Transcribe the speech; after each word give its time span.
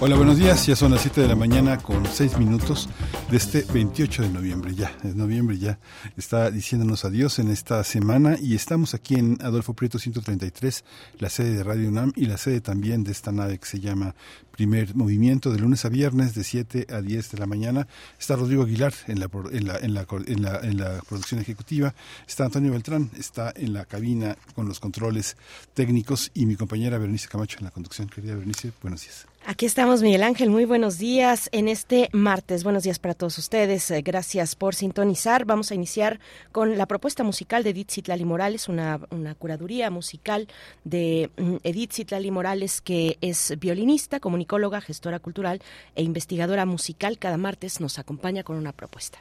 Hola, 0.00 0.14
buenos 0.14 0.38
días. 0.38 0.64
Ya 0.64 0.76
son 0.76 0.92
las 0.92 1.00
7 1.00 1.22
de 1.22 1.26
la 1.26 1.34
mañana 1.34 1.78
con 1.78 2.06
6 2.06 2.38
minutos 2.38 2.88
de 3.32 3.36
este 3.36 3.62
28 3.62 4.22
de 4.22 4.28
noviembre. 4.28 4.72
Ya, 4.72 4.96
es 5.02 5.16
noviembre 5.16 5.58
ya 5.58 5.80
está 6.16 6.52
diciéndonos 6.52 7.04
adiós 7.04 7.40
en 7.40 7.50
esta 7.50 7.82
semana 7.82 8.36
y 8.40 8.54
estamos 8.54 8.94
aquí 8.94 9.16
en 9.16 9.38
Adolfo 9.40 9.74
Prieto 9.74 9.98
133, 9.98 10.84
la 11.18 11.28
sede 11.28 11.56
de 11.56 11.64
Radio 11.64 11.88
UNAM 11.88 12.12
y 12.14 12.26
la 12.26 12.36
sede 12.36 12.60
también 12.60 13.02
de 13.02 13.10
esta 13.10 13.32
nave 13.32 13.58
que 13.58 13.66
se 13.66 13.80
llama 13.80 14.14
Primer 14.52 14.94
Movimiento 14.94 15.50
de 15.50 15.58
lunes 15.58 15.84
a 15.84 15.88
viernes 15.88 16.32
de 16.32 16.44
7 16.44 16.86
a 16.90 17.00
10 17.00 17.32
de 17.32 17.38
la 17.38 17.46
mañana. 17.46 17.88
Está 18.20 18.36
Rodrigo 18.36 18.62
Aguilar 18.62 18.94
en 19.08 19.18
la, 19.18 19.28
en 19.50 19.66
la, 19.66 19.78
en 19.78 19.94
la, 19.94 20.06
en 20.26 20.42
la, 20.42 20.60
en 20.60 20.78
la 20.78 21.02
producción 21.08 21.40
ejecutiva. 21.40 21.92
Está 22.24 22.44
Antonio 22.44 22.70
Beltrán, 22.70 23.10
está 23.18 23.52
en 23.56 23.72
la 23.72 23.84
cabina 23.84 24.36
con 24.54 24.68
los 24.68 24.78
controles 24.78 25.36
técnicos 25.74 26.30
y 26.34 26.46
mi 26.46 26.54
compañera 26.54 26.98
Berenice 26.98 27.26
Camacho 27.26 27.58
en 27.58 27.64
la 27.64 27.72
conducción. 27.72 28.08
Querida 28.08 28.36
Berenice, 28.36 28.72
buenos 28.80 29.02
días. 29.02 29.27
Aquí 29.50 29.64
estamos, 29.64 30.02
Miguel 30.02 30.24
Ángel. 30.24 30.50
Muy 30.50 30.66
buenos 30.66 30.98
días 30.98 31.48
en 31.52 31.68
este 31.68 32.10
martes. 32.12 32.64
Buenos 32.64 32.82
días 32.82 32.98
para 32.98 33.14
todos 33.14 33.38
ustedes. 33.38 33.90
Eh, 33.90 34.02
gracias 34.02 34.54
por 34.54 34.74
sintonizar. 34.74 35.46
Vamos 35.46 35.70
a 35.70 35.74
iniciar 35.74 36.20
con 36.52 36.76
la 36.76 36.84
propuesta 36.84 37.24
musical 37.24 37.64
de 37.64 37.70
Edith 37.70 37.90
Citlali 37.90 38.26
Morales, 38.26 38.68
una, 38.68 39.00
una 39.08 39.34
curaduría 39.34 39.88
musical 39.88 40.48
de 40.84 41.30
mm, 41.38 41.56
Edith 41.64 41.92
Citlali 41.94 42.30
Morales, 42.30 42.82
que 42.82 43.16
es 43.22 43.54
violinista, 43.58 44.20
comunicóloga, 44.20 44.82
gestora 44.82 45.18
cultural 45.18 45.62
e 45.94 46.02
investigadora 46.02 46.66
musical. 46.66 47.18
Cada 47.18 47.38
martes 47.38 47.80
nos 47.80 47.98
acompaña 47.98 48.42
con 48.42 48.58
una 48.58 48.72
propuesta. 48.72 49.18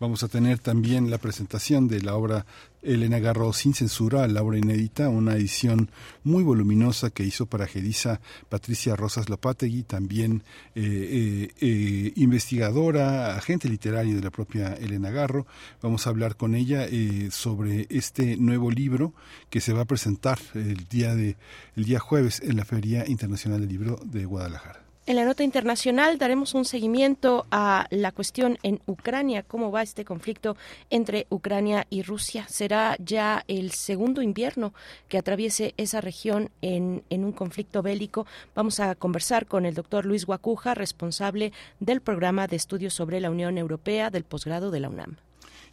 Vamos 0.00 0.24
a 0.24 0.28
tener 0.28 0.58
también 0.58 1.08
la 1.08 1.18
presentación 1.18 1.86
de 1.86 2.02
la 2.02 2.16
obra 2.16 2.44
Elena 2.82 3.20
Garro 3.20 3.52
sin 3.52 3.74
censura, 3.74 4.26
la 4.26 4.42
obra 4.42 4.58
inédita, 4.58 5.08
una 5.08 5.34
edición 5.34 5.88
muy 6.24 6.42
voluminosa 6.42 7.10
que 7.10 7.22
hizo 7.22 7.46
para 7.46 7.68
Gedisa 7.68 8.20
Patricia 8.48 8.96
Rosas 8.96 9.28
Lopategui, 9.28 9.84
también 9.84 10.42
eh, 10.74 10.82
eh, 10.82 11.48
eh, 11.60 12.12
investigadora, 12.16 13.36
agente 13.36 13.68
literario 13.68 14.16
de 14.16 14.22
la 14.22 14.30
propia 14.30 14.74
Elena 14.74 15.10
Garro. 15.10 15.46
Vamos 15.80 16.06
a 16.06 16.10
hablar 16.10 16.36
con 16.36 16.54
ella 16.54 16.86
sobre 17.30 17.86
este 17.88 18.36
nuevo 18.36 18.70
libro 18.72 19.14
que 19.48 19.60
se 19.60 19.72
va 19.72 19.82
a 19.82 19.86
presentar 19.86 20.38
el 20.54 20.88
día 20.88 21.14
de 21.14 21.36
el 21.76 21.84
día 21.84 22.00
jueves 22.00 22.40
en 22.40 22.56
la 22.56 22.64
Feria 22.64 23.04
Internacional 23.06 23.60
del 23.60 23.70
Libro 23.70 24.00
de 24.04 24.24
Guadalajara. 24.24 24.83
En 25.06 25.16
la 25.16 25.26
nota 25.26 25.44
internacional 25.44 26.16
daremos 26.16 26.54
un 26.54 26.64
seguimiento 26.64 27.44
a 27.50 27.86
la 27.90 28.10
cuestión 28.10 28.58
en 28.62 28.80
Ucrania, 28.86 29.42
cómo 29.42 29.70
va 29.70 29.82
este 29.82 30.02
conflicto 30.02 30.56
entre 30.88 31.26
Ucrania 31.28 31.86
y 31.90 32.00
Rusia. 32.00 32.46
Será 32.48 32.96
ya 32.98 33.44
el 33.46 33.72
segundo 33.72 34.22
invierno 34.22 34.72
que 35.08 35.18
atraviese 35.18 35.74
esa 35.76 36.00
región 36.00 36.48
en, 36.62 37.02
un 37.10 37.32
conflicto 37.32 37.82
bélico. 37.82 38.26
Vamos 38.54 38.80
a 38.80 38.94
conversar 38.94 39.44
con 39.44 39.66
el 39.66 39.74
doctor 39.74 40.06
Luis 40.06 40.24
Guacuja, 40.24 40.72
responsable 40.72 41.52
del 41.80 42.00
programa 42.00 42.46
de 42.46 42.56
estudios 42.56 42.94
sobre 42.94 43.20
la 43.20 43.30
Unión 43.30 43.58
Europea 43.58 44.08
del 44.08 44.24
posgrado 44.24 44.70
de 44.70 44.80
la 44.80 44.88
UNAM. 44.88 45.18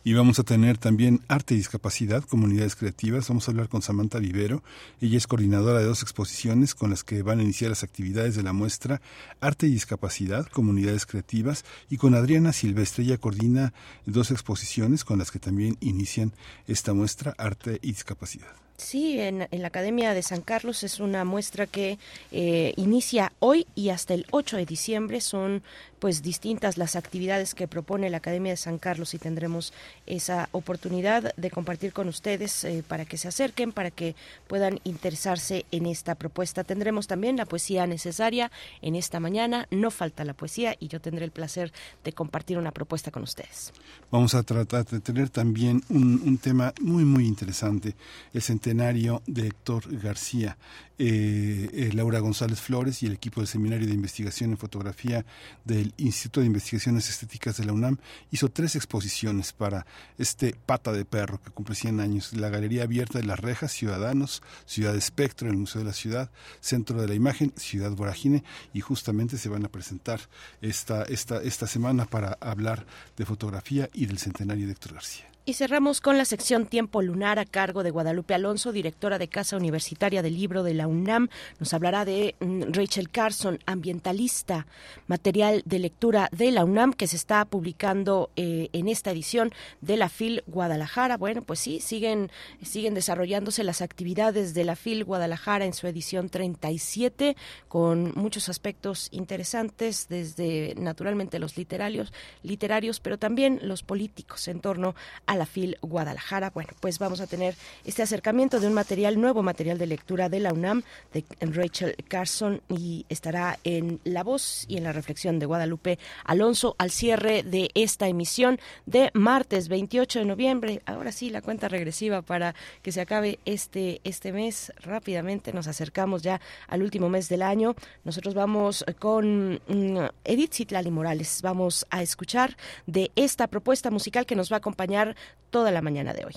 Y 0.03 0.13
vamos 0.13 0.39
a 0.39 0.43
tener 0.43 0.79
también 0.79 1.21
arte 1.27 1.53
y 1.53 1.57
discapacidad, 1.57 2.23
comunidades 2.23 2.75
creativas. 2.75 3.27
Vamos 3.27 3.47
a 3.47 3.51
hablar 3.51 3.69
con 3.69 3.83
Samantha 3.83 4.17
Vivero. 4.17 4.63
Ella 4.99 5.17
es 5.17 5.27
coordinadora 5.27 5.77
de 5.77 5.85
dos 5.85 6.01
exposiciones 6.01 6.73
con 6.73 6.89
las 6.89 7.03
que 7.03 7.21
van 7.21 7.39
a 7.39 7.43
iniciar 7.43 7.69
las 7.69 7.83
actividades 7.83 8.35
de 8.35 8.41
la 8.41 8.51
muestra 8.51 8.99
Arte 9.41 9.67
y 9.67 9.71
discapacidad, 9.71 10.47
comunidades 10.47 11.05
creativas. 11.05 11.65
Y 11.87 11.97
con 11.97 12.15
Adriana 12.15 12.51
Silvestre, 12.51 13.03
ella 13.03 13.19
coordina 13.19 13.73
dos 14.07 14.31
exposiciones 14.31 15.03
con 15.03 15.19
las 15.19 15.29
que 15.29 15.37
también 15.37 15.77
inician 15.81 16.33
esta 16.65 16.93
muestra 16.93 17.35
Arte 17.37 17.77
y 17.83 17.91
discapacidad. 17.91 18.55
Sí, 18.81 19.19
en, 19.19 19.47
la 19.51 19.67
Academia 19.67 20.15
de 20.15 20.23
San 20.23 20.41
Carlos 20.41 20.81
es 20.83 20.99
una 20.99 21.23
muestra 21.23 21.67
que 21.67 21.99
eh, 22.31 22.73
inicia 22.77 23.31
hoy 23.37 23.67
y 23.75 23.89
hasta 23.89 24.15
el 24.15 24.25
8 24.31 24.57
de 24.57 24.65
diciembre. 24.65 25.21
Son 25.21 25.61
pues 25.99 26.23
distintas 26.23 26.79
las 26.79 26.95
actividades 26.95 27.53
que 27.53 27.67
propone 27.67 28.09
la 28.09 28.17
Academia 28.17 28.53
de 28.53 28.57
San 28.57 28.79
Carlos 28.79 29.13
y 29.13 29.19
tendremos 29.19 29.71
esa 30.07 30.49
oportunidad 30.51 31.31
de 31.35 31.51
compartir 31.51 31.93
con 31.93 32.07
ustedes 32.07 32.63
eh, 32.63 32.83
para 32.85 33.05
que 33.05 33.17
se 33.17 33.27
acerquen, 33.27 33.71
para 33.71 33.91
que 33.91 34.15
puedan 34.47 34.79
interesarse 34.83 35.67
en 35.69 35.85
esta 35.85 36.15
propuesta. 36.15 36.63
Tendremos 36.63 37.05
también 37.05 37.37
la 37.37 37.45
poesía 37.45 37.85
necesaria 37.85 38.51
en 38.81 38.95
esta 38.95 39.19
mañana. 39.19 39.67
No 39.69 39.91
falta 39.91 40.25
la 40.25 40.33
poesía 40.33 40.75
y 40.79 40.87
yo 40.87 40.99
tendré 40.99 41.23
el 41.23 41.31
placer 41.31 41.71
de 42.03 42.13
compartir 42.13 42.57
una 42.57 42.71
propuesta 42.71 43.11
con 43.11 43.21
ustedes. 43.21 43.71
Vamos 44.09 44.33
a 44.33 44.41
tratar 44.41 44.87
de 44.87 45.01
tener 45.01 45.29
también 45.29 45.83
un, 45.89 46.39
tema 46.39 46.73
muy, 46.81 47.05
muy 47.05 47.27
interesante, 47.27 47.93
el 48.33 48.41
centenario 48.71 49.21
de 49.27 49.47
Héctor 49.47 49.83
García. 49.99 50.57
Eh, 50.97 51.69
eh, 51.73 51.89
Laura 51.93 52.19
González 52.19 52.61
Flores 52.61 53.03
y 53.03 53.07
el 53.07 53.13
equipo 53.13 53.41
del 53.41 53.47
Seminario 53.47 53.85
de 53.85 53.93
Investigación 53.93 54.51
en 54.51 54.57
Fotografía 54.57 55.25
del 55.65 55.93
Instituto 55.97 56.39
de 56.39 56.45
Investigaciones 56.45 57.09
Estéticas 57.09 57.57
de 57.57 57.65
la 57.65 57.73
UNAM 57.73 57.97
hizo 58.29 58.49
tres 58.49 58.75
exposiciones 58.75 59.51
para 59.51 59.85
este 60.17 60.55
pata 60.65 60.93
de 60.93 61.03
perro 61.03 61.41
que 61.41 61.49
cumple 61.49 61.75
100 61.75 61.99
años. 61.99 62.33
La 62.33 62.49
Galería 62.49 62.83
Abierta 62.83 63.19
de 63.19 63.25
las 63.25 63.39
Rejas, 63.39 63.73
Ciudadanos, 63.73 64.41
Ciudad 64.65 64.95
Espectro, 64.95 65.49
el 65.49 65.57
Museo 65.57 65.81
de 65.81 65.87
la 65.87 65.93
Ciudad, 65.93 66.31
Centro 66.61 67.01
de 67.01 67.09
la 67.09 67.15
Imagen, 67.15 67.51
Ciudad 67.57 67.91
Voragine 67.91 68.43
y 68.73 68.79
justamente 68.79 69.37
se 69.37 69.49
van 69.49 69.65
a 69.65 69.69
presentar 69.69 70.21
esta, 70.61 71.03
esta, 71.03 71.41
esta 71.41 71.67
semana 71.67 72.05
para 72.05 72.37
hablar 72.39 72.85
de 73.17 73.25
fotografía 73.25 73.89
y 73.93 74.05
del 74.05 74.19
centenario 74.19 74.65
de 74.65 74.73
Héctor 74.73 74.93
García. 74.93 75.30
Y 75.43 75.55
cerramos 75.55 76.01
con 76.01 76.19
la 76.19 76.25
sección 76.25 76.67
Tiempo 76.67 77.01
Lunar 77.01 77.39
a 77.39 77.45
cargo 77.45 77.81
de 77.81 77.89
Guadalupe 77.89 78.35
Alonso, 78.35 78.71
directora 78.71 79.17
de 79.17 79.27
Casa 79.27 79.57
Universitaria 79.57 80.21
del 80.21 80.35
Libro 80.35 80.61
de 80.61 80.75
la 80.75 80.85
UNAM. 80.85 81.29
Nos 81.59 81.73
hablará 81.73 82.05
de 82.05 82.35
mm, 82.39 82.73
Rachel 82.73 83.09
Carson, 83.09 83.57
ambientalista, 83.65 84.67
material 85.07 85.63
de 85.65 85.79
lectura 85.79 86.29
de 86.31 86.51
la 86.51 86.63
UNAM 86.63 86.93
que 86.93 87.07
se 87.07 87.15
está 87.15 87.43
publicando 87.45 88.29
eh, 88.35 88.69
en 88.71 88.87
esta 88.87 89.09
edición 89.09 89.51
de 89.81 89.97
la 89.97 90.09
FIL 90.09 90.43
Guadalajara. 90.45 91.17
Bueno, 91.17 91.41
pues 91.41 91.59
sí, 91.59 91.79
siguen, 91.79 92.29
siguen 92.61 92.93
desarrollándose 92.93 93.63
las 93.63 93.81
actividades 93.81 94.53
de 94.53 94.63
la 94.63 94.75
FIL 94.75 95.05
Guadalajara 95.05 95.65
en 95.65 95.73
su 95.73 95.87
edición 95.87 96.29
37 96.29 97.35
con 97.67 98.13
muchos 98.13 98.47
aspectos 98.47 99.07
interesantes, 99.09 100.05
desde 100.07 100.75
naturalmente 100.77 101.39
los 101.39 101.57
literarios, 101.57 102.13
literarios 102.43 102.99
pero 102.99 103.17
también 103.17 103.59
los 103.63 103.81
políticos 103.81 104.47
en 104.47 104.59
torno 104.59 104.93
a 105.25 105.30
a 105.31 105.37
la 105.37 105.45
FIL 105.45 105.77
Guadalajara. 105.81 106.49
Bueno, 106.49 106.71
pues 106.81 106.99
vamos 106.99 107.21
a 107.21 107.27
tener 107.27 107.55
este 107.85 108.03
acercamiento 108.03 108.59
de 108.59 108.67
un 108.67 108.73
material, 108.73 109.19
nuevo 109.19 109.43
material 109.43 109.77
de 109.77 109.87
lectura 109.87 110.27
de 110.27 110.41
la 110.41 110.51
UNAM, 110.51 110.83
de 111.13 111.23
Rachel 111.39 111.95
Carson, 112.09 112.61
y 112.67 113.05
estará 113.07 113.57
en 113.63 114.01
la 114.03 114.23
voz 114.23 114.65
y 114.67 114.75
en 114.75 114.83
la 114.83 114.91
reflexión 114.91 115.39
de 115.39 115.45
Guadalupe 115.45 115.99
Alonso 116.25 116.75
al 116.79 116.91
cierre 116.91 117.43
de 117.43 117.71
esta 117.75 118.09
emisión 118.09 118.59
de 118.85 119.09
martes 119.13 119.69
28 119.69 120.19
de 120.19 120.25
noviembre. 120.25 120.81
Ahora 120.85 121.13
sí, 121.13 121.29
la 121.29 121.41
cuenta 121.41 121.69
regresiva 121.69 122.21
para 122.21 122.53
que 122.81 122.91
se 122.91 122.99
acabe 122.99 123.39
este, 123.45 124.01
este 124.03 124.33
mes. 124.33 124.73
Rápidamente 124.81 125.53
nos 125.53 125.67
acercamos 125.67 126.23
ya 126.23 126.41
al 126.67 126.83
último 126.83 127.07
mes 127.07 127.29
del 127.29 127.41
año. 127.41 127.73
Nosotros 128.03 128.33
vamos 128.33 128.83
con 128.99 129.61
mm, 129.65 130.09
Edith 130.25 130.55
Citlali 130.55 130.91
Morales. 130.91 131.41
Vamos 131.41 131.85
a 131.89 132.01
escuchar 132.01 132.57
de 132.85 133.11
esta 133.15 133.47
propuesta 133.47 133.89
musical 133.91 134.25
que 134.25 134.35
nos 134.35 134.51
va 134.51 134.57
a 134.57 134.59
acompañar 134.59 135.15
toda 135.49 135.71
la 135.71 135.81
mañana 135.81 136.13
de 136.13 136.25
hoy. 136.25 136.33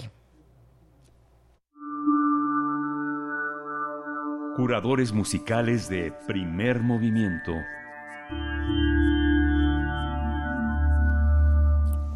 Curadores 4.57 5.13
musicales 5.13 5.89
de 5.89 6.13
primer 6.27 6.81
movimiento. 6.81 7.53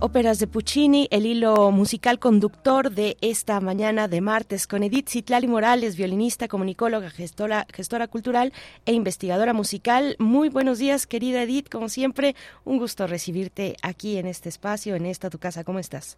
Óperas 0.00 0.38
de 0.38 0.46
Puccini, 0.46 1.08
el 1.10 1.26
hilo 1.26 1.72
musical 1.72 2.20
conductor 2.20 2.92
de 2.92 3.16
esta 3.20 3.60
mañana 3.60 4.06
de 4.06 4.20
martes 4.20 4.68
con 4.68 4.84
Edith 4.84 5.08
Citlali 5.08 5.48
Morales, 5.48 5.96
violinista, 5.96 6.46
comunicóloga, 6.46 7.10
gestora, 7.10 7.66
gestora 7.74 8.06
cultural 8.06 8.52
e 8.86 8.92
investigadora 8.92 9.52
musical. 9.52 10.14
Muy 10.20 10.50
buenos 10.50 10.78
días, 10.78 11.08
querida 11.08 11.42
Edith, 11.42 11.68
como 11.68 11.88
siempre, 11.88 12.36
un 12.64 12.78
gusto 12.78 13.08
recibirte 13.08 13.74
aquí 13.82 14.18
en 14.18 14.28
este 14.28 14.48
espacio, 14.48 14.94
en 14.94 15.06
esta 15.06 15.30
tu 15.30 15.40
casa. 15.40 15.64
¿Cómo 15.64 15.80
estás? 15.80 16.16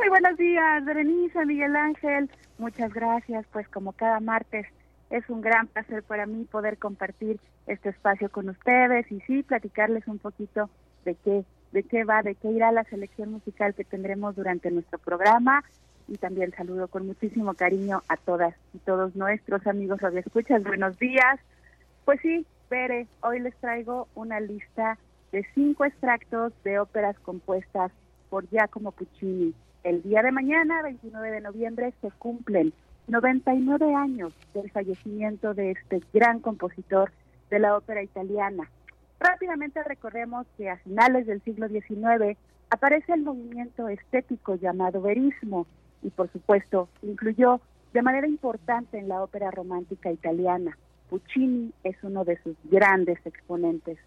Muy 0.00 0.08
buenos 0.08 0.38
días, 0.38 0.82
Berenice, 0.86 1.44
Miguel 1.44 1.76
Ángel. 1.76 2.30
Muchas 2.56 2.90
gracias. 2.94 3.44
Pues 3.52 3.68
como 3.68 3.92
cada 3.92 4.18
martes 4.18 4.66
es 5.10 5.28
un 5.28 5.42
gran 5.42 5.66
placer 5.66 6.02
para 6.02 6.24
mí 6.24 6.46
poder 6.50 6.78
compartir 6.78 7.38
este 7.66 7.90
espacio 7.90 8.30
con 8.30 8.48
ustedes 8.48 9.12
y 9.12 9.20
sí, 9.26 9.42
platicarles 9.42 10.08
un 10.08 10.18
poquito 10.18 10.70
de 11.04 11.16
qué 11.16 11.44
de 11.72 11.82
qué 11.82 12.04
va, 12.04 12.22
de 12.22 12.34
qué 12.34 12.48
irá 12.48 12.72
la 12.72 12.84
selección 12.84 13.30
musical 13.30 13.74
que 13.74 13.84
tendremos 13.84 14.34
durante 14.36 14.70
nuestro 14.70 14.98
programa. 14.98 15.64
Y 16.08 16.16
también 16.16 16.54
saludo 16.56 16.88
con 16.88 17.06
muchísimo 17.06 17.52
cariño 17.52 18.02
a 18.08 18.16
todas 18.16 18.54
y 18.72 18.78
todos 18.78 19.14
nuestros 19.16 19.66
amigos 19.66 20.00
escuchas 20.02 20.64
Buenos 20.64 20.98
días. 20.98 21.38
Pues 22.06 22.20
sí, 22.22 22.46
Pere, 22.70 23.06
hoy 23.20 23.40
les 23.40 23.54
traigo 23.56 24.08
una 24.14 24.40
lista 24.40 24.96
de 25.30 25.46
cinco 25.54 25.84
extractos 25.84 26.54
de 26.64 26.78
óperas 26.78 27.18
compuestas 27.18 27.92
por 28.30 28.48
Giacomo 28.48 28.92
Puccini. 28.92 29.54
El 29.82 30.02
día 30.02 30.22
de 30.22 30.30
mañana, 30.30 30.82
29 30.82 31.30
de 31.30 31.40
noviembre, 31.40 31.94
se 32.02 32.10
cumplen 32.10 32.74
99 33.08 33.94
años 33.94 34.34
del 34.52 34.70
fallecimiento 34.70 35.54
de 35.54 35.70
este 35.70 36.02
gran 36.12 36.40
compositor 36.40 37.10
de 37.48 37.60
la 37.60 37.76
ópera 37.76 38.02
italiana. 38.02 38.70
Rápidamente 39.18 39.82
recordemos 39.82 40.46
que 40.58 40.68
a 40.68 40.76
finales 40.78 41.26
del 41.26 41.40
siglo 41.42 41.68
XIX 41.68 42.36
aparece 42.68 43.14
el 43.14 43.22
movimiento 43.22 43.88
estético 43.88 44.54
llamado 44.54 45.00
verismo 45.00 45.66
y 46.02 46.10
por 46.10 46.30
supuesto 46.30 46.88
influyó 47.02 47.60
de 47.94 48.02
manera 48.02 48.26
importante 48.26 48.98
en 48.98 49.08
la 49.08 49.22
ópera 49.22 49.50
romántica 49.50 50.12
italiana. 50.12 50.76
Puccini 51.08 51.72
es 51.84 51.96
uno 52.02 52.24
de 52.24 52.38
sus 52.42 52.54
grandes 52.64 53.18
exponentes. 53.24 53.98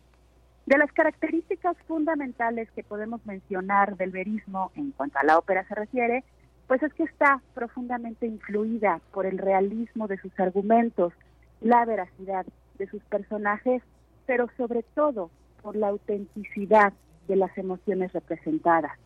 De 0.65 0.77
las 0.77 0.92
características 0.92 1.75
fundamentales 1.88 2.69
que 2.71 2.83
podemos 2.83 3.25
mencionar 3.25 3.98
del 3.98 4.12
verismo 4.12 4.71
en 4.75 4.92
cuanto 4.92 5.19
a 5.19 5.24
la 5.24 5.38
ópera 5.38 5.68
se 5.68 5.75
refiere, 5.75 6.24
pues 6.68 6.81
es 6.83 6.94
que 6.94 7.04
está 7.04 7.42
profundamente 7.54 8.25
influida 8.25 9.01
por 9.12 9.25
el 9.25 9.38
realismo 9.38 10.07
de 10.07 10.18
sus 10.18 10.38
argumentos, 10.39 11.13
la 11.60 11.83
veracidad 11.86 12.45
de 12.77 12.88
sus 12.88 13.04
personajes 13.04 13.81
pero 14.25 14.50
sobre 14.57 14.83
todo 14.95 15.30
por 15.62 15.75
la 15.75 15.89
autenticidad 15.89 16.94
de 17.27 17.36
las 17.36 17.57
emociones 17.57 18.12
representadas. 18.13 18.98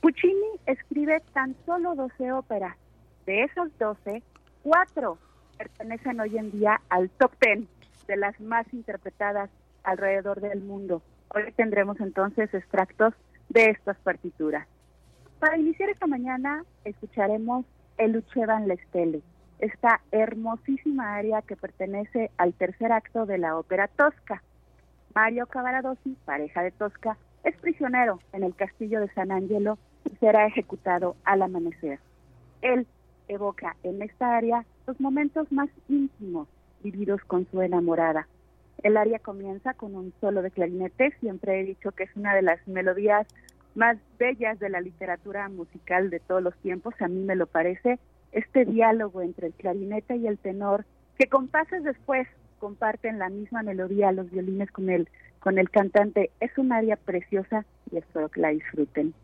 Puccini 0.00 0.58
escribe 0.66 1.22
tan 1.32 1.56
solo 1.64 1.94
12 1.94 2.32
óperas. 2.32 2.76
De 3.24 3.42
esas 3.44 3.76
12, 3.78 4.22
cuatro 4.62 5.18
pertenecen 5.58 6.20
hoy 6.20 6.36
en 6.38 6.50
día 6.50 6.80
al 6.88 7.10
top 7.10 7.32
10 7.40 7.66
de 8.06 8.16
las 8.16 8.38
más 8.40 8.66
interpretadas 8.72 9.50
alrededor 9.86 10.40
del 10.40 10.60
mundo. 10.60 11.00
Hoy 11.34 11.52
tendremos 11.56 11.98
entonces 12.00 12.52
extractos 12.52 13.14
de 13.48 13.70
estas 13.70 13.96
partituras. 13.98 14.66
Para 15.38 15.56
iniciar 15.56 15.88
esta 15.88 16.06
mañana 16.06 16.64
escucharemos 16.84 17.64
El 17.96 18.12
Luchevan 18.12 18.68
Lestele, 18.68 19.22
esta 19.58 20.00
hermosísima 20.10 21.14
área 21.14 21.42
que 21.42 21.56
pertenece 21.56 22.30
al 22.36 22.52
tercer 22.52 22.92
acto 22.92 23.26
de 23.26 23.38
la 23.38 23.56
ópera 23.56 23.88
Tosca. 23.88 24.42
Mario 25.14 25.46
Cavaradossi, 25.46 26.16
pareja 26.24 26.62
de 26.62 26.72
Tosca, 26.72 27.16
es 27.44 27.56
prisionero 27.56 28.20
en 28.32 28.42
el 28.42 28.54
castillo 28.54 29.00
de 29.00 29.08
San 29.14 29.30
Angelo 29.30 29.78
y 30.04 30.16
será 30.16 30.46
ejecutado 30.46 31.16
al 31.24 31.42
amanecer. 31.42 32.00
Él 32.60 32.86
evoca 33.28 33.76
en 33.82 34.02
esta 34.02 34.36
área 34.36 34.64
los 34.86 35.00
momentos 35.00 35.50
más 35.52 35.68
íntimos 35.88 36.48
vividos 36.82 37.20
con 37.24 37.46
su 37.50 37.62
enamorada. 37.62 38.26
El 38.82 38.96
área 38.96 39.18
comienza 39.18 39.74
con 39.74 39.94
un 39.94 40.12
solo 40.20 40.42
de 40.42 40.50
clarinete, 40.50 41.12
siempre 41.20 41.60
he 41.60 41.64
dicho 41.64 41.92
que 41.92 42.04
es 42.04 42.16
una 42.16 42.34
de 42.34 42.42
las 42.42 42.66
melodías 42.68 43.26
más 43.74 43.98
bellas 44.18 44.58
de 44.58 44.70
la 44.70 44.80
literatura 44.80 45.48
musical 45.48 46.10
de 46.10 46.20
todos 46.20 46.42
los 46.42 46.56
tiempos, 46.58 46.94
a 47.00 47.08
mí 47.08 47.20
me 47.20 47.36
lo 47.36 47.46
parece, 47.46 47.98
este 48.32 48.64
diálogo 48.64 49.22
entre 49.22 49.48
el 49.48 49.54
clarinete 49.54 50.16
y 50.16 50.26
el 50.26 50.38
tenor, 50.38 50.84
que 51.18 51.28
compases 51.28 51.84
después 51.84 52.26
comparten 52.58 53.18
la 53.18 53.28
misma 53.28 53.62
melodía 53.62 54.12
los 54.12 54.30
violines 54.30 54.70
con 54.70 54.90
el, 54.90 55.08
con 55.40 55.58
el 55.58 55.70
cantante, 55.70 56.30
es 56.40 56.56
un 56.58 56.72
área 56.72 56.96
preciosa 56.96 57.64
y 57.90 57.98
espero 57.98 58.28
que 58.30 58.40
la 58.40 58.48
disfruten. 58.48 59.14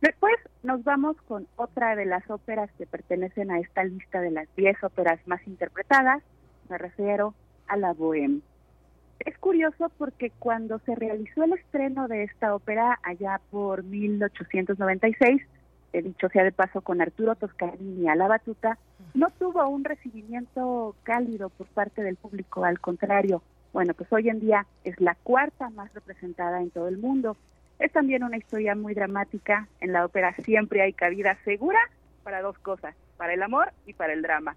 Después 0.00 0.34
nos 0.62 0.84
vamos 0.84 1.16
con 1.22 1.46
otra 1.56 1.96
de 1.96 2.04
las 2.04 2.28
óperas 2.30 2.70
que 2.76 2.86
pertenecen 2.86 3.50
a 3.50 3.58
esta 3.58 3.84
lista 3.84 4.20
de 4.20 4.30
las 4.30 4.48
10 4.56 4.84
óperas 4.84 5.18
más 5.26 5.44
interpretadas, 5.46 6.22
me 6.68 6.78
refiero 6.78 7.34
a 7.68 7.76
la 7.76 7.92
Bohème. 7.94 8.42
Es 9.20 9.38
curioso 9.38 9.90
porque 9.96 10.30
cuando 10.38 10.78
se 10.80 10.94
realizó 10.94 11.44
el 11.44 11.54
estreno 11.54 12.08
de 12.08 12.24
esta 12.24 12.54
ópera 12.54 12.98
allá 13.02 13.40
por 13.50 13.82
1896, 13.84 15.42
he 15.92 16.02
dicho 16.02 16.28
sea 16.28 16.44
de 16.44 16.52
paso 16.52 16.80
con 16.80 17.00
Arturo 17.00 17.36
Toscanini 17.36 18.08
a 18.08 18.16
la 18.16 18.28
batuta, 18.28 18.78
no 19.14 19.30
tuvo 19.30 19.66
un 19.68 19.84
recibimiento 19.84 20.96
cálido 21.04 21.48
por 21.50 21.68
parte 21.68 22.02
del 22.02 22.16
público, 22.16 22.64
al 22.64 22.80
contrario, 22.80 23.42
bueno, 23.74 23.92
pues 23.92 24.12
hoy 24.12 24.28
en 24.28 24.38
día 24.38 24.66
es 24.84 25.00
la 25.00 25.16
cuarta 25.16 25.68
más 25.70 25.92
representada 25.94 26.60
en 26.60 26.70
todo 26.70 26.86
el 26.86 26.96
mundo. 26.96 27.36
Es 27.80 27.90
también 27.90 28.22
una 28.22 28.36
historia 28.36 28.76
muy 28.76 28.94
dramática. 28.94 29.66
En 29.80 29.92
la 29.92 30.04
ópera 30.04 30.32
siempre 30.44 30.80
hay 30.80 30.92
cabida 30.92 31.36
segura 31.44 31.80
para 32.22 32.40
dos 32.40 32.56
cosas, 32.60 32.94
para 33.16 33.34
el 33.34 33.42
amor 33.42 33.72
y 33.84 33.92
para 33.92 34.12
el 34.12 34.22
drama. 34.22 34.56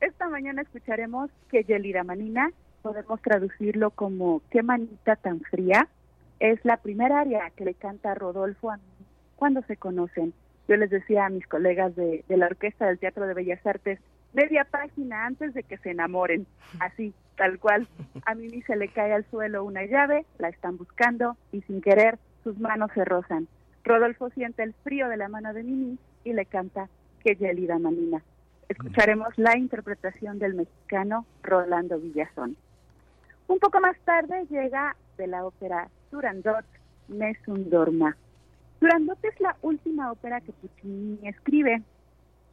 Esta 0.00 0.28
mañana 0.28 0.62
escucharemos 0.62 1.30
que 1.50 1.64
Yelida 1.64 2.04
Manina, 2.04 2.52
podemos 2.84 3.22
traducirlo 3.22 3.90
como 3.92 4.42
qué 4.50 4.62
manita 4.62 5.16
tan 5.16 5.40
fría, 5.40 5.88
es 6.38 6.62
la 6.66 6.76
primera 6.76 7.20
área 7.20 7.48
que 7.56 7.64
le 7.64 7.72
canta 7.72 8.14
Rodolfo 8.14 8.70
a 8.70 8.76
mí 8.76 8.82
cuando 9.36 9.62
se 9.62 9.78
conocen. 9.78 10.34
Yo 10.68 10.76
les 10.76 10.90
decía 10.90 11.24
a 11.24 11.30
mis 11.30 11.46
colegas 11.46 11.96
de, 11.96 12.22
la 12.28 12.44
Orquesta 12.44 12.86
del 12.86 12.98
Teatro 12.98 13.26
de 13.26 13.32
Bellas 13.32 13.66
Artes, 13.66 13.98
media 14.34 14.64
página 14.64 15.24
antes 15.24 15.54
de 15.54 15.62
que 15.62 15.78
se 15.78 15.92
enamoren, 15.92 16.46
así, 16.78 17.14
tal 17.38 17.58
cual. 17.58 17.88
A 18.26 18.34
Mimi 18.34 18.60
se 18.62 18.76
le 18.76 18.88
cae 18.88 19.14
al 19.14 19.24
suelo 19.30 19.64
una 19.64 19.86
llave, 19.86 20.26
la 20.38 20.50
están 20.50 20.76
buscando 20.76 21.38
y 21.52 21.62
sin 21.62 21.80
querer 21.80 22.18
sus 22.42 22.58
manos 22.58 22.90
se 22.92 23.06
rozan. 23.06 23.48
Rodolfo 23.82 24.28
siente 24.28 24.62
el 24.62 24.74
frío 24.84 25.08
de 25.08 25.16
la 25.16 25.28
mano 25.30 25.54
de 25.54 25.62
Mimi 25.62 25.98
y 26.22 26.34
le 26.34 26.44
canta 26.44 26.90
que 27.24 27.34
gelida 27.34 27.78
manina. 27.78 28.22
Escucharemos 28.68 29.28
la 29.38 29.56
interpretación 29.56 30.38
del 30.38 30.52
mexicano 30.52 31.24
Rolando 31.42 31.98
Villazón. 31.98 32.58
Un 33.46 33.58
poco 33.58 33.80
más 33.80 33.96
tarde 34.04 34.46
llega 34.48 34.96
de 35.16 35.26
la 35.26 35.44
ópera 35.44 35.88
Turandot 36.10 36.64
Nessun 37.08 37.68
Dorma 37.68 38.16
Turandot 38.84 39.18
es 39.24 39.40
la 39.40 39.56
última 39.62 40.12
ópera 40.12 40.42
que 40.42 40.52
Puccini 40.52 41.18
escribe. 41.22 41.82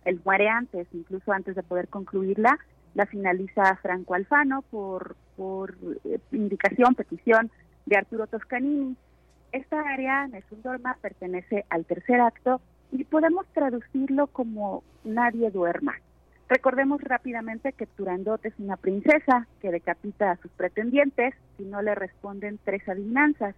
Él 0.06 0.22
muere 0.24 0.48
antes, 0.48 0.88
incluso 0.94 1.34
antes 1.34 1.56
de 1.56 1.64
poder 1.64 1.90
concluirla, 1.90 2.58
la 2.94 3.06
finaliza 3.06 3.76
Franco 3.82 4.14
Alfano 4.14 4.62
por, 4.72 5.18
por 5.36 5.76
eh, 6.06 6.20
indicación, 6.32 6.96
petición 6.96 7.52
de 7.86 7.98
Arturo 7.98 8.28
Toscanini. 8.28 8.96
Esta 9.52 9.82
área, 9.82 10.28
Nessun 10.28 10.62
Dorma, 10.62 10.98
pertenece 11.02 11.66
al 11.70 11.84
tercer 11.84 12.22
acto 12.22 12.62
y 12.92 13.04
podemos 13.04 13.46
traducirlo 13.48 14.28
como 14.28 14.84
Nadie 15.04 15.52
duerma. 15.52 15.96
Recordemos 16.52 17.00
rápidamente 17.02 17.72
que 17.72 17.86
Turandot 17.86 18.46
es 18.46 18.54
una 18.60 18.76
princesa 18.76 19.48
que 19.62 19.72
decapita 19.72 20.32
a 20.32 20.36
sus 20.36 20.52
pretendientes 20.52 21.34
si 21.56 21.64
no 21.64 21.82
le 21.82 21.96
responden 21.96 22.60
tres 22.66 22.90
adivinanzas. 22.90 23.56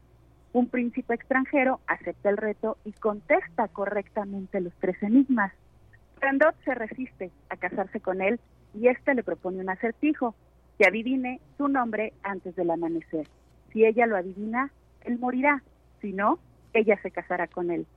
Un 0.52 0.70
príncipe 0.70 1.16
extranjero 1.16 1.80
acepta 1.88 2.30
el 2.30 2.38
reto 2.38 2.78
y 2.86 2.92
contesta 2.92 3.68
correctamente 3.70 4.62
los 4.62 4.74
tres 4.76 5.02
enigmas. 5.02 5.52
Brandot 6.20 6.54
se 6.66 6.76
resiste 6.76 7.32
a 7.50 7.58
casarse 7.58 8.00
con 8.00 8.22
él 8.22 8.40
y 8.76 8.90
éste 8.90 9.16
le 9.16 9.24
propone 9.24 9.62
un 9.62 9.72
acertijo, 9.72 10.36
que 10.78 10.86
adivine 10.86 11.42
su 11.58 11.70
nombre 11.70 12.14
antes 12.22 12.56
del 12.56 12.70
amanecer. 12.70 13.28
Si 13.72 13.84
ella 13.84 14.06
lo 14.06 14.18
adivina, 14.18 14.70
él 15.02 15.18
morirá, 15.18 15.64
si 16.00 16.14
no, 16.14 16.38
ella 16.74 17.00
se 17.02 17.10
casará 17.10 17.48
con 17.48 17.72
él. 17.72 17.88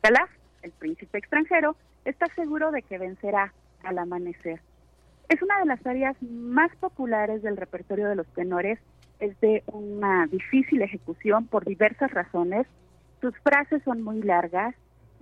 Calaf, 0.00 0.30
el 0.62 0.72
príncipe 0.72 1.18
extranjero, 1.18 1.76
está 2.06 2.24
seguro 2.34 2.70
de 2.70 2.80
que 2.80 2.96
vencerá 2.96 3.52
al 3.82 3.98
amanecer. 3.98 4.60
Es 5.28 5.42
una 5.42 5.58
de 5.58 5.66
las 5.66 5.84
áreas 5.86 6.16
más 6.22 6.74
populares 6.76 7.42
del 7.42 7.56
repertorio 7.56 8.08
de 8.08 8.16
los 8.16 8.26
tenores 8.28 8.78
es 9.18 9.38
de 9.40 9.62
una 9.66 10.26
difícil 10.26 10.82
ejecución 10.82 11.46
por 11.46 11.64
diversas 11.64 12.10
razones. 12.10 12.66
Sus 13.20 13.36
frases 13.38 13.82
son 13.84 14.02
muy 14.02 14.22
largas 14.22 14.74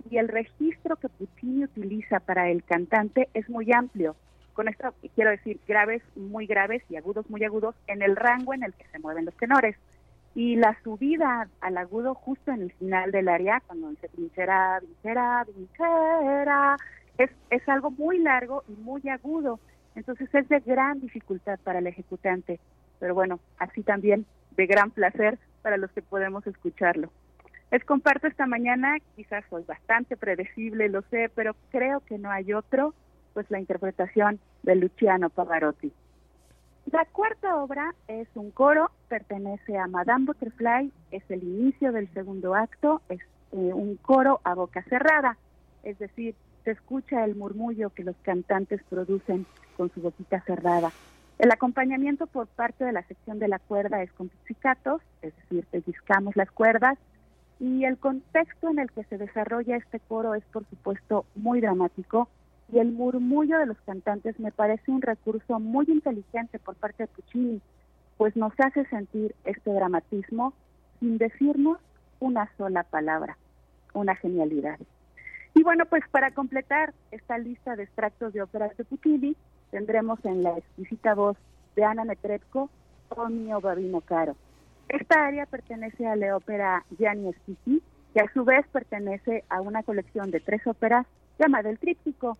y 0.09 0.17
el 0.17 0.27
registro 0.27 0.97
que 0.97 1.09
Puccini 1.09 1.63
utiliza 1.63 2.19
para 2.19 2.49
el 2.49 2.63
cantante 2.63 3.29
es 3.33 3.49
muy 3.49 3.71
amplio. 3.73 4.15
Con 4.53 4.67
esto 4.67 4.93
quiero 5.15 5.31
decir 5.31 5.59
graves 5.67 6.01
muy 6.15 6.45
graves 6.45 6.83
y 6.89 6.95
agudos 6.95 7.29
muy 7.29 7.43
agudos 7.43 7.75
en 7.87 8.01
el 8.01 8.15
rango 8.15 8.53
en 8.53 8.63
el 8.63 8.73
que 8.73 8.87
se 8.87 8.99
mueven 8.99 9.25
los 9.25 9.35
tenores. 9.35 9.75
Y 10.33 10.57
la 10.57 10.77
subida 10.83 11.47
al 11.61 11.77
agudo 11.77 12.13
justo 12.13 12.51
en 12.51 12.63
el 12.63 12.71
final 12.73 13.11
del 13.11 13.29
área, 13.29 13.61
cuando 13.67 13.89
dice 13.89 14.09
vincera, 14.17 14.81
vincera, 14.81 15.45
vincera, 15.45 16.75
es, 17.17 17.29
es 17.49 17.67
algo 17.69 17.91
muy 17.91 18.19
largo 18.19 18.63
y 18.67 18.73
muy 18.73 19.07
agudo. 19.09 19.59
Entonces 19.95 20.33
es 20.33 20.47
de 20.49 20.59
gran 20.59 20.99
dificultad 20.99 21.59
para 21.63 21.79
el 21.79 21.87
ejecutante 21.87 22.59
pero 22.99 23.13
bueno, 23.13 23.39
así 23.59 23.83
también 23.83 24.25
de 24.57 24.65
gran 24.65 24.91
placer 24.91 25.37
para 25.61 25.77
los 25.77 25.91
que 25.91 26.01
podemos 26.01 26.45
escucharlo. 26.47 27.09
Les 27.71 27.83
comparto 27.83 28.27
esta 28.27 28.45
mañana, 28.45 28.97
quizás 29.15 29.43
soy 29.49 29.63
bastante 29.63 30.15
predecible, 30.15 30.87
lo 30.89 31.01
sé, 31.03 31.29
pero 31.33 31.55
creo 31.71 31.99
que 32.01 32.17
no 32.17 32.29
hay 32.29 32.53
otro, 32.53 32.93
pues 33.33 33.49
la 33.49 33.59
interpretación 33.59 34.39
de 34.63 34.75
Luciano 34.75 35.29
Pavarotti. 35.29 35.91
La 36.91 37.05
cuarta 37.05 37.57
obra 37.57 37.95
es 38.07 38.27
un 38.35 38.51
coro, 38.51 38.91
pertenece 39.09 39.77
a 39.77 39.87
Madame 39.87 40.25
Butterfly, 40.25 40.91
es 41.11 41.23
el 41.29 41.43
inicio 41.43 41.91
del 41.91 42.07
segundo 42.13 42.53
acto, 42.53 43.01
es 43.09 43.19
eh, 43.51 43.73
un 43.73 43.97
coro 43.97 44.39
a 44.43 44.53
boca 44.53 44.83
cerrada, 44.83 45.35
es 45.83 45.97
decir, 45.97 46.35
se 46.65 46.71
escucha 46.71 47.23
el 47.23 47.35
murmullo 47.35 47.91
que 47.91 48.03
los 48.03 48.15
cantantes 48.23 48.81
producen 48.89 49.45
con 49.77 49.89
su 49.91 50.01
boquita 50.01 50.41
cerrada. 50.41 50.91
El 51.37 51.51
acompañamiento 51.51 52.27
por 52.27 52.47
parte 52.47 52.83
de 52.83 52.91
la 52.91 53.03
sección 53.03 53.39
de 53.39 53.47
la 53.47 53.59
cuerda 53.59 54.01
es 54.01 54.11
con 54.13 54.29
pizzicatos, 54.29 55.01
es 55.21 55.33
decir, 55.37 55.65
pellizcamos 55.69 56.35
las 56.35 56.51
cuerdas, 56.51 56.97
y 57.59 57.85
el 57.85 57.97
contexto 57.97 58.69
en 58.69 58.79
el 58.79 58.91
que 58.91 59.03
se 59.05 59.17
desarrolla 59.17 59.77
este 59.77 59.99
coro 59.99 60.33
es, 60.33 60.43
por 60.45 60.65
supuesto, 60.65 61.25
muy 61.35 61.61
dramático, 61.61 62.27
y 62.73 62.79
el 62.79 62.91
murmullo 62.91 63.59
de 63.59 63.67
los 63.67 63.77
cantantes 63.85 64.39
me 64.39 64.51
parece 64.51 64.91
un 64.91 65.01
recurso 65.01 65.59
muy 65.59 65.85
inteligente 65.87 66.57
por 66.57 66.75
parte 66.75 67.03
de 67.03 67.07
Puccini, 67.07 67.61
pues 68.17 68.35
nos 68.35 68.53
hace 68.59 68.85
sentir 68.85 69.35
este 69.45 69.71
dramatismo 69.71 70.53
sin 70.99 71.17
decirnos 71.17 71.77
una 72.19 72.49
sola 72.57 72.83
palabra, 72.83 73.37
una 73.93 74.15
genialidad. 74.15 74.79
Y 75.55 75.63
bueno, 75.63 75.85
pues 75.85 76.03
para 76.11 76.31
completar 76.31 76.93
esta 77.11 77.37
lista 77.37 77.77
de 77.77 77.83
extractos 77.83 78.33
de 78.33 78.41
óperas 78.41 78.75
de 78.75 78.83
Puccini, 78.83 79.37
tendremos 79.71 80.23
en 80.25 80.43
la 80.43 80.57
exquisita 80.57 81.15
voz 81.15 81.37
de 81.77 81.85
Ana 81.85 82.03
Netrebko 82.03 82.69
o 83.09 83.29
Mio 83.29 83.61
Babino 83.61 84.01
Caro. 84.01 84.35
Esta 84.89 85.25
área 85.25 85.45
pertenece 85.45 86.05
a 86.05 86.17
la 86.17 86.35
ópera 86.35 86.83
Gianni 86.99 87.31
Schicchi, 87.31 87.81
que 88.13 88.19
a 88.19 88.31
su 88.33 88.43
vez 88.43 88.67
pertenece 88.67 89.45
a 89.49 89.61
una 89.61 89.81
colección 89.81 90.29
de 90.29 90.41
tres 90.41 90.67
óperas 90.67 91.07
llamada 91.39 91.69
El 91.69 91.79
Tríptico. 91.79 92.37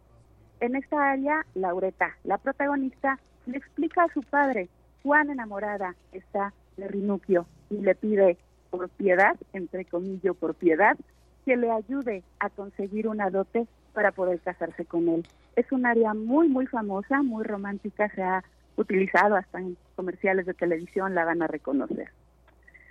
En 0.60 0.76
esta 0.76 1.12
área, 1.12 1.46
Laureta, 1.56 2.18
la 2.26 2.38
protagonista, 2.38 3.18
le 3.46 3.58
explica 3.58 4.04
a 4.04 4.14
su 4.14 4.24
padre 4.24 4.68
cuán 5.04 5.30
enamorada 5.30 5.96
está 6.12 6.54
de 6.76 6.90
Rinuccio 6.90 7.46
y 7.70 7.78
le 7.78 7.96
pide 7.96 8.38
por 8.70 8.90
piedad, 8.90 9.38
entre 9.54 9.86
comillas 9.86 10.36
por 10.36 10.54
piedad, 10.56 10.98
que 11.46 11.56
le 11.56 11.72
ayude 11.72 12.24
a 12.40 12.50
conseguir 12.50 13.08
una 13.08 13.30
dote 13.30 13.68
para 13.94 14.12
poder 14.12 14.40
casarse 14.40 14.86
con 14.86 15.08
él. 15.08 15.26
Es 15.56 15.72
un 15.72 15.86
área 15.86 16.14
muy, 16.14 16.50
muy 16.50 16.68
famosa, 16.68 17.22
muy 17.22 17.44
romántica, 17.44 18.10
se 18.10 18.24
ha 18.24 18.44
utilizado 18.76 19.36
hasta 19.36 19.60
en 19.60 19.78
comerciales 19.96 20.46
de 20.46 20.54
televisión, 20.54 21.16
la 21.16 21.24
van 21.24 21.42
a 21.42 21.48
reconocer. 21.48 22.10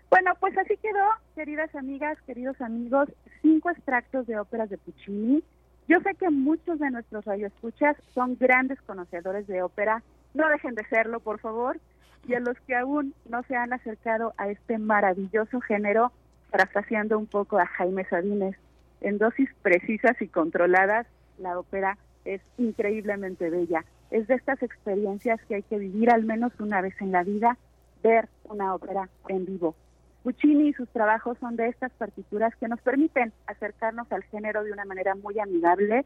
Bueno, 0.08 0.32
pues 0.38 0.56
así 0.56 0.76
quedó, 0.76 1.04
queridas 1.34 1.74
amigas, 1.74 2.16
queridos 2.22 2.60
amigos, 2.60 3.08
cinco 3.42 3.70
extractos 3.70 4.26
de 4.26 4.38
óperas 4.38 4.70
de 4.70 4.78
Puccini. 4.78 5.42
Yo 5.88 6.00
sé 6.00 6.14
que 6.14 6.30
muchos 6.30 6.78
de 6.78 6.90
nuestros 6.90 7.24
radioescuchas 7.24 7.96
son 8.14 8.36
grandes 8.38 8.80
conocedores 8.82 9.46
de 9.46 9.62
ópera, 9.62 10.02
no 10.32 10.48
dejen 10.48 10.74
de 10.74 10.84
serlo, 10.86 11.20
por 11.20 11.40
favor, 11.40 11.78
y 12.26 12.34
a 12.34 12.40
los 12.40 12.58
que 12.60 12.76
aún 12.76 13.12
no 13.28 13.42
se 13.42 13.56
han 13.56 13.72
acercado 13.72 14.32
a 14.38 14.48
este 14.48 14.78
maravilloso 14.78 15.60
género, 15.60 16.12
parafraseando 16.54 17.18
un 17.18 17.26
poco 17.26 17.58
a 17.58 17.66
Jaime 17.66 18.04
Sabines, 18.04 18.54
en 19.00 19.18
dosis 19.18 19.50
precisas 19.62 20.22
y 20.22 20.28
controladas, 20.28 21.04
la 21.38 21.58
ópera 21.58 21.98
es 22.24 22.40
increíblemente 22.58 23.50
bella. 23.50 23.84
Es 24.12 24.28
de 24.28 24.34
estas 24.36 24.62
experiencias 24.62 25.40
que 25.48 25.56
hay 25.56 25.62
que 25.64 25.78
vivir 25.78 26.10
al 26.10 26.22
menos 26.22 26.52
una 26.60 26.80
vez 26.80 26.94
en 27.00 27.10
la 27.10 27.24
vida, 27.24 27.58
ver 28.04 28.28
una 28.44 28.72
ópera 28.72 29.08
en 29.26 29.46
vivo. 29.46 29.74
Puccini 30.22 30.68
y 30.68 30.72
sus 30.74 30.88
trabajos 30.90 31.36
son 31.40 31.56
de 31.56 31.66
estas 31.66 31.90
partituras 31.94 32.54
que 32.54 32.68
nos 32.68 32.80
permiten 32.82 33.32
acercarnos 33.48 34.06
al 34.12 34.22
género 34.22 34.62
de 34.62 34.70
una 34.70 34.84
manera 34.84 35.16
muy 35.16 35.40
amigable. 35.40 36.04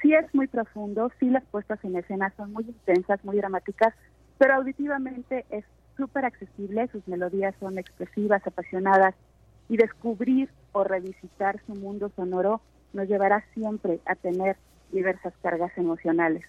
Sí 0.00 0.14
es 0.14 0.34
muy 0.34 0.46
profundo, 0.46 1.12
sí 1.20 1.28
las 1.28 1.44
puestas 1.44 1.78
en 1.84 1.96
escena 1.96 2.32
son 2.38 2.54
muy 2.54 2.64
intensas, 2.64 3.22
muy 3.22 3.36
dramáticas, 3.36 3.92
pero 4.38 4.54
auditivamente 4.54 5.44
es 5.50 5.66
súper 5.98 6.24
accesible, 6.24 6.88
sus 6.88 7.06
melodías 7.06 7.54
son 7.60 7.76
expresivas, 7.76 8.46
apasionadas, 8.46 9.14
y 9.70 9.76
descubrir 9.76 10.50
o 10.72 10.82
revisitar 10.82 11.60
su 11.64 11.74
mundo 11.74 12.10
sonoro 12.16 12.60
nos 12.92 13.08
llevará 13.08 13.44
siempre 13.54 14.00
a 14.04 14.16
tener 14.16 14.56
diversas 14.90 15.32
cargas 15.42 15.70
emocionales. 15.78 16.44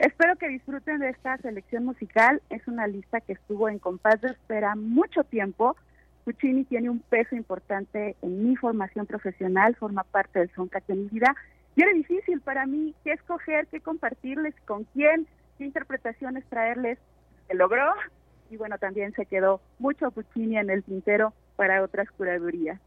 Espero 0.00 0.34
que 0.34 0.48
disfruten 0.48 0.98
de 0.98 1.10
esta 1.10 1.38
selección 1.38 1.84
musical. 1.84 2.42
Es 2.50 2.66
una 2.66 2.88
lista 2.88 3.20
que 3.20 3.34
estuvo 3.34 3.68
en 3.68 3.78
compás 3.78 4.20
de 4.20 4.30
espera 4.30 4.74
mucho 4.74 5.22
tiempo. 5.22 5.76
Puccini 6.24 6.64
tiene 6.64 6.90
un 6.90 6.98
peso 6.98 7.36
importante 7.36 8.16
en 8.22 8.42
mi 8.42 8.56
formación 8.56 9.06
profesional, 9.06 9.76
forma 9.76 10.02
parte 10.02 10.40
del 10.40 10.50
soundtrack 10.50 10.86
de 10.86 10.94
mi 10.96 11.08
vida. 11.08 11.36
Y 11.76 11.82
era 11.82 11.92
difícil 11.92 12.40
para 12.40 12.66
mí 12.66 12.92
qué 13.04 13.12
escoger, 13.12 13.68
qué 13.68 13.80
compartirles, 13.80 14.54
con 14.66 14.82
quién, 14.92 15.28
qué 15.58 15.64
interpretaciones 15.64 16.44
traerles. 16.46 16.98
Se 17.46 17.54
logró 17.54 17.92
y 18.50 18.56
bueno, 18.56 18.78
también 18.78 19.12
se 19.14 19.26
quedó 19.26 19.60
mucho 19.78 20.10
Puccini 20.10 20.58
en 20.58 20.70
el 20.70 20.82
tintero 20.82 21.32
para 21.56 21.82
otras 21.82 22.10
curadurías. 22.12 22.80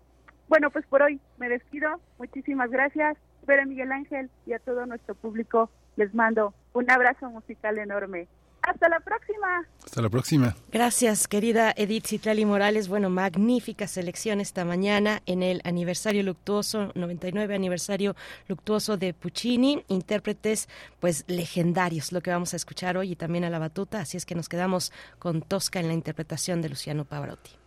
Bueno, 0.48 0.70
pues 0.72 0.86
por 0.88 1.02
hoy 1.02 1.20
me 1.38 1.50
despido. 1.50 2.00
Muchísimas 2.18 2.70
gracias. 2.70 3.18
Pero 3.46 3.66
Miguel 3.66 3.92
Ángel 3.92 4.30
y 4.46 4.54
a 4.54 4.60
todo 4.60 4.86
nuestro 4.86 5.16
público 5.16 5.70
les 5.96 6.14
mando 6.14 6.54
un 6.74 6.92
abrazo 6.92 7.30
musical 7.30 7.78
enorme. 7.78 8.28
Hasta 8.62 8.90
la 8.90 9.00
próxima. 9.00 9.66
Hasta 9.86 10.02
la 10.02 10.10
próxima. 10.10 10.56
Gracias, 10.72 11.30
querida 11.30 11.74
Edith 11.78 12.08
Citlali 12.08 12.44
Morales. 12.44 12.90
Bueno, 12.90 13.10
magnífica 13.10 13.88
selección 13.88 14.42
esta 14.42 14.66
mañana 14.66 15.22
en 15.26 15.42
el 15.42 15.62
aniversario 15.64 16.22
luctuoso, 16.24 16.92
99 16.96 17.56
aniversario 17.56 18.16
luctuoso 18.50 18.98
de 18.98 19.14
Puccini, 19.14 19.86
intérpretes 19.88 20.68
pues 21.00 21.24
legendarios, 21.28 22.12
lo 22.12 22.20
que 22.20 22.32
vamos 22.32 22.54
a 22.54 22.58
escuchar 22.58 22.98
hoy 22.98 23.14
y 23.14 23.16
también 23.16 23.46
a 23.46 23.50
la 23.50 23.60
batuta, 23.60 24.02
así 24.02 24.18
es 24.18 24.26
que 24.26 24.36
nos 24.36 24.50
quedamos 24.50 24.92
con 25.18 25.42
Tosca 25.42 25.80
en 25.80 25.88
la 25.88 25.94
interpretación 25.94 26.62
de 26.62 26.68
Luciano 26.68 27.06
Pavarotti. 27.06 27.67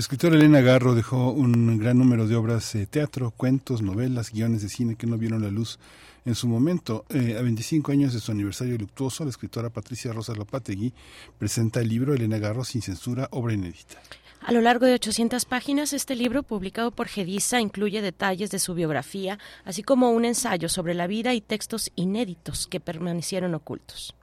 La 0.00 0.02
escritora 0.02 0.36
Elena 0.36 0.62
Garro 0.62 0.94
dejó 0.94 1.30
un 1.30 1.76
gran 1.76 1.98
número 1.98 2.26
de 2.26 2.34
obras 2.34 2.72
de 2.72 2.86
teatro, 2.86 3.32
cuentos, 3.32 3.82
novelas, 3.82 4.32
guiones 4.32 4.62
de 4.62 4.70
cine 4.70 4.96
que 4.96 5.06
no 5.06 5.18
vieron 5.18 5.42
la 5.42 5.50
luz 5.50 5.78
en 6.24 6.34
su 6.34 6.48
momento. 6.48 7.04
Eh, 7.10 7.36
a 7.38 7.42
25 7.42 7.92
años 7.92 8.14
de 8.14 8.20
su 8.20 8.32
aniversario 8.32 8.78
luctuoso, 8.78 9.24
la 9.24 9.30
escritora 9.30 9.68
Patricia 9.68 10.10
Rosa 10.14 10.32
Lopategui 10.34 10.94
presenta 11.38 11.82
el 11.82 11.90
libro 11.90 12.14
Elena 12.14 12.38
Garro 12.38 12.64
sin 12.64 12.80
censura, 12.80 13.28
obra 13.30 13.52
inédita. 13.52 14.00
A 14.40 14.52
lo 14.52 14.62
largo 14.62 14.86
de 14.86 14.94
800 14.94 15.44
páginas, 15.44 15.92
este 15.92 16.16
libro, 16.16 16.44
publicado 16.44 16.92
por 16.92 17.06
Gedisa, 17.06 17.60
incluye 17.60 18.00
detalles 18.00 18.50
de 18.50 18.58
su 18.58 18.72
biografía, 18.72 19.38
así 19.66 19.82
como 19.82 20.12
un 20.12 20.24
ensayo 20.24 20.70
sobre 20.70 20.94
la 20.94 21.08
vida 21.08 21.34
y 21.34 21.42
textos 21.42 21.92
inéditos 21.94 22.66
que 22.66 22.80
permanecieron 22.80 23.54
ocultos. 23.54 24.14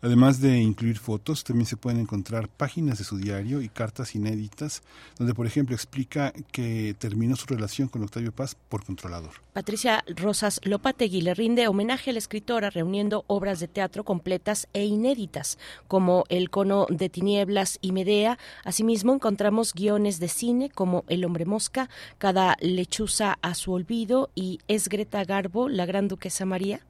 Además 0.00 0.40
de 0.40 0.58
incluir 0.58 0.98
fotos, 0.98 1.44
también 1.44 1.66
se 1.66 1.76
pueden 1.76 2.00
encontrar 2.00 2.48
páginas 2.48 2.98
de 2.98 3.04
su 3.04 3.16
diario 3.16 3.62
y 3.62 3.68
cartas 3.68 4.14
inéditas, 4.14 4.82
donde 5.18 5.34
por 5.34 5.46
ejemplo 5.46 5.74
explica 5.74 6.32
que 6.52 6.94
terminó 6.98 7.36
su 7.36 7.46
relación 7.46 7.88
con 7.88 8.02
Octavio 8.02 8.32
Paz 8.32 8.56
por 8.68 8.84
controlador. 8.84 9.30
Patricia 9.52 10.04
Rosas 10.14 10.60
Lopategui 10.64 11.22
le 11.22 11.34
rinde 11.34 11.68
homenaje 11.68 12.10
a 12.10 12.12
la 12.12 12.18
escritora 12.18 12.70
reuniendo 12.70 13.24
obras 13.26 13.58
de 13.58 13.68
teatro 13.68 14.04
completas 14.04 14.68
e 14.72 14.84
inéditas, 14.84 15.58
como 15.88 16.24
El 16.28 16.50
cono 16.50 16.86
de 16.90 17.08
tinieblas 17.08 17.78
y 17.80 17.92
Medea. 17.92 18.38
Asimismo 18.64 19.14
encontramos 19.14 19.72
guiones 19.72 20.20
de 20.20 20.28
cine 20.28 20.70
como 20.70 21.04
El 21.08 21.24
hombre 21.24 21.46
mosca, 21.46 21.88
Cada 22.18 22.56
lechuza 22.60 23.38
a 23.40 23.54
su 23.54 23.72
olvido 23.72 24.30
y 24.34 24.60
Es 24.68 24.88
Greta 24.88 25.24
Garbo, 25.24 25.68
la 25.68 25.86
gran 25.86 26.08
duquesa 26.08 26.44
María. 26.44 26.80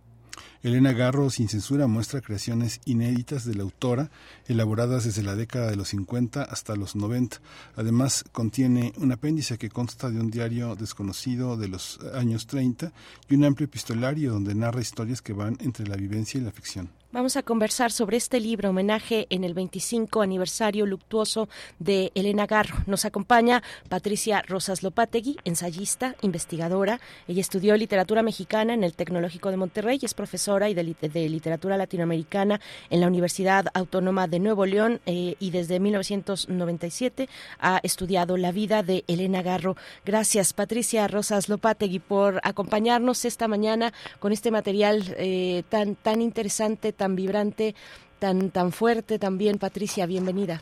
Elena 0.63 0.93
Garro, 0.93 1.31
sin 1.31 1.49
censura, 1.49 1.87
muestra 1.87 2.21
creaciones 2.21 2.81
inéditas 2.85 3.45
de 3.45 3.55
la 3.55 3.63
autora, 3.63 4.11
elaboradas 4.47 5.05
desde 5.05 5.23
la 5.23 5.37
década 5.37 5.71
de 5.71 5.77
los 5.77 5.89
50 5.89 6.43
hasta 6.43 6.77
los 6.77 6.97
90. 6.97 7.39
Además, 7.77 8.25
contiene 8.33 8.93
un 8.97 9.13
apéndice 9.13 9.59
que 9.59 9.71
consta 9.71 10.11
de 10.11 10.21
un 10.21 10.31
diario 10.31 10.77
desconocido 10.77 11.57
de 11.57 11.69
los 11.69 12.01
años 12.15 12.47
30 12.47 12.93
y 13.29 13.35
un 13.35 13.45
amplio 13.45 13.67
epistolario 13.67 14.33
donde 14.33 14.55
narra 14.55 14.81
historias 14.81 15.23
que 15.23 15.33
van 15.33 15.57
entre 15.61 15.87
la 15.87 15.97
vivencia 15.97 16.41
y 16.41 16.45
la 16.45 16.53
ficción. 16.53 16.91
Vamos 17.13 17.37
a 17.37 17.45
conversar 17.45 17.93
sobre 17.93 18.17
este 18.17 18.41
libro, 18.41 18.71
homenaje 18.71 19.29
en 19.31 19.45
el 19.45 19.55
25 19.55 20.23
aniversario 20.23 20.87
luctuoso 20.87 21.49
de 21.79 22.11
Elena 22.17 22.47
Garro. 22.47 22.79
Nos 22.87 23.05
acompaña 23.05 23.63
Patricia 23.89 24.43
Rosas 24.43 24.83
Lopategui, 24.83 25.37
ensayista, 25.45 26.17
investigadora. 26.21 27.01
Ella 27.29 27.41
estudió 27.41 27.77
literatura 27.77 28.23
mexicana 28.23 28.75
en 28.75 28.83
el 28.83 28.95
Tecnológico 28.95 29.53
de 29.53 29.57
Monterrey, 29.57 30.01
es 30.03 30.15
profesora 30.15 30.69
y 30.69 30.75
de, 30.75 30.83
literatura 31.29 31.77
latinoamericana 31.77 32.61
en 32.91 33.01
la 33.01 33.07
Universidad 33.07 33.67
Autónoma 33.73 34.27
de 34.27 34.41
Nuevo 34.41 34.67
León 34.67 35.01
eh, 35.07 35.37
y 35.39 35.53
desde 35.53 35.79
1997 35.79 37.29
ha 37.61 37.79
estudiado 37.85 38.37
la 38.37 38.51
vida 38.51 38.83
de 38.83 39.05
Elena 39.07 39.43
Garro. 39.43 39.77
Gracias, 40.05 40.53
Patricia 40.53 41.07
Rosas 41.07 41.49
Lopategui, 41.49 42.01
por 42.01 42.41
acompañarnos 42.43 43.25
esta 43.25 43.47
mañana 43.47 43.93
con 44.19 44.33
este 44.33 44.51
material 44.51 45.15
eh, 45.19 45.63
tan, 45.69 45.95
tan 45.95 46.21
interesante, 46.21 46.96
tan 46.97 47.17
vibrante, 47.17 47.75
tan, 48.19 48.51
tan 48.51 48.73
fuerte 48.73 49.19
también. 49.19 49.59
Patricia, 49.59 50.07
bienvenida. 50.07 50.61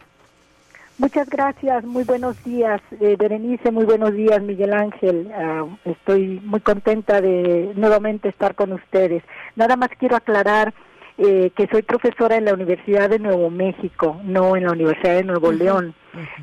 Muchas 0.96 1.28
gracias, 1.28 1.84
muy 1.84 2.04
buenos 2.04 2.42
días, 2.44 2.80
eh, 3.00 3.16
Berenice, 3.18 3.72
muy 3.72 3.84
buenos 3.84 4.14
días, 4.14 4.40
Miguel 4.40 4.72
Ángel. 4.72 5.28
Ah, 5.34 5.66
estoy 5.84 6.40
muy 6.44 6.60
contenta 6.60 7.20
de 7.20 7.72
nuevamente 7.74 8.28
estar 8.28 8.54
con 8.54 8.72
ustedes. 8.72 9.24
Nada 9.56 9.74
más 9.74 9.88
quiero 9.98 10.14
aclarar 10.14 10.72
eh, 11.18 11.50
que 11.56 11.66
soy 11.66 11.82
profesora 11.82 12.36
en 12.36 12.44
la 12.44 12.54
Universidad 12.54 13.10
de 13.10 13.18
Nuevo 13.18 13.50
México, 13.50 14.20
no 14.22 14.54
en 14.54 14.64
la 14.64 14.72
Universidad 14.72 15.14
de 15.14 15.24
Nuevo 15.24 15.50
León. 15.50 15.94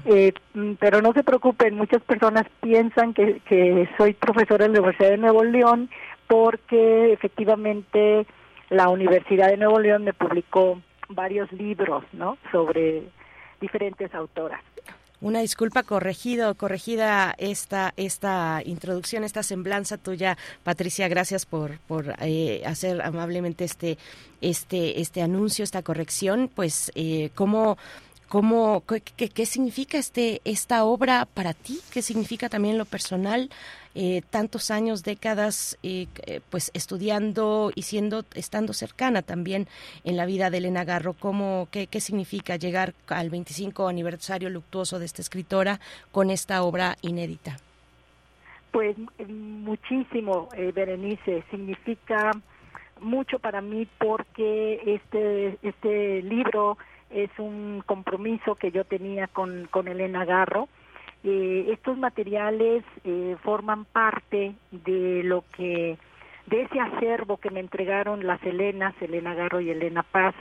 Eh, 0.03 0.33
mm, 0.53 0.73
pero 0.81 1.01
no 1.01 1.13
se 1.13 1.23
preocupen, 1.23 1.75
muchas 1.75 2.01
personas 2.03 2.45
piensan 2.61 3.13
que, 3.13 3.39
que 3.47 3.87
soy 3.97 4.13
profesora 4.13 4.65
en 4.65 4.73
la 4.73 4.79
Universidad 4.79 5.11
de 5.11 5.17
Nuevo 5.17 5.45
León 5.45 5.89
porque 6.27 7.13
efectivamente 7.13 8.25
la 8.71 8.87
Universidad 8.87 9.49
de 9.49 9.57
Nuevo 9.57 9.79
León 9.79 10.05
me 10.05 10.13
publicó 10.13 10.81
varios 11.09 11.51
libros, 11.51 12.05
¿no? 12.13 12.37
Sobre 12.51 13.03
diferentes 13.59 14.15
autoras. 14.15 14.61
Una 15.19 15.41
disculpa 15.41 15.83
corregido, 15.83 16.55
corregida 16.55 17.35
esta 17.37 17.93
esta 17.95 18.61
introducción, 18.65 19.23
esta 19.23 19.43
semblanza 19.43 19.97
tuya, 19.97 20.37
Patricia. 20.63 21.07
Gracias 21.09 21.45
por 21.45 21.79
por 21.79 22.15
eh, 22.21 22.63
hacer 22.65 23.01
amablemente 23.01 23.65
este 23.65 23.97
este 24.39 25.01
este 25.01 25.21
anuncio, 25.21 25.63
esta 25.63 25.83
corrección. 25.83 26.49
Pues 26.53 26.91
eh, 26.95 27.29
cómo 27.35 27.77
cómo 28.29 28.83
qué, 28.87 29.29
qué, 29.29 29.45
significa 29.45 29.97
este 29.97 30.41
esta 30.45 30.85
obra 30.85 31.27
para 31.31 31.53
ti, 31.53 31.79
qué 31.93 32.01
significa 32.01 32.47
también 32.47 32.77
lo 32.77 32.85
personal. 32.85 33.49
Eh, 33.93 34.21
tantos 34.29 34.71
años, 34.71 35.03
décadas, 35.03 35.77
eh, 35.83 36.07
eh, 36.25 36.39
pues 36.49 36.71
estudiando 36.73 37.71
y 37.75 37.81
siendo, 37.81 38.23
estando 38.35 38.71
cercana 38.73 39.21
también 39.21 39.67
en 40.05 40.15
la 40.15 40.25
vida 40.25 40.49
de 40.49 40.59
Elena 40.59 40.85
Garro. 40.85 41.13
¿Cómo, 41.13 41.67
qué, 41.71 41.87
qué 41.87 41.99
significa 41.99 42.55
llegar 42.55 42.93
al 43.07 43.29
25 43.29 43.87
aniversario 43.87 44.49
luctuoso 44.49 44.97
de 44.97 45.05
esta 45.05 45.21
escritora 45.21 45.79
con 46.11 46.29
esta 46.29 46.63
obra 46.63 46.95
inédita? 47.01 47.57
Pues 48.71 48.95
muchísimo, 49.27 50.47
Berenice, 50.73 51.43
significa 51.51 52.31
mucho 53.01 53.39
para 53.39 53.59
mí 53.59 53.85
porque 53.97 54.81
este, 54.85 55.57
este 55.61 56.21
libro 56.21 56.77
es 57.09 57.29
un 57.37 57.83
compromiso 57.85 58.55
que 58.55 58.71
yo 58.71 58.85
tenía 58.85 59.27
con, 59.27 59.67
con 59.69 59.89
Elena 59.89 60.23
Garro 60.23 60.69
eh, 61.23 61.67
estos 61.71 61.97
materiales 61.97 62.83
eh, 63.03 63.35
forman 63.43 63.85
parte 63.85 64.55
de 64.71 65.23
lo 65.23 65.43
que 65.55 65.97
de 66.47 66.61
ese 66.63 66.79
acervo 66.79 67.37
que 67.37 67.51
me 67.51 67.59
entregaron 67.59 68.25
las 68.25 68.43
Elenas, 68.43 68.93
Elena 69.01 69.33
Garro 69.33 69.61
y 69.61 69.69
Elena 69.69 70.03
Paz, 70.03 70.35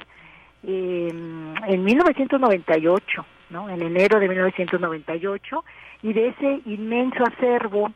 en 0.62 1.84
1998, 1.84 3.24
¿no? 3.50 3.68
En 3.70 3.80
enero 3.82 4.18
de 4.20 4.28
1998, 4.28 5.64
y 6.02 6.12
de 6.12 6.28
ese 6.28 6.60
inmenso 6.66 7.24
acervo 7.24 7.92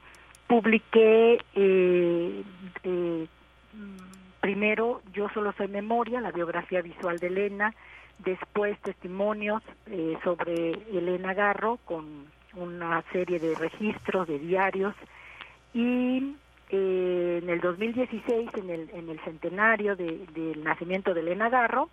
publiqué 0.47 1.41
eh, 1.55 2.43
eh, 2.85 3.27
primero 4.41 5.01
Yo 5.13 5.29
solo 5.31 5.53
soy 5.57 5.69
memoria, 5.69 6.21
la 6.21 6.31
biografía 6.31 6.83
visual 6.83 7.19
de 7.19 7.29
Elena, 7.29 7.75
después 8.19 8.79
testimonios 8.81 9.63
eh, 9.87 10.17
sobre 10.23 10.73
Elena 10.93 11.35
Garro 11.35 11.79
con 11.85 12.27
una 12.57 13.03
serie 13.13 13.39
de 13.39 13.55
registros, 13.55 14.29
de 14.29 14.39
diarios, 14.39 14.95
y 15.73 16.37
eh, 16.71 17.41
en 17.43 17.51
el 17.51 17.61
2016, 17.61 18.51
en 18.55 18.71
el, 18.71 18.91
en 18.91 19.09
el 19.09 19.21
centenario 19.21 19.97
del 19.97 20.63
nacimiento 20.65 21.15
de 21.15 21.21
Elena 21.21 21.49
Garro, 21.49 21.91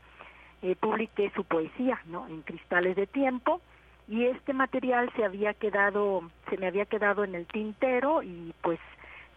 eh, 0.61 0.75
publiqué 0.79 1.31
su 1.35 1.43
poesía, 1.43 1.99
¿no? 2.05 2.27
En 2.27 2.41
Cristales 2.41 2.95
de 2.95 3.07
Tiempo, 3.07 3.61
y 4.07 4.25
este 4.25 4.53
material 4.53 5.11
se 5.15 5.25
había 5.25 5.53
quedado, 5.53 6.29
se 6.49 6.57
me 6.57 6.67
había 6.67 6.85
quedado 6.85 7.23
en 7.23 7.35
el 7.35 7.45
tintero, 7.47 8.23
y 8.23 8.53
pues 8.61 8.79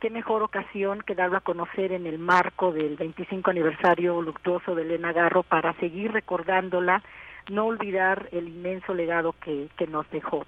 qué 0.00 0.10
mejor 0.10 0.42
ocasión 0.42 1.00
que 1.00 1.14
darlo 1.14 1.38
a 1.38 1.40
conocer 1.40 1.92
en 1.92 2.06
el 2.06 2.18
marco 2.18 2.72
del 2.72 2.96
25 2.96 3.50
aniversario 3.50 4.20
luctuoso 4.20 4.74
de 4.74 4.82
Elena 4.82 5.12
Garro 5.12 5.42
para 5.42 5.72
seguir 5.74 6.12
recordándola, 6.12 7.02
no 7.50 7.66
olvidar 7.66 8.28
el 8.32 8.48
inmenso 8.48 8.92
legado 8.92 9.34
que, 9.42 9.68
que 9.76 9.86
nos 9.86 10.08
dejó. 10.10 10.44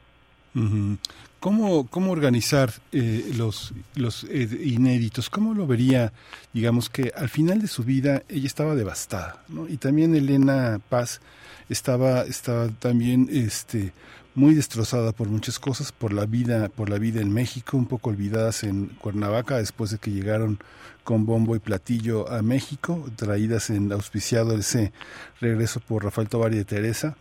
¿Cómo, 1.38 1.86
¿Cómo 1.86 2.12
organizar 2.12 2.72
eh, 2.90 3.30
los, 3.36 3.74
los 3.94 4.24
eh, 4.24 4.48
inéditos? 4.64 5.28
¿Cómo 5.28 5.52
lo 5.52 5.66
vería, 5.66 6.12
digamos 6.54 6.88
que 6.88 7.12
al 7.14 7.28
final 7.28 7.60
de 7.60 7.68
su 7.68 7.84
vida 7.84 8.22
ella 8.28 8.46
estaba 8.46 8.74
devastada, 8.74 9.44
¿no? 9.48 9.68
Y 9.68 9.76
también 9.76 10.14
Elena 10.14 10.80
Paz 10.88 11.20
estaba, 11.68 12.22
estaba 12.22 12.68
también 12.68 13.28
este, 13.30 13.92
muy 14.34 14.54
destrozada 14.54 15.12
por 15.12 15.28
muchas 15.28 15.58
cosas, 15.58 15.92
por 15.92 16.14
la 16.14 16.24
vida, 16.24 16.70
por 16.70 16.88
la 16.88 16.98
vida 16.98 17.20
en 17.20 17.32
México, 17.32 17.76
un 17.76 17.86
poco 17.86 18.08
olvidadas 18.10 18.64
en 18.64 18.86
Cuernavaca 18.86 19.58
después 19.58 19.90
de 19.90 19.98
que 19.98 20.10
llegaron 20.10 20.58
con 21.04 21.26
bombo 21.26 21.54
y 21.54 21.58
platillo 21.58 22.30
a 22.32 22.40
México, 22.42 23.04
traídas 23.14 23.68
en 23.70 23.92
auspiciado 23.92 24.56
ese 24.56 24.92
regreso 25.40 25.80
por 25.80 26.02
Rafael 26.02 26.28
Tovar 26.28 26.54
y 26.54 26.56
de 26.56 26.64
Teresa 26.64 27.16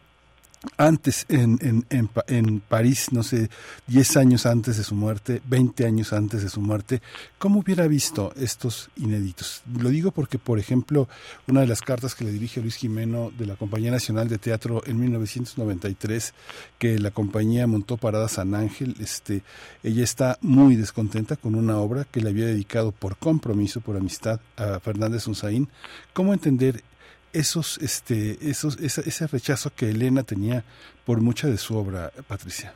antes 0.77 1.25
en, 1.29 1.57
en, 1.61 1.85
en, 1.89 2.09
en, 2.27 2.59
París, 2.59 3.07
no 3.11 3.23
sé, 3.23 3.49
10 3.87 4.17
años 4.17 4.45
antes 4.45 4.77
de 4.77 4.83
su 4.83 4.95
muerte, 4.95 5.41
20 5.47 5.85
años 5.85 6.13
antes 6.13 6.43
de 6.43 6.49
su 6.49 6.61
muerte, 6.61 7.01
¿cómo 7.37 7.59
hubiera 7.59 7.87
visto 7.87 8.33
estos 8.35 8.89
inéditos? 8.95 9.63
Lo 9.79 9.89
digo 9.89 10.11
porque, 10.11 10.39
por 10.39 10.59
ejemplo, 10.59 11.07
una 11.47 11.61
de 11.61 11.67
las 11.67 11.81
cartas 11.81 12.15
que 12.15 12.25
le 12.25 12.31
dirige 12.31 12.61
Luis 12.61 12.75
Jimeno 12.75 13.31
de 13.37 13.45
la 13.45 13.55
Compañía 13.55 13.91
Nacional 13.91 14.27
de 14.27 14.37
Teatro 14.37 14.81
en 14.85 14.99
1993, 14.99 16.33
que 16.77 16.99
la 16.99 17.11
compañía 17.11 17.67
montó 17.67 17.97
Parada 17.97 18.27
San 18.27 18.55
Ángel, 18.55 18.95
este, 18.99 19.43
ella 19.83 20.03
está 20.03 20.37
muy 20.41 20.75
descontenta 20.75 21.35
con 21.35 21.55
una 21.55 21.77
obra 21.77 22.05
que 22.05 22.21
le 22.21 22.29
había 22.29 22.45
dedicado 22.45 22.91
por 22.91 23.17
compromiso, 23.17 23.81
por 23.81 23.97
amistad 23.97 24.39
a 24.57 24.79
Fernández 24.79 25.27
Unzaín. 25.27 25.69
¿Cómo 26.13 26.33
entender 26.33 26.83
esos, 27.35 27.77
este, 27.79 28.37
esos, 28.49 28.77
ese 28.79 29.27
rechazo 29.27 29.71
que 29.75 29.89
Elena 29.89 30.23
tenía 30.23 30.63
por 31.05 31.21
mucha 31.21 31.47
de 31.47 31.57
su 31.57 31.77
obra, 31.77 32.11
Patricia. 32.27 32.73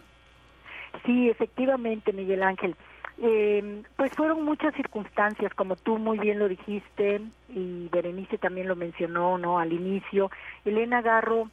Sí, 1.06 1.30
efectivamente, 1.30 2.14
Miguel 2.14 2.44
Ángel. 2.44 2.76
Eh, 3.22 3.84
pues 3.98 4.12
fueron 4.14 4.46
muchas 4.46 4.74
circunstancias, 4.76 5.54
como 5.54 5.76
tú 5.76 5.98
muy 5.98 6.20
bien 6.20 6.40
lo 6.40 6.48
dijiste 6.48 7.22
y 7.50 7.90
Berenice 7.90 8.38
también 8.38 8.68
lo 8.68 8.76
mencionó, 8.76 9.38
no, 9.38 9.60
al 9.60 9.74
inicio. 9.74 10.32
Elena 10.64 11.02
Garro, 11.02 11.50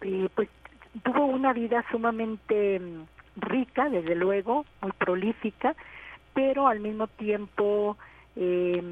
eh, 0.00 0.28
pues 0.34 0.48
tuvo 1.04 1.26
una 1.26 1.52
vida 1.52 1.84
sumamente 1.90 2.80
mm, 2.80 3.04
rica, 3.36 3.88
desde 3.88 4.16
luego, 4.16 4.64
muy 4.80 4.92
prolífica, 4.92 5.76
pero 6.34 6.66
al 6.66 6.80
mismo 6.80 7.06
tiempo 7.06 7.96
eh, 8.34 8.82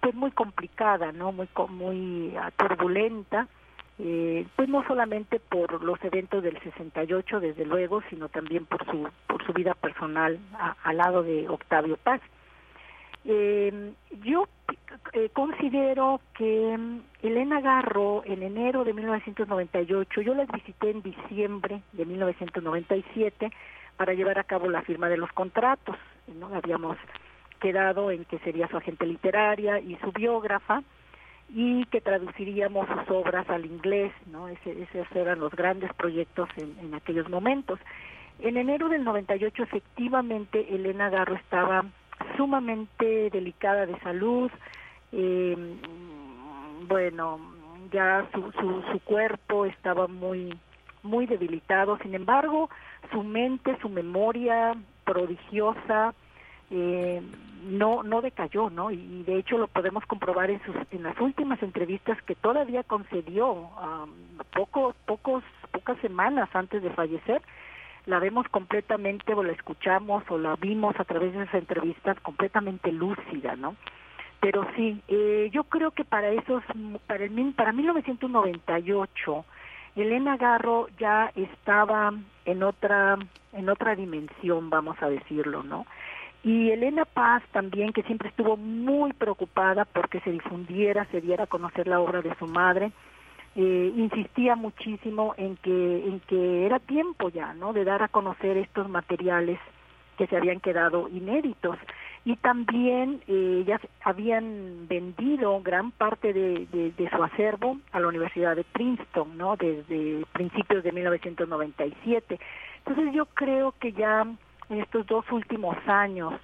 pues 0.00 0.14
muy 0.14 0.30
complicada, 0.30 1.12
¿no? 1.12 1.32
Muy, 1.32 1.48
muy 1.68 2.34
ah, 2.36 2.50
turbulenta, 2.56 3.48
eh, 3.98 4.46
pues 4.56 4.68
no 4.68 4.86
solamente 4.86 5.40
por 5.40 5.82
los 5.82 6.02
eventos 6.04 6.42
del 6.42 6.58
68, 6.60 7.40
desde 7.40 7.64
luego, 7.64 8.02
sino 8.08 8.28
también 8.28 8.64
por 8.66 8.84
su, 8.86 9.08
por 9.26 9.44
su 9.44 9.52
vida 9.52 9.74
personal 9.74 10.38
al 10.82 10.96
lado 10.96 11.22
de 11.22 11.48
Octavio 11.48 11.96
Paz. 11.96 12.20
Eh, 13.24 13.92
yo 14.22 14.48
eh, 15.12 15.28
considero 15.32 16.20
que 16.34 16.76
mm, 16.78 17.00
Elena 17.22 17.60
Garro 17.60 18.22
en 18.24 18.42
enero 18.42 18.84
de 18.84 18.94
1998, 18.94 20.20
yo 20.22 20.34
las 20.34 20.48
visité 20.48 20.90
en 20.90 21.02
diciembre 21.02 21.82
de 21.92 22.06
1997 22.06 23.50
para 23.96 24.14
llevar 24.14 24.38
a 24.38 24.44
cabo 24.44 24.70
la 24.70 24.82
firma 24.82 25.10
de 25.10 25.18
los 25.18 25.30
contratos, 25.32 25.96
¿no? 26.38 26.54
Habíamos 26.54 26.96
quedado 27.60 28.10
en 28.10 28.24
que 28.24 28.38
sería 28.40 28.68
su 28.68 28.76
agente 28.76 29.06
literaria 29.06 29.78
y 29.80 29.96
su 29.96 30.12
biógrafa 30.12 30.82
y 31.48 31.84
que 31.86 32.00
traduciríamos 32.00 32.86
sus 32.88 33.10
obras 33.10 33.48
al 33.50 33.66
inglés, 33.66 34.12
¿no? 34.26 34.48
Ese, 34.48 34.82
esos 34.82 35.06
eran 35.14 35.40
los 35.40 35.52
grandes 35.52 35.92
proyectos 35.94 36.48
en, 36.56 36.76
en 36.80 36.94
aquellos 36.94 37.28
momentos. 37.28 37.78
En 38.38 38.56
enero 38.56 38.88
del 38.88 39.04
98 39.04 39.62
efectivamente 39.62 40.74
Elena 40.74 41.10
Garro 41.10 41.34
estaba 41.34 41.84
sumamente 42.36 43.30
delicada 43.30 43.86
de 43.86 43.98
salud, 44.00 44.50
eh, 45.12 45.56
bueno, 46.88 47.40
ya 47.92 48.26
su, 48.32 48.52
su, 48.52 48.82
su 48.92 49.00
cuerpo 49.00 49.66
estaba 49.66 50.06
muy 50.06 50.56
muy 51.02 51.26
debilitado, 51.26 51.98
sin 51.98 52.14
embargo, 52.14 52.68
su 53.10 53.22
mente, 53.22 53.76
su 53.80 53.88
memoria 53.88 54.74
prodigiosa, 55.04 56.14
eh, 56.70 57.22
no 57.62 58.02
no 58.02 58.20
decayó, 58.20 58.70
¿no? 58.70 58.90
Y, 58.90 59.22
de 59.24 59.38
hecho 59.38 59.58
lo 59.58 59.68
podemos 59.68 60.04
comprobar 60.06 60.50
en 60.50 60.62
sus 60.64 60.74
en 60.90 61.02
las 61.02 61.18
últimas 61.20 61.62
entrevistas 61.62 62.20
que 62.22 62.34
todavía 62.34 62.82
concedió 62.82 63.70
pocos 64.54 64.94
pocos 65.06 65.44
pocas 65.70 65.98
semanas 65.98 66.48
antes 66.52 66.82
de 66.82 66.90
fallecer. 66.90 67.42
La 68.06 68.18
vemos 68.18 68.48
completamente 68.48 69.34
o 69.34 69.42
la 69.42 69.52
escuchamos 69.52 70.24
o 70.30 70.38
la 70.38 70.56
vimos 70.56 70.98
a 70.98 71.04
través 71.04 71.32
de 71.34 71.42
esas 71.42 71.54
entrevistas 71.54 72.18
completamente 72.20 72.90
lúcida, 72.92 73.56
¿no? 73.56 73.76
Pero 74.40 74.66
sí, 74.74 75.02
eh, 75.08 75.50
yo 75.52 75.64
creo 75.64 75.90
que 75.90 76.04
para 76.04 76.30
esos 76.30 76.62
para 77.06 77.24
el 77.24 77.54
para 77.54 77.72
1998 77.72 79.44
Elena 79.96 80.36
Garro 80.36 80.88
ya 80.98 81.30
estaba 81.34 82.12
en 82.44 82.62
otra 82.62 83.18
en 83.52 83.68
otra 83.68 83.94
dimensión, 83.94 84.70
vamos 84.70 84.96
a 85.02 85.08
decirlo, 85.08 85.62
¿no? 85.62 85.86
Y 86.42 86.70
Elena 86.70 87.04
Paz 87.04 87.42
también, 87.52 87.92
que 87.92 88.02
siempre 88.04 88.28
estuvo 88.28 88.56
muy 88.56 89.12
preocupada 89.12 89.84
porque 89.84 90.20
se 90.20 90.32
difundiera, 90.32 91.04
se 91.06 91.20
diera 91.20 91.44
a 91.44 91.48
conocer 91.48 91.86
la 91.86 92.00
obra 92.00 92.22
de 92.22 92.34
su 92.36 92.46
madre, 92.46 92.92
eh, 93.56 93.92
insistía 93.96 94.56
muchísimo 94.56 95.34
en 95.36 95.56
que, 95.56 96.06
en 96.06 96.20
que 96.20 96.64
era 96.66 96.78
tiempo 96.78 97.28
ya, 97.28 97.52
¿no? 97.52 97.72
De 97.72 97.84
dar 97.84 98.02
a 98.02 98.08
conocer 98.08 98.56
estos 98.56 98.88
materiales 98.88 99.58
que 100.16 100.26
se 100.28 100.36
habían 100.36 100.60
quedado 100.60 101.08
inéditos. 101.08 101.76
Y 102.24 102.36
también 102.36 103.22
eh, 103.26 103.64
ya 103.66 103.80
habían 104.02 104.86
vendido 104.88 105.60
gran 105.62 105.90
parte 105.90 106.32
de, 106.32 106.66
de, 106.66 106.90
de, 106.92 107.10
su 107.10 107.22
acervo 107.22 107.78
a 107.92 108.00
la 108.00 108.08
Universidad 108.08 108.56
de 108.56 108.64
Princeton, 108.64 109.36
¿no? 109.36 109.56
Desde 109.56 110.24
principios 110.32 110.84
de 110.84 110.92
1997. 110.92 112.38
Entonces 112.78 113.14
yo 113.14 113.26
creo 113.26 113.74
que 113.80 113.92
ya 113.92 114.26
en 114.70 114.80
estos 114.80 115.06
dos 115.06 115.30
últimos 115.30 115.76
años. 115.86 116.34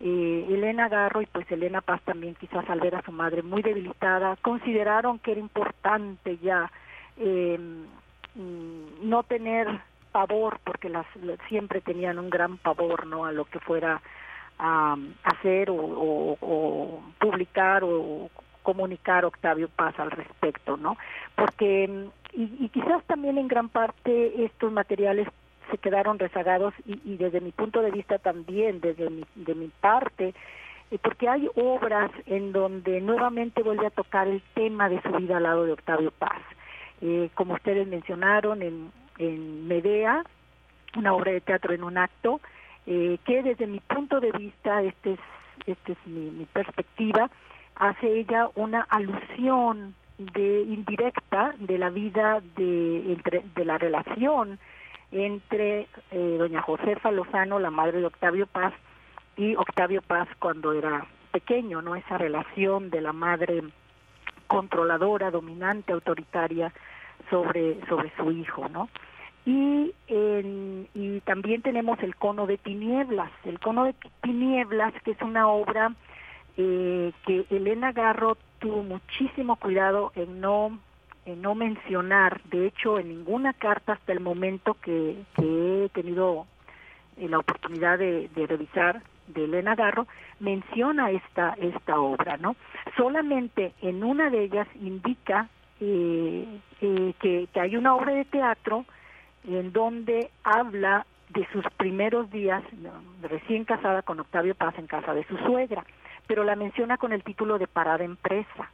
Eh, 0.00 0.46
Elena 0.48 0.88
Garro 0.88 1.20
y 1.22 1.26
pues 1.26 1.50
Elena 1.50 1.80
Paz 1.80 2.00
también 2.04 2.34
quizás 2.34 2.68
al 2.68 2.80
ver 2.80 2.94
a 2.94 3.02
su 3.02 3.12
madre 3.12 3.42
muy 3.42 3.62
debilitada, 3.62 4.36
consideraron 4.36 5.18
que 5.18 5.32
era 5.32 5.40
importante 5.40 6.38
ya 6.38 6.70
em, 7.18 7.84
mm, 8.34 9.08
no 9.08 9.22
tener 9.24 9.68
pavor, 10.10 10.58
porque 10.64 10.88
las, 10.88 11.06
siempre 11.48 11.80
tenían 11.80 12.18
un 12.18 12.30
gran 12.30 12.56
pavor 12.56 13.06
no 13.06 13.26
a 13.26 13.32
lo 13.32 13.44
que 13.44 13.60
fuera 13.60 14.00
a 14.58 14.96
hacer 15.24 15.68
o, 15.70 17.02
publicar 17.18 17.82
o 17.84 18.30
comunicar 18.62 19.24
Octavio 19.24 19.68
Paz 19.68 19.98
al 19.98 20.10
respecto, 20.10 20.76
¿no? 20.76 20.96
Porque 21.34 22.08
y, 22.32 22.42
y, 22.60 22.68
quizás 22.68 23.02
también 23.04 23.38
en 23.38 23.48
gran 23.48 23.68
parte 23.68 24.44
estos 24.44 24.70
materiales 24.70 25.28
se 25.70 25.78
quedaron 25.78 26.18
rezagados 26.18 26.74
y, 26.84 27.16
desde 27.16 27.40
mi 27.40 27.52
punto 27.52 27.82
de 27.82 27.90
vista 27.90 28.18
también, 28.18 28.80
desde 28.80 29.08
mi, 29.10 29.24
de 29.34 29.54
mi 29.54 29.68
parte, 29.80 30.34
eh, 30.90 30.98
porque 31.02 31.28
hay 31.28 31.48
obras 31.54 32.10
en 32.26 32.52
donde 32.52 33.00
nuevamente 33.00 33.62
vuelve 33.62 33.86
a 33.86 33.90
tocar 33.90 34.28
el 34.28 34.42
tema 34.54 34.88
de 34.88 35.00
su 35.02 35.10
vida 35.10 35.36
al 35.36 35.44
lado 35.44 35.64
de 35.64 35.72
Octavio 35.72 36.10
Paz. 36.10 36.42
Eh, 37.00 37.30
como 37.34 37.54
ustedes 37.54 37.86
mencionaron, 37.86 38.62
en, 38.62 38.92
en 39.18 39.68
Medea, 39.68 40.24
una 40.96 41.14
obra 41.14 41.32
de 41.32 41.40
teatro 41.40 41.72
en 41.72 41.84
un 41.84 41.96
acto, 41.98 42.40
eh, 42.86 43.18
que 43.24 43.42
desde 43.42 43.66
mi 43.66 43.80
punto 43.80 44.20
de 44.20 44.32
vista, 44.32 44.82
este 44.82 45.12
es, 45.12 45.20
este 45.66 45.92
es 45.92 46.06
mi, 46.06 46.44
perspectiva, 46.52 47.30
hace 47.76 48.18
ella 48.18 48.48
una 48.54 48.82
alusión 48.82 49.94
de 50.18 50.62
indirecta 50.62 51.54
de 51.58 51.78
la 51.78 51.88
vida 51.88 52.42
de 52.56 53.64
la 53.64 53.78
relación 53.78 54.58
entre 55.12 55.88
eh, 56.10 56.36
doña 56.38 56.62
Josefa 56.62 57.10
Lozano, 57.10 57.58
la 57.58 57.70
madre 57.70 58.00
de 58.00 58.06
Octavio 58.06 58.46
Paz, 58.46 58.72
y 59.36 59.56
Octavio 59.56 60.02
Paz 60.02 60.28
cuando 60.38 60.72
era 60.72 61.06
pequeño, 61.32 61.82
¿no? 61.82 61.96
Esa 61.96 62.18
relación 62.18 62.90
de 62.90 63.00
la 63.00 63.12
madre 63.12 63.62
controladora, 64.46 65.30
dominante, 65.30 65.92
autoritaria 65.92 66.72
sobre, 67.30 67.84
sobre 67.86 68.12
su 68.16 68.30
hijo, 68.32 68.68
¿no? 68.68 68.88
Y, 69.46 69.94
y 70.94 71.20
también 71.20 71.62
tenemos 71.62 71.98
el 72.02 72.14
cono 72.16 72.46
de 72.46 72.58
tinieblas, 72.58 73.30
el 73.44 73.58
cono 73.58 73.84
de 73.84 73.94
tinieblas, 74.22 74.92
que 75.02 75.12
es 75.12 75.22
una 75.22 75.48
obra 75.48 75.94
eh, 76.56 77.12
que 77.26 77.46
Elena 77.48 77.92
Garro 77.92 78.36
tuvo 78.58 78.82
muchísimo 78.82 79.56
cuidado 79.56 80.12
en 80.14 80.40
no 80.40 80.78
no 81.26 81.54
mencionar, 81.54 82.42
de 82.44 82.66
hecho, 82.66 82.98
en 82.98 83.08
ninguna 83.08 83.52
carta 83.52 83.92
hasta 83.94 84.12
el 84.12 84.20
momento 84.20 84.74
que, 84.74 85.22
he 85.36 85.88
tenido 85.92 86.46
eh, 87.16 87.28
la 87.28 87.38
oportunidad 87.38 87.98
de, 87.98 88.28
revisar 88.34 89.02
de 89.28 89.44
Elena 89.44 89.74
Garro, 89.74 90.06
menciona 90.40 91.10
esta, 91.10 91.54
esta 91.60 92.00
obra, 92.00 92.36
¿no? 92.36 92.56
Solamente 92.96 93.74
en 93.80 94.02
una 94.02 94.28
de 94.30 94.44
ellas 94.44 94.66
indica 94.80 95.48
eh, 95.80 96.46
eh, 96.80 97.14
que, 97.20 97.48
que 97.52 97.60
hay 97.60 97.76
una 97.76 97.94
obra 97.94 98.12
de 98.12 98.24
teatro 98.24 98.84
en 99.44 99.72
donde 99.72 100.30
habla 100.42 101.06
de 101.30 101.46
sus 101.52 101.64
primeros 101.76 102.30
días, 102.30 102.62
recién 103.22 103.64
casada 103.64 104.02
con 104.02 104.18
Octavio 104.20 104.54
Paz 104.54 104.74
en 104.78 104.86
casa 104.86 105.14
de 105.14 105.24
su 105.24 105.36
suegra, 105.38 105.84
pero 106.26 106.44
la 106.44 106.56
menciona 106.56 106.96
con 106.96 107.12
el 107.12 107.22
título 107.22 107.58
de 107.58 107.66
Parada 107.66 108.04
Empresa, 108.04 108.70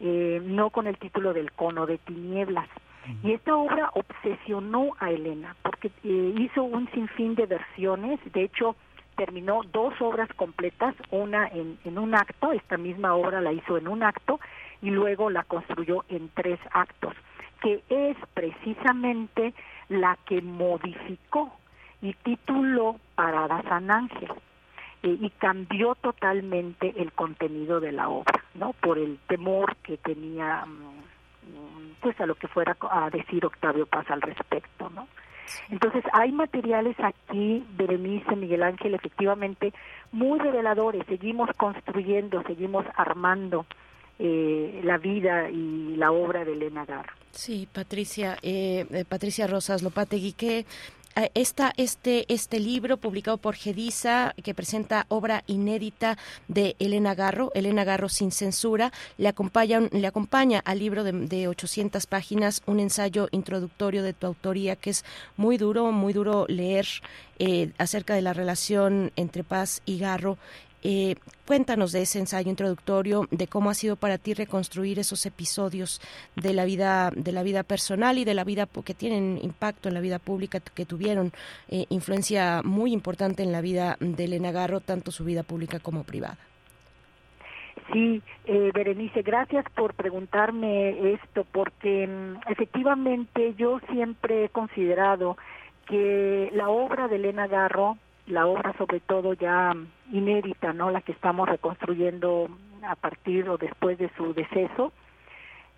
eh, 0.00 0.40
no 0.44 0.70
con 0.70 0.86
el 0.86 0.96
título 0.98 1.32
del 1.32 1.52
Cono 1.52 1.86
de 1.86 1.98
Tinieblas. 1.98 2.68
Y 3.24 3.32
esta 3.32 3.56
obra 3.56 3.90
obsesionó 3.94 4.92
a 5.00 5.10
Elena, 5.10 5.56
porque 5.62 5.90
eh, 6.04 6.34
hizo 6.38 6.62
un 6.62 6.88
sinfín 6.92 7.34
de 7.34 7.46
versiones, 7.46 8.20
de 8.32 8.44
hecho 8.44 8.76
terminó 9.16 9.62
dos 9.72 9.92
obras 10.00 10.28
completas, 10.36 10.94
una 11.10 11.48
en, 11.48 11.78
en 11.84 11.98
un 11.98 12.14
acto, 12.14 12.52
esta 12.52 12.76
misma 12.76 13.14
obra 13.14 13.40
la 13.40 13.52
hizo 13.52 13.76
en 13.76 13.88
un 13.88 14.04
acto, 14.04 14.38
y 14.82 14.90
luego 14.90 15.30
la 15.30 15.42
construyó 15.42 16.04
en 16.08 16.28
tres 16.34 16.60
actos, 16.72 17.14
que 17.60 17.82
es 17.88 18.16
precisamente 18.34 19.52
la 19.88 20.16
que 20.24 20.40
modificó 20.40 21.52
y 22.02 22.14
tituló 22.14 22.96
Parada 23.16 23.62
San 23.62 23.90
Ángel 23.90 24.30
eh, 25.02 25.18
y 25.20 25.30
cambió 25.30 25.94
totalmente 25.96 26.94
el 26.96 27.12
contenido 27.12 27.80
de 27.80 27.92
la 27.92 28.08
obra, 28.08 28.44
¿no? 28.54 28.72
Por 28.74 28.98
el 28.98 29.18
temor 29.28 29.76
que 29.76 29.96
tenía, 29.96 30.64
mm, 30.64 32.00
pues 32.00 32.20
a 32.20 32.26
lo 32.26 32.34
que 32.34 32.48
fuera 32.48 32.76
a 32.90 33.10
decir 33.10 33.44
Octavio 33.44 33.86
Paz 33.86 34.10
al 34.10 34.22
respecto, 34.22 34.90
¿no? 34.90 35.08
Entonces 35.70 36.04
hay 36.12 36.32
materiales 36.32 36.96
aquí, 37.00 37.64
Berenice, 37.76 38.36
Miguel 38.36 38.62
Ángel, 38.62 38.94
efectivamente 38.94 39.72
muy 40.12 40.38
reveladores. 40.38 41.04
Seguimos 41.06 41.50
construyendo, 41.56 42.42
seguimos 42.44 42.84
armando 42.96 43.66
eh, 44.18 44.80
la 44.84 44.98
vida 44.98 45.50
y 45.50 45.96
la 45.96 46.12
obra 46.12 46.44
de 46.44 46.52
Elena 46.52 46.84
Garro. 46.84 47.12
Sí, 47.32 47.66
Patricia, 47.72 48.36
eh, 48.42 48.86
eh, 48.90 49.04
Patricia 49.08 49.46
Rosas 49.46 49.82
Lopategui, 49.82 50.34
que 50.34 50.66
Esta, 51.34 51.72
este, 51.76 52.32
este 52.32 52.58
libro 52.58 52.96
publicado 52.96 53.36
por 53.36 53.54
Gedisa, 53.54 54.34
que 54.42 54.54
presenta 54.54 55.04
obra 55.08 55.44
inédita 55.46 56.16
de 56.48 56.74
Elena 56.78 57.14
Garro, 57.14 57.50
Elena 57.54 57.84
Garro 57.84 58.08
sin 58.08 58.32
censura, 58.32 58.92
le 59.18 59.28
acompaña, 59.28 59.80
le 59.90 60.06
acompaña 60.06 60.60
al 60.64 60.78
libro 60.78 61.04
de, 61.04 61.12
de 61.12 61.48
800 61.48 62.06
páginas 62.06 62.62
un 62.66 62.80
ensayo 62.80 63.28
introductorio 63.30 64.02
de 64.02 64.14
tu 64.14 64.26
autoría 64.26 64.76
que 64.76 64.90
es 64.90 65.04
muy 65.36 65.58
duro, 65.58 65.92
muy 65.92 66.12
duro 66.12 66.46
leer 66.48 66.86
eh, 67.38 67.72
acerca 67.78 68.14
de 68.14 68.22
la 68.22 68.32
relación 68.32 69.12
entre 69.16 69.44
Paz 69.44 69.82
y 69.84 69.98
Garro 69.98 70.38
eh, 70.82 71.14
cuéntanos 71.46 71.92
de 71.92 72.02
ese 72.02 72.18
ensayo 72.18 72.50
introductorio, 72.50 73.26
de 73.30 73.46
cómo 73.46 73.70
ha 73.70 73.74
sido 73.74 73.96
para 73.96 74.18
ti 74.18 74.34
reconstruir 74.34 74.98
esos 74.98 75.24
episodios 75.26 76.00
de 76.34 76.52
la 76.54 76.64
vida, 76.64 77.10
de 77.14 77.32
la 77.32 77.42
vida 77.42 77.62
personal 77.62 78.18
y 78.18 78.24
de 78.24 78.34
la 78.34 78.44
vida 78.44 78.66
que 78.84 78.94
tienen 78.94 79.38
impacto 79.42 79.88
en 79.88 79.94
la 79.94 80.00
vida 80.00 80.18
pública, 80.18 80.60
que 80.60 80.84
tuvieron 80.84 81.32
eh, 81.68 81.86
influencia 81.88 82.62
muy 82.64 82.92
importante 82.92 83.42
en 83.42 83.52
la 83.52 83.60
vida 83.60 83.96
de 84.00 84.24
Elena 84.24 84.50
Garro, 84.50 84.80
tanto 84.80 85.10
su 85.10 85.24
vida 85.24 85.42
pública 85.42 85.78
como 85.78 86.04
privada. 86.04 86.38
Sí, 87.92 88.22
eh, 88.46 88.70
Berenice, 88.72 89.22
gracias 89.22 89.64
por 89.74 89.94
preguntarme 89.94 91.12
esto, 91.14 91.44
porque 91.52 92.06
mm, 92.06 92.50
efectivamente 92.50 93.54
yo 93.56 93.80
siempre 93.90 94.44
he 94.44 94.48
considerado 94.48 95.36
que 95.86 96.50
la 96.54 96.70
obra 96.70 97.08
de 97.08 97.16
Elena 97.16 97.46
Garro 97.46 97.98
la 98.32 98.46
obra 98.46 98.72
sobre 98.78 99.00
todo 99.00 99.34
ya 99.34 99.76
inédita, 100.10 100.72
¿no? 100.72 100.90
La 100.90 101.02
que 101.02 101.12
estamos 101.12 101.48
reconstruyendo 101.48 102.48
a 102.82 102.96
partir 102.96 103.48
o 103.48 103.58
después 103.58 103.98
de 103.98 104.10
su 104.16 104.34
deceso, 104.34 104.92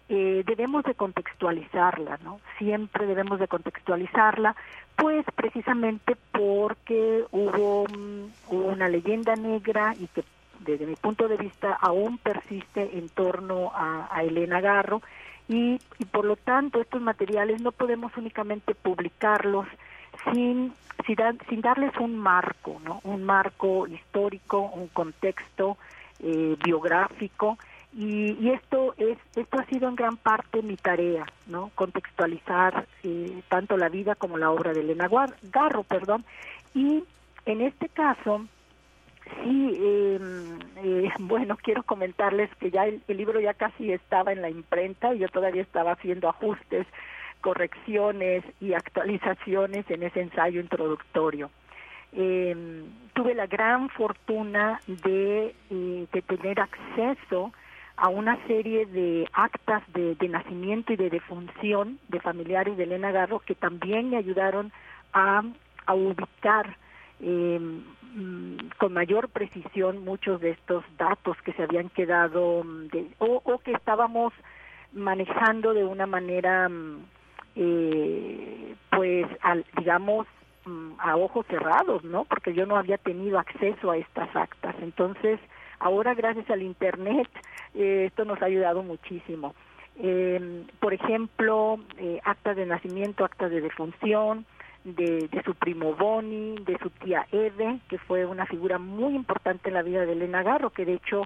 eh, 0.09 0.43
debemos 0.47 0.85
de 0.85 0.95
contextualizarla, 0.95 2.19
¿no? 2.23 2.41
Siempre 2.59 3.07
debemos 3.07 3.39
de 3.41 3.49
contextualizarla, 3.49 4.55
pues 4.97 5.25
precisamente 5.35 6.17
porque 6.31 7.25
hubo 7.33 7.87
mm, 7.87 8.55
una 8.55 8.89
leyenda 8.89 9.35
negra 9.35 9.95
y 9.99 10.07
que 10.09 10.25
desde 10.61 10.87
mi 10.87 10.97
punto 10.97 11.29
de 11.29 11.37
vista 11.37 11.75
aún 11.75 12.19
persiste 12.19 12.99
en 12.99 13.09
torno 13.09 13.73
a, 13.75 14.09
a 14.11 14.23
Elena 14.23 14.61
Garro 14.61 15.03
y, 15.49 15.79
y 15.99 16.05
por 16.07 16.25
lo 16.25 16.37
tanto 16.37 16.81
estos 16.81 17.03
materiales 17.03 17.61
no 17.61 17.73
podemos 17.73 18.17
únicamente 18.17 18.75
publicarlos 18.75 19.67
sin, 20.25 20.73
sin, 21.07 21.61
darles 21.61 21.97
un 21.99 22.19
marco, 22.19 22.81
¿no? 22.85 23.01
Un 23.05 23.25
marco 23.25 23.87
histórico, 23.87 24.61
un 24.61 24.89
contexto 24.89 25.77
eh, 26.21 26.57
biográfico. 26.65 27.59
Y, 27.97 28.51
esto 28.51 28.95
es 28.97 29.19
esto 29.37 29.59
ha 29.59 29.65
sido 29.67 29.89
en 29.89 29.95
gran 29.95 30.17
parte 30.17 30.63
mi 30.63 30.77
tarea 30.77 31.27
no 31.47 31.71
contextualizar 31.77 32.87
eh, 33.05 33.41
tanto 33.49 33.77
la 33.77 33.89
vida 33.89 34.17
como 34.17 34.37
la 34.37 34.51
obra 34.51 34.73
de 34.73 34.81
Elena 34.81 35.09
Garro 35.43 35.85
perdón 35.85 36.25
y 36.75 37.05
en 37.47 37.61
este 37.61 37.89
caso 37.89 38.47
sí 39.43 39.79
em, 39.81 40.59
eh, 40.83 41.09
bueno 41.21 41.57
quiero 41.57 41.85
comentarles 41.85 42.51
que 42.57 42.73
ya 42.73 42.87
el, 42.87 43.03
libro 43.07 43.41
ya 43.41 43.55
casi 43.55 43.93
estaba 43.93 44.33
en 44.33 44.43
la 44.43 44.51
imprenta 44.51 45.15
y 45.15 45.19
yo 45.21 45.29
todavía 45.29 45.63
estaba 45.63 45.93
haciendo 45.93 46.29
ajustes 46.29 46.87
correcciones 47.45 48.43
y 48.59 48.73
actualizaciones 48.73 49.85
en 49.91 50.03
ese 50.03 50.23
ensayo 50.23 50.63
introductorio. 50.63 51.51
Eh, 52.15 52.57
tuve 53.13 53.35
la 53.35 53.47
gran 53.47 53.91
fortuna 53.91 54.81
de, 54.87 55.55
eh, 55.69 56.07
de, 56.11 56.23
tener 56.23 56.59
acceso 56.59 57.53
a 57.97 58.09
una 58.09 58.39
serie 58.47 58.87
de 58.87 59.29
actas 59.35 59.83
de, 59.93 60.17
nacimiento 60.27 60.95
y 60.95 60.97
de 60.97 61.11
defunción 61.11 61.99
de 62.09 62.19
familiares 62.21 62.79
de 62.79 62.85
Elena 62.85 63.13
Garro 63.13 63.41
que 63.41 63.55
también 63.55 64.09
me 64.09 64.17
ayudaron 64.17 64.73
a, 65.13 65.43
a 65.85 65.95
ubicar 65.95 66.79
eh, 67.21 67.61
con 68.79 68.93
mayor 68.95 69.29
precisión 69.29 70.03
muchos 70.03 70.41
de 70.41 70.51
estos 70.51 70.83
datos 70.97 71.37
que 71.45 71.53
se 71.53 71.65
habían 71.65 71.91
quedado 71.91 72.63
de, 72.91 73.07
o, 73.19 73.43
o, 73.45 73.59
que 73.59 73.73
estábamos 73.73 74.33
manejando 74.95 75.75
de 75.75 75.85
una 75.85 76.07
manera 76.07 76.71
eh, 77.57 78.75
pues 78.91 79.27
al, 79.43 79.65
digamos 79.77 80.27
mm, 80.65 80.93
a 80.99 81.17
ojos 81.17 81.47
cerrados, 81.47 82.05
¿no? 82.05 82.25
Porque 82.25 82.55
yo 82.55 82.67
no 82.67 82.77
había 82.77 82.99
tenido 82.99 83.39
acceso 83.39 83.91
a 83.91 83.97
estas 83.97 84.35
actas. 84.35 84.75
Entonces, 84.83 85.41
ahora 85.79 86.15
gracias 86.15 86.49
al 86.51 86.63
Internet, 86.63 87.29
eh, 87.75 88.07
esto 88.07 88.25
nos 88.25 88.41
ha 88.43 88.47
ayudado 88.47 88.83
muchísimo. 88.83 89.55
Eh, 89.97 90.65
por 90.81 90.93
ejemplo, 90.93 91.79
eh, 91.99 92.21
actas 92.25 92.57
de 92.57 92.67
nacimiento, 92.67 93.25
actas 93.25 93.51
de 93.51 93.61
defunción, 93.61 94.45
de, 94.83 95.29
de, 95.29 95.43
su 95.45 95.55
primo 95.55 95.95
Boni, 95.95 96.57
de 96.67 96.77
su 96.79 96.91
tía 96.91 97.27
Eve, 97.33 97.79
que 97.89 97.99
fue 97.99 98.27
una 98.27 98.45
figura 98.45 98.79
muy 98.79 99.15
importante 99.15 99.69
en 99.69 99.75
la 99.75 99.83
vida 99.83 100.05
de 100.05 100.13
Elena 100.13 100.43
Garro, 100.43 100.71
que 100.71 100.85
de 100.85 100.95
hecho 100.95 101.23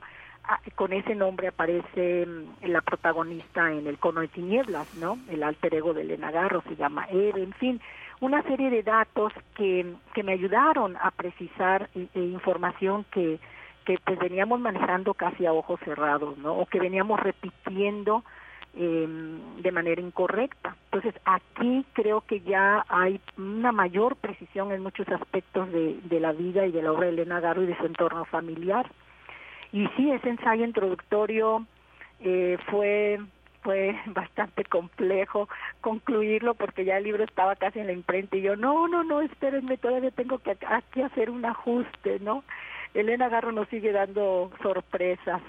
con 0.75 0.93
ese 0.93 1.15
nombre 1.15 1.49
aparece 1.49 2.27
mm, 2.27 2.67
la 2.67 2.81
protagonista 2.81 3.73
en 3.73 3.87
El 3.87 3.99
cono 3.99 4.21
de 4.21 4.29
tinieblas, 4.29 4.95
¿no? 4.97 5.19
El 5.29 5.43
alter 5.43 5.75
ego 5.75 5.95
de 5.95 6.03
Elena 6.03 6.31
Garro 6.31 6.63
se 6.63 6.77
llama 6.77 7.07
Eve, 7.11 7.43
en 7.43 7.53
fin, 7.53 7.81
una 8.21 8.43
serie 8.43 8.71
de 8.71 8.83
datos 8.83 9.33
que, 9.55 9.95
que 10.15 10.23
me 10.23 10.33
ayudaron 10.33 10.97
a 10.97 11.11
precisar 11.11 11.89
e, 11.95 12.09
e 12.15 12.21
información 12.21 13.05
que, 13.11 13.39
que 13.85 13.99
pues 14.05 14.19
veníamos 14.19 14.61
manejando 14.61 15.15
casi 15.15 15.47
a 15.47 15.53
ojos 15.53 15.81
cerrados, 15.85 16.37
¿no? 16.39 16.55
O 16.55 16.67
que 16.67 16.81
veníamos 16.81 17.21
repitiendo 17.21 18.25
eh, 18.75 19.09
de 19.63 19.73
manera 19.73 20.01
incorrecta. 20.01 20.77
Entonces, 20.85 21.15
aquí 21.25 21.85
creo 21.93 22.21
que 22.23 22.41
ya 22.41 22.85
hay 22.89 23.21
una 23.37 23.73
mayor 23.73 24.17
precisión 24.17 24.73
en 24.73 24.83
muchos 24.83 25.09
aspectos 25.09 25.71
de, 25.73 25.99
de 26.05 26.21
la 26.21 26.33
vida 26.33 26.67
y 26.67 26.73
de 26.73 26.83
la 26.83 26.93
obra 26.93 27.07
de 27.07 27.13
Elena 27.13 27.41
Garro 27.41 27.63
y 27.63 27.67
de 27.67 27.77
su 27.77 27.87
entorno 27.87 28.25
familiar. 28.25 28.91
Y 29.73 29.87
sí, 29.97 30.11
ese 30.11 30.31
ensayo 30.31 30.65
introductorio 30.65 31.67
eh, 32.21 32.59
fue 32.71 33.21
fue 33.63 33.99
bastante 34.07 34.65
complejo 34.65 35.49
concluirlo 35.81 36.55
porque 36.55 36.85
ya 36.85 36.97
el 36.97 37.05
libro 37.05 37.25
estaba 37.25 37.57
casi 37.57 37.81
en 37.81 37.87
la 37.87 37.93
imprenta 37.93 38.37
y 38.37 38.43
yo, 38.43 38.57
no, 38.57 38.89
no, 38.89 39.05
no, 39.05 39.21
espérenme, 39.21 39.77
todavía 39.77 40.11
tengo 40.11 40.39
que 40.39 40.57
aquí 40.67 41.03
hacer 41.03 41.29
un 41.29 41.45
ajuste, 41.45 42.19
¿no? 42.21 42.45
Elena 42.95 43.29
Garro 43.29 43.53
nos 43.53 43.69
sigue 43.69 43.93
dando 43.93 44.51
sorpresas. 44.63 45.43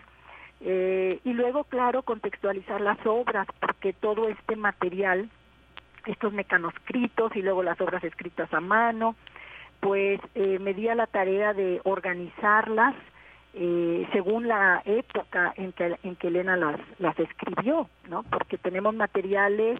Eh, 0.61 1.19
y 1.23 1.33
luego, 1.33 1.63
claro, 1.63 2.03
contextualizar 2.03 2.81
las 2.81 2.97
obras, 3.05 3.47
porque 3.61 3.93
todo 3.93 4.27
este 4.27 4.55
material, 4.57 5.29
estos 6.05 6.33
mecanoscritos 6.33 7.35
y 7.35 7.41
luego 7.41 7.63
las 7.63 7.79
obras 7.79 8.03
escritas 8.03 8.53
a 8.53 8.59
mano, 8.59 9.15
pues 9.79 10.19
eh, 10.35 10.59
me 10.59 10.73
di 10.73 10.89
a 10.89 10.95
la 10.95 11.07
tarea 11.07 11.53
de 11.53 11.79
organizarlas, 11.85 12.93
eh, 13.53 14.07
según 14.13 14.47
la 14.47 14.81
época 14.85 15.53
en 15.57 15.71
que, 15.71 15.97
en 16.03 16.15
que 16.15 16.27
Elena 16.27 16.55
las, 16.55 16.79
las 16.99 17.17
escribió, 17.19 17.89
¿no? 18.07 18.23
Porque 18.23 18.57
tenemos 18.57 18.93
materiales 18.93 19.79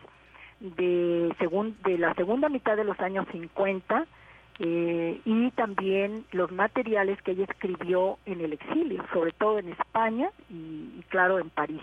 de, 0.60 1.34
según, 1.40 1.78
de 1.84 1.98
la 1.98 2.14
segunda 2.16 2.50
mitad 2.50 2.76
de 2.76 2.84
los 2.84 3.00
años 3.00 3.26
50 3.32 4.06
eh, 4.60 5.22
y 5.24 5.52
también 5.52 6.26
los 6.32 6.52
materiales 6.52 7.22
que 7.22 7.32
ella 7.32 7.46
escribió 7.46 8.18
en 8.26 8.42
el 8.42 8.54
exilio, 8.54 9.06
sobre 9.14 9.32
todo 9.32 9.58
en 9.60 9.70
España 9.70 10.32
y, 10.50 11.02
claro, 11.08 11.40
en 11.40 11.50
París. 11.50 11.82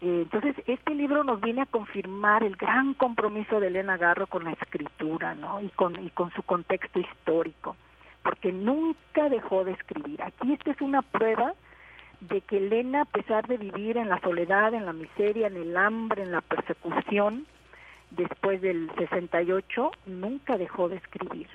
Eh, 0.00 0.22
entonces, 0.22 0.56
este 0.66 0.94
libro 0.94 1.22
nos 1.22 1.40
viene 1.42 1.62
a 1.62 1.66
confirmar 1.66 2.44
el 2.44 2.56
gran 2.56 2.94
compromiso 2.94 3.60
de 3.60 3.66
Elena 3.66 3.98
Garro 3.98 4.26
con 4.26 4.44
la 4.44 4.52
escritura. 4.52 5.36
Y 5.62 5.68
con, 5.68 6.02
y 6.02 6.08
con 6.10 6.32
su 6.32 6.42
contexto 6.42 6.98
histórico, 6.98 7.76
porque 8.22 8.52
nunca 8.52 9.28
dejó 9.28 9.64
de 9.64 9.72
escribir. 9.72 10.22
Aquí 10.22 10.52
esta 10.52 10.70
es 10.70 10.80
una 10.80 11.02
prueba 11.02 11.54
de 12.20 12.40
que 12.42 12.58
Elena, 12.58 13.02
a 13.02 13.04
pesar 13.06 13.46
de 13.46 13.56
vivir 13.56 13.96
en 13.96 14.08
la 14.08 14.20
soledad, 14.20 14.74
en 14.74 14.86
la 14.86 14.92
miseria, 14.92 15.48
en 15.48 15.56
el 15.56 15.76
hambre, 15.76 16.22
en 16.22 16.32
la 16.32 16.40
persecución, 16.40 17.46
después 18.10 18.60
del 18.60 18.90
68, 18.96 19.90
nunca 20.06 20.56
dejó 20.56 20.88
de 20.88 20.96
escribir. 20.96 21.48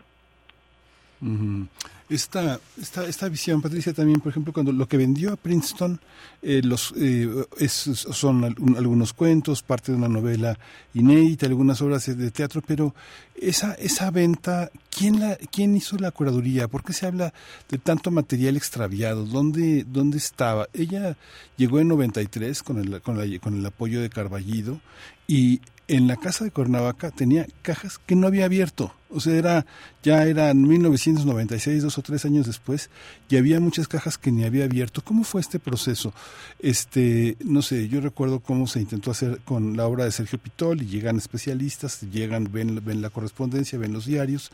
Esta, 2.10 2.58
esta, 2.80 3.06
esta 3.06 3.27
visión, 3.27 3.62
Patricia, 3.62 3.91
también, 3.93 4.21
por 4.21 4.32
ejemplo, 4.32 4.53
cuando 4.53 4.71
lo 4.71 4.88
que 4.88 4.95
vendió 4.95 5.34
a 5.34 5.36
Princeton 5.36 5.99
eh, 6.41 6.62
los, 6.63 6.93
eh, 6.95 7.27
son 7.67 8.45
algunos 8.45 9.12
cuentos, 9.12 9.62
parte 9.62 9.91
de 9.91 9.97
una 9.97 10.08
novela 10.08 10.58
inédita, 10.93 11.47
algunas 11.47 11.82
obras 11.82 12.06
de 12.06 12.32
teatro, 12.32 12.62
pero 12.65 12.95
esa, 13.36 13.73
esa 13.73 14.10
venta, 14.10 14.71
¿quién, 14.89 15.19
la, 15.19 15.36
¿quién 15.51 15.75
hizo 15.75 15.97
la 15.97 16.12
curaduría? 16.12 16.69
¿Por 16.69 16.82
qué 16.82 16.93
se 16.93 17.08
habla 17.08 17.34
de 17.67 17.77
tanto 17.77 18.10
material 18.10 18.56
extraviado? 18.56 19.25
¿Dónde, 19.25 19.84
dónde 19.86 20.17
estaba? 20.17 20.67
Ella 20.73 21.17
llegó 21.58 21.82
en 21.82 21.89
93 21.89 22.63
con 22.63 22.77
el, 22.80 23.01
con, 23.01 23.17
la, 23.17 23.39
con 23.39 23.58
el 23.58 23.65
apoyo 23.65 24.01
de 24.01 24.10
Carballido 24.10 24.80
y 25.27 25.60
en 25.88 26.08
la 26.08 26.17
casa 26.17 26.43
de 26.43 26.52
Cuernavaca 26.52 27.12
tenía 27.12 27.47
cajas 27.62 27.97
que 27.97 28.15
no 28.15 28.28
había 28.28 28.45
abierto. 28.45 28.93
O 29.10 29.21
sea, 29.21 29.36
era, 29.36 29.65
ya 30.04 30.26
era 30.26 30.54
1996, 30.54 31.82
dos 31.82 31.97
o 31.97 32.02
tres 32.02 32.26
años 32.26 32.45
después, 32.45 32.89
y 33.30 33.38
había 33.38 33.62
muchas 33.62 33.88
cajas 33.88 34.17
que 34.17 34.32
ni 34.32 34.43
había 34.43 34.65
abierto. 34.65 35.02
¿Cómo 35.02 35.23
fue 35.23 35.39
este 35.39 35.60
proceso? 35.60 36.13
Este, 36.60 37.38
no 37.43 37.62
sé, 37.62 37.88
yo 37.88 38.02
recuerdo 38.02 38.41
cómo 38.41 38.67
se 38.67 38.82
intentó 38.82 39.12
hacer 39.12 39.39
con 39.45 39.78
la 39.78 39.88
obra 39.88 40.04
de 40.04 40.12
Sergio 40.12 40.39
Pitol, 40.39 40.82
y 40.82 40.88
llegan 40.88 41.17
especialistas, 41.17 42.02
llegan, 42.02 42.50
ven, 42.52 42.84
ven 42.84 43.02
la 43.02 43.10
correspondencia, 43.10 43.80
ven 43.80 43.93
los 43.93 44.06
diarios. 44.06 44.52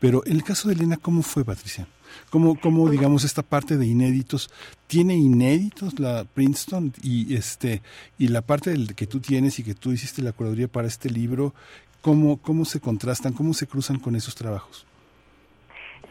Pero 0.00 0.22
en 0.26 0.32
el 0.32 0.42
caso 0.42 0.66
de 0.66 0.74
Elena, 0.74 0.96
¿cómo 0.96 1.22
fue, 1.22 1.44
Patricia? 1.44 1.86
¿Cómo, 2.30 2.58
cómo 2.58 2.88
digamos, 2.88 3.24
esta 3.24 3.42
parte 3.42 3.76
de 3.76 3.86
inéditos, 3.86 4.50
tiene 4.86 5.14
inéditos 5.14 5.98
la 5.98 6.24
Princeton 6.24 6.92
y 7.02 7.34
este 7.34 7.82
y 8.18 8.28
la 8.28 8.42
parte 8.42 8.70
del 8.70 8.94
que 8.94 9.06
tú 9.06 9.20
tienes 9.20 9.58
y 9.58 9.64
que 9.64 9.74
tú 9.74 9.92
hiciste 9.92 10.22
la 10.22 10.32
curaduría 10.32 10.68
para 10.68 10.88
este 10.88 11.10
libro, 11.10 11.54
¿cómo, 12.00 12.36
cómo 12.38 12.64
se 12.64 12.80
contrastan, 12.80 13.32
cómo 13.32 13.54
se 13.54 13.66
cruzan 13.66 13.98
con 13.98 14.16
esos 14.16 14.34
trabajos? 14.34 14.86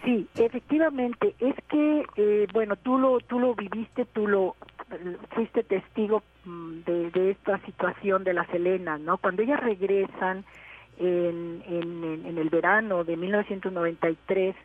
Sí, 0.03 0.27
efectivamente, 0.35 1.35
es 1.39 1.53
que, 1.69 2.05
eh, 2.15 2.47
bueno, 2.51 2.75
tú 2.75 2.97
lo, 2.97 3.19
tú 3.19 3.39
lo 3.39 3.53
viviste, 3.53 4.05
tú 4.05 4.27
lo 4.27 4.55
fuiste 5.35 5.63
testigo 5.63 6.23
mm, 6.45 6.79
de, 6.85 7.31
esta 7.31 7.59
situación 7.65 8.23
de 8.23 8.33
las 8.33 8.51
Helenas, 8.51 8.99
¿no? 8.99 9.17
Cuando 9.17 9.43
ellas 9.43 9.59
regresan 9.59 10.43
en, 10.97 11.63
en, 11.67 12.25
en 12.25 12.37
el 12.37 12.49
verano 12.49 13.03
de 13.03 13.15
1993 13.15 14.55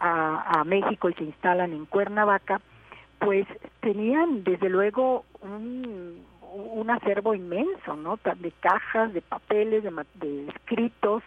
a, 0.00 0.64
México 0.64 1.08
y 1.10 1.14
se 1.14 1.24
instalan 1.24 1.72
en 1.72 1.84
Cuernavaca, 1.86 2.60
pues 3.18 3.46
tenían 3.80 4.44
desde 4.44 4.68
luego 4.68 5.24
un, 5.42 6.24
un 6.52 6.90
acervo 6.90 7.34
inmenso, 7.34 7.96
¿no? 7.96 8.18
De 8.36 8.52
cajas, 8.60 9.12
de 9.12 9.20
papeles, 9.20 9.84
de, 9.84 10.48
escritos 10.48 11.22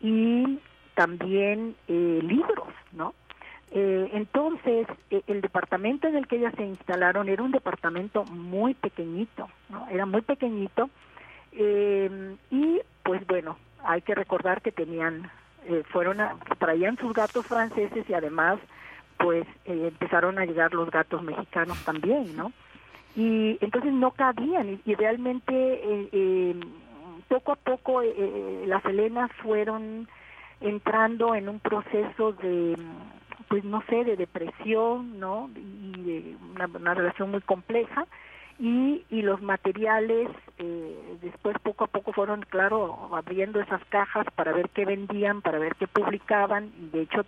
y 0.00 0.58
también 0.94 1.74
eh, 1.88 2.20
libros, 2.22 2.68
¿no? 2.92 3.14
Eh, 3.72 4.10
entonces, 4.12 4.86
eh, 5.10 5.22
el 5.26 5.40
departamento 5.40 6.06
en 6.06 6.16
el 6.16 6.28
que 6.28 6.36
ellas 6.36 6.54
se 6.56 6.64
instalaron 6.64 7.28
era 7.28 7.42
un 7.42 7.50
departamento 7.50 8.24
muy 8.24 8.74
pequeñito, 8.74 9.48
¿no? 9.68 9.88
Era 9.88 10.06
muy 10.06 10.22
pequeñito 10.22 10.90
y, 11.52 12.80
pues 13.04 13.24
bueno, 13.28 13.56
hay 13.84 14.02
que 14.02 14.14
recordar 14.14 14.60
que 14.60 14.72
tenían 14.72 15.30
eh, 15.66 15.82
fueron 15.90 16.18
traían 16.58 16.96
sus 16.98 17.12
gatos 17.12 17.46
franceses 17.46 18.08
y 18.08 18.14
además 18.14 18.58
pues 19.18 19.46
eh, 19.64 19.88
empezaron 19.88 20.38
a 20.38 20.44
llegar 20.44 20.74
los 20.74 20.90
gatos 20.90 21.22
mexicanos 21.22 21.82
también, 21.84 22.36
¿no? 22.36 22.52
Y 23.16 23.58
entonces 23.60 23.92
no 23.92 24.10
cabían 24.10 24.80
y, 24.84 24.94
realmente 24.94 25.52
eh, 25.52 26.56
poco 27.28 27.52
a 27.52 27.56
poco 27.56 28.02
las 28.66 28.84
helenas 28.84 29.30
fueron 29.42 30.08
entrando 30.60 31.34
en 31.34 31.48
un 31.48 31.60
proceso 31.60 32.32
de 32.32 32.76
pues 33.48 33.64
no 33.64 33.82
sé 33.88 34.04
de 34.04 34.16
depresión 34.16 35.18
no 35.18 35.48
y 35.54 36.36
una 36.54 36.94
relación 36.94 37.30
muy 37.30 37.40
compleja 37.40 38.06
y, 38.58 39.04
y 39.10 39.22
los 39.22 39.42
materiales 39.42 40.28
eh, 40.58 41.18
después 41.22 41.56
poco 41.62 41.84
a 41.84 41.88
poco 41.88 42.12
fueron, 42.12 42.42
claro, 42.42 43.10
abriendo 43.12 43.60
esas 43.60 43.84
cajas 43.86 44.26
para 44.34 44.52
ver 44.52 44.68
qué 44.70 44.84
vendían, 44.84 45.42
para 45.42 45.58
ver 45.58 45.74
qué 45.76 45.86
publicaban, 45.86 46.72
y 46.80 46.88
de 46.90 47.02
hecho 47.02 47.24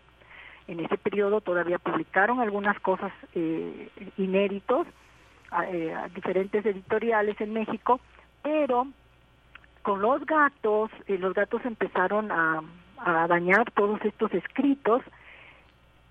en 0.69 0.81
ese 0.81 0.99
periodo 0.99 1.41
todavía 1.41 1.79
publicaron 1.79 2.41
algunas 2.41 2.79
cosas 2.81 3.13
eh, 3.35 3.89
inéditos 4.17 4.87
a, 5.51 5.67
eh, 5.67 5.95
a 5.95 6.09
diferentes 6.09 6.65
editoriales 6.65 7.41
en 7.41 7.53
México, 7.53 8.01
pero 8.43 8.87
con 9.83 10.03
los 10.03 10.25
gatos, 10.27 10.91
eh, 11.07 11.19
los 11.19 11.35
gatos 11.35 11.65
empezaron 11.65 12.33
a, 12.33 12.63
a 12.99 13.27
dañar 13.29 13.71
todos 13.73 14.01
estos 14.05 14.33
escritos, 14.35 15.03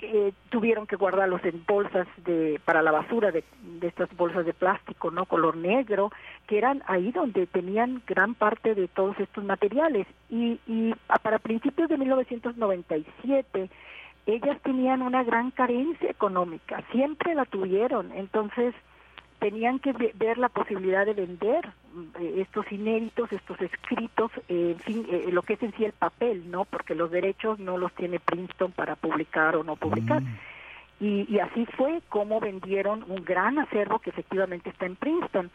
eh, 0.06 0.34
tuvieron 0.50 0.88
que 0.88 0.96
guardarlos 0.96 1.44
en 1.44 1.63
bolsas 1.65 2.08
de 2.26 2.60
para 2.65 2.82
la 2.82 2.91
basura 2.91 3.32
de, 3.32 3.44
de, 3.62 3.88
estas 3.88 4.10
bolsas 4.15 4.46
de 4.46 4.54
plástico 4.54 5.12
no 5.12 5.26
color 5.26 5.58
negro 5.58 6.12
que 6.48 6.58
eran 6.58 6.84
ahí 6.88 7.12
donde 7.12 7.48
tenían 7.48 8.02
gran 8.08 8.36
parte 8.36 8.76
de 8.76 8.88
todos 8.88 9.20
estos 9.20 9.44
materiales. 9.44 10.08
Y, 10.30 10.60
y 10.68 10.94
para 11.22 11.39
principios 11.39 11.89
de 11.89 11.98
1997 11.98 13.70
ellas 14.28 14.60
tenían 14.63 15.02
una 15.02 15.24
gran 15.24 15.52
carencia 15.52 16.10
económica 16.10 16.84
siempre 16.91 17.36
la 17.36 17.46
tuvieron. 17.46 18.12
Entonces 18.13 18.74
tenían 19.39 19.80
que 19.80 19.93
ver 19.93 20.38
la 20.38 20.50
posibilidad 20.50 21.06
de 21.06 21.13
vender 21.13 21.69
eh, 22.19 22.36
estos 22.38 22.69
inéditos, 22.71 23.32
estos 23.32 23.60
escritos, 23.62 24.32
eh, 24.50 24.76
en 24.78 24.80
fin, 24.80 25.08
eh, 25.10 25.30
lo 25.32 25.41
que 25.41 25.54
es 25.54 25.63
en 25.63 25.74
sí 25.74 25.86
el 25.86 25.93
papel, 25.93 26.50
¿no? 26.50 26.65
Porque 26.65 26.95
los 26.95 27.12
derechos 27.12 27.60
no 27.60 27.78
los 27.78 27.93
tiene 27.93 28.19
Princeton 28.19 28.71
para 28.71 28.95
publicar 28.95 29.56
o 29.56 29.63
no 29.63 29.76
publicar. 29.76 30.21
Mm. 30.21 30.38
Y, 31.00 31.26
y 31.30 31.39
así 31.39 31.65
fue 31.78 32.02
como 32.10 32.39
vendieron 32.39 33.04
un 33.10 33.24
gran 33.24 33.60
acervo 33.60 34.00
que 34.00 34.10
efectivamente 34.10 34.69
está 34.69 34.86
en 34.86 34.95
Princeton. 34.95 35.52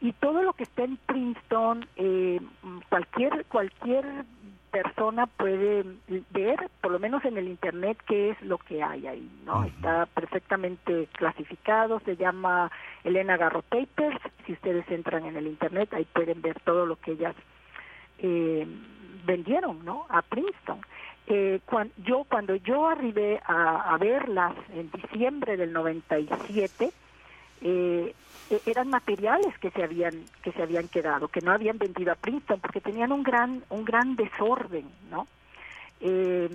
Y 0.00 0.12
todo 0.12 0.42
lo 0.42 0.52
que 0.52 0.64
está 0.64 0.84
en 0.84 0.96
Princeton, 0.96 1.86
cualquier 2.88 3.44
cualquier 3.46 4.04
persona 4.74 5.26
puede 5.28 5.84
ver, 6.30 6.68
por 6.80 6.90
lo 6.90 6.98
menos 6.98 7.24
en 7.24 7.38
el 7.38 7.46
Internet, 7.46 7.96
qué 8.08 8.30
es 8.30 8.42
lo 8.42 8.58
que 8.58 8.82
hay 8.82 9.06
ahí, 9.06 9.30
¿no? 9.44 9.62
Está 9.62 10.06
perfectamente 10.06 11.08
clasificado, 11.12 12.00
se 12.00 12.16
llama 12.16 12.72
Elena 13.04 13.36
Garro 13.36 13.62
Papers, 13.62 14.18
si 14.44 14.52
ustedes 14.54 14.84
entran 14.90 15.26
en 15.26 15.36
el 15.36 15.46
Internet, 15.46 15.94
ahí 15.94 16.04
pueden 16.12 16.42
ver 16.42 16.58
todo 16.60 16.86
lo 16.86 16.96
que 16.96 17.12
ellas 17.12 17.36
eh, 18.18 18.66
vendieron, 19.24 19.84
¿no? 19.84 20.06
A 20.08 20.22
Princeton. 20.22 20.80
Eh, 21.28 21.60
cuando, 21.64 21.94
yo 21.98 22.24
cuando 22.28 22.56
yo 22.56 22.88
arribé 22.88 23.40
a, 23.46 23.94
a 23.94 23.96
verlas 23.98 24.54
en 24.74 24.90
diciembre 24.90 25.56
del 25.56 25.72
97, 25.72 26.90
eh, 27.62 28.14
e-, 28.50 28.60
eran 28.66 28.88
materiales 28.88 29.56
que 29.58 29.70
se 29.70 29.82
habían 29.82 30.24
que 30.42 30.52
se 30.52 30.62
habían 30.62 30.88
quedado 30.88 31.28
que 31.28 31.40
no 31.40 31.52
habían 31.52 31.78
vendido 31.78 32.12
a 32.12 32.16
Princeton 32.16 32.60
porque 32.60 32.80
tenían 32.80 33.12
un 33.12 33.22
gran 33.22 33.62
un 33.70 33.84
gran 33.84 34.16
desorden 34.16 34.86
no 35.10 35.26
eh, 36.00 36.48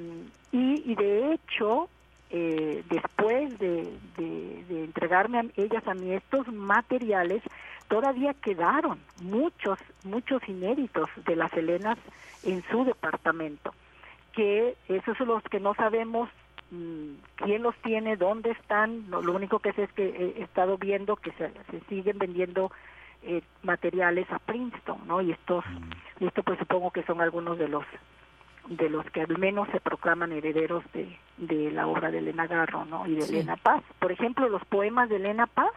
y, 0.51 0.95
de 0.95 1.33
hecho 1.33 1.89
eh, 2.31 2.83
después 2.89 3.57
de, 3.57 3.91
de, 4.17 4.83
entregarme 4.83 5.39
a 5.39 5.45
ellas 5.57 5.87
a 5.87 5.93
mí 5.93 6.13
estos 6.13 6.47
materiales 6.47 7.41
todavía 7.87 8.33
quedaron 8.35 8.99
muchos 9.21 9.79
muchos 10.03 10.47
inéditos 10.47 11.09
de 11.25 11.35
las 11.35 11.51
Helenas 11.53 11.97
en 12.43 12.63
su 12.69 12.85
departamento 12.85 13.73
que 14.33 14.75
esos 14.87 15.17
son 15.17 15.29
los 15.29 15.43
que 15.43 15.59
no 15.59 15.73
sabemos 15.73 16.29
quién 16.69 17.63
los 17.63 17.75
tiene, 17.77 18.15
dónde 18.15 18.51
están. 18.51 19.09
lo 19.09 19.33
único 19.33 19.59
que 19.59 19.73
sé 19.73 19.83
es 19.83 19.93
que 19.93 20.35
he 20.37 20.43
estado 20.43 20.77
viendo 20.77 21.15
que 21.15 21.31
se, 21.33 21.51
siguen 21.89 22.19
vendiendo 22.19 22.71
eh, 23.23 23.41
materiales 23.63 24.29
a 24.31 24.39
Princeton, 24.39 24.99
¿no? 25.07 25.21
Y 25.21 25.31
estos, 25.31 25.65
y 26.19 26.27
esto 26.27 26.43
pues 26.43 26.59
supongo 26.59 26.91
que 26.91 27.03
son 27.03 27.21
algunos 27.21 27.57
de 27.57 27.67
los 27.67 27.85
de 28.67 28.87
los 28.87 29.03
que 29.09 29.21
al 29.21 29.35
menos 29.39 29.67
se 29.69 29.79
proclaman 29.79 30.31
herederos 30.31 30.83
de, 30.93 31.17
de 31.37 31.71
la 31.71 31.87
obra 31.87 32.11
de 32.11 32.19
Elena 32.19 32.45
Garro, 32.45 32.85
¿no? 32.85 33.07
Y 33.07 33.15
de 33.15 33.25
Elena 33.25 33.55
Paz. 33.55 33.83
Por 33.97 34.11
ejemplo, 34.11 34.47
los 34.47 34.63
poemas 34.65 35.09
de 35.09 35.15
Elena 35.15 35.47
Paz. 35.47 35.71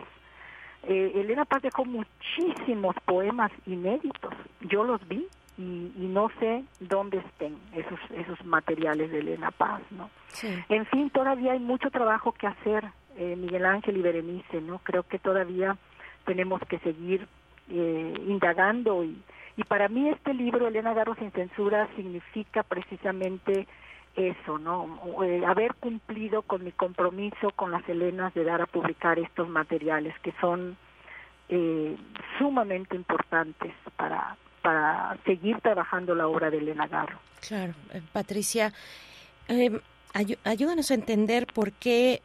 Eh, 0.82 1.12
Elena 1.14 1.46
Paz 1.46 1.62
dejó 1.62 1.86
muchísimos 1.86 2.94
poemas 3.06 3.50
inéditos. 3.66 4.34
Yo 4.60 4.84
los 4.84 5.06
vi 5.08 5.26
y, 5.58 5.92
y, 5.96 6.08
no 6.08 6.30
sé 6.40 6.64
dónde 6.80 7.18
estén 7.18 7.58
esos 7.74 8.00
esos 8.16 8.42
materiales 8.44 9.10
de 9.10 9.18
Elena 9.18 9.50
Paz, 9.50 9.82
¿no? 9.90 10.10
En 10.68 10.86
fin, 10.86 11.10
todavía 11.10 11.52
hay 11.52 11.58
mucho 11.58 11.90
trabajo 11.90 12.32
que 12.32 12.46
hacer, 12.46 12.84
eh, 13.16 13.36
Miguel 13.36 13.66
Ángel 13.66 13.98
y 13.98 14.02
Berenice, 14.02 14.60
¿no? 14.62 14.78
Creo 14.78 15.02
que 15.02 15.18
todavía 15.18 15.76
tenemos 16.24 16.60
que 16.68 16.78
seguir 16.78 17.28
eh, 17.70 18.14
indagando 18.26 19.04
y, 19.04 19.22
y 19.56 19.64
para 19.64 19.88
mí 19.88 20.08
este 20.08 20.32
libro, 20.32 20.66
Elena 20.66 20.94
Garro 20.94 21.14
sin 21.16 21.30
censura, 21.32 21.88
significa 21.96 22.62
precisamente 22.62 23.66
eso, 24.16 24.58
¿no? 24.58 24.98
Eh, 25.24 25.44
haber 25.46 25.74
cumplido 25.74 26.42
con 26.42 26.64
mi 26.64 26.72
compromiso 26.72 27.50
con 27.56 27.70
las 27.70 27.86
Elenas 27.88 28.34
de 28.34 28.44
dar 28.44 28.60
a 28.60 28.66
publicar 28.66 29.18
estos 29.18 29.48
materiales 29.48 30.18
que 30.20 30.32
son 30.40 30.76
eh, 31.48 31.96
sumamente 32.38 32.94
importantes 32.94 33.72
para, 33.96 34.36
para 34.62 35.16
seguir 35.26 35.60
trabajando 35.60 36.14
la 36.14 36.28
obra 36.28 36.50
de 36.50 36.58
Elena 36.58 36.86
Garro. 36.86 37.18
Claro, 37.46 37.74
eh, 37.92 38.00
Patricia, 38.12 38.72
em, 39.48 39.80
ayúdanos 40.44 40.90
a 40.90 40.94
entender 40.94 41.46
por 41.52 41.72
qué 41.72 42.22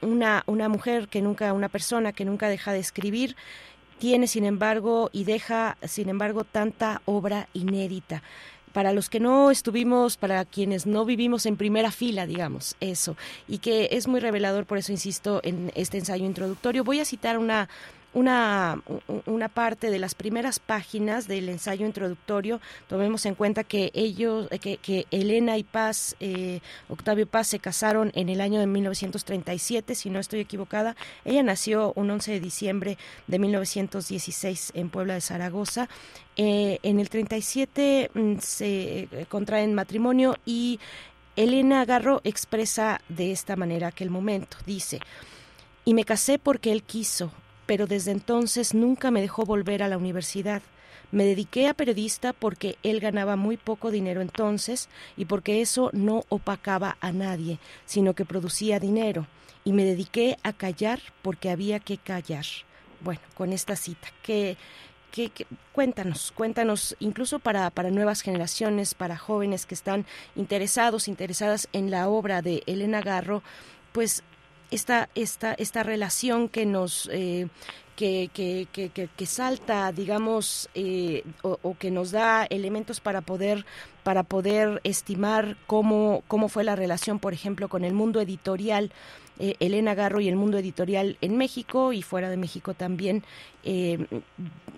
una, 0.00 0.42
una 0.46 0.68
mujer 0.68 1.08
que 1.08 1.22
nunca, 1.22 1.52
una 1.52 1.68
persona 1.68 2.12
que 2.12 2.24
nunca 2.24 2.48
deja 2.48 2.72
de 2.72 2.78
escribir, 2.78 3.36
tiene 3.98 4.26
sin 4.26 4.44
embargo 4.44 5.10
y 5.12 5.24
deja 5.24 5.76
sin 5.82 6.08
embargo 6.08 6.44
tanta 6.44 7.02
obra 7.04 7.48
inédita 7.52 8.22
para 8.72 8.92
los 8.92 9.08
que 9.08 9.18
no 9.18 9.50
estuvimos, 9.50 10.16
para 10.16 10.44
quienes 10.44 10.86
no 10.86 11.04
vivimos 11.04 11.46
en 11.46 11.56
primera 11.56 11.90
fila, 11.90 12.26
digamos, 12.26 12.76
eso, 12.80 13.16
y 13.48 13.58
que 13.58 13.88
es 13.92 14.06
muy 14.06 14.20
revelador, 14.20 14.66
por 14.66 14.78
eso 14.78 14.92
insisto 14.92 15.40
en 15.42 15.72
este 15.74 15.98
ensayo 15.98 16.24
introductorio. 16.24 16.84
Voy 16.84 17.00
a 17.00 17.04
citar 17.04 17.38
una 17.38 17.68
una, 18.18 18.82
una 19.26 19.48
parte 19.48 19.90
de 19.90 20.00
las 20.00 20.16
primeras 20.16 20.58
páginas 20.58 21.28
del 21.28 21.48
ensayo 21.48 21.86
introductorio. 21.86 22.60
Tomemos 22.88 23.24
en 23.26 23.36
cuenta 23.36 23.62
que 23.62 23.92
ellos, 23.94 24.48
eh, 24.50 24.58
que, 24.58 25.06
Elena 25.12 25.56
y 25.56 25.62
Paz, 25.62 26.16
eh, 26.18 26.60
Octavio 26.88 27.28
Paz, 27.28 27.46
se 27.46 27.60
casaron 27.60 28.10
en 28.16 28.28
el 28.28 28.40
año 28.40 28.58
de 28.58 28.66
1937, 28.66 29.94
si 29.94 30.10
no 30.10 30.18
estoy 30.18 30.40
equivocada. 30.40 30.96
Ella 31.24 31.44
nació 31.44 31.92
un 31.94 32.10
11 32.10 32.32
de 32.32 32.40
diciembre 32.40 32.98
de 33.28 33.38
1916 33.38 34.72
en 34.74 34.90
Puebla 34.90 35.14
de 35.14 35.20
Zaragoza. 35.20 35.88
Eh, 36.36 36.80
en 36.82 36.98
el 36.98 37.10
37 37.10 38.10
mm, 38.14 38.38
se 38.40 39.08
contraen 39.28 39.74
matrimonio 39.74 40.36
y 40.44 40.80
Elena 41.36 41.84
Garro 41.84 42.20
expresa 42.24 43.00
de 43.08 43.30
esta 43.30 43.54
manera 43.54 43.88
aquel 43.88 44.10
momento. 44.10 44.56
Dice, 44.66 44.98
y 45.84 45.94
me 45.94 46.04
casé 46.04 46.40
porque 46.40 46.72
él 46.72 46.82
quiso, 46.82 47.30
pero 47.68 47.86
desde 47.86 48.12
entonces 48.12 48.72
nunca 48.72 49.10
me 49.10 49.20
dejó 49.20 49.44
volver 49.44 49.82
a 49.82 49.88
la 49.88 49.98
universidad. 49.98 50.62
Me 51.12 51.24
dediqué 51.24 51.68
a 51.68 51.74
periodista 51.74 52.32
porque 52.32 52.78
él 52.82 52.98
ganaba 52.98 53.36
muy 53.36 53.58
poco 53.58 53.90
dinero 53.90 54.22
entonces 54.22 54.88
y 55.18 55.26
porque 55.26 55.60
eso 55.60 55.90
no 55.92 56.24
opacaba 56.30 56.96
a 57.02 57.12
nadie, 57.12 57.58
sino 57.84 58.14
que 58.14 58.24
producía 58.24 58.80
dinero. 58.80 59.26
Y 59.64 59.74
me 59.74 59.84
dediqué 59.84 60.38
a 60.42 60.54
callar 60.54 60.98
porque 61.20 61.50
había 61.50 61.78
que 61.78 61.98
callar. 61.98 62.46
Bueno, 63.02 63.20
con 63.34 63.52
esta 63.52 63.76
cita, 63.76 64.08
que, 64.22 64.56
que, 65.12 65.30
cuéntanos, 65.72 66.32
cuéntanos, 66.34 66.96
incluso 67.00 67.38
para, 67.38 67.68
para 67.68 67.90
nuevas 67.90 68.22
generaciones, 68.22 68.94
para 68.94 69.18
jóvenes 69.18 69.66
que 69.66 69.74
están 69.74 70.06
interesados, 70.36 71.06
interesadas 71.06 71.68
en 71.74 71.90
la 71.90 72.08
obra 72.08 72.40
de 72.40 72.62
Elena 72.64 73.02
Garro, 73.02 73.42
pues 73.92 74.22
esta, 74.70 75.08
esta, 75.14 75.54
esta 75.54 75.82
relación 75.82 76.48
que 76.48 76.66
nos... 76.66 77.08
Eh, 77.12 77.48
que, 77.96 78.30
que, 78.32 78.68
que, 78.72 78.90
que, 79.08 79.26
salta, 79.26 79.90
digamos, 79.90 80.70
eh, 80.76 81.24
o, 81.42 81.76
que 81.76 81.90
nos 81.90 82.12
da 82.12 82.46
elementos 82.48 83.00
para 83.00 83.22
poder, 83.22 83.66
para 84.04 84.22
poder 84.22 84.80
estimar 84.84 85.56
cómo, 85.66 86.22
cómo 86.28 86.48
fue 86.48 86.62
la 86.62 86.76
relación, 86.76 87.18
por 87.18 87.32
ejemplo, 87.32 87.68
con 87.68 87.82
el 87.82 87.94
mundo 87.94 88.20
editorial, 88.20 88.92
eh, 89.40 89.56
Elena 89.58 89.96
Garro 89.96 90.20
y 90.20 90.28
el 90.28 90.36
mundo 90.36 90.58
editorial 90.58 91.18
en 91.20 91.36
México 91.36 91.92
y 91.92 92.02
fuera 92.02 92.30
de 92.30 92.36
México 92.36 92.72
también, 92.72 93.24
y, 93.64 93.98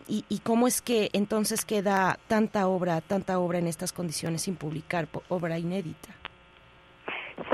y, 0.09 0.39
cómo 0.39 0.67
es 0.67 0.81
que 0.81 1.11
entonces 1.13 1.67
queda 1.67 2.19
tanta 2.27 2.69
obra, 2.69 3.03
tanta 3.03 3.39
obra 3.39 3.59
en 3.59 3.67
estas 3.67 3.93
condiciones 3.93 4.41
sin 4.43 4.57
publicar, 4.57 5.09
obra 5.29 5.59
inédita. 5.59 6.20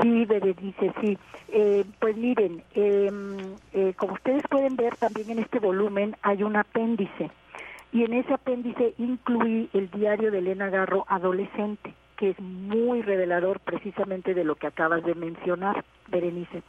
Sí, 0.01 0.25
Berenice, 0.25 0.93
sí. 1.01 1.17
Eh, 1.49 1.85
pues 1.99 2.15
miren, 2.17 2.63
em, 2.73 3.37
eh, 3.73 3.93
como 3.95 4.13
ustedes 4.13 4.43
pueden 4.49 4.75
ver 4.75 4.95
también 4.97 5.29
en 5.31 5.39
este 5.39 5.59
volumen 5.59 6.15
hay 6.21 6.43
un 6.43 6.55
apéndice 6.55 7.31
y 7.93 8.03
en 8.03 8.13
ese 8.13 8.33
apéndice 8.33 8.93
incluí 8.97 9.69
el 9.73 9.89
diario 9.89 10.31
de 10.31 10.39
Elena 10.39 10.69
Garro 10.69 11.05
adolescente, 11.07 11.93
que 12.17 12.31
es 12.31 12.39
muy 12.39 13.01
revelador 13.01 13.59
precisamente 13.59 14.33
de 14.33 14.43
lo 14.43 14.55
que 14.55 14.67
acabas 14.67 15.03
de 15.03 15.15
mencionar, 15.15 15.85
Berenice. 16.09 16.63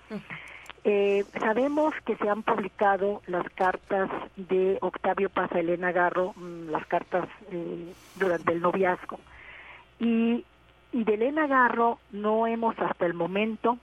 Eh, 0.85 1.25
sabemos 1.41 1.93
que 2.07 2.17
se 2.17 2.29
han 2.29 2.45
publicado 2.45 3.21
las 3.27 3.49
cartas 3.51 4.09
de 4.37 4.79
Octavio 4.81 5.29
Paz 5.29 5.51
a 5.53 5.59
Elena 5.59 5.91
Garro, 5.91 6.35
mm, 6.37 6.71
las 6.71 6.87
cartas 6.87 7.29
durante 8.17 8.53
el 8.53 8.61
noviazgo. 8.61 9.19
Y 9.99 10.45
y 10.93 11.05
de 11.05 11.15
Elena 11.15 11.47
Garro 11.47 11.99
no 12.11 12.47
hemos 12.47 12.79
hasta 12.79 13.07
el 13.07 13.15
momento 13.15 13.79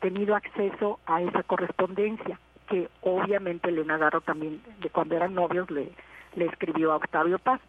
tenido 0.00 0.34
acceso 0.34 0.98
a 1.06 1.22
esa 1.22 1.42
correspondencia, 1.44 2.40
que 2.68 2.88
obviamente 3.02 3.68
Elena 3.68 3.98
Garro 3.98 4.20
también, 4.20 4.60
de 4.80 4.90
cuando 4.90 5.14
eran 5.14 5.34
novios, 5.34 5.70
le, 5.70 5.92
escribió 6.36 6.92
a 6.92 6.96
Octavio 6.96 7.38
Paz. 7.38 7.60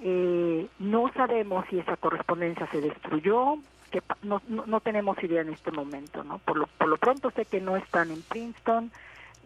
Eh, 0.00 0.66
no 0.78 1.12
sabemos 1.12 1.66
si 1.68 1.78
esa 1.78 1.96
correspondencia 1.96 2.66
se 2.68 2.80
destruyó, 2.80 3.56
que 3.90 4.02
no, 4.22 4.40
no, 4.48 4.80
tenemos 4.80 5.22
idea 5.22 5.42
en 5.42 5.50
este 5.50 5.70
momento, 5.70 6.24
¿no? 6.24 6.38
Por 6.38 6.56
lo, 6.56 6.66
por 6.66 6.88
lo 6.88 6.96
pronto 6.96 7.30
sé 7.30 7.44
que 7.44 7.60
no 7.60 7.76
están 7.76 8.10
en 8.10 8.22
Princeton, 8.22 8.90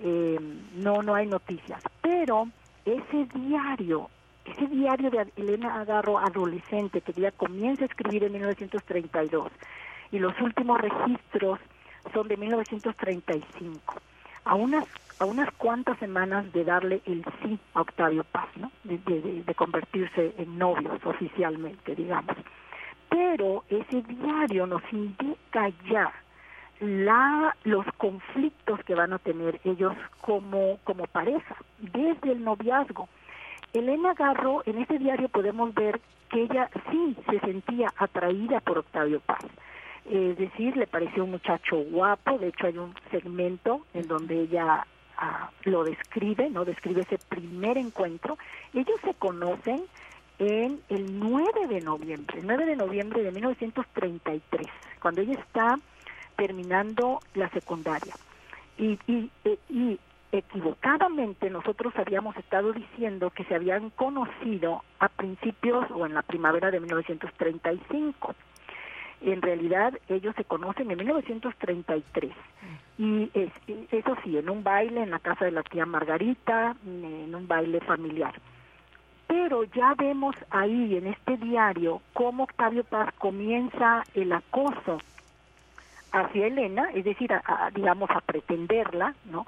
eh, 0.01 0.38
no, 0.76 1.03
no 1.03 1.14
hay 1.14 1.26
noticias, 1.26 1.82
pero 2.01 2.49
ese 2.84 3.26
diario 3.34 4.09
ese 4.51 4.66
diario 4.68 5.11
de 5.11 5.26
Elena 5.36 5.80
Agarro 5.80 6.18
adolescente 6.18 7.01
que 7.01 7.12
ya 7.12 7.30
comienza 7.32 7.84
a 7.84 7.86
escribir 7.86 8.24
en 8.24 8.32
1932 8.32 9.51
y 10.12 10.18
los 10.18 10.38
últimos 10.40 10.80
registros 10.80 11.59
son 12.12 12.28
de 12.28 12.36
1935, 12.36 13.94
a 14.44 14.55
unas 14.55 14.84
a 15.18 15.24
unas 15.24 15.51
cuantas 15.55 15.99
semanas 15.99 16.53
de 16.53 16.64
darle 16.64 17.01
el 17.07 17.24
sí 17.42 17.59
a 17.74 17.80
Octavio 17.80 18.22
Paz, 18.24 18.49
¿no? 18.57 18.70
de, 18.84 19.55
convertirse 19.55 20.34
en 20.36 20.59
novios 20.59 21.01
oficialmente, 21.05 21.94
digamos. 21.94 22.36
Pero 23.09 23.64
ese 23.70 24.03
diario 24.03 24.66
nos 24.66 24.82
indica 24.92 25.70
ya 25.90 26.12
la, 26.80 27.57
los 27.64 27.86
conflictos 27.97 28.78
que 28.84 28.94
van 28.94 29.14
a 29.14 29.18
tener 29.18 29.59
ellos 29.64 29.94
como, 30.20 30.78
como 30.84 31.07
pareja, 31.07 31.57
desde 31.78 32.32
el 32.32 32.44
noviazgo. 32.44 33.09
Elena 33.79 34.14
Garro, 34.14 34.62
en 34.66 34.79
este 34.79 34.99
diario 34.99 35.29
podemos 35.29 35.74
ver 35.74 36.01
que 36.31 36.43
ella 36.43 36.70
sí 36.91 37.16
se 37.29 37.41
sentía 37.41 37.93
atraída 37.97 38.61
por 38.61 38.79
Octavio 38.79 39.20
Paz. 39.20 39.45
Es 40.09 40.39
decir, 40.39 40.77
le 40.77 40.87
pareció 40.87 41.24
un 41.24 41.33
muchacho 41.33 41.77
guapo, 41.77 42.39
de 42.39 42.49
hecho 42.49 42.68
hay 42.68 42.79
un 42.79 42.95
segmento 43.11 43.85
en 43.93 44.07
donde 44.07 44.43
ella 44.43 44.87
ah, 45.18 45.51
lo 45.64 45.85
describe, 45.85 46.49
¿no? 46.49 46.64
Describe 46.64 47.03
ese 47.03 47.18
primer 47.18 47.77
encuentro. 47.77 48.39
Ellos 48.72 48.97
se 49.05 49.14
conocen 49.14 49.83
en 50.39 50.81
el 50.89 51.18
9 51.18 51.66
de 51.68 51.81
noviembre, 51.81 52.39
el 52.39 52.47
9 52.47 52.66
de 52.66 52.77
noviembre 52.77 53.22
de 53.22 53.33
1933, 53.33 54.66
cuando 55.01 55.22
ella 55.22 55.35
está 55.35 55.79
terminando 56.37 57.20
la 57.35 57.49
secundaria. 57.51 58.14
Y, 58.79 58.99
y, 59.07 59.31
y 59.70 59.99
equivocadamente 60.39 61.51
nosotros 61.51 61.93
habíamos 61.97 62.37
estado 62.37 62.72
diciendo 62.72 63.30
que 63.30 63.45
se 63.45 63.55
habían 63.55 63.91
conocido 63.91 64.82
a 64.99 65.09
principios 65.09 65.91
o 65.91 66.07
en 66.07 66.14
la 66.14 66.22
primavera 66.22 66.70
de 66.70 66.80
1935. 66.80 68.34
En 69.22 69.43
realidad 69.43 69.99
ellos 70.09 70.34
se 70.37 70.45
conocen 70.45 70.91
en 70.91 70.99
1933 70.99 72.32
y 72.99 73.30
es, 73.34 73.51
eso 73.91 74.16
sí, 74.24 74.39
en 74.39 74.49
un 74.49 74.62
baile 74.62 75.03
en 75.03 75.11
la 75.11 75.18
casa 75.18 75.45
de 75.45 75.51
la 75.51 75.62
tía 75.62 75.84
Margarita, 75.84 76.76
en 76.84 77.34
un 77.34 77.47
baile 77.47 77.80
familiar. 77.80 78.34
Pero 79.26 79.64
ya 79.64 79.95
vemos 79.95 80.34
ahí 80.51 80.97
en 80.97 81.09
este 81.09 81.37
diario 81.37 82.01
cómo 82.12 82.45
Octavio 82.45 82.84
Paz 82.84 83.12
comienza 83.18 84.05
el 84.14 84.32
acoso 84.32 84.99
hacia 86.12 86.47
Elena, 86.47 86.89
es 86.95 87.05
decir, 87.05 87.30
digamos 87.74 88.09
a 88.11 88.20
pretenderla, 88.20 89.14
¿no? 89.26 89.47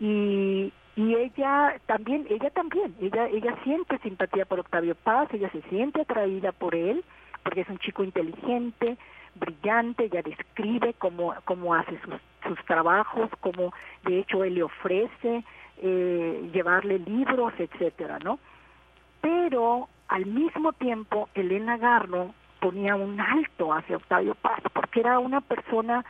Y, 0.00 0.72
y 0.96 1.14
ella 1.14 1.80
también, 1.86 2.26
ella 2.28 2.50
también, 2.50 2.94
ella, 3.00 3.26
ella 3.28 3.56
siente 3.64 3.98
simpatía 3.98 4.44
por 4.44 4.60
Octavio 4.60 4.94
Paz, 4.94 5.28
ella 5.32 5.50
se 5.50 5.62
siente 5.62 6.02
atraída 6.02 6.52
por 6.52 6.74
él, 6.74 7.04
porque 7.42 7.62
es 7.62 7.68
un 7.68 7.78
chico 7.78 8.04
inteligente, 8.04 8.96
brillante, 9.34 10.04
ella 10.04 10.22
describe 10.22 10.94
cómo, 10.94 11.34
cómo 11.44 11.74
hace 11.74 11.98
sus, 12.00 12.14
sus 12.46 12.64
trabajos, 12.66 13.30
cómo 13.40 13.72
de 14.04 14.20
hecho 14.20 14.44
él 14.44 14.54
le 14.54 14.62
ofrece 14.62 15.44
eh, 15.78 16.50
llevarle 16.52 16.98
libros, 16.98 17.52
etcétera, 17.58 18.18
¿no? 18.18 18.38
Pero 19.20 19.88
al 20.08 20.26
mismo 20.26 20.72
tiempo 20.72 21.28
Elena 21.34 21.78
Garno 21.78 22.34
ponía 22.60 22.94
un 22.94 23.20
alto 23.20 23.72
hacia 23.72 23.96
Octavio 23.96 24.34
Paz, 24.34 24.60
porque 24.72 25.00
era 25.00 25.18
una 25.18 25.40
persona 25.40 26.04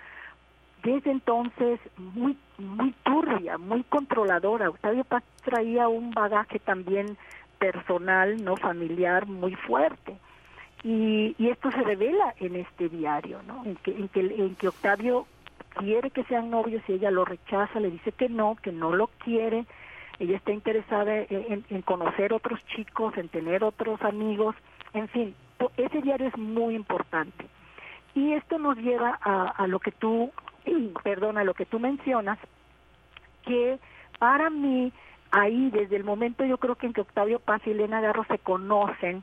desde 0.83 1.11
entonces 1.11 1.81
muy 1.97 2.37
muy 2.59 2.95
turbia, 3.03 3.59
muy 3.59 3.83
controladora. 3.85 4.71
Octavio 4.71 5.05
Paz 5.05 5.25
traía 5.45 5.89
un 5.89 6.13
bagaje 6.13 6.59
también 6.59 7.17
personal, 7.59 8.43
no 8.45 8.57
familiar, 8.57 9.27
muy 9.27 9.55
fuerte. 9.55 10.17
Y, 10.85 11.35
y 11.39 11.49
esto 11.49 11.71
se 11.71 11.83
revela 11.83 12.35
en 12.41 12.57
este 12.57 12.89
diario, 12.89 13.41
¿no? 13.47 13.65
En 13.65 13.77
que, 13.77 13.93
en 13.93 14.55
que, 14.57 14.69
Octavio 14.69 15.27
quiere 15.77 16.11
que 16.11 16.25
sean 16.25 16.51
novios 16.51 16.83
y 16.89 16.95
ella 16.95 17.11
lo 17.11 17.25
rechaza, 17.25 17.79
le 17.79 17.91
dice 17.91 18.13
que 18.13 18.29
no, 18.29 18.57
que 18.61 18.73
no 18.73 18.95
lo 18.95 19.09
quiere. 19.19 19.65
Ella 20.19 20.37
está 20.37 20.53
interesada 20.53 21.19
en, 21.19 21.65
en 21.69 21.83
conocer 21.83 22.33
otros 22.33 22.61
chicos, 22.67 23.17
en 23.17 23.29
tener 23.29 23.65
otros 23.65 24.03
amigos, 24.03 24.57
en 24.93 25.09
fin, 25.09 25.35
ese 25.77 26.03
diario 26.03 26.29
es 26.29 26.37
muy 26.37 26.75
importante. 26.75 27.47
Y 28.15 28.33
esto 28.33 28.59
nos 28.59 28.77
lleva 28.77 29.19
a, 29.23 29.49
a 29.49 29.67
lo 29.67 29.79
que 29.79 29.93
tú, 29.93 30.31
perdón, 31.03 31.39
a 31.39 31.45
lo 31.45 31.55
que 31.55 31.67
tú 31.67 31.79
mencionas, 31.79 32.39
que 33.45 33.79
para 34.19 34.51
mí 34.51 34.93
ahí 35.31 35.71
desde 35.71 35.97
el 35.97 36.05
momento 36.05 36.45
yo 36.45 36.59
creo 36.59 36.77
que 36.77 36.87
en 36.87 36.93
que 36.93 37.01
Octavio 37.01 37.41
Paz 37.41 37.63
y 37.67 37.71
Elena 37.71 38.01
Garro 38.01 38.25
se 38.25 38.39
conocen, 38.39 39.23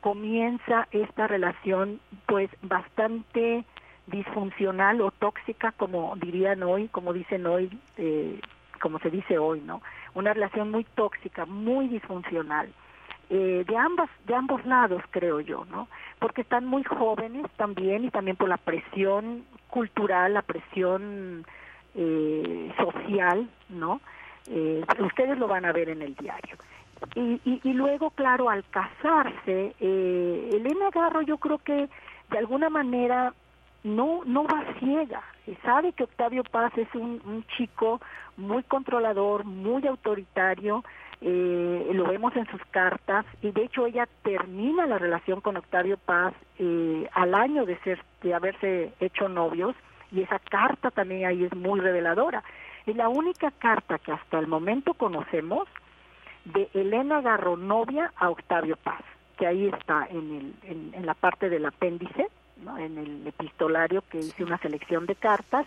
comienza 0.00 0.88
esta 0.90 1.26
relación 1.26 2.00
pues 2.26 2.50
bastante 2.62 3.64
disfuncional 4.06 5.00
o 5.02 5.10
tóxica 5.10 5.72
como 5.72 6.16
dirían 6.16 6.62
hoy, 6.62 6.88
como 6.88 7.12
dicen 7.12 7.46
hoy, 7.46 7.70
eh, 7.96 8.40
como 8.80 8.98
se 8.98 9.10
dice 9.10 9.38
hoy, 9.38 9.60
¿no? 9.60 9.82
Una 10.14 10.32
relación 10.32 10.70
muy 10.70 10.84
tóxica, 10.84 11.44
muy 11.44 11.88
disfuncional. 11.88 12.72
Eh, 13.32 13.64
de 13.64 13.76
ambas 13.76 14.10
de 14.26 14.34
ambos 14.34 14.66
lados 14.66 15.00
creo 15.12 15.38
yo 15.38 15.64
no 15.70 15.86
porque 16.18 16.40
están 16.40 16.66
muy 16.66 16.82
jóvenes 16.82 17.46
también 17.56 18.04
y 18.04 18.10
también 18.10 18.36
por 18.36 18.48
la 18.48 18.56
presión 18.56 19.44
cultural 19.68 20.34
la 20.34 20.42
presión 20.42 21.46
eh, 21.94 22.72
social 22.76 23.48
no 23.68 24.00
eh, 24.48 24.84
ustedes 24.98 25.38
lo 25.38 25.46
van 25.46 25.64
a 25.64 25.70
ver 25.70 25.90
en 25.90 26.02
el 26.02 26.16
diario. 26.16 26.56
Y, 27.14 27.40
y, 27.44 27.60
y 27.62 27.72
luego 27.72 28.10
claro 28.10 28.50
al 28.50 28.64
casarse 28.64 29.76
eh, 29.78 30.50
Elena 30.52 30.90
Garro 30.92 31.22
yo 31.22 31.38
creo 31.38 31.58
que 31.58 31.88
de 32.30 32.38
alguna 32.38 32.68
manera 32.68 33.32
no 33.84 34.22
no 34.24 34.42
va 34.42 34.64
ciega. 34.80 35.22
Sabe 35.62 35.92
que 35.92 36.02
Octavio 36.02 36.42
Paz 36.42 36.76
es 36.76 36.92
un, 36.94 37.22
un 37.24 37.44
chico 37.56 38.00
muy 38.36 38.64
controlador 38.64 39.44
muy 39.44 39.86
autoritario 39.86 40.82
eh, 41.20 41.90
lo 41.92 42.04
vemos 42.04 42.34
en 42.36 42.46
sus 42.46 42.64
cartas 42.70 43.26
y 43.42 43.50
de 43.50 43.64
hecho 43.64 43.86
ella 43.86 44.08
termina 44.22 44.86
la 44.86 44.98
relación 44.98 45.40
con 45.40 45.56
Octavio 45.56 45.98
Paz 45.98 46.32
eh, 46.58 47.08
al 47.12 47.34
año 47.34 47.66
de 47.66 47.78
ser 47.80 48.02
de 48.22 48.34
haberse 48.34 48.92
hecho 49.00 49.28
novios 49.28 49.76
y 50.12 50.22
esa 50.22 50.38
carta 50.38 50.90
también 50.90 51.26
ahí 51.26 51.44
es 51.44 51.54
muy 51.54 51.80
reveladora. 51.80 52.42
Es 52.86 52.96
la 52.96 53.08
única 53.08 53.50
carta 53.50 53.98
que 53.98 54.12
hasta 54.12 54.38
el 54.38 54.46
momento 54.46 54.94
conocemos 54.94 55.68
de 56.46 56.68
Elena 56.74 57.20
Garro 57.20 57.56
novia 57.56 58.12
a 58.16 58.30
Octavio 58.30 58.76
Paz 58.76 59.02
que 59.40 59.46
ahí 59.46 59.68
está 59.68 60.06
en, 60.10 60.36
el, 60.36 60.70
en, 60.70 60.94
en 60.94 61.06
la 61.06 61.14
parte 61.14 61.48
del 61.48 61.64
apéndice 61.64 62.28
¿no? 62.62 62.76
en 62.76 62.98
el 62.98 63.26
epistolario 63.26 64.02
que 64.10 64.18
hice 64.18 64.44
una 64.44 64.58
selección 64.58 65.06
de 65.06 65.14
cartas. 65.14 65.66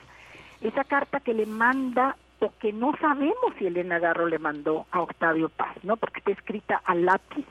Esa 0.62 0.84
carta 0.84 1.20
que 1.20 1.34
le 1.34 1.48
manda 1.48 2.16
que 2.60 2.74
no 2.74 2.96
sabemos 3.00 3.54
si 3.58 3.68
Elena 3.68 4.00
Garro 4.00 4.28
le 4.28 4.40
mandó 4.40 4.86
a 4.92 5.02
Octavio 5.02 5.50
Paz, 5.50 5.76
¿no? 5.84 5.98
Porque 5.98 6.20
está 6.20 6.32
escrita 6.32 6.82
a 6.84 6.96
lápiz 6.96 7.46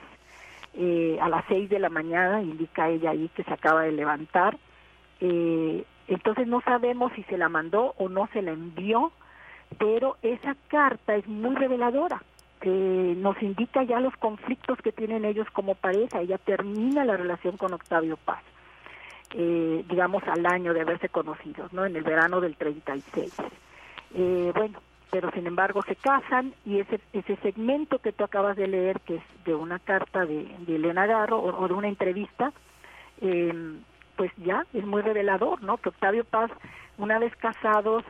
eh, 0.75 1.19
a 1.21 1.29
las 1.29 1.45
seis 1.49 1.69
de 1.69 1.79
la 1.79 1.89
mañana, 1.89 2.43
indica 2.43 2.89
ella 2.89 3.11
ahí 3.11 3.29
que 3.35 3.45
se 3.45 3.53
acaba 3.53 3.83
de 3.83 3.93
levantar. 3.93 4.57
Eh, 5.21 5.85
entonces 6.09 6.47
no 6.47 6.61
sabemos 6.63 7.13
si 7.15 7.23
se 7.25 7.39
la 7.39 7.49
mandó 7.49 7.95
o 7.99 8.09
no 8.09 8.29
se 8.33 8.43
la 8.43 8.53
envió, 8.53 9.13
pero 9.79 10.17
esa 10.23 10.57
carta 10.69 11.15
es 11.15 11.27
muy 11.27 11.55
reveladora. 11.55 12.23
Eh, 12.65 13.15
nos 13.17 13.41
indica 13.43 13.83
ya 13.83 13.99
los 13.99 14.17
conflictos 14.17 14.79
que 14.83 14.93
tienen 14.93 15.25
ellos 15.25 15.49
como 15.53 15.75
pareja. 15.75 16.21
Ella 16.21 16.39
termina 16.39 17.05
la 17.05 17.17
relación 17.17 17.57
con 17.57 17.73
Octavio 17.73 18.17
Paz, 18.17 18.43
eh, 19.35 19.85
digamos 19.89 20.23
al 20.29 20.47
año 20.47 20.73
de 20.73 20.83
haberse 20.83 21.09
conocido, 21.09 21.69
¿no? 21.73 21.85
En 21.85 21.97
el 21.97 22.05
verano 22.05 22.41
del 22.41 22.57
36. 22.57 23.35
Eh, 24.15 24.53
bueno, 24.55 24.81
pero 25.11 25.31
sin 25.33 25.47
embargo 25.47 25.83
se 25.83 25.97
casan 25.97 26.55
y 26.65 26.81
ese, 26.81 27.01
ese 27.13 27.37
segmento 27.37 27.99
que 27.99 28.13
tú 28.13 28.25
acabas 28.25 28.57
de 28.57 28.67
leer, 28.67 29.01
que 29.01 29.17
es 29.17 29.23
de 29.45 29.55
una 29.55 29.79
carta 29.79 30.25
de, 30.25 30.49
Elena 30.67 31.07
Garro 31.07 31.39
o, 31.39 31.69
de 31.69 31.75
una 31.75 31.89
entrevista, 31.89 32.53
eh, 33.21 33.53
pues 34.17 34.33
ya 34.39 34.65
es 34.73 34.85
muy 34.87 35.03
revelador, 35.03 35.63
¿no? 35.63 35.77
Que 35.77 35.91
Octavio 35.91 36.25
Paz, 36.25 36.51
una 36.99 37.19
vez 37.19 37.35
casados, 37.37 38.05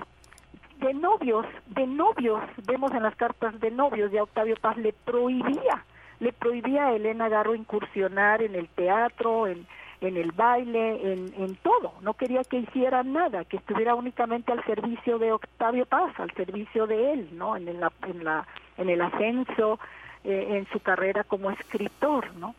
de 0.79 0.95
novios, 0.95 1.47
de 1.67 1.87
novios, 1.87 2.43
vemos 2.67 2.93
en 2.93 3.03
las 3.03 3.15
cartas 3.17 3.59
de 3.61 3.71
novios, 3.71 4.11
ya 4.11 4.23
Octavio 4.23 4.57
Paz 4.61 4.77
le 4.77 4.93
prohibía, 4.93 5.85
le 6.21 6.33
prohibía 6.33 6.87
a 6.87 6.93
Elena 6.95 7.29
Garro 7.29 7.55
incursionar 7.55 8.43
en 8.43 8.55
el 8.55 8.69
teatro, 8.69 9.47
en, 9.47 9.67
en 10.03 10.17
el 10.17 10.33
baile, 10.33 11.13
en, 11.13 11.33
en 11.39 11.57
todo. 11.57 11.95
No 12.03 12.15
quería 12.15 12.43
que 12.43 12.59
hiciera 12.59 13.03
nada, 13.03 13.45
que 13.45 13.57
estuviera 13.57 13.95
únicamente 13.95 14.53
al 14.53 14.65
servicio 14.65 15.19
de 15.19 15.33
Octavio 15.33 15.87
Paz, 15.87 16.13
al 16.19 16.33
servicio 16.33 16.87
de 16.87 17.13
él, 17.13 17.29
¿no? 17.33 17.57
En, 17.57 17.81
la, 17.81 17.93
en, 18.07 18.25
la, 18.25 18.47
en 18.77 18.91
el 18.91 19.01
ascenso, 19.01 19.79
eh, 20.25 20.47
en 20.51 20.67
su 20.73 20.81
carrera 20.81 21.25
como 21.25 21.51
escritor, 21.51 22.35
¿no? 22.35 22.55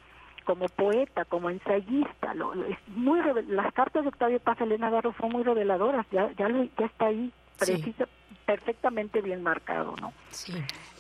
Como 0.46 0.68
poeta, 0.70 1.26
como 1.26 1.50
ensayista. 1.50 2.34
Lo, 2.34 2.54
es 2.54 2.78
muy 2.88 3.20
las 3.48 3.74
cartas 3.74 4.04
de 4.04 4.10
Octavio 4.10 4.40
Paz 4.40 4.60
Elena 4.62 4.90
Garro 4.90 5.14
son 5.20 5.32
muy 5.32 5.44
reveladoras, 5.44 6.06
ya, 6.12 6.32
ya, 6.38 6.48
ya 6.50 6.86
está 6.86 7.08
ahí 7.08 7.32
precisa, 7.58 8.08
perfectamente 8.46 9.22
bien 9.22 9.44
marcado, 9.44 9.96
¿no? 10.00 10.14
Sí. 10.32 10.54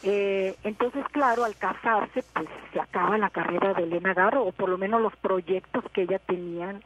Eh, 0.03 0.55
entonces, 0.63 1.03
claro, 1.11 1.43
al 1.43 1.55
casarse, 1.55 2.23
pues 2.33 2.47
se 2.71 2.79
acaba 2.79 3.17
la 3.17 3.29
carrera 3.29 3.73
de 3.73 3.83
Elena 3.83 4.13
Garro, 4.13 4.43
o 4.43 4.51
por 4.51 4.69
lo 4.69 4.77
menos 4.77 5.01
los 5.01 5.15
proyectos 5.17 5.83
que 5.93 6.03
ella 6.03 6.19
tenía, 6.19 6.79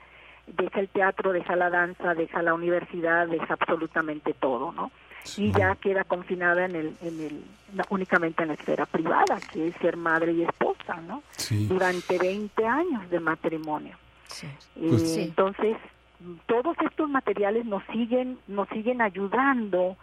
deja 0.48 0.80
el 0.80 0.90
teatro, 0.90 1.32
deja 1.32 1.56
la 1.56 1.70
danza, 1.70 2.14
deja 2.14 2.42
la 2.42 2.54
universidad, 2.54 3.28
deja 3.28 3.54
absolutamente 3.54 4.34
todo, 4.34 4.72
¿no? 4.72 4.92
Y 5.36 5.52
ya 5.52 5.76
queda 5.76 6.06
confinada 6.06 6.66
en 6.66 6.76
el, 6.76 6.96
en 7.02 7.20
el, 7.20 7.44
únicamente 7.90 8.44
en 8.44 8.50
la 8.50 8.54
esfera 8.54 8.86
privada, 8.86 9.40
que 9.52 9.68
es 9.68 9.76
ser 9.82 9.98
madre 9.98 10.32
y 10.32 10.44
esposa, 10.44 11.02
¿no? 11.02 11.22
Durante 11.50 12.18
20 12.18 12.66
años 12.66 13.10
de 13.10 13.20
matrimonio. 13.20 13.98
Sí. 14.28 14.48
Eh, 14.48 14.88
pues 14.90 15.18
entonces, 15.18 15.76
todos 16.48 16.76
estos 16.82 17.10
materiales 17.10 17.66
nos 17.66 17.84
siguen, 17.92 18.40
nos 18.48 18.68
siguen 18.70 19.02
ayudando 19.02 19.98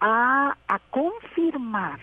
a, 0.00 0.56
confirmar 0.90 1.98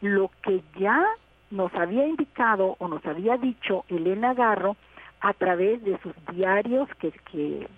lo 0.00 0.30
que 0.42 0.62
ya 0.78 1.04
nos 1.50 1.72
había 1.74 2.06
indicado 2.06 2.76
o 2.78 2.88
nos 2.88 3.04
había 3.06 3.36
dicho 3.36 3.84
Elena 3.88 4.34
Garro 4.34 4.76
a 5.20 5.32
través 5.32 5.82
de 5.84 5.98
sus 5.98 6.12
diarios 6.34 6.88
que, 6.98 7.68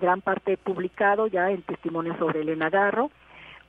gran 0.00 0.20
parte 0.20 0.54
he 0.54 0.56
publicado 0.56 1.26
ya 1.26 1.50
en 1.50 1.62
testimonio 1.62 2.16
sobre 2.18 2.40
Elena 2.40 2.70
Garro 2.70 3.10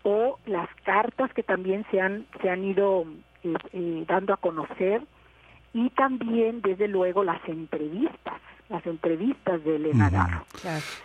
o 0.03 0.39
las 0.45 0.67
cartas 0.83 1.31
que 1.33 1.43
también 1.43 1.85
se 1.91 2.01
han, 2.01 2.25
se 2.41 2.49
han 2.49 2.63
ido 2.63 3.05
eh, 3.43 3.53
eh, 3.71 4.03
dando 4.07 4.33
a 4.33 4.37
conocer 4.37 5.01
y 5.73 5.89
también 5.91 6.61
desde 6.61 6.87
luego 6.87 7.23
las 7.23 7.41
entrevistas 7.47 8.41
las 8.69 8.85
entrevistas 8.85 9.63
de 9.63 9.75
Elena 9.75 10.09
Garro. 10.09 10.45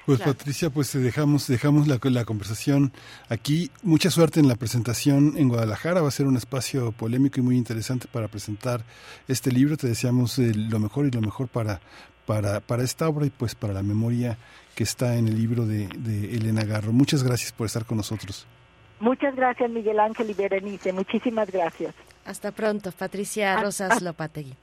pues 0.06 0.20
Patricia, 0.20 0.70
pues 0.70 0.92
dejamos 0.92 1.46
dejamos 1.46 1.86
la, 1.88 1.98
la 2.02 2.24
conversación 2.24 2.92
aquí. 3.28 3.70
Mucha 3.82 4.10
suerte 4.10 4.40
en 4.40 4.48
la 4.48 4.56
presentación 4.56 5.34
en 5.36 5.48
Guadalajara. 5.48 6.00
Va 6.00 6.08
a 6.08 6.12
ser 6.12 6.26
un 6.26 6.36
espacio 6.36 6.92
polémico 6.92 7.40
y 7.40 7.42
muy 7.42 7.56
interesante 7.56 8.08
para 8.10 8.28
presentar 8.28 8.82
este 9.28 9.52
libro. 9.52 9.76
Te 9.76 9.88
deseamos 9.88 10.38
eh, 10.38 10.52
lo 10.54 10.78
mejor 10.78 11.06
y 11.06 11.10
lo 11.10 11.20
mejor 11.20 11.48
para, 11.48 11.80
para, 12.24 12.60
para 12.60 12.82
esta 12.82 13.08
obra 13.08 13.26
y 13.26 13.30
pues 13.30 13.54
para 13.54 13.74
la 13.74 13.82
memoria 13.82 14.38
que 14.74 14.84
está 14.84 15.16
en 15.16 15.28
el 15.28 15.36
libro 15.36 15.66
de, 15.66 15.88
de 15.88 16.34
Elena 16.36 16.64
Garro. 16.64 16.92
Muchas 16.92 17.22
gracias 17.22 17.52
por 17.52 17.66
estar 17.66 17.84
con 17.84 17.98
nosotros. 17.98 18.46
Muchas 19.00 19.34
gracias, 19.34 19.70
Miguel 19.70 19.98
Ángel 19.98 20.30
y 20.30 20.34
Berenice. 20.34 20.92
Muchísimas 20.92 21.50
gracias. 21.50 21.94
Hasta 22.24 22.52
pronto, 22.52 22.92
Patricia 22.92 23.58
ah, 23.58 23.62
Rosas 23.62 23.92
ah. 23.92 23.98
Lopategui. 24.00 24.54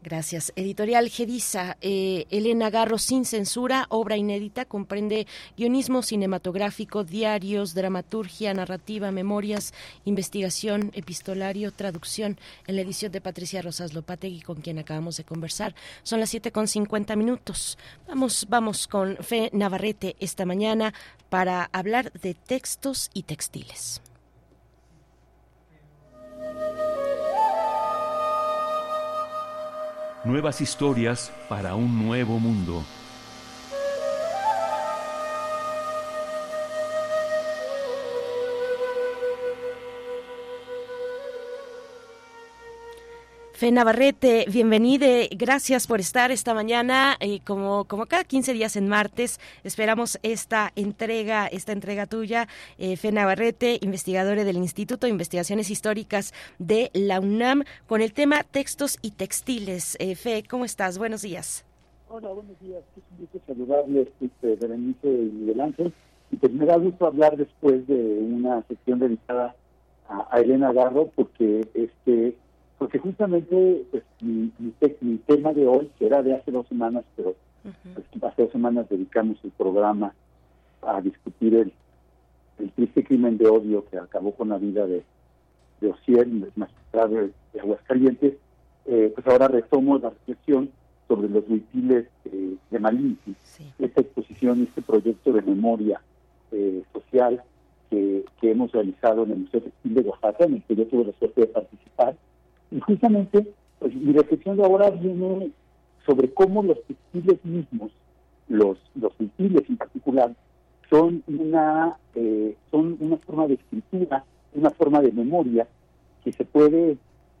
Gracias. 0.00 0.52
Editorial 0.54 1.08
Gedisa, 1.10 1.76
eh, 1.80 2.26
Elena 2.30 2.70
Garro 2.70 2.98
sin 2.98 3.24
censura, 3.24 3.86
obra 3.88 4.16
inédita, 4.16 4.64
comprende 4.64 5.26
guionismo 5.56 6.02
cinematográfico, 6.02 7.02
diarios, 7.02 7.74
dramaturgia, 7.74 8.54
narrativa, 8.54 9.10
memorias, 9.10 9.74
investigación, 10.04 10.92
epistolario, 10.94 11.72
traducción, 11.72 12.38
en 12.68 12.76
la 12.76 12.82
edición 12.82 13.10
de 13.10 13.20
Patricia 13.20 13.60
Rosas 13.60 13.92
Lopategui, 13.92 14.40
con 14.40 14.60
quien 14.60 14.78
acabamos 14.78 15.16
de 15.16 15.24
conversar. 15.24 15.74
Son 16.04 16.20
las 16.20 16.30
siete 16.30 16.52
con 16.52 16.68
cincuenta 16.68 17.16
minutos. 17.16 17.76
Vamos, 18.06 18.46
vamos 18.48 18.86
con 18.86 19.16
Fe 19.16 19.50
Navarrete 19.52 20.14
esta 20.20 20.46
mañana 20.46 20.94
para 21.28 21.68
hablar 21.72 22.12
de 22.12 22.34
textos 22.34 23.10
y 23.14 23.24
textiles. 23.24 24.00
Nuevas 30.24 30.60
historias 30.60 31.32
para 31.48 31.74
un 31.74 32.04
nuevo 32.04 32.38
mundo. 32.38 32.84
Fe 43.58 43.72
Navarrete, 43.72 44.44
bienvenida. 44.52 45.08
Gracias 45.36 45.88
por 45.88 45.98
estar 45.98 46.30
esta 46.30 46.54
mañana. 46.54 47.16
Eh, 47.18 47.40
como, 47.44 47.86
como 47.86 48.06
cada 48.06 48.22
15 48.22 48.52
días 48.52 48.76
en 48.76 48.86
martes, 48.86 49.40
esperamos 49.64 50.20
esta 50.22 50.70
entrega, 50.76 51.48
esta 51.48 51.72
entrega 51.72 52.06
tuya. 52.06 52.46
Eh, 52.78 52.96
Fe 52.96 53.10
Navarrete, 53.10 53.80
investigadora 53.82 54.44
del 54.44 54.58
Instituto 54.58 55.06
de 55.06 55.10
Investigaciones 55.10 55.72
Históricas 55.72 56.32
de 56.60 56.92
la 56.94 57.18
UNAM, 57.18 57.64
con 57.88 58.00
el 58.00 58.12
tema 58.12 58.44
textos 58.44 58.96
y 59.02 59.10
textiles. 59.10 59.96
Eh, 59.98 60.14
Fe, 60.14 60.44
¿cómo 60.48 60.64
estás? 60.64 60.96
Buenos 60.96 61.22
días. 61.22 61.64
Hola, 62.10 62.28
buenos 62.28 62.60
días. 62.60 62.84
Es 62.96 63.02
un 63.10 63.26
gusto 63.26 63.40
saludarles, 63.44 64.06
este, 64.20 64.54
Berenice 64.54 65.08
y 65.08 65.32
Miguel 65.32 65.60
Ángel. 65.62 65.92
Y 66.30 66.36
pues 66.36 66.52
me 66.52 66.64
da 66.64 66.76
gusto 66.76 67.08
hablar 67.08 67.36
después 67.36 67.84
de 67.88 67.96
una 67.96 68.62
sección 68.68 69.00
dedicada 69.00 69.56
a, 70.08 70.38
Elena 70.38 70.72
Garro, 70.72 71.10
porque 71.16 71.66
este 71.74 72.36
porque 72.78 72.98
justamente 72.98 73.84
pues, 73.90 74.04
mi, 74.20 74.50
tema 75.26 75.52
de 75.52 75.66
hoy, 75.66 75.90
que 75.98 76.06
era 76.06 76.22
de 76.22 76.34
hace 76.34 76.52
dos 76.52 76.66
semanas, 76.68 77.04
pero 77.16 77.34
pues, 77.62 78.06
hace 78.22 78.42
dos 78.42 78.52
semanas 78.52 78.88
dedicamos 78.88 79.38
el 79.44 79.50
programa 79.50 80.14
a 80.82 81.00
discutir 81.00 81.54
el, 81.54 81.72
el 82.58 82.70
triste 82.72 83.04
crimen 83.04 83.36
de 83.36 83.48
odio 83.48 83.84
que 83.90 83.98
acabó 83.98 84.32
con 84.32 84.48
la 84.50 84.58
vida 84.58 84.86
de, 84.86 85.02
de 85.80 85.88
Ociel, 85.88 86.44
el 86.44 86.52
magistrado 86.56 87.16
de, 87.16 87.32
Aguascalientes, 87.60 88.34
eh, 88.86 89.12
pues 89.14 89.26
ahora 89.26 89.48
retomo 89.48 89.98
la 89.98 90.10
reflexión 90.10 90.70
sobre 91.08 91.28
los 91.28 91.48
mitiles 91.48 92.06
eh, 92.26 92.54
de 92.70 92.78
Malinki, 92.78 93.34
esta 93.78 94.00
exposición, 94.00 94.62
este 94.62 94.82
proyecto 94.82 95.32
de 95.32 95.42
memoria 95.42 96.00
eh, 96.52 96.82
social 96.92 97.42
que, 97.90 98.24
que, 98.40 98.50
hemos 98.52 98.70
realizado 98.70 99.24
en 99.24 99.32
el 99.32 99.38
Museo 99.38 99.62
Textil 99.62 99.94
de 99.94 100.00
Oaxaca, 100.02 100.44
en 100.44 100.54
el 100.54 100.62
que 100.62 100.76
yo 100.76 100.86
tuve 100.86 101.06
la 101.06 101.12
suerte 101.18 101.40
de 101.40 101.46
participar. 101.48 102.14
Y 102.70 102.80
justamente, 102.80 103.46
pues 103.78 103.94
mi 103.94 104.12
reflexión 104.12 104.56
de 104.56 104.64
ahora 104.64 104.90
viene 104.90 105.50
sobre 106.06 106.32
cómo 106.32 106.62
los 106.62 106.82
textiles 106.84 107.44
mismos, 107.44 107.92
los, 108.48 108.78
los 108.94 109.14
textiles 109.16 109.62
en 109.68 109.76
particular, 109.76 110.34
son 110.90 111.22
una, 111.26 111.96
eh, 112.14 112.56
son 112.70 112.96
una 113.00 113.16
forma 113.18 113.46
de 113.46 113.54
escritura, 113.54 114.24
una 114.54 114.70
forma 114.70 115.00
de 115.00 115.12
memoria 115.12 115.66
que 116.24 116.32
se 116.32 116.44
puede, 116.44 116.96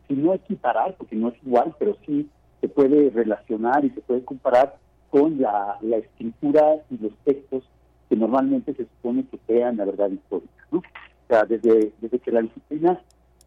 si 0.06 0.14
no 0.14 0.34
equiparar, 0.34 0.94
porque 0.96 1.16
no 1.16 1.28
es 1.28 1.34
igual, 1.44 1.74
pero 1.78 1.96
sí 2.06 2.28
se 2.60 2.68
puede 2.68 3.10
relacionar 3.10 3.84
y 3.84 3.90
se 3.90 4.00
puede 4.00 4.24
comparar 4.24 4.76
con 5.10 5.40
la, 5.40 5.78
la 5.80 5.96
escritura 5.96 6.76
y 6.90 6.98
los 6.98 7.12
textos 7.24 7.64
que 8.08 8.16
normalmente 8.16 8.74
se 8.74 8.84
supone 8.84 9.24
que 9.30 9.38
crean 9.38 9.76
la 9.76 9.84
verdad 9.84 10.10
histórica. 10.10 10.66
¿no? 10.70 10.78
O 10.78 10.82
sea, 11.28 11.44
desde, 11.44 11.92
desde 12.00 12.18
que 12.18 12.32
la 12.32 12.42
disciplina 12.42 13.00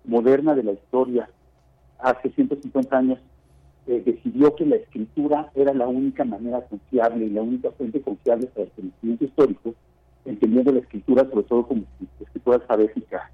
moderna 0.05 0.55
de 0.55 0.63
la 0.63 0.71
historia 0.73 1.29
hace 2.01 2.29
150 2.29 2.97
años 2.97 3.19
eh, 3.87 4.01
decidió 4.05 4.55
que 4.55 4.65
la 4.65 4.75
escritura 4.75 5.51
era 5.55 5.73
la 5.73 5.87
única 5.87 6.23
manera 6.23 6.61
confiable 6.61 7.25
y 7.25 7.29
la 7.29 7.41
única 7.41 7.71
fuente 7.71 8.01
confiable 8.01 8.47
para 8.47 8.65
el 8.65 8.71
conocimiento 8.71 9.25
histórico, 9.25 9.73
entendiendo 10.25 10.71
la 10.71 10.79
escritura 10.79 11.27
sobre 11.29 11.43
todo 11.43 11.67
como 11.67 11.83
escritura 12.19 12.57
alfabética 12.57 13.31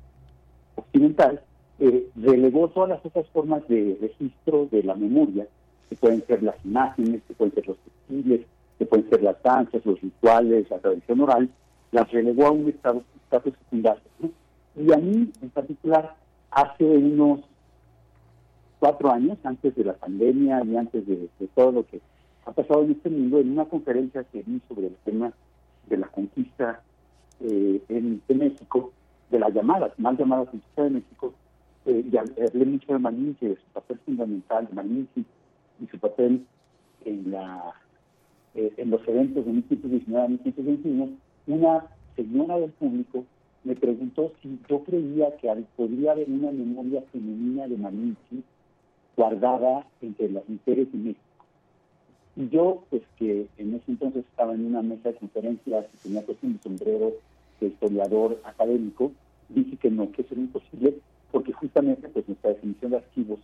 occidental, 0.75 1.41
eh, 1.79 2.07
relegó 2.15 2.69
todas 2.69 2.89
las 2.89 3.05
otras 3.05 3.27
formas 3.27 3.67
de 3.67 3.97
registro 3.99 4.67
de 4.71 4.83
la 4.83 4.95
memoria, 4.95 5.47
que 5.89 5.95
pueden 5.95 6.25
ser 6.25 6.41
las 6.43 6.55
imágenes, 6.65 7.21
que 7.27 7.33
pueden 7.33 7.53
ser 7.53 7.67
los 7.67 7.77
textiles, 7.77 8.45
que 8.79 8.85
pueden 8.85 9.09
ser 9.09 9.23
las 9.23 9.41
danzas, 9.43 9.85
los 9.85 9.99
rituales, 10.01 10.69
la 10.69 10.79
tradición 10.79 11.21
oral, 11.21 11.49
las 11.91 12.11
relegó 12.11 12.47
a 12.47 12.51
un 12.51 12.69
estado, 12.69 13.03
estatus 13.23 13.53
secundario. 13.65 14.01
Y 14.75 14.93
a 14.93 14.97
mí, 14.97 15.31
en 15.41 15.49
particular, 15.49 16.15
hace 16.51 16.83
unos 16.83 17.41
cuatro 18.79 19.11
años, 19.11 19.37
antes 19.43 19.75
de 19.75 19.83
la 19.83 19.93
pandemia 19.93 20.63
y 20.63 20.77
antes 20.77 21.05
de, 21.07 21.29
todo 21.55 21.71
lo 21.71 21.85
que 21.85 21.99
ha 22.45 22.51
pasado 22.51 22.83
en 22.83 22.91
este 22.91 23.09
mundo, 23.09 23.39
en 23.39 23.51
una 23.51 23.65
conferencia 23.65 24.23
que 24.23 24.43
vi 24.43 24.61
sobre 24.67 24.87
el 24.87 24.95
tema 25.03 25.33
de 25.87 25.97
la 25.97 26.07
conquista 26.07 26.81
eh, 27.41 27.81
en, 27.89 28.21
México, 28.27 28.91
de 29.29 29.39
la 29.39 29.49
llamada, 29.49 29.93
mal 29.97 30.17
llamada 30.17 30.45
conquista 30.45 30.83
de 30.83 30.89
México, 30.91 31.33
eh, 31.85 32.05
y 32.11 32.17
hablé 32.17 32.65
mucho 32.65 32.93
de 32.93 32.99
Malinche, 32.99 33.49
de 33.49 33.55
su 33.55 33.67
papel 33.73 33.99
fundamental 34.05 34.67
de 34.67 34.73
Malinche 34.73 35.23
y 35.81 35.87
su 35.87 35.99
papel 35.99 36.45
en 37.05 37.31
la 37.31 37.73
eh, 38.55 38.73
en 38.77 38.89
los 38.89 39.07
eventos 39.07 39.45
de 39.45 39.51
1519 39.51 40.25
a 40.25 40.29
1521, 40.29 41.09
una 41.47 41.85
señora 42.15 42.57
del 42.57 42.71
público 42.71 43.23
me 43.63 43.75
preguntó 43.75 44.31
si 44.41 44.59
yo 44.67 44.83
creía 44.83 45.35
que 45.37 45.53
podría 45.75 46.13
haber 46.13 46.29
una 46.29 46.51
memoria 46.51 47.03
femenina 47.11 47.67
de 47.67 47.77
Malinche 47.77 48.43
guardada 49.17 49.85
entre 50.01 50.29
las 50.29 50.47
mujeres 50.47 50.91
de 50.91 50.97
México. 50.99 51.21
Y 52.35 52.49
yo, 52.49 52.83
pues 52.91 53.01
que 53.17 53.47
en 53.57 53.73
ese 53.73 53.91
entonces 53.91 54.23
estaba 54.29 54.53
en 54.53 54.65
una 54.65 54.83
mesa 54.83 55.09
de 55.09 55.15
conferencias 55.15 55.85
y 55.93 55.97
tenía 56.03 56.21
puesto 56.21 56.45
un 56.45 56.59
sombrero 56.61 57.13
de 57.59 57.67
historiador 57.67 58.39
académico, 58.45 59.11
dije 59.49 59.75
que 59.77 59.89
no, 59.89 60.11
que 60.11 60.21
eso 60.21 60.35
era 60.35 60.41
imposible, 60.41 60.93
porque 61.31 61.51
justamente 61.51 62.07
pues 62.09 62.27
nuestra 62.27 62.51
definición 62.51 62.91
de 62.91 62.97
archivos 62.97 63.39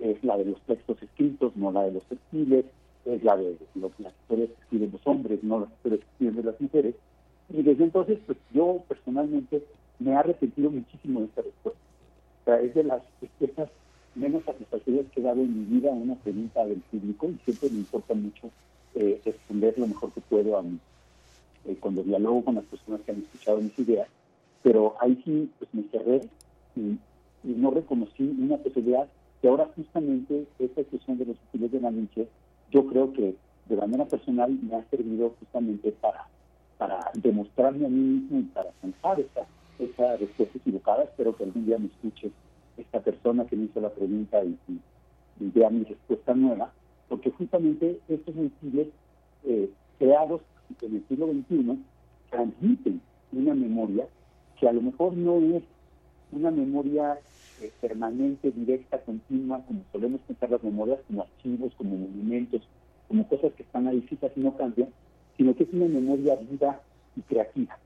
es 0.00 0.22
la 0.22 0.36
de 0.38 0.44
los 0.44 0.60
textos 0.62 1.02
escritos, 1.02 1.56
no 1.56 1.72
la 1.72 1.82
de 1.82 1.92
los 1.92 2.04
textiles, 2.04 2.64
es 3.04 3.24
la 3.24 3.36
de 3.36 3.56
lo, 3.74 3.90
las 3.98 4.12
historias 4.12 4.50
que 4.50 4.62
escriben 4.62 4.92
los 4.92 5.06
hombres, 5.06 5.42
no 5.42 5.60
las 5.60 5.70
historias 5.70 6.00
que 6.00 6.24
escriben 6.24 6.46
las 6.46 6.60
mujeres. 6.60 6.94
Y 7.48 7.62
desde 7.62 7.82
entonces, 7.82 8.18
pues 8.26 8.38
yo 8.54 8.82
personalmente 8.86 9.64
me 9.98 10.12
he 10.12 10.14
arrepentido 10.14 10.70
muchísimo 10.70 11.20
de 11.20 11.26
esta 11.26 11.42
respuesta. 11.42 11.80
O 12.42 12.44
sea, 12.44 12.60
es 12.60 12.74
de 12.74 12.84
las 12.84 13.02
respuestas 13.20 13.70
menos 14.16 14.44
satisfactorias 14.44 15.06
que 15.12 15.20
he 15.20 15.24
dado 15.24 15.42
en 15.42 15.58
mi 15.58 15.76
vida 15.78 15.90
a 15.90 15.94
una 15.94 16.14
pregunta 16.16 16.64
del 16.64 16.80
público 16.80 17.28
y 17.28 17.38
siempre 17.44 17.70
me 17.70 17.78
importa 17.78 18.14
mucho 18.14 18.50
eh, 18.94 19.20
responder 19.24 19.78
lo 19.78 19.86
mejor 19.86 20.10
que 20.12 20.22
puedo 20.22 20.56
a 20.56 20.62
mí 20.62 20.78
eh, 21.66 21.76
cuando 21.78 22.02
dialogo 22.02 22.44
con 22.44 22.54
las 22.54 22.64
personas 22.64 23.00
que 23.02 23.12
han 23.12 23.18
escuchado 23.18 23.60
mis 23.60 23.78
ideas. 23.78 24.08
Pero 24.62 24.96
ahí 25.00 25.20
sí, 25.24 25.50
pues 25.58 25.72
me 25.72 25.82
cerré 25.90 26.22
y, 26.74 26.98
no 27.44 27.70
reconocí 27.70 28.24
una 28.24 28.56
posibilidad 28.56 29.06
que 29.40 29.46
ahora 29.46 29.70
justamente 29.76 30.46
esta 30.58 30.82
cuestión 30.82 31.16
de 31.16 31.26
los 31.26 31.36
útiles 31.48 31.70
de 31.70 31.80
la 31.80 31.90
Malinche 31.90 32.26
yo 32.72 32.84
creo 32.88 33.12
que 33.12 33.36
de 33.66 33.76
manera 33.76 34.04
personal 34.04 34.50
me 34.50 34.74
ha 34.74 34.84
servido 34.90 35.32
justamente 35.38 35.92
para, 35.92 36.26
para 36.76 37.12
demostrarme 37.14 37.86
a 37.86 37.88
mí 37.88 38.00
mismo 38.00 38.40
y 38.40 38.42
para 38.44 38.70
pensar 38.82 39.20
esa, 39.20 39.46
esa 39.78 40.16
respuesta 40.16 40.58
equivocada. 40.58 41.04
Espero 41.04 41.36
que 41.36 41.44
algún 41.44 41.66
día 41.66 41.78
me 41.78 41.86
escuche 41.86 42.32
esta 42.76 43.00
persona 43.00 43.46
que 43.46 43.56
me 43.56 43.64
hizo 43.64 43.80
la 43.80 43.90
pregunta 43.90 44.44
y, 44.44 44.56
vea 45.38 45.68
mi 45.68 45.84
respuesta 45.84 46.34
nueva, 46.34 46.72
porque 47.08 47.30
justamente 47.30 48.00
estos 48.08 48.34
mentiles 48.34 48.88
eh, 49.44 49.68
creados 49.98 50.40
en 50.80 50.96
el 50.96 51.04
siglo 51.08 51.26
XXI 51.26 51.78
transmiten 52.30 53.00
una 53.32 53.54
memoria 53.54 54.06
que 54.58 54.66
a 54.66 54.72
lo 54.72 54.80
mejor 54.80 55.12
no 55.12 55.38
es 55.56 55.62
una 56.32 56.50
memoria 56.50 57.18
eh, 57.60 57.70
permanente, 57.80 58.50
directa, 58.50 58.98
continua, 59.00 59.62
como 59.66 59.80
solemos 59.92 60.20
pensar 60.22 60.50
las 60.50 60.62
memorias, 60.62 60.98
como 61.06 61.22
archivos, 61.22 61.72
como 61.76 61.96
monumentos, 61.96 62.62
como 63.08 63.28
cosas 63.28 63.52
que 63.54 63.62
están 63.62 63.86
ahí 63.86 64.00
fijas 64.02 64.32
y 64.36 64.40
no 64.40 64.56
cambian, 64.56 64.88
sino 65.36 65.54
que 65.54 65.64
es 65.64 65.72
una 65.72 65.86
memoria 65.86 66.36
viva 66.36 66.80
y 67.14 67.20
creativa. 67.22 67.78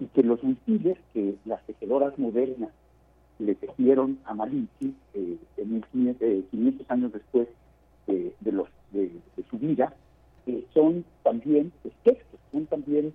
Y 0.00 0.06
que 0.06 0.22
los 0.22 0.42
misiles 0.42 0.98
que 1.12 1.36
las 1.44 1.64
tejedoras 1.66 2.18
modernas 2.18 2.70
le 3.38 3.54
tejieron 3.54 4.18
a 4.24 4.34
Malinche 4.34 4.92
eh, 5.14 5.36
en 5.56 5.82
500 5.92 6.22
eh, 6.22 6.84
años 6.88 7.12
después 7.12 7.48
de, 8.06 8.52
los, 8.52 8.68
de, 8.92 9.10
su 9.50 9.58
vida, 9.58 9.94
son 10.72 11.04
también 11.22 11.70
textos, 12.04 12.40
son 12.50 12.64
también, 12.66 13.12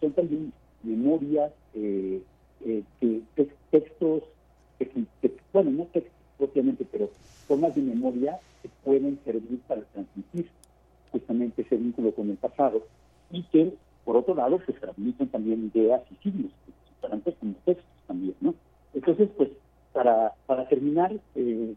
son 0.00 0.12
también 0.12 0.52
memorias, 0.82 1.52
textos 3.70 4.24
bueno, 5.56 5.70
no 5.70 5.84
textos 5.86 6.12
propiamente, 6.36 6.86
pero 6.92 7.08
formas 7.46 7.74
de 7.74 7.80
memoria 7.80 8.38
que 8.62 8.68
pueden 8.84 9.18
servir 9.24 9.58
para 9.66 9.80
transmitir 9.80 10.50
justamente 11.10 11.62
ese 11.62 11.76
vínculo 11.76 12.12
con 12.12 12.28
el 12.28 12.36
pasado 12.36 12.82
y 13.30 13.42
que, 13.44 13.72
por 14.04 14.16
otro 14.18 14.34
lado, 14.34 14.60
pues 14.66 14.78
transmiten 14.78 15.28
también 15.28 15.70
ideas 15.74 16.02
y 16.10 16.16
signos, 16.22 16.52
antes 17.10 17.34
como 17.40 17.54
textos 17.64 17.86
también, 18.06 18.34
¿no? 18.42 18.54
Entonces, 18.92 19.30
pues, 19.34 19.48
para, 19.94 20.34
para 20.44 20.68
terminar, 20.68 21.10
eh, 21.36 21.74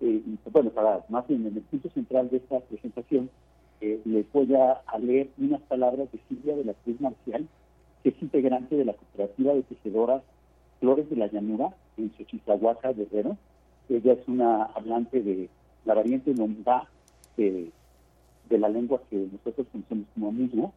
eh, 0.00 0.22
bueno, 0.50 0.70
para 0.70 1.04
más 1.08 1.21
bien 1.21 1.21
en 1.34 1.46
el 1.46 1.62
punto 1.62 1.88
central 1.90 2.30
de 2.30 2.38
esta 2.38 2.60
presentación, 2.60 3.30
eh, 3.80 4.00
les 4.04 4.30
voy 4.32 4.54
a, 4.54 4.80
leer 4.98 5.28
unas 5.38 5.60
palabras 5.62 6.10
de 6.12 6.20
Silvia 6.28 6.56
de 6.56 6.64
la 6.64 6.74
Cruz 6.74 7.00
Marcial, 7.00 7.46
que 8.02 8.10
es 8.10 8.22
integrante 8.22 8.76
de 8.76 8.84
la 8.84 8.94
cooperativa 8.94 9.54
de 9.54 9.62
tejedoras 9.62 10.22
Flores 10.80 11.08
de 11.10 11.16
la 11.16 11.28
Llanura, 11.28 11.74
en 11.96 12.12
Xochitlahuaca, 12.16 12.92
Guerrero. 12.92 13.36
Ella 13.88 14.14
es 14.14 14.26
una 14.26 14.64
hablante 14.64 15.22
de 15.22 15.48
la 15.84 15.94
variante 15.94 16.34
Nombá 16.34 16.88
de, 17.36 17.70
de 18.48 18.58
la 18.58 18.68
lengua 18.68 19.00
que 19.08 19.16
nosotros 19.16 19.66
conocemos 19.70 20.06
como 20.14 20.28
amigo, 20.28 20.72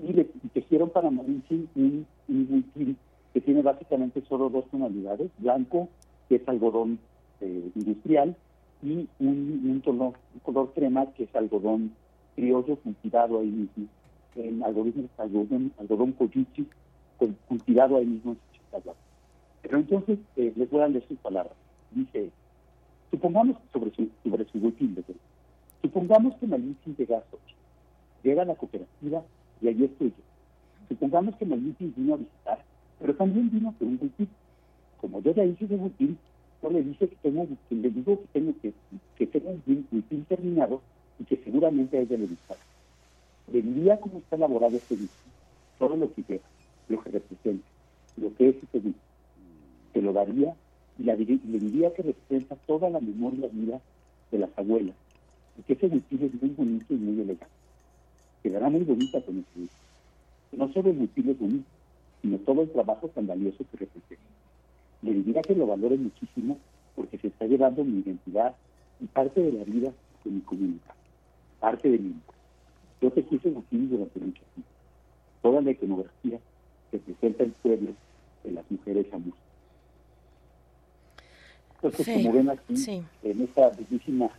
y 0.00 0.12
le 0.12 0.24
tejieron 0.52 0.90
para 0.90 1.10
Mauricio 1.10 1.58
un, 1.74 2.06
un 2.28 2.96
que 3.32 3.40
tiene 3.40 3.62
básicamente 3.62 4.22
solo 4.28 4.48
dos 4.48 4.68
tonalidades, 4.70 5.30
blanco, 5.38 5.88
que 6.28 6.36
es 6.36 6.48
algodón 6.48 6.98
eh, 7.40 7.70
industrial, 7.74 8.36
y 8.82 9.08
un, 9.18 9.82
color, 9.84 10.14
un 10.34 10.40
color 10.40 10.72
crema 10.74 11.06
que 11.12 11.24
es 11.24 11.34
algodón 11.34 11.92
criollo 12.36 12.76
cultivado 12.76 13.40
ahí 13.40 13.48
mismo, 13.48 13.86
en 14.36 14.62
algodón, 14.62 15.10
algodón, 15.18 15.72
algodón 15.78 16.12
cultivado 17.48 17.96
ahí 17.96 18.06
mismo 18.06 18.36
en 18.72 18.82
Pero 19.62 19.78
entonces 19.78 20.18
eh, 20.36 20.52
les 20.54 20.70
voy 20.70 20.82
a 20.82 20.88
leer 20.88 21.06
sus 21.08 21.18
palabras. 21.18 21.54
Dice, 21.90 22.30
supongamos 23.10 23.56
sobre 23.72 23.90
su, 23.90 24.08
sobre 24.22 24.44
su 24.46 24.60
supongamos 25.82 26.36
que 26.36 26.46
llega 26.46 27.18
a 27.18 27.22
Sochi, 27.30 27.54
llega 28.22 28.42
a 28.42 28.46
la 28.46 28.54
cooperativa 28.54 29.22
y 29.60 29.68
allí 29.68 29.84
estoy 29.84 30.08
yo. 30.08 30.22
Supongamos 30.88 31.36
que 31.36 31.44
Malintzin 31.44 31.92
vino 31.96 32.14
a 32.14 32.18
visitar, 32.18 32.64
pero 33.00 33.14
también 33.14 33.50
vino 33.50 33.72
por 33.72 33.88
un 33.88 33.98
Huitil. 34.00 34.28
Como 35.00 35.20
yo 35.22 35.32
ya 35.32 35.44
hice 35.44 35.66
de 35.66 35.76
Huitil, 35.76 36.16
yo 36.62 36.70
le 36.70 36.82
dice 36.82 37.08
que 37.08 37.16
tengo, 37.22 37.46
le 37.70 37.90
digo 37.90 38.20
que 38.20 38.26
tengo 38.32 38.52
que, 38.60 38.72
que 39.16 39.26
tengo 39.26 39.50
un 39.50 39.86
Huitil 39.92 40.24
terminado 40.28 40.80
y 41.18 41.24
que 41.24 41.36
seguramente 41.36 41.98
a 41.98 42.00
ella 42.00 42.16
le 42.16 42.26
gustará. 42.26 42.60
Le 43.52 43.62
diría 43.62 44.00
cómo 44.00 44.18
está 44.18 44.36
elaborado 44.36 44.76
este 44.76 44.96
disco, 44.96 45.16
todo 45.78 45.96
lo 45.96 46.12
que 46.12 46.22
lleva, 46.28 46.44
lo 46.88 47.02
que 47.02 47.10
representa, 47.10 47.66
lo 48.16 48.34
que 48.34 48.48
es 48.48 48.56
este 48.62 48.80
disco. 48.80 49.00
Se 49.92 50.02
lo 50.02 50.12
daría 50.12 50.54
y, 50.98 51.04
le 51.04 51.16
diría 51.16 51.94
que 51.94 52.02
representa 52.02 52.56
toda 52.66 52.90
la 52.90 53.00
memoria 53.00 53.48
vida 53.52 53.80
de 54.32 54.38
las 54.38 54.50
abuelas, 54.56 54.96
y 55.58 55.62
que 55.62 55.74
ese 55.74 55.88
vestido 55.88 56.26
es 56.26 56.42
muy 56.42 56.50
bonito 56.50 56.92
y 56.92 56.96
muy 56.96 57.20
elegante. 57.20 57.46
Quedará 58.42 58.68
muy 58.68 58.82
bonita 58.82 59.20
con 59.22 59.38
ese 59.38 59.60
disco. 59.60 59.76
No 60.52 60.72
solo 60.72 60.90
el 60.90 60.98
vestido 60.98 61.32
es 61.32 61.38
bonito, 61.38 61.68
sino 62.20 62.38
todo 62.38 62.62
el 62.62 62.70
trabajo 62.70 63.08
tan 63.08 63.26
valioso 63.26 63.64
que 63.70 63.76
representa. 63.78 64.37
Le 65.02 65.12
diría 65.12 65.42
que 65.42 65.54
lo 65.54 65.66
valore 65.66 65.96
muchísimo 65.96 66.58
porque 66.96 67.18
se 67.18 67.28
está 67.28 67.46
llevando 67.46 67.84
mi 67.84 68.00
identidad 68.00 68.54
y 69.00 69.06
parte 69.06 69.40
de 69.40 69.52
la 69.52 69.64
vida 69.64 69.92
de 70.24 70.30
mi 70.30 70.40
comunidad 70.40 70.98
parte 71.60 71.88
de 71.88 71.98
mí. 71.98 72.14
Yo 73.00 73.10
te 73.10 73.22
quise 73.22 73.48
aquí 73.48 73.86
durante 73.86 74.18
mucho 74.20 74.42
tiempo. 74.54 74.70
Toda 75.42 75.60
la 75.60 75.70
iconografía 75.70 76.38
que 76.90 76.98
presenta 76.98 77.44
el 77.44 77.52
pueblo 77.52 77.90
de 78.44 78.52
las 78.52 78.70
mujeres 78.70 79.06
amorosas. 79.12 79.38
Entonces, 81.76 82.16
como 82.16 82.32
ven 82.32 82.50
aquí, 82.50 83.04
en 83.22 83.42
esta 83.42 83.70
bellísima, 83.70 84.30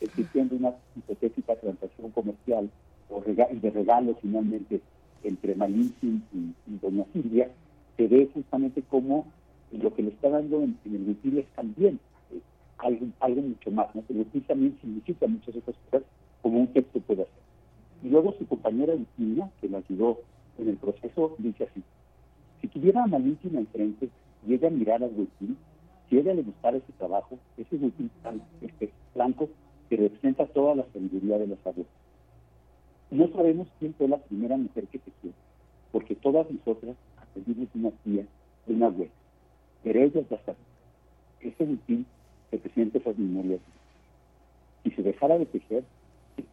existiendo 0.00 0.56
una 0.56 0.72
hipotética 0.96 1.54
transacción 1.56 2.10
comercial 2.10 2.70
o 3.10 3.22
y 3.26 3.56
de 3.56 3.70
regalo 3.70 4.16
finalmente 4.22 4.80
entre 5.22 5.54
Malinche 5.54 6.06
y, 6.06 6.54
Doña 6.80 7.04
Silvia, 7.12 7.50
se 7.98 8.06
ve 8.06 8.30
justamente 8.32 8.82
como 9.70 9.82
lo 9.82 9.94
que 9.94 10.02
le 10.02 10.10
está 10.10 10.28
dando 10.28 10.62
en, 10.62 10.78
el 10.84 11.10
útil 11.10 11.38
es 11.38 11.46
también 11.54 12.00
eh, 12.32 12.40
algo, 12.78 13.42
mucho 13.42 13.70
más, 13.70 13.94
¿no? 13.94 14.02
El 14.08 14.20
útil 14.20 14.42
también 14.46 14.78
significa 14.80 15.26
muchas 15.26 15.56
otras 15.56 15.76
cosas 15.90 16.06
como 16.42 16.60
un 16.60 16.66
texto 16.68 17.00
puede 17.00 17.22
hacer. 17.22 17.42
Y 18.02 18.08
luego 18.08 18.34
su 18.38 18.46
compañera 18.46 18.94
Virginia, 18.94 19.50
que 19.60 19.68
la 19.68 19.78
ayudó 19.78 20.20
en 20.58 20.68
el 20.68 20.76
proceso, 20.76 21.34
dice 21.38 21.64
así, 21.64 21.82
si 22.60 22.68
tuviera 22.68 23.02
a 23.02 23.06
Malintina 23.06 23.60
enfrente 23.60 24.08
y 24.46 24.54
ella 24.54 24.70
mirara 24.70 25.06
al 25.06 25.12
Huitín, 25.16 25.56
si 26.08 26.18
ella 26.18 26.34
le 26.34 26.42
gustara 26.42 26.76
ese 26.76 26.92
trabajo, 26.98 27.38
ese 27.56 27.76
Huitín 27.76 28.10
este 28.60 28.90
blanco 29.14 29.48
que 29.88 29.96
representa 29.96 30.46
toda 30.46 30.74
la 30.74 30.86
sabiduría 30.92 31.38
de 31.38 31.46
los 31.48 31.58
abuelos. 31.66 31.92
No 33.10 33.28
sabemos 33.28 33.68
quién 33.78 33.94
fue 33.94 34.08
la 34.08 34.18
primera 34.18 34.56
mujer 34.56 34.86
que 34.86 34.98
tejió, 34.98 35.32
porque 35.90 36.14
todas 36.14 36.50
nosotras 36.50 36.96
aprendimos 37.20 37.68
una 37.74 37.90
tía 38.04 38.24
de 38.66 38.74
una 38.74 38.86
abuela, 38.86 39.10
pero 39.82 40.02
ella 40.02 40.22
ya 40.28 40.38
saben. 40.44 40.62
Ese 41.40 41.64
Huitín 41.64 42.06
representa 42.52 42.98
esas 42.98 43.18
memorias. 43.18 43.60
Si 44.82 44.90
se 44.90 45.02
dejara 45.02 45.38
de 45.38 45.46
tejer, 45.46 45.84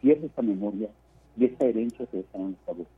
pierde 0.01 0.28
esta 0.28 0.41
memoria 0.41 0.89
y 1.38 1.45
esta 1.45 1.65
herencia 1.65 2.05
se 2.11 2.17
dejará 2.17 2.43
en 2.43 2.51
nuestra 2.51 2.73
boca. 2.73 2.89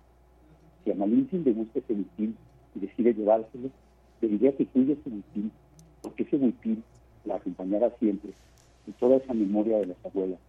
Si 0.84 0.91
a 0.91 0.95
Malintzin 0.95 1.43
le 1.43 1.53
gusta 1.53 1.80
ese 1.80 1.93
buitil 1.93 2.36
y 2.75 2.80
decide 2.80 3.13
llevárselo, 3.13 3.69
le 4.21 4.27
diría 4.27 4.55
que 4.55 4.65
cuide 4.65 4.93
ese 4.93 5.09
buitil, 5.09 5.51
porque 6.01 6.23
ese 6.23 6.38
buitil 6.38 6.84
la 7.25 7.36
acompañará 7.36 7.91
siempre 7.99 8.32
y 8.88 8.91
toda 8.93 9.17
esa 9.17 9.34
memoria 9.34 9.77
de 9.77 9.88
las 9.88 10.05
abuelas 10.05 10.39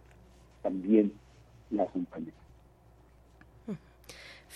también 0.61 1.11
la 1.69 1.83
acompañará. 1.83 2.40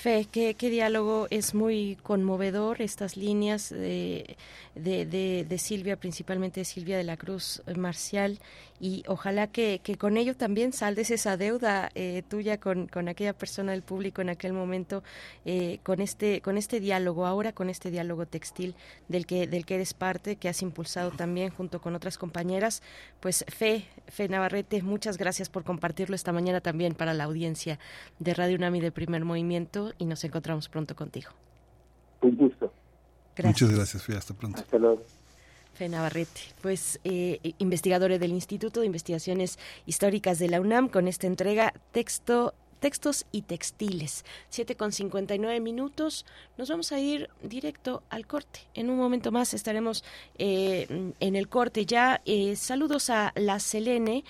Fe, 0.05 0.27
qué, 0.31 0.69
diálogo 0.69 1.25
es 1.31 1.55
muy 1.55 1.97
conmovedor, 2.03 2.79
estas 2.79 3.17
líneas 3.17 3.71
de, 3.71 4.37
de, 4.75 5.57
Silvia, 5.57 5.95
principalmente 5.95 6.59
de 6.59 6.65
Silvia 6.65 6.95
de 6.95 7.03
la 7.03 7.17
Cruz 7.17 7.63
eh, 7.65 7.73
Marcial, 7.73 8.37
y 8.79 9.03
ojalá 9.07 9.47
que, 9.47 9.81
con 9.97 10.17
ello 10.17 10.35
también 10.35 10.73
saldes 10.73 11.09
esa 11.09 11.37
deuda 11.37 11.89
eh, 11.95 12.21
tuya 12.27 12.59
con, 12.59 12.85
con, 12.87 13.07
aquella 13.07 13.33
persona 13.33 13.71
del 13.71 13.81
público 13.81 14.21
en 14.21 14.29
aquel 14.29 14.53
momento, 14.53 15.01
eh, 15.43 15.79
con, 15.81 16.01
este, 16.01 16.39
con 16.41 16.59
este 16.59 16.79
diálogo, 16.79 17.25
ahora 17.25 17.51
con 17.51 17.71
este 17.71 17.89
diálogo 17.89 18.27
textil 18.27 18.75
del 19.07 19.25
que, 19.25 19.47
del 19.47 19.65
que 19.65 19.75
eres 19.75 19.95
parte, 19.95 20.35
que 20.35 20.49
has 20.49 20.61
impulsado 20.61 21.09
también 21.09 21.49
junto 21.49 21.81
con 21.81 21.95
otras 21.95 22.19
compañeras. 22.19 22.83
Pues 23.21 23.43
Fe, 23.47 23.85
Fe 24.07 24.27
Navarrete, 24.27 24.83
muchas 24.83 25.17
gracias 25.17 25.49
por 25.49 25.63
compartirlo 25.63 26.15
esta 26.15 26.31
mañana 26.31 26.61
también 26.61 26.93
para 26.93 27.15
la 27.15 27.23
audiencia 27.23 27.79
de 28.19 28.35
Radio 28.35 28.57
UNAMI 28.57 28.81
de 28.81 28.91
Primer 28.91 29.25
Movimiento 29.25 29.93
y 29.97 30.05
nos 30.05 30.23
encontramos 30.23 30.69
pronto 30.69 30.95
contigo. 30.95 31.31
Un 32.21 32.35
gusto. 32.35 32.71
Muchas 33.43 33.71
gracias, 33.71 34.03
Fe. 34.03 34.15
Hasta 34.15 34.33
pronto. 34.33 34.61
Hasta 34.61 34.77
luego. 34.77 35.03
Fe 35.73 35.89
Navarrete, 35.89 36.41
pues 36.61 37.01
eh, 37.03 37.53
investigadora 37.57 38.17
del 38.17 38.31
Instituto 38.31 38.79
de 38.79 38.85
Investigaciones 38.85 39.59
Históricas 39.85 40.39
de 40.39 40.47
la 40.47 40.61
UNAM, 40.61 40.87
con 40.87 41.07
esta 41.07 41.27
entrega 41.27 41.73
texto 41.91 42.53
textos 42.79 43.25
y 43.31 43.41
textiles. 43.41 44.25
7 44.49 44.75
con 44.75 44.91
59 44.91 45.59
minutos. 45.59 46.25
Nos 46.57 46.69
vamos 46.69 46.91
a 46.91 46.99
ir 46.99 47.29
directo 47.41 48.03
al 48.11 48.27
corte. 48.27 48.59
En 48.75 48.91
un 48.91 48.97
momento 48.97 49.31
más 49.31 49.55
estaremos 49.55 50.03
eh, 50.37 51.11
en 51.19 51.35
el 51.35 51.49
corte 51.49 51.87
ya. 51.87 52.21
Eh, 52.25 52.55
saludos 52.55 53.09
a 53.09 53.33
la 53.35 53.59
Selene 53.59 54.23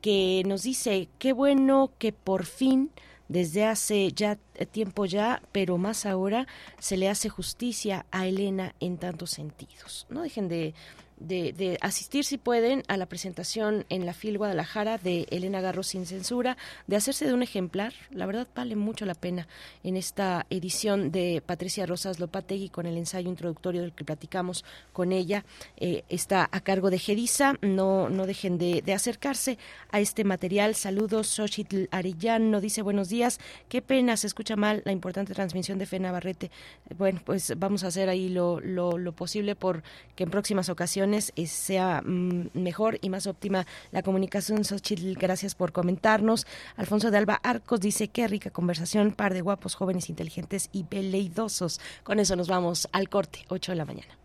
que 0.00 0.42
nos 0.44 0.62
dice, 0.62 1.08
qué 1.18 1.32
bueno 1.32 1.92
que 1.98 2.12
por 2.12 2.46
fin 2.46 2.90
desde 3.30 3.64
hace 3.64 4.10
ya 4.10 4.36
tiempo 4.72 5.06
ya, 5.06 5.40
pero 5.52 5.78
más 5.78 6.04
ahora 6.04 6.48
se 6.80 6.96
le 6.96 7.08
hace 7.08 7.28
justicia 7.28 8.04
a 8.10 8.26
Elena 8.26 8.74
en 8.80 8.98
tantos 8.98 9.30
sentidos. 9.30 10.08
No 10.10 10.22
dejen 10.22 10.48
de 10.48 10.74
de, 11.20 11.78
asistir 11.80 12.24
si 12.24 12.38
pueden 12.38 12.82
a 12.88 12.96
la 12.96 13.06
presentación 13.06 13.84
en 13.88 14.06
la 14.06 14.14
FIL 14.14 14.38
Guadalajara 14.38 14.98
de 14.98 15.26
Elena 15.30 15.60
Garro 15.60 15.82
sin 15.82 16.06
censura, 16.06 16.56
de 16.86 16.96
hacerse 16.96 17.26
de 17.26 17.34
un 17.34 17.42
ejemplar. 17.42 17.92
La 18.10 18.26
verdad 18.26 18.48
vale 18.54 18.74
mucho 18.74 19.04
la 19.06 19.14
pena 19.14 19.46
en 19.84 19.96
esta 19.96 20.46
edición 20.50 21.12
de 21.12 21.42
Patricia 21.44 21.86
Rosas 21.86 22.18
Lopategui 22.18 22.70
con 22.70 22.86
el 22.86 22.96
ensayo 22.96 23.28
introductorio 23.28 23.82
del 23.82 23.92
que 23.92 24.04
platicamos 24.04 24.64
con 24.92 25.12
ella. 25.12 25.44
Eh, 25.76 26.04
está 26.08 26.48
a 26.50 26.60
cargo 26.60 26.90
de 26.90 26.98
Gedisa. 26.98 27.54
No, 27.60 28.08
no 28.08 28.26
dejen 28.26 28.58
de, 28.58 28.82
acercarse 28.92 29.58
a 29.90 30.00
este 30.00 30.24
material. 30.24 30.74
Saludos, 30.74 31.28
Xochitl 31.28 31.84
Arillán 31.90 32.60
dice 32.60 32.82
buenos 32.82 33.08
días. 33.08 33.38
Qué 33.68 33.82
pena, 33.82 34.16
se 34.16 34.26
escucha 34.26 34.56
mal 34.56 34.82
la 34.84 34.92
importante 34.92 35.34
transmisión 35.34 35.78
de 35.78 35.86
Fe 35.86 36.00
Navarrete. 36.00 36.50
Bueno, 36.96 37.20
pues 37.24 37.52
vamos 37.56 37.84
a 37.84 37.88
hacer 37.88 38.08
ahí 38.08 38.28
lo, 38.28 38.60
lo, 38.60 38.98
lo 38.98 39.12
posible 39.12 39.54
por 39.54 39.82
que 40.16 40.24
en 40.24 40.30
próximas 40.30 40.68
ocasiones 40.68 41.09
eh, 41.14 41.46
sea 41.46 42.02
mm, 42.02 42.50
mejor 42.54 42.98
y 43.00 43.10
más 43.10 43.26
óptima 43.26 43.66
la 43.90 44.02
comunicación. 44.02 44.64
Xochitl, 44.64 45.14
gracias 45.14 45.54
por 45.54 45.72
comentarnos. 45.72 46.46
Alfonso 46.76 47.10
de 47.10 47.18
Alba 47.18 47.40
Arcos 47.42 47.80
dice, 47.80 48.08
qué 48.08 48.28
rica 48.28 48.50
conversación, 48.50 49.12
par 49.12 49.34
de 49.34 49.40
guapos, 49.40 49.74
jóvenes, 49.74 50.08
inteligentes 50.08 50.68
y 50.72 50.84
veleidosos. 50.90 51.80
Con 52.02 52.18
eso 52.18 52.36
nos 52.36 52.48
vamos 52.48 52.88
al 52.92 53.08
corte, 53.08 53.44
8 53.48 53.72
de 53.72 53.76
la 53.76 53.84
mañana. 53.84 54.20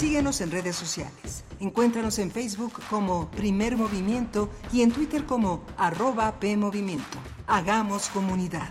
Síguenos 0.00 0.40
en 0.40 0.50
redes 0.50 0.76
sociales. 0.76 1.44
Encuéntranos 1.60 2.18
en 2.18 2.30
Facebook 2.30 2.80
como 2.88 3.30
Primer 3.32 3.76
Movimiento 3.76 4.48
y 4.72 4.80
en 4.80 4.92
Twitter 4.92 5.26
como 5.26 5.62
arroba 5.76 6.40
PMovimiento. 6.40 7.18
Hagamos 7.46 8.08
comunidad. 8.08 8.70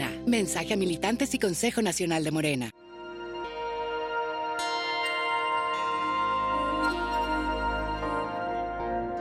Mensaje 0.25 0.73
a 0.73 0.77
militantes 0.77 1.33
y 1.33 1.39
Consejo 1.39 1.81
Nacional 1.81 2.23
de 2.23 2.31
Morena. 2.31 2.69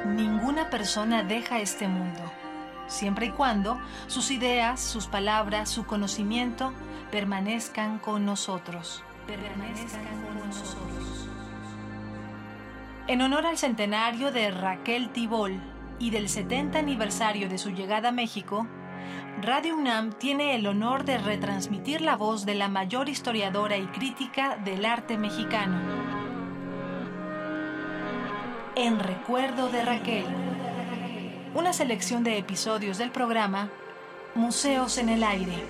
Ninguna 0.06 0.70
persona 0.70 1.22
deja 1.22 1.60
este 1.60 1.88
mundo, 1.88 2.20
siempre 2.86 3.26
y 3.26 3.30
cuando 3.30 3.80
sus 4.06 4.30
ideas, 4.30 4.80
sus 4.80 5.06
palabras, 5.06 5.68
su 5.68 5.86
conocimiento 5.86 6.72
permanezcan 7.10 7.98
con 7.98 8.24
nosotros. 8.24 9.02
Permanezcan 9.26 10.22
con 10.22 10.48
nosotros. 10.48 11.28
En 13.06 13.22
honor 13.22 13.46
al 13.46 13.58
centenario 13.58 14.30
de 14.30 14.50
Raquel 14.50 15.10
Tibol 15.10 15.60
y 15.98 16.10
del 16.10 16.28
70 16.28 16.78
aniversario 16.78 17.48
de 17.48 17.58
su 17.58 17.70
llegada 17.70 18.10
a 18.10 18.12
México, 18.12 18.66
Radio 19.38 19.74
UNAM 19.74 20.12
tiene 20.12 20.54
el 20.54 20.66
honor 20.66 21.04
de 21.04 21.16
retransmitir 21.16 22.02
la 22.02 22.16
voz 22.16 22.44
de 22.44 22.54
la 22.54 22.68
mayor 22.68 23.08
historiadora 23.08 23.78
y 23.78 23.86
crítica 23.86 24.56
del 24.56 24.84
arte 24.84 25.16
mexicano. 25.16 25.80
En 28.76 28.98
recuerdo 28.98 29.70
de 29.70 29.84
Raquel. 29.84 30.26
Una 31.54 31.72
selección 31.72 32.22
de 32.22 32.36
episodios 32.36 32.98
del 32.98 33.10
programa 33.10 33.70
Museos 34.34 34.98
en 34.98 35.08
el 35.08 35.24
Aire. 35.24 35.64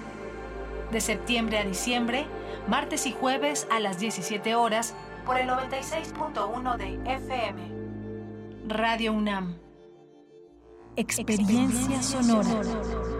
De 0.90 1.00
septiembre 1.00 1.58
a 1.58 1.64
diciembre, 1.64 2.26
martes 2.66 3.06
y 3.06 3.12
jueves 3.12 3.68
a 3.70 3.78
las 3.78 4.00
17 4.00 4.54
horas 4.56 4.94
por 5.24 5.38
el 5.38 5.48
96.1 5.48 6.76
de 6.76 7.14
FM. 7.14 7.62
Radio 8.66 9.12
UNAM. 9.12 9.58
Experiencia, 10.96 12.02
sonora. 12.02 13.19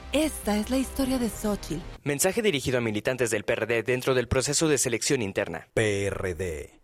Esta 0.13 0.57
es 0.57 0.69
la 0.69 0.77
historia 0.77 1.17
de 1.17 1.29
Xochitl. 1.29 1.81
Mensaje 2.03 2.41
dirigido 2.41 2.79
a 2.79 2.81
militantes 2.81 3.29
del 3.29 3.45
PRD 3.45 3.81
dentro 3.81 4.13
del 4.13 4.27
proceso 4.27 4.67
de 4.67 4.77
selección 4.77 5.21
interna. 5.21 5.69
PRD. 5.73 6.80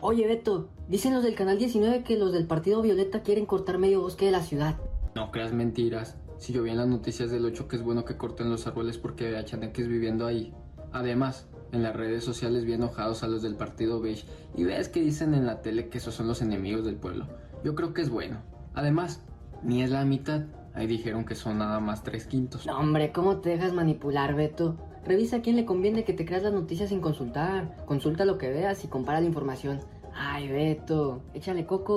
Oye, 0.00 0.26
Beto, 0.26 0.68
dicen 0.88 1.14
los 1.14 1.22
del 1.22 1.34
Canal 1.34 1.58
19 1.58 2.02
que 2.02 2.16
los 2.16 2.32
del 2.32 2.46
Partido 2.46 2.82
Violeta 2.82 3.22
quieren 3.22 3.46
cortar 3.46 3.78
medio 3.78 4.00
bosque 4.00 4.26
de 4.26 4.32
la 4.32 4.42
ciudad. 4.42 4.76
No 5.14 5.30
creas 5.30 5.52
mentiras. 5.52 6.16
Si 6.38 6.52
yo 6.52 6.62
vi 6.62 6.70
en 6.70 6.76
las 6.76 6.88
noticias 6.88 7.30
del 7.30 7.44
8 7.44 7.68
que 7.68 7.76
es 7.76 7.82
bueno 7.82 8.04
que 8.04 8.16
corten 8.16 8.50
los 8.50 8.66
árboles 8.66 8.98
porque 8.98 9.36
hay 9.36 9.44
chaneques 9.44 9.88
viviendo 9.88 10.26
ahí. 10.26 10.54
Además, 10.92 11.46
en 11.72 11.82
las 11.82 11.96
redes 11.96 12.24
sociales 12.24 12.64
vi 12.64 12.74
enojados 12.74 13.22
a 13.22 13.28
los 13.28 13.42
del 13.42 13.56
Partido 13.56 14.00
Beige 14.00 14.26
y 14.54 14.64
ves 14.64 14.88
que 14.88 15.00
dicen 15.00 15.34
en 15.34 15.46
la 15.46 15.62
tele 15.62 15.88
que 15.88 15.98
esos 15.98 16.14
son 16.14 16.28
los 16.28 16.42
enemigos 16.42 16.84
del 16.84 16.96
pueblo. 16.96 17.26
Yo 17.64 17.74
creo 17.74 17.94
que 17.94 18.02
es 18.02 18.10
bueno. 18.10 18.38
Además, 18.74 19.22
ni 19.62 19.82
es 19.82 19.90
la 19.90 20.04
mitad. 20.04 20.42
Ahí 20.74 20.86
dijeron 20.86 21.24
que 21.24 21.34
son 21.34 21.58
nada 21.58 21.80
más 21.80 22.02
tres 22.02 22.26
quintos. 22.26 22.66
No, 22.66 22.78
hombre, 22.78 23.10
¿cómo 23.10 23.38
te 23.38 23.50
dejas 23.50 23.72
manipular, 23.72 24.34
Beto? 24.34 24.76
Revisa 25.06 25.36
a 25.36 25.40
quién 25.40 25.54
le 25.54 25.64
conviene 25.64 26.02
que 26.02 26.12
te 26.12 26.24
creas 26.24 26.42
las 26.42 26.52
noticias 26.52 26.88
sin 26.88 27.00
consultar. 27.00 27.76
Consulta 27.86 28.24
lo 28.24 28.38
que 28.38 28.50
veas 28.50 28.84
y 28.84 28.88
compara 28.88 29.20
la 29.20 29.26
información. 29.26 29.80
Ay, 30.12 30.48
Beto, 30.48 31.22
échale 31.32 31.64
coco. 31.64 31.96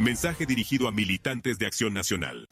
Mensaje 0.00 0.46
dirigido 0.46 0.88
a 0.88 0.92
militantes 0.92 1.58
de 1.58 1.66
Acción 1.66 1.92
Nacional. 1.92 2.46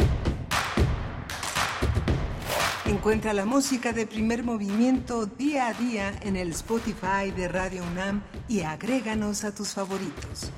Encuentra 2.85 3.33
la 3.33 3.47
música 3.47 3.95
de 3.95 4.07
primer 4.07 4.45
movimiento 4.45 5.25
día 5.25 5.69
a 5.69 5.73
día 5.73 6.13
en 6.21 6.37
el 6.37 6.51
Spotify 6.51 7.31
de 7.35 7.49
Radio 7.49 7.85
UNAM 7.91 8.21
y 8.49 8.61
agréganos 8.61 9.45
a 9.45 9.55
tus 9.55 9.71
favoritos. 9.71 10.51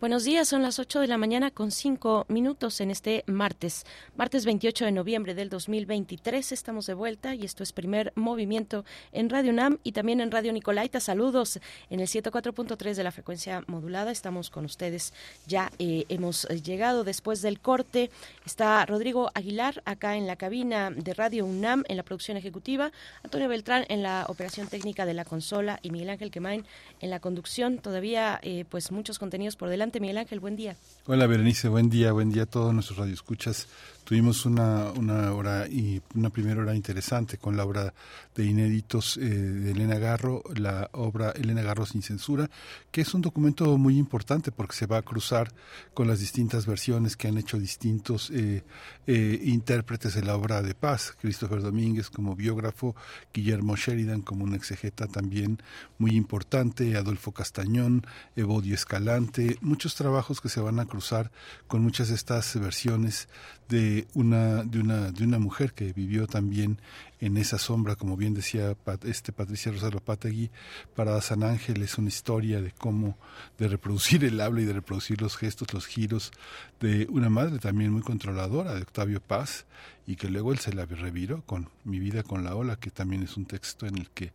Buenos 0.00 0.22
días, 0.22 0.46
son 0.46 0.62
las 0.62 0.78
8 0.78 1.00
de 1.00 1.08
la 1.08 1.18
mañana 1.18 1.50
con 1.50 1.72
5 1.72 2.26
minutos 2.28 2.80
en 2.80 2.92
este 2.92 3.24
martes, 3.26 3.84
martes 4.16 4.44
28 4.44 4.84
de 4.84 4.92
noviembre 4.92 5.34
del 5.34 5.48
2023. 5.48 6.52
Estamos 6.52 6.86
de 6.86 6.94
vuelta 6.94 7.34
y 7.34 7.44
esto 7.44 7.64
es 7.64 7.72
primer 7.72 8.12
movimiento 8.14 8.84
en 9.10 9.28
Radio 9.28 9.50
UNAM 9.50 9.78
y 9.82 9.90
también 9.90 10.20
en 10.20 10.30
Radio 10.30 10.52
Nicolaita. 10.52 11.00
Saludos 11.00 11.58
en 11.90 11.98
el 11.98 12.06
104.3 12.06 12.94
de 12.94 13.02
la 13.02 13.10
frecuencia 13.10 13.64
modulada. 13.66 14.12
Estamos 14.12 14.50
con 14.50 14.64
ustedes. 14.64 15.12
Ya 15.48 15.72
eh, 15.80 16.04
hemos 16.08 16.44
llegado 16.44 17.02
después 17.02 17.42
del 17.42 17.58
corte. 17.58 18.12
Está 18.46 18.86
Rodrigo 18.86 19.32
Aguilar 19.34 19.82
acá 19.84 20.14
en 20.14 20.28
la 20.28 20.36
cabina 20.36 20.92
de 20.92 21.12
Radio 21.12 21.44
UNAM 21.44 21.82
en 21.88 21.96
la 21.96 22.04
producción 22.04 22.36
ejecutiva, 22.36 22.92
Antonio 23.24 23.48
Beltrán 23.48 23.84
en 23.88 24.04
la 24.04 24.26
operación 24.28 24.68
técnica 24.68 25.06
de 25.06 25.14
la 25.14 25.24
consola 25.24 25.80
y 25.82 25.90
Miguel 25.90 26.10
Ángel 26.10 26.30
Quemain 26.30 26.64
en 27.00 27.10
la 27.10 27.18
conducción. 27.18 27.78
Todavía 27.78 28.38
eh, 28.44 28.64
pues 28.68 28.92
muchos 28.92 29.18
contenidos 29.18 29.56
por 29.56 29.68
delante 29.68 29.87
Miguel 29.98 30.18
Ángel, 30.18 30.40
buen 30.40 30.56
día. 30.56 30.76
Hola 31.06 31.26
Berenice, 31.26 31.68
buen 31.68 31.88
día, 31.88 32.12
buen 32.12 32.30
día 32.30 32.42
a 32.42 32.46
todos 32.46 32.74
nuestros 32.74 32.98
radioescuchas. 32.98 33.66
Tuvimos 34.08 34.46
una, 34.46 34.90
una 34.92 35.34
hora 35.34 35.68
y 35.68 36.00
una 36.14 36.30
primera 36.30 36.62
hora 36.62 36.74
interesante 36.74 37.36
con 37.36 37.58
la 37.58 37.66
obra 37.66 37.92
de 38.34 38.46
inéditos 38.46 39.18
eh, 39.18 39.20
de 39.20 39.72
Elena 39.72 39.98
Garro, 39.98 40.42
la 40.56 40.88
obra 40.92 41.32
Elena 41.32 41.60
Garro 41.60 41.84
sin 41.84 42.00
censura, 42.00 42.48
que 42.90 43.02
es 43.02 43.12
un 43.12 43.20
documento 43.20 43.76
muy 43.76 43.98
importante 43.98 44.50
porque 44.50 44.76
se 44.76 44.86
va 44.86 44.96
a 44.96 45.02
cruzar 45.02 45.52
con 45.92 46.08
las 46.08 46.20
distintas 46.20 46.64
versiones 46.64 47.18
que 47.18 47.28
han 47.28 47.36
hecho 47.36 47.58
distintos 47.58 48.30
eh, 48.30 48.62
eh, 49.06 49.40
intérpretes 49.44 50.14
de 50.14 50.22
la 50.22 50.36
obra 50.36 50.62
de 50.62 50.74
paz. 50.74 51.14
Christopher 51.20 51.60
Domínguez 51.60 52.08
como 52.08 52.34
biógrafo, 52.34 52.96
Guillermo 53.34 53.76
Sheridan 53.76 54.22
como 54.22 54.44
un 54.44 54.54
exegeta 54.54 55.06
también 55.06 55.60
muy 55.98 56.12
importante, 56.12 56.96
Adolfo 56.96 57.32
Castañón, 57.32 58.06
Evodio 58.36 58.74
Escalante, 58.74 59.58
muchos 59.60 59.96
trabajos 59.96 60.40
que 60.40 60.48
se 60.48 60.62
van 60.62 60.80
a 60.80 60.86
cruzar 60.86 61.30
con 61.66 61.82
muchas 61.82 62.08
de 62.08 62.14
estas 62.14 62.58
versiones 62.58 63.28
de 63.68 63.97
una, 64.14 64.62
de 64.62 64.80
una, 64.80 65.10
de 65.10 65.24
una 65.24 65.38
mujer 65.38 65.72
que 65.72 65.92
vivió 65.92 66.26
también 66.26 66.80
en 67.20 67.36
esa 67.36 67.58
sombra, 67.58 67.96
como 67.96 68.16
bien 68.16 68.34
decía 68.34 68.76
este 69.04 69.32
Patricia 69.32 69.72
Rosario 69.72 70.00
Pategui, 70.00 70.50
para 70.94 71.20
San 71.20 71.42
Ángel. 71.42 71.82
Es 71.82 71.98
una 71.98 72.08
historia 72.08 72.60
de 72.60 72.72
cómo, 72.72 73.18
de 73.58 73.68
reproducir 73.68 74.24
el 74.24 74.40
habla 74.40 74.60
y 74.60 74.64
de 74.64 74.72
reproducir 74.72 75.20
los 75.20 75.36
gestos, 75.36 75.72
los 75.74 75.86
giros 75.86 76.32
de 76.80 77.06
una 77.10 77.28
madre 77.28 77.58
también 77.58 77.92
muy 77.92 78.02
controladora, 78.02 78.74
de 78.74 78.82
Octavio 78.82 79.20
Paz, 79.20 79.66
y 80.06 80.16
que 80.16 80.28
luego 80.28 80.52
él 80.52 80.58
se 80.58 80.72
la 80.72 80.86
reviró 80.86 81.42
con 81.42 81.68
Mi 81.84 81.98
vida 81.98 82.22
con 82.22 82.44
la 82.44 82.54
ola, 82.54 82.76
que 82.76 82.90
también 82.90 83.22
es 83.22 83.36
un 83.36 83.46
texto 83.46 83.86
en 83.86 83.98
el 83.98 84.10
que, 84.10 84.32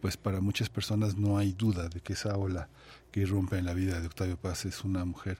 pues 0.00 0.16
para 0.16 0.40
muchas 0.40 0.68
personas 0.68 1.16
no 1.16 1.38
hay 1.38 1.52
duda 1.52 1.88
de 1.88 2.00
que 2.00 2.14
esa 2.14 2.36
ola 2.36 2.68
que 3.10 3.20
irrumpe 3.20 3.58
en 3.58 3.64
la 3.64 3.74
vida 3.74 4.00
de 4.00 4.06
Octavio 4.06 4.36
Paz 4.36 4.64
es 4.64 4.84
una 4.84 5.04
mujer 5.04 5.38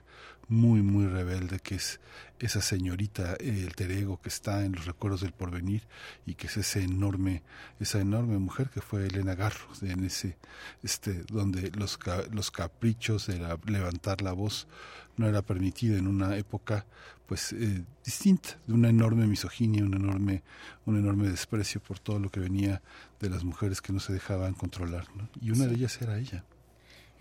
muy, 0.51 0.81
muy 0.81 1.07
rebelde, 1.07 1.59
que 1.59 1.75
es 1.75 2.01
esa 2.39 2.61
señorita, 2.61 3.35
el 3.35 3.73
terego 3.73 4.19
que 4.21 4.27
está 4.27 4.65
en 4.65 4.73
los 4.73 4.85
recuerdos 4.85 5.21
del 5.21 5.31
porvenir 5.31 5.83
y 6.25 6.35
que 6.35 6.47
es 6.47 6.57
ese 6.57 6.83
enorme, 6.83 7.41
esa 7.79 8.01
enorme 8.01 8.37
mujer 8.37 8.69
que 8.69 8.81
fue 8.81 9.07
Elena 9.07 9.33
Garro, 9.33 9.67
en 9.81 10.03
ese, 10.03 10.37
este, 10.83 11.23
donde 11.23 11.71
los, 11.71 11.97
los 12.31 12.51
caprichos 12.51 13.27
de 13.27 13.39
levantar 13.65 14.21
la 14.21 14.33
voz 14.33 14.67
no 15.15 15.27
era 15.27 15.41
permitido 15.41 15.97
en 15.97 16.07
una 16.07 16.35
época 16.35 16.85
pues 17.27 17.53
eh, 17.53 17.85
distinta, 18.03 18.59
de 18.67 18.73
una 18.73 18.89
enorme 18.89 19.27
misoginia, 19.27 19.85
un 19.85 19.93
enorme, 19.93 20.43
un 20.85 20.97
enorme 20.97 21.29
desprecio 21.29 21.81
por 21.81 21.97
todo 21.97 22.19
lo 22.19 22.29
que 22.29 22.41
venía 22.41 22.81
de 23.21 23.29
las 23.29 23.45
mujeres 23.45 23.79
que 23.79 23.93
no 23.93 24.01
se 24.01 24.11
dejaban 24.11 24.53
controlar, 24.53 25.05
y 25.39 25.51
una 25.51 25.65
de 25.65 25.75
ellas 25.75 26.01
era 26.01 26.17
ella 26.17 26.43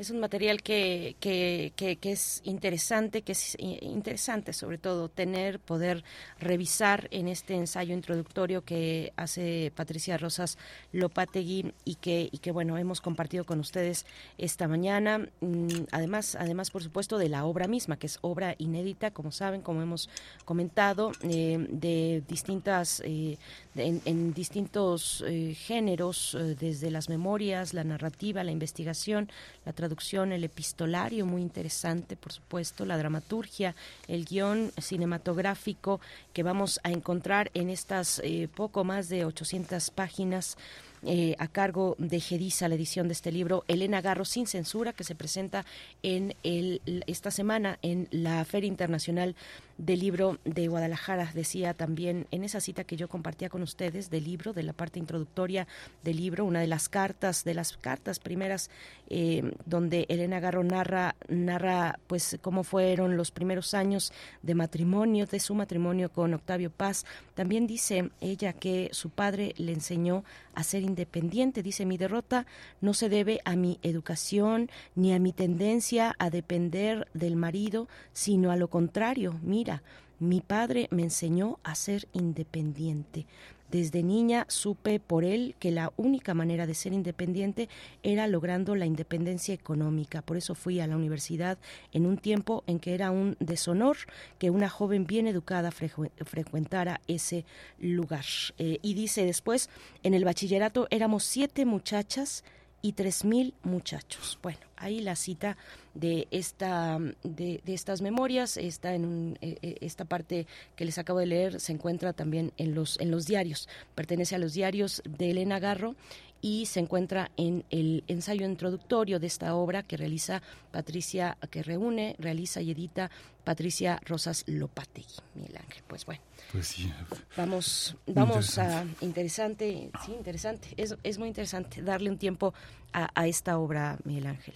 es 0.01 0.11
un 0.11 0.19
material 0.19 0.63
que, 0.63 1.15
que, 1.21 1.73
que, 1.77 1.99
es 2.11 2.41
interesante, 2.45 3.21
que 3.21 3.33
es 3.33 3.55
interesante 3.61 4.55
sobre 4.55 4.79
todo 4.79 5.11
tener, 5.11 5.61
poder 5.61 6.05
revisar 6.39 7.07
en 7.11 7.29
este 7.29 7.55
ensayo 7.55 7.93
introductorio 7.93 8.65
que 8.65 9.13
hace 9.17 9.71
Patricia 9.77 10.17
Rosas 10.17 10.57
Lopategui 10.93 11.75
y 11.85 11.97
que, 11.97 12.31
y 12.33 12.39
que 12.39 12.51
bueno, 12.51 12.79
hemos 12.79 13.03
compartido 13.03 13.45
con 13.45 13.61
ustedes 13.61 14.07
esta 14.39 14.69
mañana. 14.69 15.29
Mm, 15.41 15.69
además, 15.93 16.35
además, 16.35 16.71
por 16.71 16.83
supuesto, 16.83 17.19
de 17.19 17.29
la 17.29 17.45
obra 17.45 17.69
misma, 17.69 17.99
que 17.99 18.07
es 18.07 18.19
obra 18.23 18.55
inédita, 18.57 19.11
como 19.11 19.31
saben, 19.31 19.61
como 19.61 19.83
hemos 19.83 20.09
comentado, 20.47 21.13
eh, 21.25 21.59
de 21.69 22.23
distintas, 22.27 23.03
eh, 23.05 23.37
en, 23.77 24.33
distintos 24.33 25.23
eh, 25.27 25.55
géneros, 25.55 26.37
desde 26.59 26.91
las 26.91 27.11
memorias, 27.11 27.75
la 27.75 27.85
narrativa, 27.85 28.43
la 28.43 28.51
investigación, 28.51 29.31
la 29.67 29.75
traducción 29.75 29.90
el 30.33 30.45
epistolario 30.45 31.27
muy 31.27 31.43
interesante, 31.43 32.17
por 32.17 32.33
supuesto, 32.33 32.85
la 32.85 32.99
dramaturgia, 32.99 33.75
el 34.09 34.25
guion 34.25 34.73
cinematográfico 34.79 36.01
que 36.33 36.43
vamos 36.43 36.81
a 36.83 36.91
encontrar 36.91 37.51
en 37.55 37.71
estas 37.71 38.21
eh, 38.25 38.49
poco 38.55 38.85
más 38.85 39.09
de 39.09 39.25
800 39.25 39.91
páginas 39.91 40.57
eh, 41.03 41.35
a 41.39 41.49
cargo 41.49 41.97
de 41.99 42.21
Gedisa, 42.21 42.69
la 42.69 42.75
edición 42.75 43.09
de 43.09 43.15
este 43.15 43.33
libro, 43.33 43.65
Elena 43.69 44.03
Garro 44.03 44.27
sin 44.27 44.47
censura, 44.47 44.93
que 44.93 45.05
se 45.05 45.15
presenta 45.15 45.65
en 46.03 46.35
el, 46.43 46.83
esta 47.07 47.31
semana 47.31 47.79
en 47.81 48.07
la 48.11 48.45
Feria 48.45 48.69
Internacional 48.69 49.35
del 49.81 50.01
Libro 50.01 50.39
de 50.45 50.69
Guadalajara. 50.69 51.31
Decía 51.35 51.75
también 51.75 52.27
en 52.31 52.45
esa 52.45 52.61
cita 52.61 52.85
que 52.85 52.97
yo 52.97 53.09
compartía 53.09 53.49
con 53.49 53.63
ustedes 53.63 54.11
del 54.11 54.25
libro, 54.25 54.53
de 54.53 54.63
la 54.63 54.75
parte 54.75 54.99
introductoria 54.99 55.67
del 56.05 56.19
libro, 56.19 56.45
una 56.45 56.61
de 56.61 56.67
las 56.67 56.89
cartas, 56.89 57.45
de 57.45 57.55
las 57.55 57.77
cartas 57.79 58.19
primeras, 58.19 58.71
eh, 59.09 59.43
donde 59.65 60.05
Elena 60.09 60.39
Garro 60.39 60.63
narra, 60.63 61.17
narra 61.29 61.99
pues 62.07 62.39
cómo 62.43 62.63
fueron 62.63 63.17
los 63.17 63.31
primeros 63.31 63.73
años 63.73 64.13
de 64.43 64.55
matrimonio, 64.55 65.27
de 65.27 65.41
su 65.41 65.55
matrimonio 65.55 66.11
con 66.13 66.35
Octavio 66.35 66.71
Paz. 66.71 67.07
También 67.35 67.67
dice 67.67 68.11
ella 68.21 68.53
que 68.53 68.91
su 68.93 69.09
padre 69.09 69.55
le 69.57 69.73
enseñó 69.73 70.25
a 70.55 70.63
ser 70.63 70.83
independiente. 70.83 71.63
Dice, 71.63 71.87
mi 71.87 71.97
derrota 71.97 72.47
no 72.81 72.93
se 72.93 73.09
debe 73.09 73.41
a 73.45 73.57
mi 73.57 73.79
educación 73.83 74.71
ni 74.95 75.15
a 75.15 75.19
mi 75.19 75.33
tendencia 75.33 76.15
a 76.19 76.29
depender 76.29 77.09
del 77.15 77.37
marido, 77.37 77.89
sino 78.13 78.51
a 78.51 78.57
lo 78.57 78.69
contrario. 78.69 79.39
Mira, 79.43 79.70
mi 80.19 80.41
padre 80.41 80.89
me 80.91 81.03
enseñó 81.03 81.59
a 81.63 81.75
ser 81.75 82.07
independiente. 82.13 83.27
Desde 83.71 84.03
niña 84.03 84.47
supe 84.49 84.99
por 84.99 85.25
él 85.25 85.55
que 85.61 85.71
la 85.71 85.93
única 85.97 86.35
manera 86.35 86.67
de 86.67 86.75
ser 86.75 86.93
independiente 86.93 87.69
era 88.03 88.27
logrando 88.27 88.75
la 88.75 88.85
independencia 88.85 89.55
económica. 89.55 90.23
Por 90.23 90.37
eso 90.37 90.57
fui 90.57 90.81
a 90.81 90.89
la 90.89 90.97
universidad 90.97 91.57
en 91.93 92.05
un 92.05 92.19
tiempo 92.19 92.65
en 92.67 92.81
que 92.81 92.95
era 92.95 93.13
un 93.13 93.37
deshonor 93.39 93.97
que 94.41 94.51
una 94.51 94.69
joven 94.69 95.07
bien 95.07 95.29
educada 95.29 95.71
frecuentara 95.71 97.01
ese 97.07 97.45
lugar. 97.79 98.25
Eh, 98.59 98.79
y 98.83 98.95
dice 98.95 99.25
después, 99.25 99.71
en 100.03 100.15
el 100.15 100.25
bachillerato 100.25 100.89
éramos 100.91 101.23
siete 101.23 101.65
muchachas 101.65 102.43
y 102.83 102.93
tres 102.93 103.25
mil 103.25 103.55
muchachos. 103.63 104.39
Bueno, 104.43 104.61
ahí 104.77 105.01
la 105.01 105.17
cita 105.17 105.57
de 105.95 106.29
esta 106.31 106.99
de, 107.23 107.61
estas 107.67 108.01
memorias 108.01 108.57
está 108.57 108.95
en 108.95 109.05
un, 109.05 109.39
eh, 109.41 109.59
eh, 109.63 109.77
esta 109.81 110.05
parte 110.05 110.47
que 110.77 110.85
les 110.85 110.99
acabo 110.99 111.19
de 111.19 111.27
leer 111.27 111.61
se 111.61 111.73
encuentra 111.73 112.13
también 112.13 112.53
en 112.57 112.75
los 112.75 112.99
en 113.01 113.11
los 113.11 113.27
diarios 113.27 113.69
pertenece 113.95 114.37
a 114.37 114.39
los 114.39 114.55
diarios 114.55 115.03
de 115.05 115.31
Elena 115.31 115.59
Garro 115.59 115.97
y 116.43 116.67
se 116.67 116.81
encuentra 116.81 117.31
en 117.37 117.65
el 117.71 118.05
ensayo 118.09 118.47
introductorio 118.47 119.19
de 119.19 119.27
esta 119.27 119.55
obra 119.55 119.83
que 119.83 119.97
realiza 119.97 120.43
Patricia, 120.71 121.37
que 121.51 121.63
reúne, 121.63 122.17
realiza 122.19 122.63
y 122.63 122.71
edita 122.71 123.11
Patricia 123.45 124.01
Rosas 124.05 124.45
Lopategui, 124.47 125.17
Miguel 125.35 125.57
Ángel. 125.57 125.83
Pues 125.87 126.05
bueno. 126.07 126.23
Pues 126.53 126.67
sí. 126.67 126.93
Vamos, 127.37 127.97
vamos 128.07 128.59
a 128.59 128.85
interesante, 129.01 129.91
sí, 130.05 130.13
interesante. 130.13 130.69
Es, 130.77 130.97
es 131.03 131.19
muy 131.19 131.29
interesante 131.29 131.83
darle 131.83 132.11
un 132.11 132.19
tiempo 132.19 132.55
a, 132.93 133.09
a 133.15 133.27
esta 133.27 133.59
obra, 133.59 133.99
Miguel 134.05 134.27
Ángel. 134.27 134.55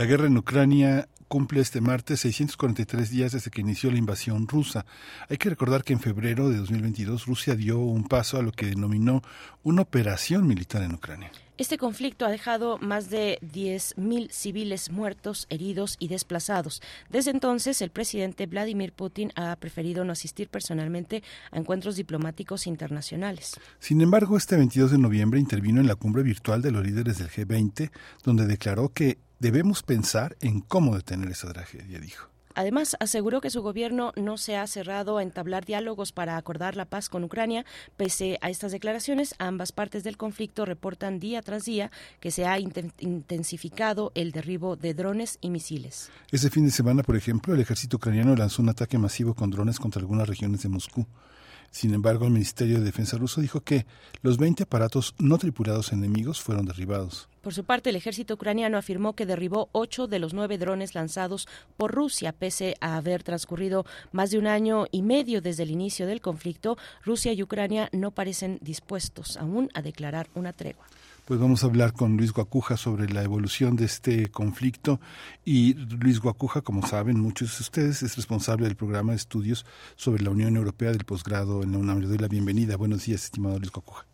La 0.00 0.06
guerra 0.06 0.28
en 0.28 0.38
Ucrania 0.38 1.10
cumple 1.28 1.60
este 1.60 1.82
martes 1.82 2.20
643 2.20 3.10
días 3.10 3.32
desde 3.32 3.50
que 3.50 3.60
inició 3.60 3.90
la 3.90 3.98
invasión 3.98 4.48
rusa. 4.48 4.86
Hay 5.28 5.36
que 5.36 5.50
recordar 5.50 5.84
que 5.84 5.92
en 5.92 6.00
febrero 6.00 6.48
de 6.48 6.56
2022 6.56 7.26
Rusia 7.26 7.54
dio 7.54 7.80
un 7.80 8.04
paso 8.04 8.38
a 8.38 8.42
lo 8.42 8.50
que 8.50 8.64
denominó 8.64 9.20
una 9.62 9.82
operación 9.82 10.46
militar 10.46 10.80
en 10.84 10.94
Ucrania. 10.94 11.30
Este 11.58 11.76
conflicto 11.76 12.24
ha 12.24 12.30
dejado 12.30 12.78
más 12.78 13.10
de 13.10 13.38
10.000 13.42 14.30
civiles 14.30 14.90
muertos, 14.90 15.46
heridos 15.50 15.96
y 15.98 16.08
desplazados. 16.08 16.80
Desde 17.10 17.30
entonces, 17.30 17.82
el 17.82 17.90
presidente 17.90 18.46
Vladimir 18.46 18.94
Putin 18.94 19.32
ha 19.36 19.54
preferido 19.56 20.06
no 20.06 20.12
asistir 20.12 20.48
personalmente 20.48 21.22
a 21.50 21.58
encuentros 21.58 21.96
diplomáticos 21.96 22.66
internacionales. 22.66 23.60
Sin 23.78 24.00
embargo, 24.00 24.38
este 24.38 24.56
22 24.56 24.92
de 24.92 24.98
noviembre 24.98 25.38
intervino 25.38 25.78
en 25.78 25.88
la 25.88 25.94
cumbre 25.94 26.22
virtual 26.22 26.62
de 26.62 26.70
los 26.70 26.86
líderes 26.86 27.18
del 27.18 27.28
G20, 27.28 27.90
donde 28.24 28.46
declaró 28.46 28.88
que 28.94 29.18
Debemos 29.40 29.82
pensar 29.82 30.36
en 30.42 30.60
cómo 30.60 30.94
detener 30.94 31.30
esa 31.30 31.50
tragedia, 31.50 31.98
dijo. 31.98 32.28
Además, 32.54 32.94
aseguró 33.00 33.40
que 33.40 33.48
su 33.48 33.62
gobierno 33.62 34.12
no 34.14 34.36
se 34.36 34.54
ha 34.54 34.66
cerrado 34.66 35.16
a 35.16 35.22
entablar 35.22 35.64
diálogos 35.64 36.12
para 36.12 36.36
acordar 36.36 36.76
la 36.76 36.84
paz 36.84 37.08
con 37.08 37.24
Ucrania. 37.24 37.64
Pese 37.96 38.38
a 38.42 38.50
estas 38.50 38.70
declaraciones, 38.70 39.34
ambas 39.38 39.72
partes 39.72 40.04
del 40.04 40.18
conflicto 40.18 40.66
reportan 40.66 41.20
día 41.20 41.40
tras 41.40 41.64
día 41.64 41.90
que 42.20 42.30
se 42.30 42.44
ha 42.44 42.58
intensificado 42.58 44.12
el 44.14 44.32
derribo 44.32 44.76
de 44.76 44.92
drones 44.92 45.38
y 45.40 45.48
misiles. 45.48 46.10
Ese 46.30 46.50
fin 46.50 46.66
de 46.66 46.70
semana, 46.70 47.02
por 47.02 47.16
ejemplo, 47.16 47.54
el 47.54 47.60
ejército 47.60 47.96
ucraniano 47.96 48.36
lanzó 48.36 48.60
un 48.60 48.68
ataque 48.68 48.98
masivo 48.98 49.32
con 49.32 49.50
drones 49.50 49.78
contra 49.78 50.00
algunas 50.00 50.28
regiones 50.28 50.62
de 50.62 50.68
Moscú. 50.68 51.06
Sin 51.70 51.94
embargo, 51.94 52.24
el 52.26 52.32
Ministerio 52.32 52.78
de 52.78 52.84
Defensa 52.84 53.16
ruso 53.16 53.40
dijo 53.40 53.60
que 53.60 53.86
los 54.22 54.38
20 54.38 54.64
aparatos 54.64 55.14
no 55.18 55.38
tripulados 55.38 55.92
enemigos 55.92 56.40
fueron 56.40 56.66
derribados. 56.66 57.28
Por 57.42 57.54
su 57.54 57.64
parte, 57.64 57.90
el 57.90 57.96
ejército 57.96 58.34
ucraniano 58.34 58.76
afirmó 58.76 59.14
que 59.14 59.24
derribó 59.24 59.70
ocho 59.72 60.06
de 60.06 60.18
los 60.18 60.34
nueve 60.34 60.58
drones 60.58 60.94
lanzados 60.94 61.48
por 61.76 61.92
Rusia, 61.92 62.32
pese 62.32 62.74
a 62.80 62.96
haber 62.96 63.22
transcurrido 63.22 63.86
más 64.12 64.30
de 64.30 64.38
un 64.38 64.46
año 64.46 64.86
y 64.90 65.02
medio 65.02 65.40
desde 65.40 65.62
el 65.62 65.70
inicio 65.70 66.06
del 66.06 66.20
conflicto. 66.20 66.76
Rusia 67.04 67.32
y 67.32 67.42
Ucrania 67.42 67.88
no 67.92 68.10
parecen 68.10 68.58
dispuestos 68.60 69.36
aún 69.36 69.70
a 69.72 69.80
declarar 69.80 70.28
una 70.34 70.52
tregua. 70.52 70.86
Pues 71.30 71.38
vamos 71.38 71.62
a 71.62 71.68
hablar 71.68 71.92
con 71.92 72.16
Luis 72.16 72.32
Guacuja 72.32 72.76
sobre 72.76 73.08
la 73.08 73.22
evolución 73.22 73.76
de 73.76 73.84
este 73.84 74.32
conflicto. 74.32 74.98
Y 75.44 75.74
Luis 75.74 76.18
Guacuja, 76.18 76.60
como 76.60 76.84
saben 76.84 77.20
muchos 77.20 77.56
de 77.56 77.62
ustedes, 77.62 78.02
es 78.02 78.16
responsable 78.16 78.66
del 78.66 78.74
programa 78.74 79.12
de 79.12 79.18
estudios 79.18 79.64
sobre 79.94 80.24
la 80.24 80.30
Unión 80.30 80.56
Europea 80.56 80.90
del 80.90 81.04
posgrado 81.04 81.62
en 81.62 81.70
la 81.70 81.78
UNAM. 81.78 82.00
Le 82.00 82.08
doy 82.08 82.18
la 82.18 82.26
bienvenida. 82.26 82.76
Buenos 82.76 83.04
días, 83.04 83.22
estimado 83.22 83.60
Luis 83.60 83.70
Guacuja. 83.70 84.09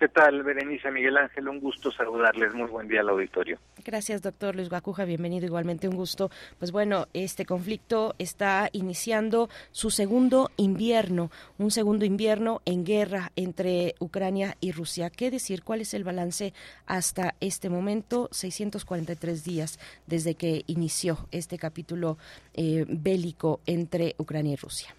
¿Qué 0.00 0.08
tal, 0.08 0.42
Berenice 0.42 0.90
Miguel 0.90 1.18
Ángel? 1.18 1.46
Un 1.46 1.60
gusto 1.60 1.92
saludarles. 1.92 2.54
Muy 2.54 2.70
buen 2.70 2.88
día 2.88 3.02
al 3.02 3.10
auditorio. 3.10 3.58
Gracias, 3.84 4.22
doctor 4.22 4.56
Luis 4.56 4.70
Guacuja. 4.70 5.04
Bienvenido. 5.04 5.44
Igualmente 5.44 5.88
un 5.88 5.94
gusto. 5.94 6.30
Pues 6.58 6.72
bueno, 6.72 7.08
este 7.12 7.44
conflicto 7.44 8.14
está 8.18 8.70
iniciando 8.72 9.50
su 9.72 9.90
segundo 9.90 10.52
invierno, 10.56 11.30
un 11.58 11.70
segundo 11.70 12.06
invierno 12.06 12.62
en 12.64 12.86
guerra 12.86 13.30
entre 13.36 13.94
Ucrania 13.98 14.56
y 14.58 14.72
Rusia. 14.72 15.10
¿Qué 15.10 15.30
decir? 15.30 15.64
¿Cuál 15.64 15.82
es 15.82 15.92
el 15.92 16.02
balance 16.02 16.54
hasta 16.86 17.34
este 17.40 17.68
momento? 17.68 18.30
643 18.32 19.44
días 19.44 19.78
desde 20.06 20.34
que 20.34 20.64
inició 20.66 21.28
este 21.30 21.58
capítulo 21.58 22.16
eh, 22.54 22.86
bélico 22.88 23.60
entre 23.66 24.14
Ucrania 24.16 24.54
y 24.54 24.56
Rusia. 24.56 24.94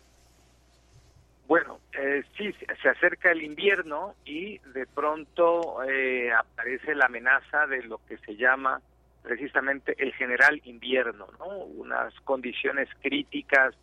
Bueno, 1.51 1.81
eh, 1.91 2.23
sí, 2.37 2.55
se 2.81 2.87
acerca 2.87 3.29
el 3.29 3.43
invierno 3.43 4.15
y 4.23 4.57
de 4.73 4.85
pronto 4.87 5.83
eh, 5.83 6.31
aparece 6.31 6.95
la 6.95 7.07
amenaza 7.07 7.67
de 7.67 7.83
lo 7.83 7.99
que 8.07 8.17
se 8.19 8.37
llama 8.37 8.81
precisamente 9.21 9.93
el 10.01 10.13
general 10.13 10.61
invierno, 10.63 11.27
¿no? 11.39 11.47
Unas 11.47 12.17
condiciones 12.21 12.87
críticas 13.01 13.75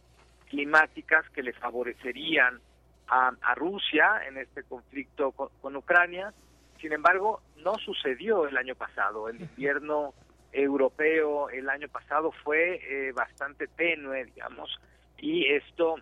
climáticas 0.48 1.28
que 1.28 1.42
le 1.42 1.52
favorecerían 1.52 2.58
a, 3.06 3.54
Rusia 3.54 4.22
en 4.26 4.38
este 4.38 4.62
conflicto 4.62 5.32
con, 5.32 5.76
Ucrania. 5.76 6.32
Sin 6.80 6.94
embargo, 6.94 7.42
no 7.58 7.74
sucedió 7.74 8.48
el 8.48 8.56
año 8.56 8.76
pasado. 8.76 9.28
El 9.28 9.42
invierno 9.42 10.14
europeo 10.52 11.50
el 11.50 11.68
año 11.68 11.88
pasado 11.88 12.32
fue 12.32 12.80
eh, 12.82 13.12
bastante 13.12 13.66
tenue, 13.66 14.24
digamos, 14.24 14.74
y 15.18 15.44
esto 15.52 15.96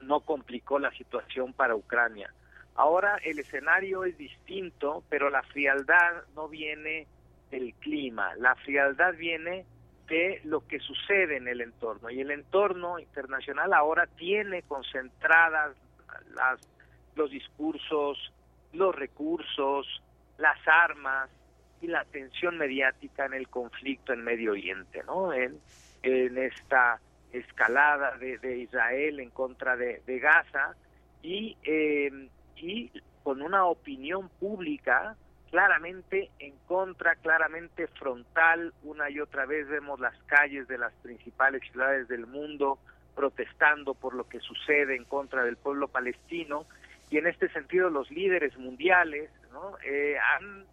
no 0.00 0.20
complicó 0.20 0.78
la 0.78 0.90
situación 0.92 1.52
para 1.52 1.74
Ucrania. 1.74 2.32
Ahora 2.74 3.18
el 3.24 3.38
escenario 3.38 4.04
es 4.04 4.16
distinto, 4.16 5.02
pero 5.08 5.30
la 5.30 5.42
frialdad 5.42 6.22
no 6.34 6.48
viene 6.48 7.06
del 7.50 7.74
clima, 7.74 8.34
la 8.36 8.54
frialdad 8.56 9.14
viene 9.14 9.64
de 10.06 10.40
lo 10.44 10.66
que 10.66 10.78
sucede 10.78 11.36
en 11.36 11.48
el 11.48 11.60
entorno. 11.60 12.10
Y 12.10 12.20
el 12.20 12.30
entorno 12.30 12.98
internacional 12.98 13.72
ahora 13.72 14.06
tiene 14.06 14.62
concentradas 14.62 15.76
las, 16.34 16.60
los 17.14 17.30
discursos, 17.30 18.32
los 18.72 18.94
recursos, 18.94 20.02
las 20.38 20.56
armas 20.66 21.28
y 21.80 21.88
la 21.88 22.00
atención 22.00 22.58
mediática 22.58 23.26
en 23.26 23.34
el 23.34 23.48
conflicto 23.48 24.12
en 24.12 24.24
Medio 24.24 24.52
Oriente, 24.52 25.02
¿no? 25.04 25.32
En, 25.32 25.58
en 26.02 26.38
esta 26.38 27.00
escalada 27.32 28.16
de, 28.18 28.58
Israel 28.58 29.20
en 29.20 29.30
contra 29.30 29.76
de, 29.76 30.18
Gaza 30.18 30.74
y, 31.22 31.56
eh, 31.64 32.28
y 32.56 32.90
con 33.22 33.42
una 33.42 33.66
opinión 33.66 34.28
pública 34.40 35.16
claramente 35.50 36.30
en 36.38 36.56
contra, 36.66 37.16
claramente 37.16 37.86
frontal. 37.88 38.72
Una 38.82 39.10
y 39.10 39.20
otra 39.20 39.46
vez 39.46 39.68
vemos 39.68 40.00
las 40.00 40.16
calles 40.24 40.68
de 40.68 40.78
las 40.78 40.92
principales 41.02 41.62
ciudades 41.70 42.08
del 42.08 42.26
mundo 42.26 42.78
protestando 43.14 43.94
por 43.94 44.14
lo 44.14 44.28
que 44.28 44.40
sucede 44.40 44.94
en 44.94 45.04
contra 45.04 45.42
del 45.44 45.56
pueblo 45.56 45.88
palestino 45.88 46.66
y 47.10 47.18
en 47.18 47.26
este 47.26 47.48
sentido 47.48 47.90
los 47.90 48.10
líderes 48.10 48.56
mundiales 48.56 49.30
¿no? 49.52 49.76
eh, 49.84 50.16
han 50.18 50.64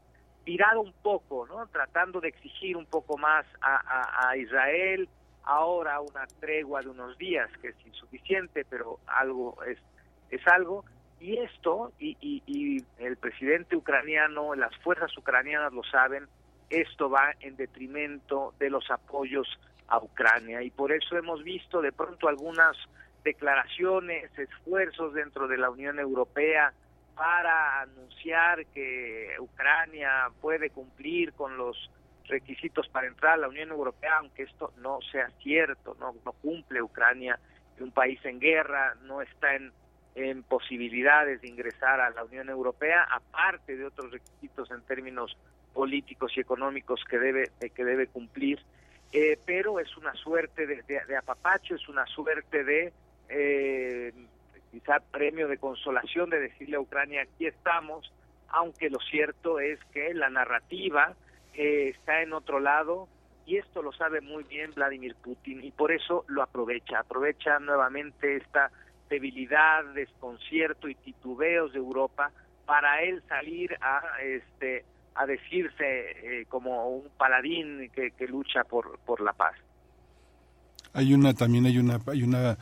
tirado 0.43 0.81
un 0.81 0.93
poco, 1.01 1.47
¿no? 1.47 1.65
tratando 1.67 2.21
de 2.21 2.27
exigir 2.27 2.77
un 2.77 2.85
poco 2.85 3.17
más 3.17 3.47
a, 3.61 4.29
a 4.29 4.37
Israel, 4.37 5.09
ahora 5.45 6.01
una 6.01 6.25
tregua 6.39 6.81
de 6.81 6.89
unos 6.89 7.17
días, 7.17 7.49
que 7.61 7.69
es 7.69 7.85
insuficiente, 7.85 8.65
pero 8.69 8.99
algo 9.07 9.63
es, 9.63 9.77
es 10.29 10.45
algo. 10.47 10.85
Y 11.19 11.37
esto, 11.37 11.91
y, 11.99 12.17
y, 12.21 12.83
el 12.97 13.17
presidente 13.17 13.75
ucraniano, 13.75 14.53
las 14.55 14.75
fuerzas 14.77 15.15
ucranianas 15.17 15.71
lo 15.73 15.83
saben, 15.83 16.27
esto 16.69 17.09
va 17.09 17.31
en 17.39 17.55
detrimento 17.55 18.53
de 18.59 18.69
los 18.69 18.89
apoyos 18.91 19.47
a 19.87 19.99
Ucrania. 19.99 20.61
Y 20.61 20.71
por 20.71 20.91
eso 20.91 21.17
hemos 21.17 21.43
visto 21.43 21.81
de 21.81 21.91
pronto 21.91 22.27
algunas 22.27 22.75
declaraciones, 23.23 24.29
esfuerzos 24.37 25.13
dentro 25.13 25.47
de 25.47 25.57
la 25.57 25.69
Unión 25.69 25.99
Europea 25.99 26.73
para 27.15 27.81
anunciar 27.81 28.65
que 28.67 29.35
Ucrania 29.39 30.29
puede 30.41 30.69
cumplir 30.69 31.33
con 31.33 31.57
los 31.57 31.89
requisitos 32.27 32.87
para 32.89 33.07
entrar 33.07 33.33
a 33.33 33.37
la 33.37 33.47
Unión 33.47 33.69
Europea, 33.69 34.17
aunque 34.17 34.43
esto 34.43 34.73
no 34.77 34.99
sea 35.11 35.29
cierto, 35.41 35.95
no, 35.99 36.13
cumple 36.41 36.81
Ucrania, 36.81 37.39
un 37.79 37.91
país 37.91 38.19
en 38.23 38.39
guerra, 38.39 38.95
no 39.03 39.21
está 39.21 39.55
en, 39.55 39.71
en 40.15 40.43
posibilidades 40.43 41.41
de 41.41 41.49
ingresar 41.49 41.99
a 41.99 42.09
la 42.09 42.23
Unión 42.23 42.49
Europea, 42.49 43.05
aparte 43.11 43.75
de 43.75 43.85
otros 43.85 44.11
requisitos 44.11 44.71
en 44.71 44.81
términos 44.81 45.37
políticos 45.73 46.31
y 46.35 46.39
económicos 46.39 47.03
que 47.09 47.19
debe 47.19 47.51
que 47.75 47.83
debe 47.83 48.07
cumplir. 48.07 48.59
Eh, 49.11 49.37
pero 49.45 49.79
es 49.79 49.95
una 49.97 50.13
suerte 50.15 50.65
de, 50.65 50.81
de, 50.83 51.17
apapacho 51.17 51.75
es 51.75 51.87
una 51.87 52.05
suerte 52.07 52.63
de 52.63 52.91
eh, 53.29 54.13
quizá 54.71 54.99
premio 54.99 55.47
de 55.47 55.57
consolación 55.57 56.29
de 56.29 56.39
decirle 56.39 56.77
a 56.77 56.81
Ucrania 56.81 57.21
aquí 57.21 57.45
estamos 57.45 58.11
aunque 58.49 58.89
lo 58.89 58.99
cierto 58.99 59.59
es 59.59 59.79
que 59.93 60.13
la 60.13 60.29
narrativa 60.29 61.15
está 61.57 62.21
en 62.21 62.33
otro 62.33 62.59
lado 62.59 63.07
y 63.45 63.57
esto 63.57 63.81
lo 63.81 63.91
sabe 63.93 64.21
muy 64.21 64.43
bien 64.43 64.71
Vladimir 64.73 65.15
Putin 65.15 65.63
y 65.63 65.71
por 65.71 65.91
eso 65.91 66.25
lo 66.27 66.41
aprovecha, 66.41 66.99
aprovecha 66.99 67.59
nuevamente 67.59 68.37
esta 68.37 68.71
debilidad, 69.09 69.85
desconcierto 69.93 70.89
y 70.89 70.95
titubeos 70.95 71.73
de 71.73 71.79
Europa 71.79 72.31
para 72.65 73.03
él 73.03 73.21
salir 73.27 73.75
a 73.81 74.01
este 74.21 74.83
a 75.13 75.25
decirse 75.25 75.85
eh, 76.41 76.45
como 76.49 76.89
un 76.89 77.09
paladín 77.17 77.89
que, 77.91 78.11
que 78.11 78.27
lucha 78.27 78.65
por, 78.65 78.99
por 78.99 79.21
la 79.21 79.31
paz. 79.31 79.55
Hay 80.93 81.13
una 81.13 81.33
también 81.33 81.65
hay 81.65 81.77
una 81.77 81.99
hay 82.07 82.23
una 82.23 82.57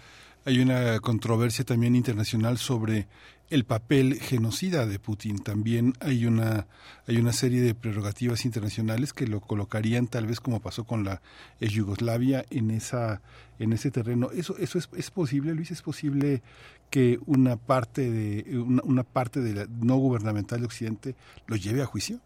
hay 0.46 0.60
una 0.60 1.00
controversia 1.00 1.66
también 1.66 1.96
internacional 1.96 2.58
sobre 2.58 3.08
el 3.50 3.66
papel 3.66 4.20
genocida 4.20 4.86
de 4.86 5.00
Putin. 5.00 5.40
También 5.40 5.94
hay 6.00 6.26
una, 6.26 6.68
hay 7.08 7.18
una 7.18 7.34
serie 7.34 7.62
de 7.62 7.76
prerrogativas 7.76 8.46
internacionales 8.46 9.14
que 9.14 9.28
lo 9.28 9.42
colocarían 9.42 10.08
tal 10.08 10.26
vez 10.26 10.40
como 10.40 10.60
pasó 10.60 10.86
con 10.86 11.04
la 11.04 11.22
Yugoslavia 11.60 12.46
en 12.50 12.72
esa, 12.72 13.22
en 13.60 13.74
ese 13.74 13.92
terreno. 13.92 14.32
Eso, 14.32 14.58
eso 14.58 14.78
es, 14.78 14.90
es 14.96 15.12
posible, 15.12 15.54
Luis, 15.54 15.72
es 15.72 15.82
posible 15.82 16.42
que 16.90 17.20
una 17.26 17.58
parte 17.58 18.10
de, 18.10 18.58
una, 18.58 18.82
una 18.84 19.04
parte 19.04 19.42
de 19.42 19.54
la 19.54 19.68
no 19.68 19.98
gubernamental 19.98 20.60
de 20.60 20.66
Occidente 20.66 21.16
lo 21.48 21.56
lleve 21.56 21.82
a 21.82 21.86
juicio. 21.86 22.20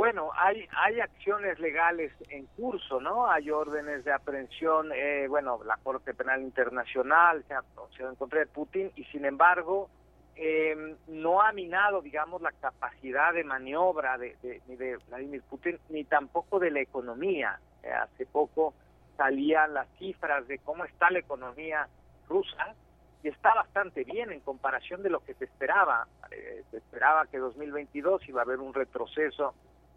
Bueno, 0.00 0.30
hay, 0.34 0.66
hay 0.78 0.98
acciones 0.98 1.60
legales 1.60 2.10
en 2.30 2.46
curso, 2.56 3.02
¿no? 3.02 3.30
Hay 3.30 3.50
órdenes 3.50 4.02
de 4.02 4.10
aprehensión, 4.10 4.90
eh, 4.94 5.26
bueno, 5.28 5.60
la 5.62 5.76
Corte 5.76 6.14
Penal 6.14 6.40
Internacional 6.40 7.44
se 7.46 7.52
ha, 7.52 7.62
se 7.94 8.04
en 8.04 8.14
contra 8.14 8.38
de 8.38 8.46
Putin 8.46 8.90
y 8.96 9.04
sin 9.04 9.26
embargo 9.26 9.90
eh, 10.36 10.96
no 11.08 11.42
ha 11.42 11.52
minado, 11.52 12.00
digamos, 12.00 12.40
la 12.40 12.50
capacidad 12.52 13.34
de 13.34 13.44
maniobra 13.44 14.16
de, 14.16 14.38
de, 14.42 14.62
ni 14.68 14.76
de 14.76 14.96
Vladimir 15.08 15.42
Putin 15.42 15.78
ni 15.90 16.04
tampoco 16.04 16.58
de 16.58 16.70
la 16.70 16.80
economía. 16.80 17.60
Eh, 17.82 17.92
hace 17.92 18.24
poco 18.24 18.72
salían 19.18 19.74
las 19.74 19.86
cifras 19.98 20.48
de 20.48 20.60
cómo 20.60 20.86
está 20.86 21.10
la 21.10 21.18
economía 21.18 21.86
rusa 22.26 22.74
y 23.22 23.28
está 23.28 23.52
bastante 23.52 24.04
bien 24.04 24.32
en 24.32 24.40
comparación 24.40 25.02
de 25.02 25.10
lo 25.10 25.20
que 25.20 25.34
se 25.34 25.44
esperaba. 25.44 26.08
se 26.30 26.76
esperaba 26.78 27.26
que 27.26 27.36
2022 27.36 28.26
iba 28.30 28.40
a 28.40 28.44
haber 28.44 28.60
un 28.60 28.72
retroceso 28.72 29.52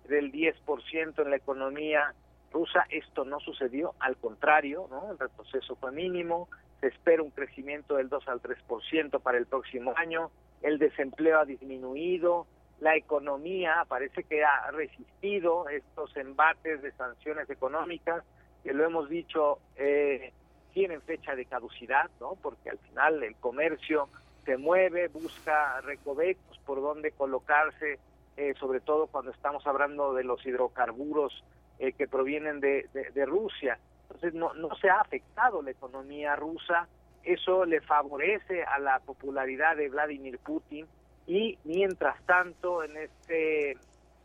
del 0.08 0.32
10% 0.32 1.22
en 1.22 1.30
la 1.30 1.36
economía 1.36 2.14
rusa. 2.52 2.86
Esto 2.90 3.26
no 3.26 3.40
sucedió, 3.40 3.94
al 4.00 4.18
contrario, 4.18 4.88
¿no? 4.90 5.12
el 5.12 5.20
retroceso 5.20 5.76
fue 5.76 5.92
mínimo, 5.92 6.48
se 6.80 6.88
espera 6.88 7.24
un 7.24 7.32
crecimiento 7.32 7.96
del 7.96 8.10
2 8.10 8.28
al 8.28 8.42
3% 8.42 9.22
para 9.22 9.38
el 9.38 9.46
próximo 9.46 9.94
año, 9.96 10.32
el 10.62 10.78
desempleo 10.78 11.40
ha 11.40 11.46
disminuido, 11.46 12.48
la 12.80 12.96
economía 12.96 13.86
parece 13.88 14.24
que 14.24 14.44
ha 14.44 14.72
resistido 14.72 15.70
estos 15.70 16.16
embates 16.18 16.82
de 16.82 16.92
sanciones 16.92 17.50
económicas, 17.50 18.24
que 18.64 18.74
lo 18.74 18.86
hemos 18.86 19.10
dicho, 19.10 19.60
eh, 19.78 20.34
tienen 20.74 21.02
fecha 21.02 21.36
de 21.36 21.46
caducidad, 21.46 22.10
¿no? 22.20 22.36
porque 22.42 22.70
al 22.70 22.78
final 22.80 23.24
el 23.24 23.36
comercio 23.36 24.10
se 24.46 24.58
mueve, 24.58 25.08
busca 25.08 25.80
recovecos 25.82 26.58
por 26.66 26.82
donde 26.82 27.12
colocarse 27.12 28.00
eh, 28.38 28.54
sobre 28.60 28.80
todo 28.80 29.08
cuando 29.08 29.32
estamos 29.32 29.66
hablando 29.68 30.14
de 30.14 30.24
los 30.24 30.46
hidrocarburos 30.46 31.44
eh, 31.80 31.94
que 31.94 32.08
provienen 32.08 32.60
de, 32.60 32.88
de, 32.94 33.26
Rusia. 33.26 33.78
Entonces 34.04 34.34
no, 34.34 34.54
no 34.54 34.76
se 34.76 34.90
ha 34.90 35.02
afectado 35.02 35.62
la 35.62 35.72
economía 35.72 36.36
rusa, 36.36 36.88
eso 37.24 37.66
le 37.66 37.82
favorece 37.82 38.64
a 38.64 38.80
la 38.80 39.00
popularidad 39.00 39.78
de 39.78 39.90
Vladimir 39.90 40.40
Putin 40.40 40.86
y 41.26 41.58
mientras 41.64 42.22
tanto 42.26 42.84
en 42.84 42.98
este 42.98 43.78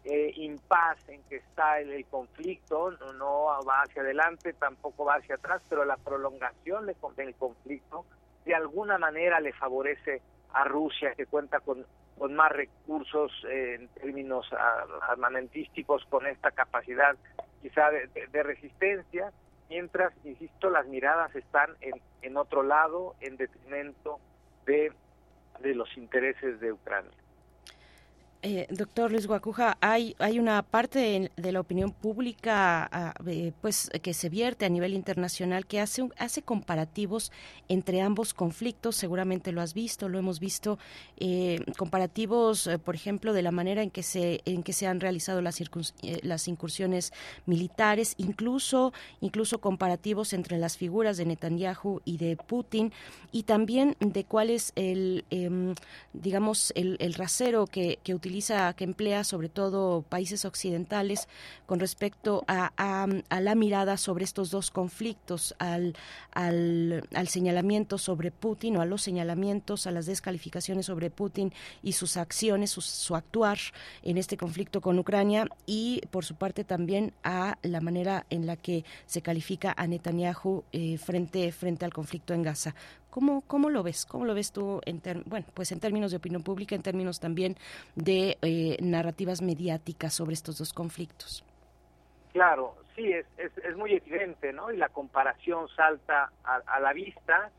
eh, 0.05 0.33
impasse 0.37 1.15
en 1.15 1.23
que 1.25 1.37
está 1.37 1.81
el, 1.81 2.05
conflicto, 2.07 2.93
no, 2.93 3.13
no, 3.13 3.45
va 3.67 3.83
hacia 3.83 4.03
adelante, 4.03 4.53
tampoco 4.55 5.05
va 5.05 5.17
hacia 5.17 5.35
atrás, 5.35 5.63
pero 5.69 5.85
la 5.85 5.97
prolongación 5.97 6.87
del 6.87 7.35
conflicto 7.35 8.05
de 8.45 8.55
alguna 8.55 8.97
manera 8.97 9.41
le 9.41 9.53
favorece 9.53 10.23
a 10.55 10.65
Rusia, 10.65 11.15
que 11.15 11.27
cuenta 11.27 11.61
con 11.61 11.85
con 12.19 12.35
más 12.35 12.51
recursos 12.53 13.33
eh, 13.49 13.77
en 13.79 13.89
términos 13.89 14.47
armamentísticos, 15.09 16.05
con 16.07 16.27
esta 16.27 16.51
capacidad 16.51 17.17
quizá 17.63 17.91
de, 17.91 18.43
resistencia, 18.43 19.33
mientras, 19.69 20.13
insisto, 20.25 20.71
las 20.71 20.87
miradas 20.87 21.35
están 21.35 21.77
en, 21.81 22.01
en 22.23 22.37
otro 22.37 22.63
lado, 22.63 23.15
en 23.21 23.37
detrimento 23.37 24.19
de, 24.67 24.93
de 25.61 25.75
los 25.75 25.97
intereses 25.97 26.61
de 26.61 26.73
Ucrania. 26.73 27.11
Eh, 28.41 28.69
doctor 28.71 29.11
Luis 29.11 29.27
Guacuja, 29.27 29.77
hay, 29.81 30.15
hay 30.21 30.39
una 30.39 30.63
parte 30.63 31.29
de, 31.35 31.53
la 31.53 31.59
opinión 31.59 31.91
pública 31.91 32.89
ah, 32.93 33.13
pues, 33.61 33.91
que 34.01 34.15
se 34.15 34.29
vierte 34.29 34.65
a 34.65 34.69
nivel 34.69 34.95
internacional 34.95 35.67
que 35.67 35.81
hace, 35.81 36.09
hace 36.19 36.43
comparativos 36.43 37.33
entre 37.69 38.01
ambos 38.01 38.35
conflictos, 38.35 38.95
seguramente 38.95 39.51
lo 39.51 39.61
has 39.61 39.75
visto, 39.75 40.09
lo 40.09 40.21
hemos 40.21 40.39
visto, 40.39 40.79
eh, 41.17 41.65
comparativos, 41.77 42.69
eh, 42.69 42.79
por 42.79 42.95
ejemplo, 42.95 43.33
de 43.33 43.43
la 43.43 43.51
manera 43.51 43.83
en 43.83 43.91
que 43.91 44.05
se, 44.05 44.41
en 44.45 44.63
que 44.63 44.73
se 44.73 44.87
han 44.87 45.01
realizado 45.01 45.43
las, 45.43 45.61
las 46.23 46.47
incursiones 46.47 47.13
militares, 47.45 48.15
incluso, 48.19 48.93
incluso 49.21 49.59
comparativos 49.61 50.33
entre 50.33 50.59
las 50.59 50.77
figuras 50.77 51.17
de 51.17 51.25
Netanyahu 51.27 52.03
y 52.05 52.19
de 52.19 52.37
Putin, 52.37 52.93
y 53.33 53.43
también 53.43 53.97
de 53.99 54.23
cuál 54.23 54.51
es 54.51 54.71
el, 54.77 55.25
em, 55.31 55.75
digamos, 56.13 56.73
el, 56.77 56.97
el 57.01 57.15
rasero 57.15 57.67
que, 57.67 57.99
que 58.05 58.15
utiliza, 58.15 58.28
que 58.77 58.85
emplea 58.85 59.25
sobre 59.25 59.49
todo 59.49 60.03
países 60.03 60.45
occidentales 60.45 61.29
con 61.67 61.81
respecto 61.81 62.45
a, 62.47 62.73
a, 62.77 63.41
la 63.41 63.55
mirada 63.55 63.97
sobre 63.97 64.25
estos 64.25 64.51
dos 64.51 64.71
conflictos, 64.71 65.55
al, 65.59 65.95
al, 66.33 67.09
al, 67.15 67.29
señalamiento 67.29 67.99
sobre 67.99 68.31
Putin 68.31 68.77
o 68.77 68.81
a 68.81 68.87
los 68.87 69.03
señalamientos, 69.03 69.87
a 69.87 69.91
las 69.91 70.07
descalificaciones 70.07 70.87
sobre 70.87 71.11
Putin 71.11 71.53
y 71.83 71.93
sus 71.93 72.17
acciones, 72.17 72.71
su, 72.71 73.15
actuar 73.17 73.59
en 74.03 74.19
este 74.19 74.37
conflicto 74.37 74.81
con 74.81 74.99
Ucrania 74.99 75.49
y 75.67 76.03
por 76.11 76.25
su 76.25 76.35
parte 76.35 76.65
también 76.65 77.13
a 77.25 77.59
la 77.63 77.81
manera 77.81 78.27
en 78.31 78.47
la 78.47 78.57
que 78.57 78.85
se 79.07 79.23
califica 79.23 79.75
a 79.77 79.87
Netanyahu 79.87 80.65
eh, 80.73 80.99
frente 80.99 81.85
al 81.85 81.93
conflicto 81.93 82.35
en 82.35 82.43
Gaza. 82.43 82.75
¿Cómo, 83.11 83.41
¿Cómo 83.43 83.71
lo 83.71 83.83
ves? 83.83 84.05
¿Cómo 84.05 84.25
lo 84.25 84.35
ves 84.35 84.53
tú, 84.53 84.81
en 84.85 85.01
bueno, 85.27 85.47
pues 85.55 85.73
en 85.73 85.81
términos 85.81 86.11
de 86.11 86.19
opinión 86.19 86.43
pública, 86.43 86.75
en 86.75 86.83
términos 86.83 87.21
también 87.21 87.57
de 87.95 88.37
eh, 88.43 88.77
narrativas 88.81 89.41
mediáticas 89.41 90.15
sobre 90.15 90.35
estos 90.35 90.59
dos 90.59 90.73
conflictos? 90.73 91.45
Claro, 92.33 92.77
sí, 92.95 93.11
es, 93.11 93.27
es, 93.39 93.77
muy 93.77 93.95
evidente, 93.95 94.53
¿no? 94.53 94.71
Y 94.71 94.77
la 94.77 94.91
comparación 94.91 95.69
salta 95.69 96.31
a, 96.45 96.81
la 96.81 96.93
vista 96.93 97.51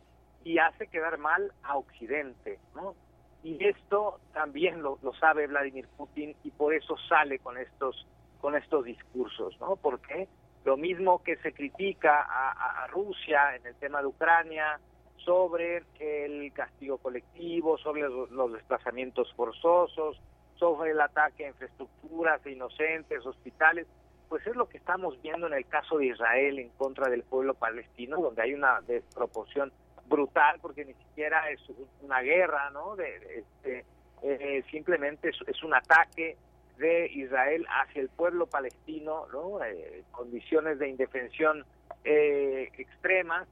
y 0.43 0.59
hace 0.59 0.88
quedar 0.88 1.17
mal 1.17 1.51
a 1.63 1.77
Occidente, 1.77 2.59
¿no? 2.76 2.95
Y 3.43 3.63
esto 3.65 4.19
también 4.34 4.81
lo, 4.81 4.99
lo 5.01 5.13
sabe 5.15 5.47
Vladimir 5.47 5.88
Putin 5.97 6.35
y 6.43 6.51
por 6.51 6.73
eso 6.73 6.95
sale 7.07 7.39
con 7.39 7.57
estos 7.57 8.05
con 8.41 8.55
estos 8.55 8.85
discursos, 8.85 9.59
¿no? 9.59 9.76
Porque 9.76 10.27
lo 10.63 10.77
mismo 10.77 11.21
que 11.23 11.35
se 11.38 11.51
critica 11.51 12.21
a, 12.21 12.84
a 12.84 12.88
Rusia 12.88 13.55
en 13.55 13.65
el 13.65 13.76
tema 13.76 13.99
de 13.99 14.07
Ucrania, 14.07 14.80
sobre 15.26 15.84
el 16.00 16.52
castigo 16.54 16.98
colectivo, 16.98 17.78
sobre 17.78 18.04
los, 18.04 18.54
desplazamientos 18.54 19.34
forzosos, 19.34 20.20
sobre 20.56 20.91
el 20.91 21.02
ataque 21.02 21.46
a 21.46 21.50
infraestructuras 21.50 22.46
inocentes, 22.46 23.26
hospitales, 23.26 23.88
pues 24.28 24.46
es 24.46 24.56
lo 24.56 24.70
que 24.70 24.78
estamos 24.78 25.20
viendo 25.22 25.48
en 25.48 25.54
el 25.54 25.66
caso 25.66 25.98
de 25.98 26.08
Israel 26.08 26.60
en 26.60 26.70
contra 26.70 27.10
del 27.10 27.24
pueblo 27.24 27.54
palestino, 27.54 28.18
donde 28.22 28.41
hay 28.41 28.54
una 28.54 28.82
desproporción 28.82 29.72
brutal, 30.08 30.60
porque 30.62 30.86
ni 30.86 30.94
siquiera 30.94 31.50
es 31.50 31.60
una 32.02 32.22
guerra, 32.22 32.70
¿no? 32.72 32.96
De, 32.96 33.40
este, 33.40 33.86
eh, 34.22 34.64
simplemente 34.70 35.30
es, 35.30 35.64
un 35.64 35.74
ataque 35.74 36.38
de 36.78 37.08
Israel 37.08 37.66
hacia 37.70 38.02
el 38.02 38.10
pueblo 38.10 38.48
palestino, 38.48 39.28
¿no? 39.32 39.64
Eh, 39.64 40.04
condiciones 40.12 40.80
de 40.80 40.90
indefensión 40.90 41.66
eh, 42.04 42.70
extremas 42.78 43.48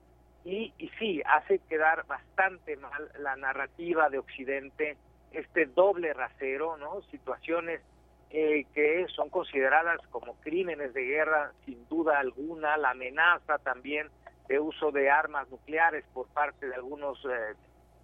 y, 0.48 0.74
y 0.78 0.90
sí, 1.00 1.22
hace 1.26 1.60
quedar 1.60 2.06
bastante 2.08 2.78
mal 2.78 3.12
la 3.20 3.36
narrativa 3.36 4.10
de 4.10 4.20
Occidente, 4.20 4.98
este 5.32 5.66
doble 5.66 6.14
rasero, 6.14 6.78
¿no? 6.78 7.02
Situaciones 7.12 7.82
eh, 8.30 8.66
que 8.74 9.06
son 9.16 9.30
consideradas 9.30 10.00
como 10.10 10.36
crímenes 10.42 10.94
de 10.94 11.04
guerra, 11.04 11.52
sin 11.66 11.88
duda 11.90 12.20
alguna, 12.20 12.78
la 12.78 12.92
amenaza 12.92 13.58
también 13.60 14.10
de 14.48 14.60
uso 14.60 14.92
de 14.92 15.10
armas 15.10 15.50
nucleares 15.50 16.06
por 16.14 16.28
parte 16.30 16.68
de 16.68 16.76
algunos 16.76 17.18
eh, 17.26 17.56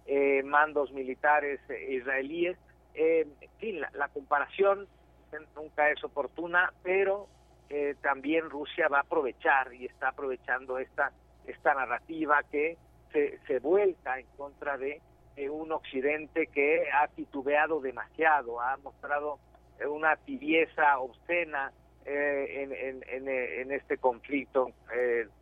eh, 0.06 0.42
mandos 0.42 0.92
militares 0.92 1.60
israelíes. 1.88 2.58
en 2.94 3.32
fin, 3.58 3.80
la, 3.80 4.08
comparación 4.08 4.86
dicen, 5.24 5.46
nunca 5.56 5.90
es 5.90 6.04
oportuna, 6.04 6.72
pero 6.82 7.28
eh, 7.70 7.96
también 8.02 8.50
Rusia 8.50 8.88
va 8.88 8.98
a 8.98 9.00
aprovechar 9.00 9.72
y 9.74 9.86
está 9.86 10.08
aprovechando 10.08 10.78
esta, 10.78 11.12
esta 11.46 11.74
narrativa 11.74 12.42
que 12.50 12.76
se, 13.12 13.38
se 13.46 13.58
vuelca 13.58 14.18
en 14.18 14.26
contra 14.36 14.76
de 14.78 15.00
un 15.50 15.72
occidente 15.72 16.46
que 16.46 16.86
ha 16.92 17.08
titubeado 17.08 17.80
demasiado, 17.80 18.60
ha 18.60 18.76
mostrado 18.78 19.38
una 19.88 20.16
tibieza 20.16 20.98
obscena 20.98 21.72
en, 22.04 22.72
en, 22.72 23.28
en, 23.28 23.72
este 23.72 23.98
conflicto 23.98 24.70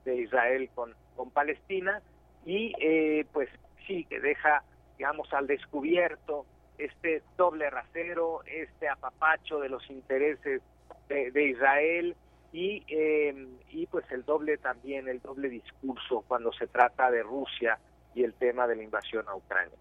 de 0.04 0.16
Israel 0.16 0.70
con, 0.74 0.94
con 1.16 1.30
Palestina. 1.30 2.00
Y 2.46 2.72
pues 3.32 3.50
sí 3.86 4.04
que 4.06 4.18
deja 4.18 4.62
digamos 5.02 5.32
al 5.32 5.48
descubierto 5.48 6.46
este 6.78 7.22
doble 7.36 7.68
rasero, 7.70 8.42
este 8.44 8.88
apapacho 8.88 9.58
de 9.58 9.68
los 9.68 9.88
intereses 9.90 10.62
de, 11.08 11.44
Israel 11.44 12.14
y, 12.52 12.82
eh, 12.88 13.48
y 13.70 13.86
pues 13.86 14.04
el 14.10 14.24
doble 14.24 14.58
también, 14.58 15.08
el 15.08 15.20
doble 15.20 15.48
discurso 15.48 16.24
cuando 16.28 16.52
se 16.52 16.66
trata 16.66 17.10
de 17.10 17.22
Rusia 17.22 17.78
y 18.14 18.22
el 18.22 18.34
tema 18.34 18.66
de 18.66 18.76
la 18.76 18.82
invasión 18.82 19.24
a 19.28 19.34
Ucrania. 19.34 19.76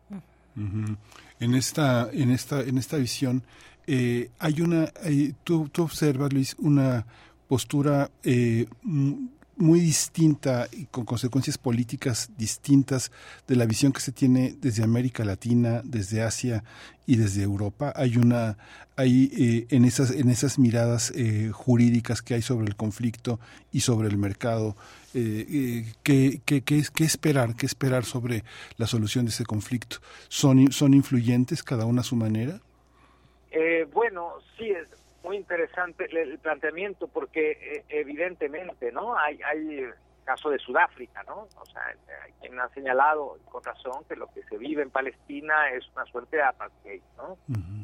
En 1.39 1.55
esta, 1.55 2.09
en 2.11 2.31
esta, 2.31 2.61
en 2.61 2.77
esta 2.77 2.97
visión 2.97 3.43
eh, 3.87 4.29
hay 4.39 4.61
una, 4.61 4.91
tú, 5.43 5.69
tú 5.69 5.83
observas 5.83 6.31
Luis 6.33 6.55
una 6.59 7.05
postura 7.47 8.09
eh, 8.23 8.65
muy 9.61 9.79
distinta 9.79 10.67
y 10.71 10.85
con 10.85 11.05
consecuencias 11.05 11.57
políticas 11.57 12.29
distintas 12.37 13.11
de 13.47 13.55
la 13.55 13.65
visión 13.65 13.93
que 13.93 14.01
se 14.01 14.11
tiene 14.11 14.55
desde 14.59 14.83
América 14.83 15.23
Latina, 15.23 15.81
desde 15.83 16.23
Asia 16.23 16.63
y 17.05 17.15
desde 17.15 17.43
Europa. 17.43 17.93
Hay 17.95 18.17
una, 18.17 18.57
hay 18.95 19.31
eh, 19.37 19.75
en 19.75 19.85
esas 19.85 20.11
en 20.11 20.29
esas 20.29 20.59
miradas 20.59 21.11
eh, 21.15 21.51
jurídicas 21.53 22.21
que 22.21 22.33
hay 22.33 22.41
sobre 22.41 22.67
el 22.67 22.75
conflicto 22.75 23.39
y 23.71 23.81
sobre 23.81 24.07
el 24.09 24.17
mercado. 24.17 24.75
Eh, 25.13 25.93
¿qué, 26.03 26.41
qué, 26.45 26.61
qué, 26.61 26.83
qué, 26.93 27.03
esperar? 27.03 27.55
¿Qué 27.55 27.65
esperar 27.65 28.05
sobre 28.05 28.43
la 28.77 28.87
solución 28.87 29.25
de 29.25 29.31
ese 29.31 29.45
conflicto? 29.45 29.97
¿Son, 30.29 30.71
son 30.71 30.93
influyentes 30.93 31.63
cada 31.63 31.85
una 31.85 32.01
a 32.01 32.05
su 32.05 32.15
manera? 32.15 32.59
bueno, 33.93 34.35
sí, 34.57 34.69
es, 34.69 34.87
muy 35.23 35.37
interesante 35.37 36.07
el, 36.11 36.39
planteamiento 36.39 37.07
porque 37.07 37.51
eh, 37.51 37.85
evidentemente, 37.89 38.91
¿no? 38.91 39.17
Hay, 39.17 39.39
hay 39.43 39.89
caso 40.23 40.49
de 40.49 40.59
Sudáfrica, 40.59 41.23
¿no? 41.23 41.47
O 41.59 41.65
sea, 41.65 41.83
hay 42.23 42.31
quien 42.39 42.59
ha 42.59 42.69
señalado 42.69 43.37
con 43.49 43.63
razón 43.63 44.03
que 44.07 44.15
lo 44.15 44.27
que 44.27 44.43
se 44.43 44.57
vive 44.57 44.81
en 44.81 44.89
Palestina 44.89 45.69
es 45.71 45.87
una 45.95 46.05
suerte 46.05 46.37
de 46.37 46.43
apartheid, 46.43 47.01
¿no? 47.17 47.37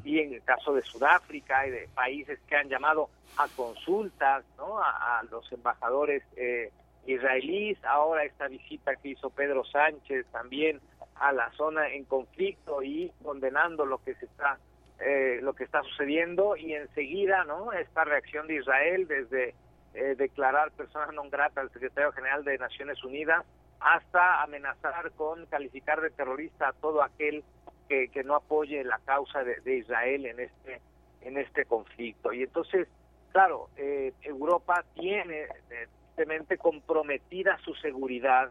Y 0.03 0.19
en 0.19 0.33
el 0.33 0.43
caso 0.43 0.73
de 0.73 0.81
Sudáfrica 0.83 1.67
y 1.67 1.71
de 1.71 1.89
países 1.93 2.39
que 2.47 2.55
han 2.55 2.69
llamado 2.69 3.09
a 3.37 3.47
consultas, 3.49 4.45
¿no? 4.57 4.79
A, 4.79 5.23
los 5.29 5.51
embajadores 5.51 6.23
eh, 6.35 6.71
israelíes, 7.05 7.83
ahora 7.83 8.23
esta 8.23 8.47
visita 8.47 8.95
que 8.95 9.09
hizo 9.09 9.29
Pedro 9.29 9.65
Sánchez 9.65 10.25
también 10.31 10.79
a 11.15 11.31
la 11.31 11.51
zona 11.53 11.89
en 11.89 12.05
conflicto 12.05 12.83
y 12.83 13.11
condenando 13.23 13.85
lo 13.85 13.97
que 14.03 14.13
se 14.15 14.25
está 14.25 14.59
eh, 14.99 15.39
lo 15.43 15.53
que 15.53 15.63
está 15.63 15.83
sucediendo 15.83 16.55
y 16.55 16.73
enseguida, 16.73 17.43
¿no? 17.43 17.71
Esta 17.71 18.03
reacción 18.03 18.47
de 18.47 18.55
Israel 18.55 19.07
desde 19.07 19.53
eh, 19.93 20.15
declarar 20.17 20.71
persona 20.71 21.05
non 21.13 21.29
grata 21.29 21.61
al 21.61 21.69
secretario 21.69 22.11
general 22.13 22.43
de 22.43 22.57
Naciones 22.57 23.03
Unidas 23.03 23.45
hasta 23.79 24.41
amenazar 24.41 25.11
con 25.13 25.45
calificar 25.45 26.01
de 26.01 26.09
terrorista 26.09 26.69
a 26.69 26.73
todo 26.73 27.03
aquel 27.03 27.43
que, 27.87 28.09
que 28.09 28.23
no 28.23 28.33
apoye 28.33 28.83
la 28.83 28.97
causa 29.05 29.43
de, 29.43 29.75
Israel 29.77 30.25
en 30.25 30.39
este 30.39 30.81
en 31.21 31.37
este 31.37 31.65
conflicto. 31.65 32.33
Y 32.33 32.41
entonces, 32.41 32.87
claro, 33.31 33.69
eh, 33.77 34.13
Europa 34.23 34.83
tiene 34.95 35.45
evidentemente 35.69 36.57
comprometida 36.57 37.57
su 37.59 37.75
seguridad, 37.75 38.49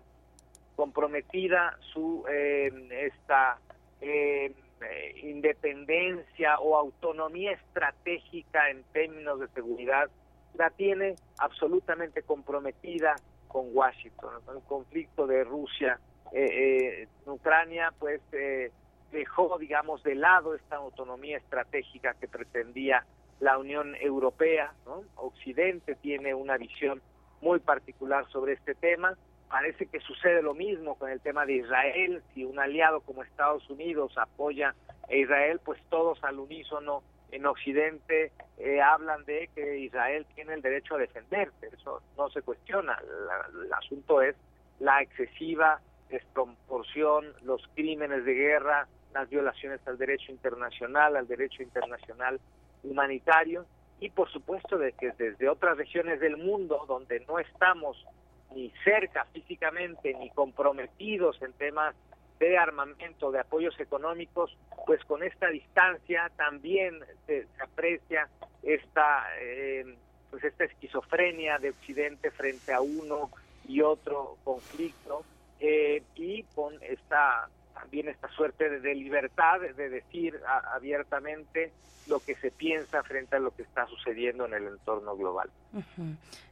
comprometida 0.77 1.77
su 1.93 2.24
esta 2.28 3.59
eh, 4.82 5.15
independencia 5.23 6.59
o 6.59 6.77
autonomía 6.77 7.53
estratégica 7.53 8.69
en 8.69 8.82
términos 8.93 9.40
de 9.40 9.48
seguridad 9.48 10.11
la 10.55 10.70
tiene 10.70 11.16
absolutamente 11.39 12.23
comprometida 12.23 13.16
con 13.48 13.69
Washington. 13.73 14.35
El 14.55 14.62
conflicto 14.62 15.27
de 15.27 15.44
Rusia 15.44 15.98
eh, 16.32 17.05
eh, 17.05 17.09
Ucrania, 17.27 17.93
pues 17.98 18.20
dejó, 19.12 19.57
digamos, 19.59 20.03
de 20.03 20.15
lado 20.15 20.55
esta 20.55 20.77
autonomía 20.77 21.39
estratégica 21.39 22.15
que 22.15 22.28
pretendía 22.28 23.05
la 23.40 23.59
Unión 23.59 23.94
Europea. 23.97 24.74
Occidente 25.16 25.94
tiene 25.94 26.35
una 26.35 26.59
visión 26.59 27.01
muy 27.40 27.61
particular 27.61 28.28
sobre 28.31 28.55
este 28.55 28.74
tema 28.74 29.16
Parece 29.48 29.86
que 29.86 30.01
sucede 30.01 30.43
lo 30.43 30.55
mismo 30.55 30.97
con 30.97 31.10
el 31.10 31.20
tema 31.20 31.47
de 31.47 31.55
Israel. 31.55 32.23
Si 32.35 32.44
un 32.44 32.59
aliado 32.59 33.01
como 33.01 33.23
Estados 33.23 33.68
Unidos 33.70 34.12
apoya 34.16 34.74
a 35.09 35.14
Israel, 35.14 35.60
pues 35.64 35.81
todos 35.89 36.23
al 36.24 36.39
unísono 36.39 37.02
en 37.31 37.47
Occidente 37.47 38.32
eh, 38.59 38.81
hablan 38.81 39.24
de 39.24 39.48
que 39.55 39.78
Israel 39.78 40.27
tiene 40.35 40.55
el 40.55 40.62
derecho 40.62 40.97
a 40.97 40.98
defenderse. 40.98 41.68
Eso 41.73 42.02
no 42.16 42.28
se 42.31 42.43
cuestiona. 42.43 42.98
el 43.64 43.73
asunto 43.73 44.20
es 44.23 44.36
la 44.81 45.01
excesiva 45.01 45.81
desproporción, 46.10 47.32
los 47.43 47.66
crímenes 47.74 48.24
de 48.24 48.35
guerra, 48.35 48.86
las 49.12 49.28
violaciones 49.28 49.81
al 49.86 49.98
derecho 49.98 50.31
internacional, 50.31 51.16
al 51.16 51.27
derecho 51.27 51.62
internacional 51.62 52.40
humanitario 52.82 53.66
y 53.98 54.10
por 54.10 54.31
supuesto 54.31 54.77
de 54.78 54.93
que 54.93 55.12
desde 55.12 55.48
otras 55.48 55.77
regiones 55.78 56.20
del 56.20 56.36
mundo 56.36 56.85
donde 56.86 57.20
no 57.20 57.39
estamos 57.39 57.97
ni 58.57 58.73
cerca 58.83 59.27
físicamente 59.27 60.15
ni 60.15 60.31
comprometidos 60.31 61.41
en 61.43 61.53
temas 61.53 61.95
de 62.41 62.57
armamento, 62.57 63.31
de 63.31 63.41
apoyos 63.41 63.78
económicos, 63.78 64.57
pues 64.87 65.05
con 65.05 65.23
esta 65.23 65.49
distancia 65.49 66.31
también 66.37 66.99
se, 67.27 67.47
aprecia 67.62 68.28
esta 68.62 69.27
eh, 69.41 69.85
pues 70.31 70.43
esta 70.43 70.65
esquizofrenia 70.65 71.59
de 71.59 71.70
Occidente 71.70 72.31
frente 72.31 72.73
a 72.73 72.81
uno 72.81 73.31
y 73.69 73.83
otro 73.83 74.39
conflicto 74.43 75.23
eh, 75.61 76.03
y 76.15 76.43
con 76.55 76.74
esta 76.83 77.49
también 77.78 78.09
esta 78.09 78.28
suerte 78.28 78.81
de, 78.81 78.94
libertad 78.94 79.61
de 79.61 79.89
decir 79.89 80.40
abiertamente 80.73 81.73
lo 82.09 82.20
que 82.20 82.35
se 82.36 82.51
piensa 82.51 83.03
frente 83.03 83.36
a 83.36 83.39
lo 83.39 83.55
que 83.55 83.62
está 83.62 83.86
sucediendo 83.86 84.47
en 84.47 84.55
el 84.55 84.66
entorno 84.69 85.16
global. 85.16 85.51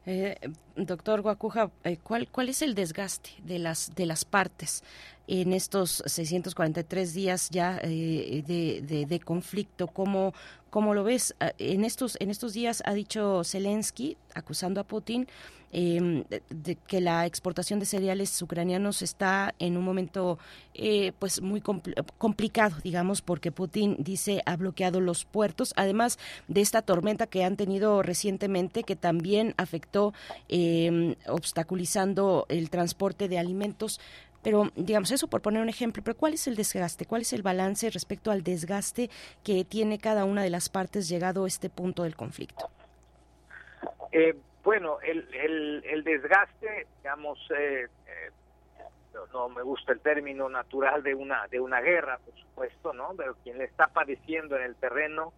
Eh, 0.07 0.37
doctor 0.77 1.23
Guacuja, 1.23 1.71
eh, 1.85 1.99
¿cuál, 2.03 2.29
¿cuál 2.29 2.49
es 2.49 2.61
el 2.63 2.75
desgaste 2.75 3.31
de 3.43 3.59
las, 3.59 3.95
de 3.95 4.07
las 4.07 4.25
partes 4.25 4.83
en 5.27 5.53
estos 5.53 6.03
643 6.07 7.15
días 7.15 7.51
ya 7.51 7.79
eh, 7.83 8.43
de, 8.47 9.07
de, 9.07 9.21
conflicto? 9.21 9.87
¿Cómo, 9.87 10.35
¿Cómo 10.71 10.93
lo 10.93 11.05
ves? 11.05 11.35
Ah, 11.41 11.53
en 11.59 11.85
estos, 11.85 12.17
en 12.21 12.31
estos 12.31 12.53
días 12.53 12.83
ha 12.85 12.93
dicho 12.93 13.45
Zelensky, 13.45 14.17
acusando 14.35 14.81
a 14.81 14.85
Putin, 14.85 15.29
Em, 15.77 16.23
de, 16.51 16.77
que 16.87 17.01
la 17.01 17.27
exportación 17.27 17.81
de 17.81 17.87
cereales 17.87 18.41
ucranianos 18.41 19.03
está 19.03 19.57
en 19.59 19.77
un 19.77 19.83
momento 19.83 20.39
eh, 20.73 21.11
pues 21.19 21.43
muy 21.43 21.61
complicado, 21.61 22.77
digamos, 22.85 23.23
porque 23.23 23.51
Putin 23.51 23.97
dice 23.99 24.41
ha 24.47 24.57
bloqueado 24.57 25.01
los 25.01 25.25
puertos, 25.25 25.75
además 25.77 26.21
de 26.47 26.61
esta 26.61 26.83
tormenta 26.83 27.27
que 27.27 27.43
han 27.43 27.57
tenido 27.57 28.05
recientemente 28.05 28.85
que 28.85 28.95
también 28.95 29.53
afectó 29.57 30.15
em, 30.49 31.17
obstaculizando 31.27 32.47
el 32.49 32.71
transporte 32.71 33.29
de 33.29 33.41
alimentos. 33.41 34.01
Pero, 34.45 34.71
digamos, 34.77 35.11
eso 35.11 35.27
por 35.27 35.43
poner 35.43 35.61
un 35.61 35.69
ejemplo, 35.69 36.05
pero 36.05 36.17
¿cuál 36.17 36.35
es 36.35 36.47
el 36.47 36.55
desgaste? 36.55 37.05
¿Cuál 37.05 37.23
es 37.23 37.33
el 37.33 37.43
balance 37.43 37.91
respecto 37.91 38.31
al 38.31 38.45
desgaste 38.45 39.11
que 39.43 39.65
tiene 39.65 39.99
cada 39.99 40.25
una 40.25 40.45
de 40.45 40.51
las 40.51 40.69
partes 40.69 41.09
llegado 41.09 41.47
a 41.47 41.49
este 41.49 41.69
punto 41.69 42.05
del 42.05 42.15
conflicto? 42.15 42.71
Eh, 44.13 44.37
bueno, 44.65 44.99
el, 45.03 45.29
el, 45.85 46.05
desgaste, 46.05 46.87
digamos, 46.97 47.39
eh, 47.51 47.87
eh, 48.07 48.31
no, 49.33 49.51
me 49.51 49.63
gusta 49.63 49.93
el 49.93 50.01
término 50.01 50.49
natural 50.49 51.03
de 51.03 51.15
una 51.15 51.47
de 51.49 51.61
una 51.61 51.83
guerra, 51.83 52.19
por 52.19 52.35
supuesto, 52.35 52.95
¿no? 52.95 53.13
Pero 53.15 53.37
quien 53.45 53.59
le 53.59 53.65
está 53.65 53.89
padeciendo 53.89 54.57
en 54.57 54.63
el 54.63 54.75
terreno 54.77 55.35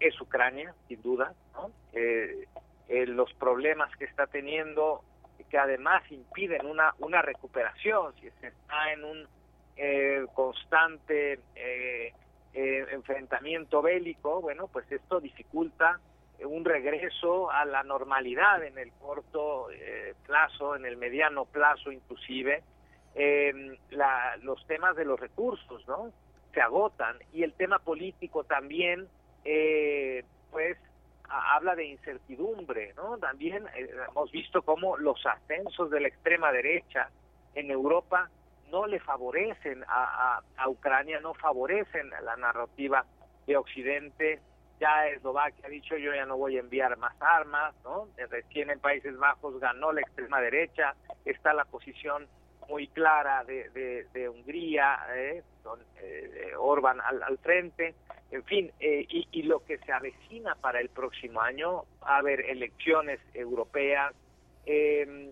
es 0.00 0.20
Ucrania, 0.20 0.74
sin 0.88 1.00
duda, 1.00 1.32
¿no? 1.54 1.70
Eh, 1.92 2.46
los 2.88 3.32
problemas 3.34 3.94
que 3.96 4.04
está 4.04 4.26
teniendo, 4.26 5.02
que 5.48 5.58
además 5.58 6.02
impiden 6.10 6.66
una 6.66 6.92
una 6.98 7.22
recuperación, 7.22 8.14
si 8.16 8.28
se 8.40 8.48
está 8.48 8.92
en 8.92 9.04
un 9.04 9.28
constante 10.34 11.38
enfrentamiento 12.52 13.80
bélico, 13.82 14.40
bueno, 14.40 14.66
pues 14.66 14.90
esto 14.90 15.20
dificulta 15.20 16.00
un 16.44 16.64
regreso 16.64 17.50
a 17.50 17.64
la 17.64 17.82
normalidad 17.82 18.62
en 18.62 18.78
el 18.78 18.92
corto 18.92 19.70
eh, 19.70 20.14
plazo, 20.26 20.76
en 20.76 20.84
el 20.84 20.96
mediano 20.96 21.44
plazo 21.46 21.90
inclusive, 21.90 22.62
eh, 23.14 23.78
la, 23.90 24.36
los 24.42 24.64
temas 24.66 24.94
de 24.94 25.06
los 25.06 25.18
recursos, 25.18 25.86
¿no? 25.88 26.12
Se 26.52 26.60
agotan 26.60 27.16
y 27.32 27.42
el 27.42 27.54
tema 27.54 27.78
político 27.78 28.44
también, 28.44 29.08
eh, 29.44 30.22
pues, 30.50 30.76
habla 31.28 31.74
de 31.74 31.86
incertidumbre, 31.86 32.92
¿no? 32.94 33.18
También 33.18 33.66
eh, 33.74 33.88
hemos 34.10 34.30
visto 34.30 34.62
cómo 34.62 34.96
los 34.98 35.24
ascensos 35.24 35.90
de 35.90 36.00
la 36.00 36.08
extrema 36.08 36.52
derecha 36.52 37.08
en 37.54 37.70
Europa 37.70 38.30
no 38.70 38.86
le 38.86 39.00
favorecen 39.00 39.84
a, 39.88 40.42
a, 40.56 40.68
Ucrania, 40.68 41.20
no 41.20 41.34
favorecen 41.34 42.10
la 42.10 42.36
narrativa 42.36 43.04
de 43.46 43.56
Occidente. 43.56 44.40
Ya 44.78 45.08
Eslovaquia 45.08 45.66
ha 45.66 45.70
dicho 45.70 45.96
yo 45.96 46.14
ya 46.14 46.26
no 46.26 46.36
voy 46.36 46.56
a 46.56 46.60
enviar 46.60 46.96
más 46.98 47.14
armas, 47.20 47.74
¿no? 47.82 48.08
Recién 48.30 48.70
en 48.70 48.80
Países 48.80 49.16
Bajos 49.16 49.58
ganó 49.58 49.92
la 49.92 50.02
extrema 50.02 50.40
derecha, 50.40 50.94
está 51.24 51.54
la 51.54 51.64
posición 51.64 52.26
muy 52.68 52.88
clara 52.88 53.44
de, 53.44 54.04
de, 54.12 54.28
Hungría, 54.28 54.98
¿eh? 55.14 55.42
Con, 55.62 55.80
eh, 56.00 56.52
Orban 56.58 57.00
al, 57.00 57.22
al 57.22 57.38
frente. 57.38 57.94
En 58.30 58.42
fin, 58.44 58.72
eh, 58.80 59.06
y, 59.08 59.42
lo 59.44 59.64
que 59.64 59.78
se 59.78 59.92
avecina 59.92 60.56
para 60.56 60.80
el 60.80 60.88
próximo 60.88 61.40
año, 61.40 61.84
a 62.02 62.16
haber 62.16 62.40
elecciones 62.40 63.20
europeas 63.34 64.12
em, 64.64 65.30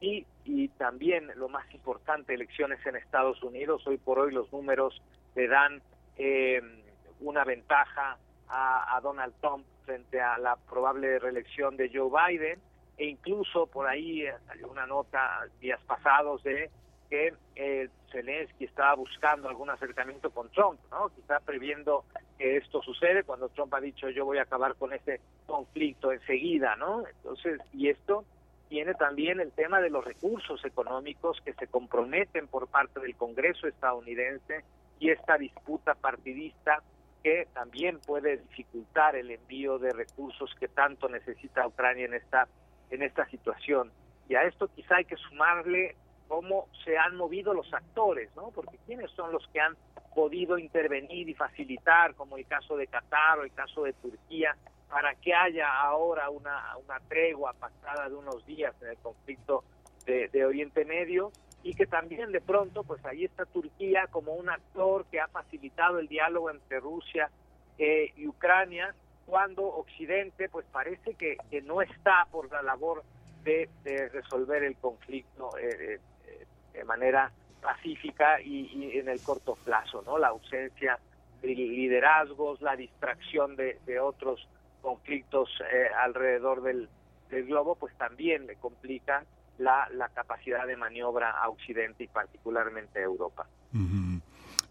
y, 0.00 0.26
y 0.44 0.68
también 0.68 1.30
lo 1.36 1.48
más 1.48 1.70
importante, 1.74 2.32
elecciones 2.32 2.84
en 2.86 2.96
Estados 2.96 3.42
Unidos. 3.42 3.86
Hoy 3.86 3.98
por 3.98 4.18
hoy 4.18 4.32
los 4.32 4.50
números 4.50 5.02
le 5.34 5.46
dan 5.46 5.82
em, 6.16 6.80
una 7.20 7.44
ventaja 7.44 8.18
a, 8.48 8.98
Donald 9.02 9.34
Trump 9.40 9.64
frente 9.84 10.20
a 10.20 10.38
la 10.38 10.56
probable 10.56 11.18
reelección 11.18 11.76
de 11.76 11.90
Joe 11.92 12.10
Biden 12.10 12.58
e 12.96 13.06
incluso 13.06 13.66
por 13.66 13.86
ahí 13.86 14.22
eh, 14.22 14.34
salió 14.46 14.68
una 14.68 14.86
nota 14.86 15.46
días 15.60 15.80
pasados 15.86 16.42
de 16.42 16.70
que 17.08 17.34
eh, 17.56 17.88
Zelensky 18.10 18.64
estaba 18.64 18.94
buscando 18.94 19.48
algún 19.48 19.70
acercamiento 19.70 20.30
con 20.30 20.50
Trump, 20.50 20.78
¿no? 20.90 21.08
Quizá 21.10 21.40
previendo 21.40 22.04
que 22.36 22.56
esto 22.56 22.82
sucede 22.82 23.22
cuando 23.22 23.48
Trump 23.50 23.72
ha 23.74 23.80
dicho 23.80 24.10
yo 24.10 24.24
voy 24.24 24.38
a 24.38 24.42
acabar 24.42 24.74
con 24.74 24.92
este 24.92 25.20
conflicto 25.46 26.12
enseguida, 26.12 26.76
¿no? 26.76 27.06
Entonces, 27.06 27.60
y 27.72 27.88
esto 27.88 28.24
tiene 28.68 28.94
también 28.94 29.40
el 29.40 29.52
tema 29.52 29.80
de 29.80 29.90
los 29.90 30.04
recursos 30.04 30.62
económicos 30.64 31.40
que 31.44 31.54
se 31.54 31.66
comprometen 31.68 32.48
por 32.48 32.68
parte 32.68 33.00
del 33.00 33.16
Congreso 33.16 33.66
estadounidense 33.66 34.64
y 35.00 35.10
esta 35.10 35.38
disputa 35.38 35.94
partidista 35.94 36.82
que 37.22 37.46
también 37.52 37.98
puede 38.00 38.38
dificultar 38.38 39.16
el 39.16 39.30
envío 39.30 39.78
de 39.78 39.92
recursos 39.92 40.54
que 40.58 40.68
tanto 40.68 41.08
necesita 41.08 41.66
Ucrania 41.66 42.06
en 42.06 42.14
esta 42.14 42.48
en 42.90 43.02
esta 43.02 43.26
situación. 43.28 43.92
Y 44.28 44.34
a 44.34 44.44
esto 44.44 44.68
quizá 44.68 44.96
hay 44.96 45.04
que 45.04 45.16
sumarle 45.16 45.94
cómo 46.26 46.68
se 46.84 46.96
han 46.96 47.16
movido 47.16 47.54
los 47.54 47.72
actores, 47.72 48.30
¿no? 48.36 48.50
Porque 48.50 48.78
quiénes 48.86 49.10
son 49.12 49.32
los 49.32 49.46
que 49.48 49.60
han 49.60 49.76
podido 50.14 50.58
intervenir 50.58 51.28
y 51.28 51.34
facilitar, 51.34 52.14
como 52.14 52.36
el 52.36 52.46
caso 52.46 52.76
de 52.76 52.86
Qatar 52.86 53.38
o 53.38 53.44
el 53.44 53.52
caso 53.52 53.84
de 53.84 53.92
Turquía, 53.94 54.56
para 54.88 55.14
que 55.14 55.34
haya 55.34 55.68
ahora 55.80 56.30
una, 56.30 56.76
una 56.78 56.98
tregua 57.08 57.52
pactada 57.52 58.08
de 58.08 58.14
unos 58.14 58.44
días 58.46 58.74
en 58.82 58.88
el 58.88 58.96
conflicto 58.98 59.64
de, 60.06 60.44
Oriente 60.44 60.84
Medio 60.86 61.32
y 61.62 61.74
que 61.74 61.86
también 61.86 62.32
de 62.32 62.40
pronto, 62.40 62.84
pues 62.84 63.04
ahí 63.04 63.24
está 63.24 63.44
Turquía 63.46 64.06
como 64.10 64.34
un 64.34 64.48
actor 64.48 65.04
que 65.10 65.20
ha 65.20 65.28
facilitado 65.28 65.98
el 65.98 66.08
diálogo 66.08 66.50
entre 66.50 66.80
Rusia 66.80 67.30
eh, 67.78 68.12
y 68.16 68.26
Ucrania, 68.26 68.94
cuando 69.26 69.64
Occidente, 69.64 70.48
pues 70.48 70.64
parece 70.72 71.14
que, 71.14 71.36
que 71.50 71.60
no 71.60 71.82
está 71.82 72.26
por 72.30 72.50
la 72.50 72.62
labor 72.62 73.02
de, 73.44 73.68
de 73.84 74.08
resolver 74.08 74.62
el 74.62 74.76
conflicto 74.76 75.56
eh, 75.58 76.00
eh 76.26 76.44
de 76.72 76.84
manera 76.84 77.32
pacífica 77.60 78.40
y, 78.40 78.98
en 78.98 79.08
el 79.08 79.20
corto 79.20 79.56
plazo, 79.56 80.02
¿no? 80.02 80.18
La 80.18 80.28
ausencia 80.28 80.98
de 81.42 81.48
liderazgos, 81.48 82.60
la 82.62 82.76
distracción 82.76 83.56
de, 83.56 84.00
otros 84.00 84.46
conflictos 84.80 85.50
eh, 85.72 85.88
alrededor 86.02 86.62
del, 86.62 86.88
globo, 87.30 87.74
pues 87.74 87.94
también 87.98 88.46
le 88.46 88.56
complica 88.56 89.22
la, 89.58 89.88
la, 89.94 90.08
capacidad 90.08 90.66
de 90.66 90.76
maniobra 90.76 91.30
a 91.30 91.48
Occidente 91.48 92.04
y 92.04 92.08
particularmente 92.08 92.98
a 93.00 93.02
Europa. 93.02 93.46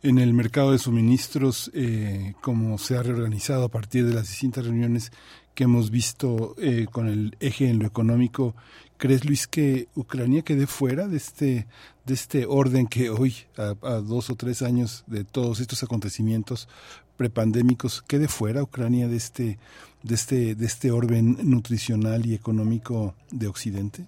En 0.04 0.20
el 0.20 0.34
mercado 0.34 0.72
de 0.72 0.78
suministros, 0.78 1.72
eh, 1.74 2.34
como 2.42 2.78
se 2.78 2.98
ha 2.98 3.04
reorganizado 3.04 3.66
a 3.66 3.70
partir 3.70 4.06
de 4.06 4.14
las 4.14 4.30
distintas 4.30 4.66
reuniones 4.66 5.12
que 5.58 5.64
hemos 5.64 5.90
visto 5.90 6.54
eh, 6.60 6.86
con 6.92 7.08
el 7.08 7.36
eje 7.40 7.68
en 7.68 7.80
lo 7.80 7.88
económico, 7.88 8.56
¿crees 8.98 9.26
Luis 9.26 9.48
que 9.48 9.88
Ucrania 9.96 10.44
quede 10.44 10.68
fuera 10.68 11.08
de 11.08 11.18
este 11.18 11.68
de 12.06 12.14
este 12.14 12.46
orden 12.46 12.86
que 12.86 13.10
hoy 13.10 13.34
a, 13.58 13.74
dos 14.02 14.30
o 14.30 14.36
tres 14.36 14.62
años 14.62 15.04
de 15.08 15.26
todos 15.26 15.60
estos 15.60 15.82
acontecimientos 15.84 16.70
prepandémicos 17.18 18.04
quede 18.04 18.28
fuera 18.28 18.62
Ucrania 18.62 19.08
de 19.08 19.18
este 19.18 19.58
de 20.04 20.16
este 20.16 20.54
de 20.54 20.66
este 20.68 20.92
orden 20.92 21.38
nutricional 21.42 22.28
y 22.28 22.36
económico 22.36 23.16
de 23.32 23.48
Occidente? 23.48 24.06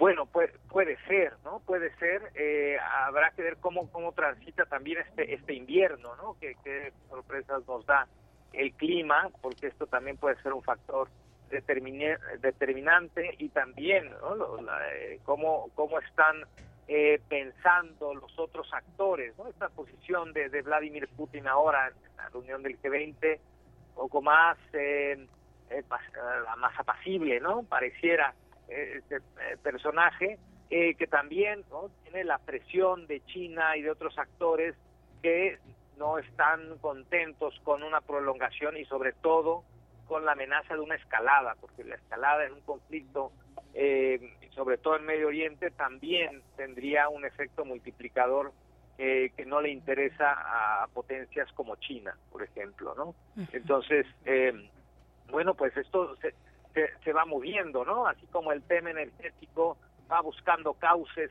Bueno, 0.00 0.24
puede, 0.24 0.54
puede 0.70 0.96
ser, 1.06 1.34
¿no? 1.44 1.60
Puede 1.60 1.94
ser. 1.96 2.32
Eh, 2.34 2.78
habrá 3.04 3.32
que 3.32 3.42
ver 3.42 3.58
cómo 3.58 3.92
cómo 3.92 4.12
transita 4.12 4.64
también 4.64 4.98
este 5.06 5.34
este 5.34 5.52
invierno, 5.52 6.16
¿no? 6.16 6.38
qué 6.40 6.92
sorpresas 7.10 7.66
nos 7.68 7.84
da 7.84 8.08
el 8.54 8.72
clima, 8.72 9.28
porque 9.42 9.66
esto 9.66 9.86
también 9.86 10.16
puede 10.16 10.40
ser 10.42 10.54
un 10.54 10.62
factor 10.62 11.08
determinante 11.50 13.34
y 13.38 13.50
también 13.50 14.10
eh, 14.92 15.20
cómo, 15.24 15.68
cómo 15.74 15.98
están 15.98 16.44
eh, 16.88 17.20
pensando 17.28 18.14
los 18.14 18.38
otros 18.38 18.72
actores. 18.72 19.36
¿no? 19.36 19.48
Esta 19.48 19.68
posición 19.68 20.32
de, 20.32 20.48
Vladimir 20.62 21.08
Putin 21.08 21.46
ahora 21.46 21.88
en 21.88 22.16
la 22.16 22.28
reunión 22.30 22.62
del 22.62 22.80
G20, 22.80 23.38
un 23.90 23.94
poco 23.94 24.22
más, 24.22 24.56
eh, 24.72 25.26
más 26.58 26.78
apacible, 26.78 27.38
¿no? 27.40 27.64
pareciera 27.64 28.34
este 28.70 29.20
personaje, 29.62 30.38
que 30.68 31.06
también 31.08 31.64
tiene 32.04 32.24
la 32.24 32.38
presión 32.38 33.06
de 33.06 33.20
China 33.26 33.76
y 33.76 33.82
de 33.82 33.90
otros 33.90 34.16
actores 34.18 34.76
que 35.22 35.58
no 35.98 36.18
están 36.18 36.78
contentos 36.78 37.60
con 37.62 37.82
una 37.82 38.00
prolongación 38.00 38.76
y 38.76 38.84
sobre 38.86 39.12
todo 39.12 39.64
con 40.10 40.24
la 40.24 40.32
amenaza 40.32 40.74
de 40.74 40.80
una 40.80 40.96
escalada, 40.96 41.54
porque 41.60 41.84
la 41.84 41.94
escalada 41.94 42.44
en 42.44 42.54
un 42.54 42.60
conflicto, 42.62 43.30
eh, 43.74 44.18
sobre 44.50 44.78
todo 44.78 44.96
en 44.96 45.04
Medio 45.04 45.28
Oriente, 45.28 45.70
también 45.70 46.42
tendría 46.56 47.08
un 47.08 47.24
efecto 47.24 47.64
multiplicador 47.64 48.52
eh, 48.98 49.30
que 49.36 49.46
no 49.46 49.60
le 49.60 49.70
interesa 49.70 50.32
a 50.32 50.88
potencias 50.88 51.52
como 51.52 51.76
China, 51.76 52.16
por 52.32 52.42
ejemplo, 52.42 52.94
¿no? 52.96 53.14
Entonces, 53.52 54.04
eh, 54.24 54.52
bueno, 55.30 55.54
pues 55.54 55.76
esto 55.76 56.16
se, 56.16 56.34
se, 56.74 57.12
va 57.12 57.24
moviendo, 57.24 57.84
¿no? 57.84 58.06
Así 58.06 58.26
como 58.26 58.52
el 58.52 58.62
tema 58.62 58.90
energético 58.90 59.76
va 60.10 60.20
buscando 60.20 60.74
cauces, 60.74 61.30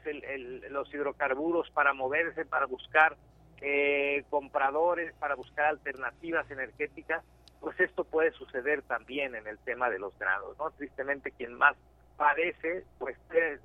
los 0.70 0.94
hidrocarburos 0.94 1.70
para 1.72 1.94
moverse, 1.94 2.46
para 2.46 2.66
buscar 2.66 3.18
eh, 3.62 4.24
compradores, 4.30 5.14
para 5.16 5.36
buscar 5.36 5.66
alternativas 5.66 6.50
energéticas, 6.50 7.24
pues 7.60 7.78
esto 7.80 8.06
puede 8.06 8.32
suceder 8.32 8.82
también 8.84 9.36
en 9.36 9.48
el 9.48 9.58
tema 9.60 9.90
de 9.90 10.00
los 10.00 10.18
granos, 10.18 10.58
¿no? 10.58 10.72
Tristemente 10.72 11.32
quien 11.32 11.56
más 11.56 11.76
padece, 12.16 12.86
pues 12.98 13.18
es, 13.32 13.60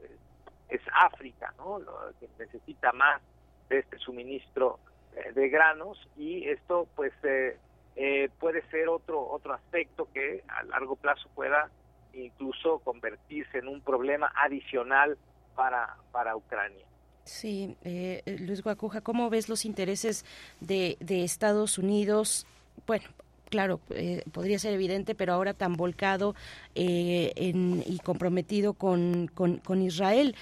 África, 0.92 1.54
¿no? 1.58 1.78
Lo, 1.78 2.12
que 2.18 2.28
necesita 2.38 2.92
más 2.92 3.22
de 3.68 3.78
este 3.78 3.98
suministro 3.98 4.78
eh, 5.16 5.32
de 5.32 5.48
granos 5.48 6.08
y 6.16 6.48
esto 6.48 6.88
pues 6.96 7.12
eh, 7.22 7.56
eh, 7.96 8.28
puede 8.40 8.62
ser 8.70 8.88
otro 8.88 9.28
otro 9.28 9.54
aspecto 9.54 10.08
que 10.12 10.42
a 10.48 10.62
largo 10.64 10.96
plazo 10.96 11.28
pueda 11.34 11.70
incluso 12.12 12.78
convertirse 12.80 13.58
en 13.58 13.68
un 13.68 13.80
problema 13.80 14.32
adicional 14.36 15.16
para 15.54 15.96
para 16.12 16.36
Ucrania. 16.36 16.84
Sí, 17.24 17.76
eh, 17.84 18.22
eh, 18.26 18.36
Luis 18.38 18.62
Guacuja, 18.62 19.00
¿cómo 19.00 19.30
ves 19.30 19.48
los 19.48 19.64
intereses 19.64 20.24
de, 20.60 20.96
de 21.00 21.24
Estados 21.24 21.78
Unidos? 21.78 22.46
Bueno, 22.86 23.06
claro, 23.48 23.80
eh, 23.90 24.22
podría 24.30 24.58
ser 24.58 24.74
evidente, 24.74 25.14
pero 25.14 25.32
ahora 25.32 25.54
tan 25.54 25.74
volcado 25.74 26.34
en, 26.74 27.82
y 27.86 27.98
comprometido 28.00 28.74
con, 28.74 29.30
con, 29.34 29.56
con 29.58 29.80
Israel. 29.80 30.36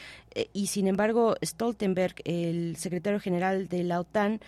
y 0.53 0.66
sin 0.66 0.89
embargo, 0.89 1.37
Stoltenberg, 1.45 2.16
el 2.24 2.77
secretario 2.77 3.20
general 3.20 3.69
de 3.69 3.85
la 3.85 4.01
OTAN, 4.01 4.41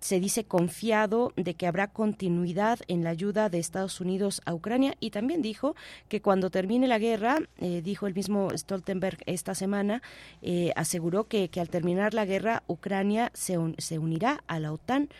se 0.00 0.18
dice 0.18 0.44
confiado 0.44 1.32
de 1.36 1.54
que 1.54 1.66
habrá 1.66 1.88
continuidad 1.88 2.80
en 2.88 3.04
la 3.04 3.10
ayuda 3.10 3.50
de 3.50 3.58
Estados 3.58 4.00
Unidos 4.00 4.40
a 4.46 4.54
Ucrania 4.54 4.94
y 4.98 5.10
también 5.10 5.42
dijo 5.42 5.76
que 6.08 6.22
cuando 6.22 6.50
termine 6.50 6.88
la 6.88 6.98
guerra, 6.98 7.38
eh, 7.58 7.82
dijo 7.82 8.06
el 8.06 8.14
mismo 8.14 8.50
Stoltenberg 8.56 9.18
esta 9.26 9.54
semana, 9.54 10.02
eh, 10.42 10.72
aseguró 10.74 11.24
que, 11.28 11.48
que, 11.48 11.60
al 11.60 11.68
terminar 11.68 12.14
la 12.14 12.24
guerra 12.24 12.62
Ucrania 12.66 13.30
se, 13.34 13.58
se 13.78 13.98
unirá 13.98 14.42
a 14.46 14.58
la 14.58 14.72
OTAN. 14.72 15.10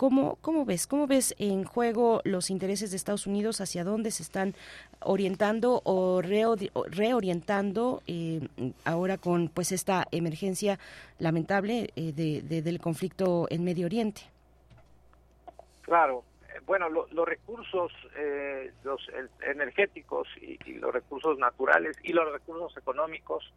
¿Cómo, 0.00 0.38
¿Cómo 0.40 0.64
ves? 0.64 0.86
¿Cómo 0.86 1.06
ves 1.06 1.34
en 1.38 1.64
juego 1.64 2.22
los 2.24 2.48
intereses 2.48 2.90
de 2.90 2.96
Estados 2.96 3.26
Unidos? 3.26 3.60
¿Hacia 3.60 3.84
dónde 3.84 4.10
se 4.10 4.22
están 4.22 4.54
orientando 5.00 5.82
o 5.84 6.22
reorientando 6.22 8.02
eh, 8.06 8.40
ahora 8.86 9.18
con 9.18 9.50
pues 9.50 9.72
esta 9.72 10.06
emergencia 10.10 10.78
lamentable 11.18 11.90
de, 11.94 12.62
del 12.62 12.80
conflicto 12.80 13.46
en 13.50 13.62
Medio 13.62 13.84
Oriente? 13.84 14.22
Claro, 15.82 16.24
bueno, 16.64 16.88
los 16.88 17.28
recursos 17.28 17.92
eh, 18.16 18.72
los 18.84 19.02
energéticos 19.46 20.28
y, 20.40 20.56
los 20.78 20.94
recursos 20.94 21.36
naturales 21.36 21.94
y 22.02 22.14
los 22.14 22.32
recursos 22.32 22.74
económicos 22.78 23.52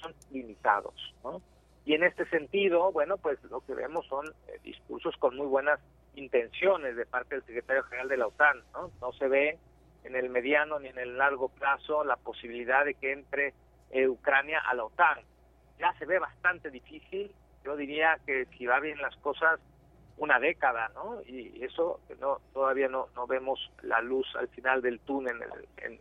son 0.00 0.14
limitados, 0.30 0.94
¿no? 1.24 1.42
Y 1.84 1.94
en 1.94 2.04
este 2.04 2.24
sentido, 2.26 2.92
bueno, 2.92 3.16
pues 3.18 3.42
lo 3.44 3.60
que 3.60 3.74
vemos 3.74 4.06
son 4.06 4.26
eh, 4.26 4.58
discursos 4.62 5.16
con 5.16 5.36
muy 5.36 5.46
buenas 5.46 5.80
intenciones 6.14 6.96
de 6.96 7.06
parte 7.06 7.34
del 7.34 7.44
secretario 7.44 7.82
general 7.84 8.08
de 8.08 8.16
la 8.16 8.26
OTAN, 8.28 8.62
¿no? 8.72 8.90
No 9.00 9.12
se 9.12 9.28
ve 9.28 9.58
en 10.04 10.16
el 10.16 10.30
mediano 10.30 10.78
ni 10.78 10.88
en 10.88 10.98
el 10.98 11.18
largo 11.18 11.48
plazo 11.48 12.04
la 12.04 12.16
posibilidad 12.16 12.84
de 12.84 12.94
que 12.94 13.12
entre 13.12 13.54
eh, 13.90 14.08
Ucrania 14.08 14.60
a 14.60 14.74
la 14.74 14.84
OTAN. 14.84 15.18
Ya 15.78 15.92
se 15.98 16.06
ve 16.06 16.18
bastante 16.18 16.70
difícil, 16.70 17.32
yo 17.64 17.76
diría 17.76 18.18
que 18.26 18.46
si 18.56 18.66
va 18.66 18.80
bien 18.80 19.00
las 19.00 19.16
cosas, 19.16 19.58
una 20.18 20.38
década, 20.38 20.90
¿no? 20.94 21.22
Y 21.26 21.64
eso 21.64 22.00
no 22.20 22.40
todavía 22.52 22.88
no, 22.88 23.08
no 23.16 23.26
vemos 23.26 23.72
la 23.82 24.00
luz 24.00 24.26
al 24.36 24.48
final 24.48 24.82
del 24.82 25.00
túnel 25.00 25.36
en, 25.78 25.98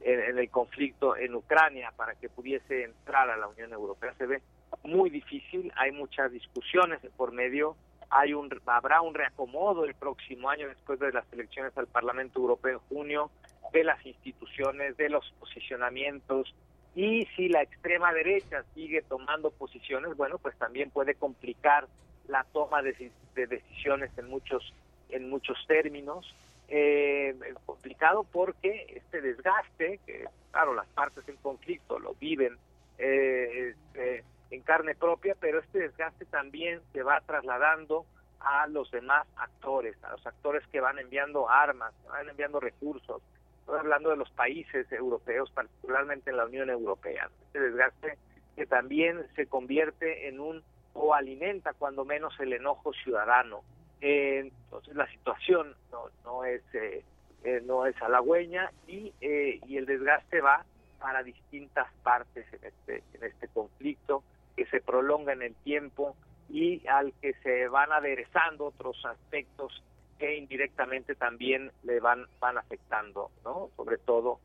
en, 0.00 0.38
el 0.38 0.50
conflicto 0.50 1.16
en 1.16 1.34
Ucrania 1.34 1.92
para 1.96 2.14
que 2.14 2.28
pudiese 2.28 2.84
entrar 2.84 3.28
a 3.28 3.36
la 3.36 3.48
Unión 3.48 3.72
Europea. 3.72 4.14
Se 4.14 4.26
ve 4.26 4.42
muy 4.82 5.10
difícil, 5.10 5.72
hay 5.76 5.92
muchas 5.92 6.32
discusiones 6.32 7.00
por 7.16 7.32
medio, 7.32 7.76
hay 8.10 8.32
un 8.34 8.48
habrá 8.66 9.02
un 9.02 9.14
reacomodo 9.14 9.84
el 9.84 9.94
próximo 9.94 10.48
año 10.48 10.68
después 10.68 10.98
de 10.98 11.12
las 11.12 11.30
elecciones 11.32 11.76
al 11.76 11.86
Parlamento 11.86 12.40
Europeo 12.40 12.80
en 12.90 12.96
junio 12.96 13.30
de 13.72 13.84
las 13.84 14.04
instituciones, 14.06 14.96
de 14.96 15.10
los 15.10 15.30
posicionamientos 15.38 16.54
y 16.94 17.26
si 17.36 17.48
la 17.48 17.62
extrema 17.62 18.12
derecha 18.12 18.64
sigue 18.74 19.02
tomando 19.02 19.50
posiciones, 19.50 20.16
bueno, 20.16 20.38
pues 20.38 20.56
también 20.56 20.90
puede 20.90 21.14
complicar 21.14 21.86
la 22.26 22.44
toma 22.52 22.82
de, 22.82 23.12
decisiones 23.34 24.10
en 24.18 24.28
muchos 24.28 24.74
en 25.10 25.30
muchos 25.30 25.56
términos. 25.66 26.34
Eh, 26.70 27.34
complicado 27.64 28.24
porque 28.30 28.84
este 28.94 29.22
desgaste 29.22 30.00
que 30.04 30.26
claro 30.50 30.74
las 30.74 30.86
partes 30.88 31.26
en 31.26 31.36
conflicto 31.36 31.98
lo 31.98 32.14
viven 32.20 32.58
eh, 32.98 33.74
este, 33.94 34.24
en 34.50 34.62
carne 34.62 34.94
propia 34.94 35.36
pero 35.38 35.60
este 35.60 35.78
desgaste 35.80 36.24
también 36.26 36.80
se 36.92 37.02
va 37.02 37.20
trasladando 37.20 38.06
a 38.40 38.66
los 38.66 38.90
demás 38.90 39.26
actores 39.36 39.96
a 40.04 40.12
los 40.12 40.26
actores 40.26 40.66
que 40.68 40.80
van 40.80 40.98
enviando 40.98 41.48
armas 41.48 41.92
van 42.08 42.28
enviando 42.28 42.60
recursos. 42.60 43.22
Estoy 43.60 43.80
hablando 43.80 44.10
de 44.10 44.16
los 44.16 44.30
países 44.30 44.90
europeos 44.92 45.50
particularmente 45.50 46.30
en 46.30 46.38
la 46.38 46.46
Unión 46.46 46.70
Europea. 46.70 47.28
Este 47.46 47.60
desgaste 47.60 48.16
que 48.56 48.64
también 48.64 49.26
se 49.36 49.46
convierte 49.46 50.28
en 50.28 50.40
un 50.40 50.62
o 50.94 51.14
alimenta 51.14 51.74
cuando 51.74 52.04
menos 52.04 52.34
el 52.40 52.52
enojo 52.52 52.92
ciudadano. 52.92 53.62
Eh, 54.00 54.50
entonces 54.64 54.94
la 54.94 55.06
situación 55.08 55.74
no, 55.92 56.06
no 56.24 56.44
es 56.44 56.62
eh, 56.72 57.04
eh, 57.44 57.62
no 57.64 57.86
es 57.86 58.00
halagüeña 58.02 58.70
y, 58.86 59.12
y 59.20 59.76
el 59.76 59.86
desgaste 59.86 60.40
va 60.40 60.64
para 60.98 61.22
distintas 61.22 61.86
partes 62.02 62.46
en 62.52 62.64
este 62.64 63.04
en 63.14 63.24
este 63.24 63.48
conflicto 63.48 64.24
que 64.58 64.66
se 64.66 64.80
prolonga 64.80 65.32
en 65.32 65.42
el 65.42 65.54
tiempo 65.54 66.16
y 66.50 66.84
al 66.88 67.12
que 67.22 67.32
se 67.44 67.68
van 67.68 67.92
aderezando 67.92 68.66
otros 68.66 68.96
aspectos 69.04 69.84
que 70.18 70.36
indirectamente 70.36 71.14
también 71.14 71.70
le 71.84 72.00
van 72.00 72.26
van 72.40 72.58
afectando, 72.58 73.30
¿no? 73.44 73.70
Sobre 73.76 73.98
todo 73.98 74.40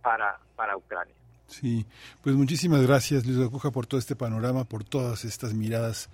para 0.00 0.38
para 0.54 0.76
Ucrania. 0.76 1.14
Sí, 1.48 1.84
pues 2.22 2.36
muchísimas 2.36 2.82
gracias 2.82 3.26
Luis 3.26 3.44
Acuja 3.44 3.72
por 3.72 3.86
todo 3.86 3.98
este 3.98 4.14
panorama, 4.14 4.64
por 4.64 4.84
todas 4.84 5.24
estas 5.24 5.54
miradas 5.54 6.08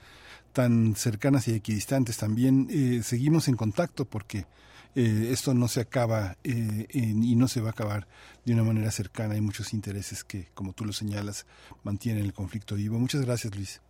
tan 0.53 0.97
cercanas 0.97 1.47
y 1.49 1.55
equidistantes. 1.55 2.17
También 2.17 2.67
eh, 2.71 3.03
seguimos 3.03 3.49
en 3.49 3.57
contacto 3.57 4.07
porque 4.07 4.47
eh, 4.94 5.28
esto 5.31 5.55
no 5.55 5.69
se 5.69 5.81
acaba 5.81 6.36
eh, 6.44 6.86
y 6.90 7.36
no 7.36 7.48
se 7.48 7.60
va 7.60 7.69
a 7.69 7.70
acabar 7.70 8.06
de 8.44 8.55
una 8.55 8.65
manera 8.65 8.90
cercana. 8.90 9.35
Hay 9.35 9.40
muchos 9.40 9.73
intereses 9.73 10.24
que, 10.24 10.48
como 10.55 10.73
tú 10.73 10.85
lo 10.85 10.93
señalas, 10.93 11.47
mantienen 11.85 12.24
el 12.24 12.32
conflicto 12.32 12.74
vivo. 12.74 12.98
Muchas 12.98 13.24
gracias, 13.24 13.55
Luis. 13.55 13.81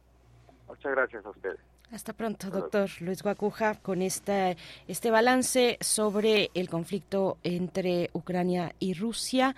Muchas 0.67 0.93
gracias 0.93 1.25
a 1.25 1.31
ustedes. 1.31 1.59
Hasta 1.91 2.13
pronto, 2.13 2.51
doctor 2.51 2.91
Luis 3.01 3.23
Guacuja, 3.23 3.77
con 3.77 4.03
esta, 4.03 4.55
este 4.87 5.11
balance 5.11 5.79
sobre 5.81 6.51
el 6.53 6.69
conflicto 6.69 7.39
entre 7.43 8.11
Ucrania 8.13 8.75
y 8.79 8.93
Rusia. 8.93 9.57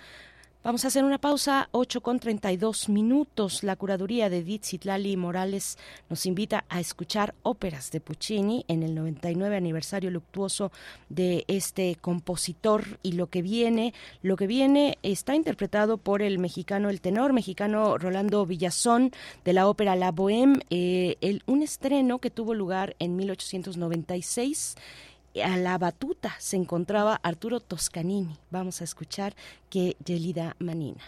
Vamos 0.63 0.85
a 0.85 0.89
hacer 0.89 1.03
una 1.03 1.17
pausa, 1.17 1.69
8 1.71 2.01
con 2.01 2.19
32 2.19 2.87
minutos. 2.87 3.63
La 3.63 3.75
curaduría 3.75 4.29
de 4.29 4.37
Edith 4.37 4.63
Citlali 4.63 5.17
Morales 5.17 5.79
nos 6.07 6.27
invita 6.27 6.65
a 6.69 6.79
escuchar 6.79 7.33
óperas 7.41 7.89
de 7.89 7.99
Puccini 7.99 8.63
en 8.67 8.83
el 8.83 8.93
99 8.93 9.57
aniversario 9.57 10.11
luctuoso 10.11 10.71
de 11.09 11.45
este 11.47 11.95
compositor 11.99 12.99
y 13.01 13.13
lo 13.13 13.25
que 13.25 13.41
viene, 13.41 13.95
lo 14.21 14.37
que 14.37 14.45
viene 14.45 14.99
está 15.01 15.33
interpretado 15.33 15.97
por 15.97 16.21
el 16.21 16.37
mexicano, 16.37 16.91
el 16.91 17.01
tenor 17.01 17.33
mexicano 17.33 17.97
Rolando 17.97 18.45
Villazón 18.45 19.09
de 19.43 19.53
la 19.53 19.67
ópera 19.67 19.95
La 19.95 20.13
Bohème, 20.13 20.61
eh, 20.69 21.17
el, 21.21 21.41
un 21.47 21.63
estreno 21.63 22.19
que 22.19 22.29
tuvo 22.29 22.53
lugar 22.53 22.95
en 22.99 23.15
1896 23.15 24.75
a 25.39 25.57
la 25.57 25.77
batuta 25.77 26.35
se 26.39 26.57
encontraba 26.57 27.19
Arturo 27.23 27.59
Toscanini. 27.59 28.37
Vamos 28.49 28.81
a 28.81 28.83
escuchar 28.83 29.35
que 29.69 29.95
Yelida 30.03 30.55
Manina. 30.59 31.01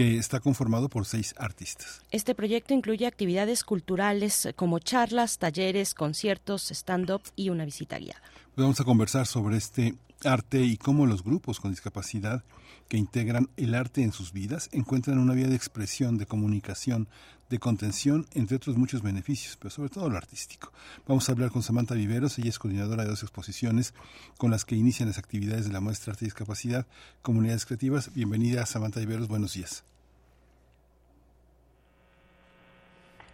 que 0.00 0.16
está 0.16 0.40
conformado 0.40 0.88
por 0.88 1.04
seis 1.04 1.34
artistas. 1.36 2.00
Este 2.10 2.34
proyecto 2.34 2.72
incluye 2.72 3.06
actividades 3.06 3.64
culturales 3.64 4.48
como 4.56 4.78
charlas, 4.78 5.36
talleres, 5.36 5.92
conciertos, 5.92 6.70
stand-up 6.70 7.20
y 7.36 7.50
una 7.50 7.66
visita 7.66 7.98
guiada. 7.98 8.22
Vamos 8.56 8.80
a 8.80 8.84
conversar 8.84 9.26
sobre 9.26 9.58
este 9.58 9.96
arte 10.24 10.62
y 10.62 10.78
cómo 10.78 11.04
los 11.04 11.22
grupos 11.22 11.60
con 11.60 11.70
discapacidad 11.70 12.44
que 12.88 12.96
integran 12.96 13.50
el 13.58 13.74
arte 13.74 14.02
en 14.02 14.12
sus 14.12 14.32
vidas 14.32 14.70
encuentran 14.72 15.18
una 15.18 15.34
vía 15.34 15.48
de 15.48 15.56
expresión, 15.56 16.16
de 16.16 16.24
comunicación, 16.24 17.06
de 17.50 17.58
contención, 17.58 18.26
entre 18.32 18.56
otros 18.56 18.76
muchos 18.76 19.02
beneficios, 19.02 19.56
pero 19.56 19.70
sobre 19.70 19.90
todo 19.90 20.08
lo 20.08 20.16
artístico. 20.16 20.72
Vamos 21.06 21.28
a 21.28 21.32
hablar 21.32 21.50
con 21.50 21.62
Samantha 21.62 21.94
Viveros, 21.94 22.38
ella 22.38 22.48
es 22.48 22.58
coordinadora 22.58 23.02
de 23.02 23.10
dos 23.10 23.22
exposiciones 23.22 23.92
con 24.38 24.50
las 24.50 24.64
que 24.64 24.76
inician 24.76 25.08
las 25.08 25.18
actividades 25.18 25.66
de 25.66 25.72
la 25.72 25.80
muestra 25.80 26.12
Arte 26.12 26.24
y 26.24 26.28
Discapacidad, 26.28 26.86
Comunidades 27.22 27.66
Creativas. 27.66 28.14
Bienvenida, 28.14 28.64
Samantha 28.66 29.00
Viveros, 29.00 29.28
buenos 29.28 29.54
días. 29.54 29.82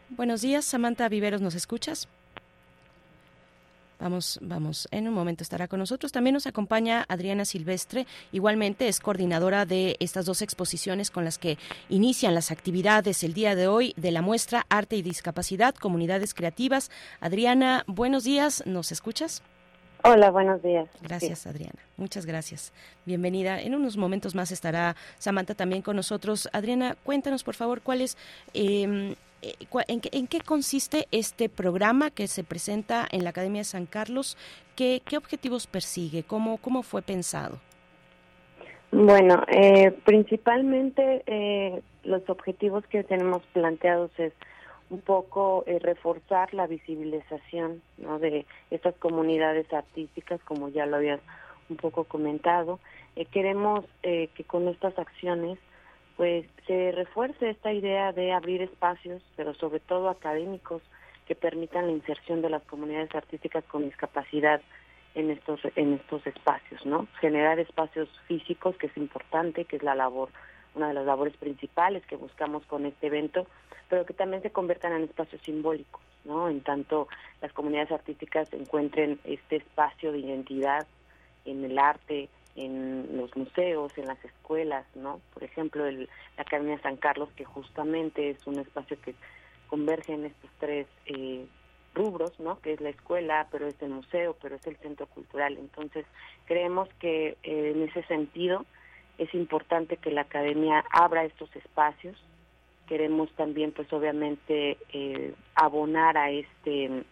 Buenos 0.09 0.40
días, 0.40 0.64
Samantha 0.64 1.09
Viveros, 1.09 1.43
¿nos 1.43 1.55
escuchas? 1.55 2.09
Vamos, 3.98 4.39
vamos, 4.43 4.89
en 4.90 5.09
un 5.09 5.14
momento 5.14 5.43
estará 5.43 5.68
con 5.68 5.78
nosotros. 5.78 6.12
También 6.12 6.35
nos 6.35 6.47
acompaña 6.47 7.05
Adriana 7.09 7.44
Silvestre, 7.44 8.06
igualmente 8.31 8.89
es 8.89 9.01
coordinadora 9.01 9.64
de 9.64 9.97
estas 10.01 10.27
dos 10.27 10.43
exposiciones 10.43 11.10
con 11.10 11.24
las 11.24 11.39
que 11.39 11.56
inician 11.89 12.35
las 12.35 12.51
actividades 12.51 13.24
el 13.24 13.32
día 13.32 13.55
de 13.55 13.68
hoy 13.68 13.94
de 13.97 14.10
la 14.10 14.23
muestra 14.23 14.66
Arte 14.68 14.97
y 14.97 15.02
Discapacidad, 15.02 15.74
Comunidades 15.74 16.35
Creativas. 16.35 16.90
Adriana, 17.20 17.85
buenos 17.86 18.24
días, 18.24 18.62
¿nos 18.66 18.93
escuchas? 18.93 19.43
Hola, 20.05 20.31
buenos 20.31 20.62
días. 20.62 20.89
Gracias, 21.02 21.47
Adriana. 21.47 21.81
Muchas 21.97 22.27
gracias. 22.27 22.73
Bienvenida. 23.06 23.60
En 23.60 23.74
unos 23.74 23.97
momentos 23.97 24.35
más 24.36 24.52
estará 24.52 24.94
Samantha 25.18 25.55
también 25.55 25.82
con 25.82 25.97
nosotros. 25.97 26.48
Adriana, 26.52 26.97
cuéntanos, 27.02 27.43
por 27.43 27.55
favor, 27.55 27.81
cuál 27.81 28.02
es 28.02 28.16
eh, 28.55 28.85
eh, 28.85 29.16
¿en 29.42 30.00
qué, 30.00 30.08
¿en 30.12 30.26
qué, 30.26 30.40
consiste 30.40 31.06
este 31.10 31.48
programa 31.48 32.10
que 32.10 32.26
se 32.26 32.44
presenta 32.44 33.06
en 33.10 33.24
la 33.24 33.30
Academia 33.30 33.60
de 33.60 33.64
San 33.64 33.86
Carlos? 33.86 34.36
¿Qué, 34.74 35.02
qué 35.04 35.16
objetivos 35.16 35.66
persigue? 35.66 36.22
¿Cómo, 36.22 36.58
¿Cómo 36.58 36.82
fue 36.82 37.02
pensado? 37.02 37.58
Bueno, 38.92 39.42
eh, 39.48 39.92
principalmente 40.04 41.22
eh, 41.26 41.82
los 42.04 42.28
objetivos 42.30 42.86
que 42.86 43.04
tenemos 43.04 43.42
planteados 43.52 44.10
es 44.18 44.32
un 44.90 45.00
poco 45.00 45.64
eh, 45.66 45.78
reforzar 45.80 46.54
la 46.54 46.66
visibilización 46.66 47.82
de 48.20 48.46
estas 48.70 48.94
comunidades 48.96 49.70
artísticas, 49.72 50.40
como 50.44 50.68
ya 50.68 50.86
lo 50.86 50.96
habías 50.96 51.20
un 51.68 51.76
poco 51.76 52.04
comentado. 52.04 52.78
Eh, 53.16 53.26
queremos 53.26 53.84
eh, 54.02 54.28
que 54.34 54.44
con 54.44 54.68
estas 54.68 54.98
acciones 54.98 55.58
pues 56.16 56.47
se 56.66 56.93
refuerce 56.93 57.51
esta 57.51 57.72
idea 57.72 58.12
de 58.12 58.32
abrir 58.32 58.62
espacios, 58.62 59.22
pero 59.36 59.55
sobre 59.55 59.80
todo 59.80 60.09
académicos, 60.09 60.82
que 61.26 61.34
permitan 61.34 61.86
la 61.86 61.93
inserción 61.93 62.40
de 62.40 62.51
las 62.51 62.62
comunidades 62.62 63.14
artísticas 63.14 63.64
con 63.64 63.84
discapacidad 63.84 64.62
en 65.14 65.30
estos 65.30 65.60
en 65.74 65.94
estos 65.94 66.26
espacios, 66.26 66.84
¿no? 66.86 67.09
Generar 67.20 67.59
espacios 67.59 68.09
físicos, 68.28 68.76
que 68.76 68.86
es 68.86 68.97
importante, 68.97 69.64
que 69.64 69.76
es 69.76 69.82
la 69.82 69.94
labor, 69.94 70.28
una 70.74 70.88
de 70.88 70.94
las 70.94 71.06
labores 71.06 71.36
principales 71.36 72.06
que 72.06 72.16
buscamos 72.16 72.64
con 72.66 72.86
este 72.86 73.09
evento, 73.09 73.47
pero 73.88 74.06
que 74.06 74.14
también 74.14 74.43
se 74.43 74.51
conviertan 74.51 74.93
en 74.93 75.05
espacios 75.05 75.43
simbólicos, 75.43 76.02
¿no? 76.24 76.48
En 76.48 76.60
tanto 76.60 77.09
las 77.40 77.52
comunidades 77.52 77.93
artísticas 77.93 78.52
encuentren 78.52 79.18
este 79.24 79.56
espacio 79.56 80.12
de 80.12 80.18
identidad 80.18 80.86
en 81.44 81.64
el 81.64 81.78
arte, 81.78 82.28
en 82.56 83.16
los 83.16 83.34
museos, 83.36 83.96
en 83.96 84.06
las 84.06 84.22
escuelas, 84.24 84.84
¿no? 84.94 85.20
Por 85.32 85.44
ejemplo, 85.44 85.86
el, 85.86 86.08
la 86.36 86.42
Academia 86.42 86.80
San 86.80 86.96
Carlos, 86.96 87.28
que 87.36 87.44
justamente 87.44 88.30
es 88.30 88.46
un 88.46 88.58
espacio 88.58 88.98
que 89.00 89.14
converge 89.68 90.14
en 90.14 90.26
estos 90.26 90.50
tres 90.58 90.86
eh, 91.06 91.46
rubros, 91.94 92.38
¿no? 92.40 92.60
Que 92.60 92.72
es 92.72 92.80
la 92.80 92.90
escuela, 92.90 93.48
pero 93.50 93.66
es 93.66 93.80
el 93.82 93.90
museo, 93.90 94.36
pero 94.40 94.56
es 94.56 94.66
el 94.66 94.76
centro 94.76 95.06
cultural. 95.06 95.56
Entonces, 95.58 96.06
creemos 96.46 96.88
que 97.00 97.36
eh, 97.42 97.72
en 97.74 97.82
ese 97.82 98.02
sentido 98.04 98.64
es 99.18 99.32
importante 99.34 99.96
que 99.96 100.10
la 100.10 100.22
academia 100.22 100.84
abra 100.90 101.24
estos 101.24 101.54
espacios. 101.56 102.16
Queremos 102.86 103.30
también, 103.32 103.72
pues 103.72 103.92
obviamente, 103.92 104.78
eh, 104.92 105.34
abonar 105.54 106.16
a 106.16 106.30
este 106.30 107.04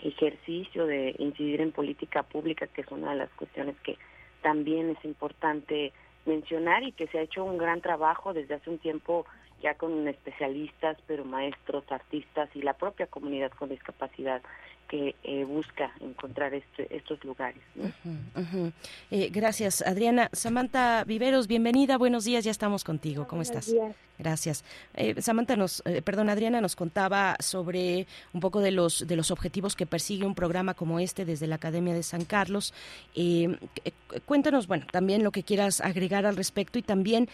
ejercicio 0.00 0.86
de 0.86 1.14
incidir 1.18 1.60
en 1.60 1.70
política 1.70 2.24
pública, 2.24 2.66
que 2.66 2.80
es 2.80 2.88
una 2.90 3.12
de 3.12 3.18
las 3.18 3.30
cuestiones 3.34 3.76
que 3.84 3.96
también 4.42 4.90
es 4.90 5.04
importante 5.04 5.92
mencionar 6.26 6.82
y 6.82 6.92
que 6.92 7.06
se 7.08 7.18
ha 7.18 7.22
hecho 7.22 7.44
un 7.44 7.58
gran 7.58 7.80
trabajo 7.80 8.32
desde 8.32 8.54
hace 8.54 8.70
un 8.70 8.78
tiempo 8.78 9.26
ya 9.62 9.74
con 9.74 10.06
especialistas, 10.08 10.98
pero 11.06 11.24
maestros, 11.24 11.84
artistas 11.90 12.48
y 12.54 12.62
la 12.62 12.74
propia 12.74 13.06
comunidad 13.06 13.52
con 13.52 13.68
discapacidad 13.68 14.42
que 14.88 15.14
eh, 15.22 15.44
busca 15.44 15.90
encontrar 16.00 16.52
este, 16.52 16.94
estos 16.94 17.24
lugares. 17.24 17.62
¿no? 17.74 17.84
Uh 17.84 17.88
-huh, 17.88 18.40
uh 18.40 18.66
-huh. 18.66 18.72
Eh, 19.10 19.30
gracias, 19.32 19.80
Adriana. 19.80 20.28
Samantha 20.32 21.04
Viveros, 21.04 21.46
bienvenida, 21.46 21.96
buenos 21.96 22.24
días, 22.24 22.44
ya 22.44 22.50
estamos 22.50 22.84
contigo. 22.84 23.26
¿Cómo 23.26 23.42
buenos 23.42 23.48
estás? 23.48 23.72
Días. 23.72 23.96
Gracias. 24.22 24.62
Eh, 24.94 25.20
Samantha 25.20 25.56
nos, 25.56 25.82
eh, 25.84 26.00
perdón, 26.00 26.30
Adriana 26.30 26.60
nos 26.60 26.76
contaba 26.76 27.36
sobre 27.40 28.06
un 28.32 28.40
poco 28.40 28.60
de 28.60 28.70
los 28.70 29.04
de 29.08 29.16
los 29.16 29.32
objetivos 29.32 29.74
que 29.74 29.84
persigue 29.84 30.24
un 30.24 30.36
programa 30.36 30.74
como 30.74 31.00
este 31.00 31.24
desde 31.24 31.48
la 31.48 31.56
Academia 31.56 31.92
de 31.92 32.04
San 32.04 32.24
Carlos. 32.24 32.72
Eh, 33.16 33.58
cuéntanos, 34.24 34.68
bueno, 34.68 34.86
también 34.92 35.24
lo 35.24 35.32
que 35.32 35.42
quieras 35.42 35.80
agregar 35.80 36.24
al 36.24 36.36
respecto 36.36 36.78
y 36.78 36.82
también 36.82 37.28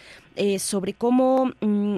sobre 0.60 0.94
cómo, 0.94 1.52
mm, 1.60 1.96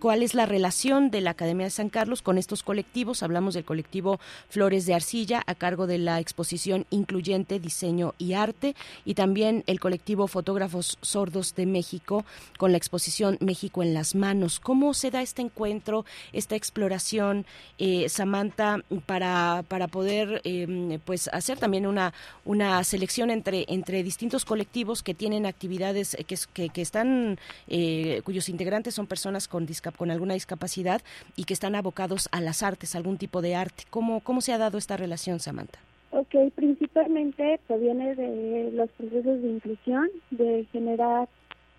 cuál 0.00 0.24
es 0.24 0.34
la 0.34 0.46
relación 0.46 1.12
de 1.12 1.20
la 1.20 1.30
Academia 1.30 1.64
de 1.64 1.70
San 1.70 1.88
Carlos 1.88 2.20
con 2.20 2.36
estos 2.36 2.64
colectivos. 2.64 3.22
Hablamos 3.22 3.54
del 3.54 3.64
colectivo 3.64 4.18
Flores 4.48 4.84
de 4.84 4.94
Arcilla 4.94 5.42
a 5.46 5.54
cargo 5.54 5.86
de 5.86 5.98
la 5.98 6.18
exposición 6.18 6.86
Incluyente 6.90 7.60
Diseño 7.60 8.14
y 8.18 8.32
Arte 8.32 8.74
y 9.04 9.14
también 9.14 9.62
el 9.68 9.78
colectivo 9.78 10.26
Fotógrafos 10.26 10.98
Sordos 11.02 11.54
de 11.54 11.66
México 11.66 12.24
con 12.58 12.72
la 12.72 12.78
exposición 12.78 13.38
México 13.40 13.82
en 13.82 13.94
las 14.02 14.16
manos. 14.16 14.58
¿Cómo 14.58 14.94
se 14.94 15.12
da 15.12 15.22
este 15.22 15.42
encuentro, 15.42 16.04
esta 16.32 16.56
exploración, 16.56 17.46
eh, 17.78 18.08
Samantha, 18.08 18.80
para, 19.06 19.62
para 19.68 19.86
poder 19.86 20.40
eh, 20.42 20.98
pues 21.04 21.28
hacer 21.28 21.56
también 21.56 21.86
una, 21.86 22.12
una 22.44 22.82
selección 22.82 23.30
entre, 23.30 23.64
entre 23.68 24.02
distintos 24.02 24.44
colectivos 24.44 25.04
que 25.04 25.14
tienen 25.14 25.46
actividades 25.46 26.16
que, 26.26 26.36
que, 26.52 26.68
que 26.70 26.82
están, 26.82 27.38
eh, 27.68 28.22
cuyos 28.24 28.48
integrantes 28.48 28.96
son 28.96 29.06
personas 29.06 29.46
con, 29.46 29.68
con 29.96 30.10
alguna 30.10 30.34
discapacidad 30.34 31.00
y 31.36 31.44
que 31.44 31.54
están 31.54 31.76
abocados 31.76 32.28
a 32.32 32.40
las 32.40 32.64
artes, 32.64 32.96
algún 32.96 33.18
tipo 33.18 33.40
de 33.40 33.54
arte? 33.54 33.84
¿Cómo, 33.88 34.18
cómo 34.18 34.40
se 34.40 34.52
ha 34.52 34.58
dado 34.58 34.78
esta 34.78 34.96
relación, 34.96 35.38
Samantha? 35.38 35.78
Ok, 36.10 36.34
principalmente 36.56 37.60
proviene 37.68 38.16
de 38.16 38.70
los 38.72 38.90
procesos 38.90 39.40
de 39.42 39.48
inclusión, 39.48 40.08
de 40.30 40.66
generar 40.72 41.28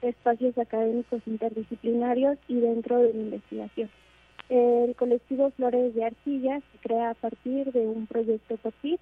espacios 0.04 0.58
académicos 0.58 1.22
interdisciplinarios 1.26 2.38
y 2.48 2.60
dentro 2.60 3.00
de 3.00 3.14
la 3.14 3.20
investigación. 3.20 3.90
El 4.50 4.96
colectivo 4.96 5.52
Flores 5.52 5.96
de 5.96 6.06
Arcilla 6.06 6.60
se 6.60 6.78
crea 6.80 7.12
a 7.12 7.16
partir 7.16 7.72
de 7.72 7.88
un 7.88 8.08
proyecto 8.08 8.58
POPIT 8.58 9.00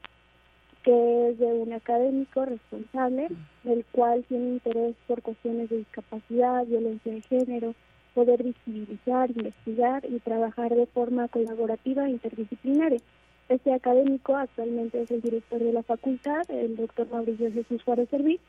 que 0.83 1.29
es 1.29 1.37
de 1.37 1.45
un 1.45 1.73
académico 1.73 2.45
responsable, 2.45 3.27
del 3.63 3.85
cual 3.91 4.23
tiene 4.27 4.49
interés 4.49 4.95
por 5.07 5.21
cuestiones 5.21 5.69
de 5.69 5.77
discapacidad, 5.77 6.65
violencia 6.65 7.11
de 7.11 7.21
género, 7.21 7.75
poder 8.15 8.43
visibilizar, 8.43 9.29
investigar 9.29 10.03
y 10.05 10.19
trabajar 10.19 10.73
de 10.73 10.87
forma 10.87 11.27
colaborativa 11.27 12.05
e 12.07 12.11
interdisciplinaria. 12.11 12.99
Este 13.47 13.73
académico 13.73 14.35
actualmente 14.35 15.01
es 15.01 15.11
el 15.11 15.21
director 15.21 15.59
de 15.59 15.73
la 15.73 15.83
facultad, 15.83 16.49
el 16.49 16.75
doctor 16.75 17.07
Mauricio 17.11 17.51
Jesús 17.51 17.83
Juárez 17.83 18.09
Serví, 18.09 18.39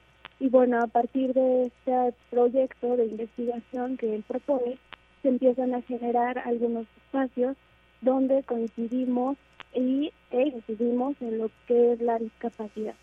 y 0.42 0.48
bueno, 0.48 0.82
a 0.82 0.88
partir 0.88 1.32
de 1.34 1.66
este 1.66 2.14
proyecto 2.28 2.96
de 2.96 3.06
investigación 3.06 3.96
que 3.96 4.12
él 4.12 4.24
propone, 4.26 4.76
se 5.22 5.28
empiezan 5.28 5.72
a 5.72 5.82
generar 5.82 6.36
algunos 6.36 6.88
espacios 6.96 7.56
donde 8.00 8.42
coincidimos 8.42 9.36
y 9.72 10.12
incidimos 10.32 11.14
en 11.20 11.38
lo 11.38 11.48
que 11.68 11.92
es 11.92 12.00
la 12.00 12.18
discapacidad. 12.18 12.96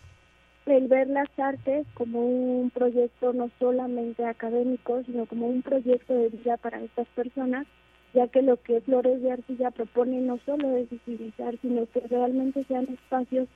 El 0.66 0.88
ver 0.88 1.08
las 1.08 1.30
artes 1.38 1.86
como 1.94 2.26
un 2.26 2.68
proyecto 2.68 3.32
no 3.32 3.50
solamente 3.58 4.22
académico, 4.26 5.02
sino 5.06 5.24
como 5.24 5.46
un 5.46 5.62
proyecto 5.62 6.12
de 6.12 6.28
vida 6.28 6.58
para 6.58 6.82
estas 6.82 7.08
personas, 7.08 7.66
ya 8.12 8.28
que 8.28 8.42
lo 8.42 8.60
que 8.60 8.82
Flores 8.82 9.22
de 9.22 9.32
Arcilla 9.32 9.70
propone 9.70 10.20
no 10.20 10.38
solo 10.44 10.76
es 10.76 10.90
visibilizar, 10.90 11.56
sino 11.62 11.86
que 11.86 12.00
realmente 12.00 12.64
sean 12.64 12.86
espacios 12.92 13.48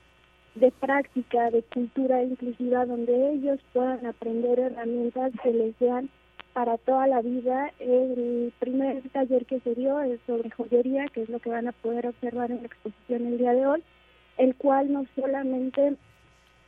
de 0.55 0.71
práctica, 0.71 1.51
de 1.51 1.63
cultura 1.63 2.23
inclusiva, 2.23 2.85
donde 2.85 3.33
ellos 3.33 3.59
puedan 3.73 4.05
aprender 4.05 4.59
herramientas 4.59 5.33
que 5.43 5.51
les 5.51 5.75
sean 5.77 6.09
para 6.53 6.77
toda 6.77 7.07
la 7.07 7.21
vida. 7.21 7.71
El 7.79 8.53
primer 8.59 9.01
taller 9.09 9.45
que 9.45 9.59
se 9.59 9.75
dio 9.75 9.99
es 10.01 10.19
sobre 10.25 10.49
joyería, 10.49 11.05
que 11.07 11.23
es 11.23 11.29
lo 11.29 11.39
que 11.39 11.49
van 11.49 11.67
a 11.67 11.73
poder 11.73 12.07
observar 12.07 12.51
en 12.51 12.59
la 12.59 12.67
exposición 12.67 13.27
el 13.27 13.37
día 13.37 13.53
de 13.53 13.67
hoy, 13.67 13.83
el 14.37 14.55
cual 14.55 14.91
no 14.91 15.05
solamente 15.15 15.95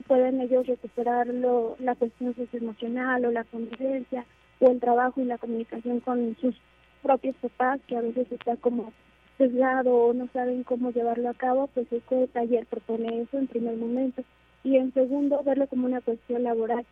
pueden 0.05 0.41
ellos 0.41 0.67
recuperar 0.67 1.27
la 1.27 1.95
cuestión 1.95 2.35
socioemocional 2.35 3.25
o 3.25 3.31
la 3.31 3.45
convivencia 3.45 4.25
o 4.59 4.69
el 4.69 4.79
trabajo 4.79 5.21
y 5.21 5.25
la 5.25 5.37
comunicación 5.37 6.01
con 6.01 6.35
sus 6.41 6.55
propios 7.01 7.35
papás, 7.37 7.79
que 7.87 7.95
a 7.95 8.01
veces 8.01 8.29
está 8.31 8.57
como 8.57 8.91
sesgado 9.37 9.95
o 9.95 10.13
no 10.13 10.27
saben 10.33 10.63
cómo 10.63 10.91
llevarlo 10.91 11.29
a 11.29 11.33
cabo, 11.33 11.67
pues 11.73 11.91
este 11.91 12.27
taller 12.27 12.65
propone 12.65 13.21
eso 13.21 13.37
en 13.37 13.47
primer 13.47 13.77
momento. 13.77 14.23
Y 14.63 14.77
en 14.77 14.93
segundo, 14.93 15.41
verlo 15.43 15.67
como 15.67 15.85
una 15.85 16.01
cuestión 16.01 16.43
laboral. 16.43 16.85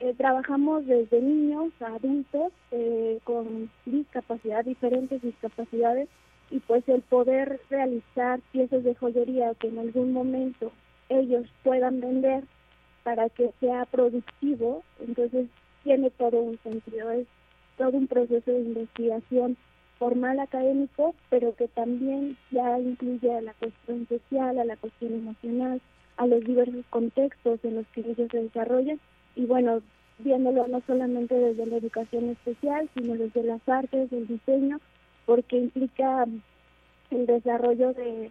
Eh, 0.00 0.14
trabajamos 0.16 0.86
desde 0.86 1.20
niños 1.20 1.72
a 1.80 1.86
adultos 1.96 2.52
eh, 2.70 3.18
con 3.24 3.70
discapacidad, 3.84 4.64
diferentes 4.64 5.20
discapacidades, 5.22 6.08
y 6.50 6.60
pues 6.60 6.88
el 6.88 7.02
poder 7.02 7.60
realizar 7.68 8.40
piezas 8.52 8.84
de 8.84 8.94
joyería 8.94 9.54
que 9.54 9.68
en 9.68 9.78
algún 9.78 10.12
momento 10.12 10.72
ellos 11.08 11.46
puedan 11.62 12.00
vender 12.00 12.44
para 13.02 13.28
que 13.28 13.50
sea 13.60 13.86
productivo, 13.86 14.82
entonces 15.00 15.48
tiene 15.82 16.10
todo 16.10 16.40
un 16.40 16.58
sentido, 16.62 17.10
es 17.10 17.26
todo 17.76 17.90
un 17.90 18.06
proceso 18.06 18.50
de 18.50 18.60
investigación 18.60 19.56
formal 19.98 20.38
académico, 20.40 21.14
pero 21.28 21.54
que 21.54 21.68
también 21.68 22.36
ya 22.50 22.78
incluye 22.78 23.34
a 23.34 23.40
la 23.40 23.54
cuestión 23.54 24.06
social, 24.08 24.58
a 24.58 24.64
la 24.64 24.76
cuestión 24.76 25.14
emocional, 25.14 25.80
a 26.16 26.26
los 26.26 26.44
diversos 26.44 26.84
contextos 26.90 27.60
en 27.64 27.76
los 27.76 27.86
que 27.88 28.00
ellos 28.00 28.28
se 28.30 28.42
desarrollan. 28.42 29.00
Y 29.36 29.46
bueno, 29.46 29.82
viéndolo 30.18 30.66
no 30.68 30.80
solamente 30.86 31.34
desde 31.34 31.66
la 31.66 31.76
educación 31.76 32.30
especial, 32.30 32.88
sino 32.94 33.14
desde 33.14 33.42
las 33.42 33.66
artes, 33.68 34.12
el 34.12 34.26
diseño, 34.26 34.80
porque 35.26 35.56
implica 35.56 36.26
el 37.10 37.26
desarrollo 37.26 37.92
de 37.92 38.30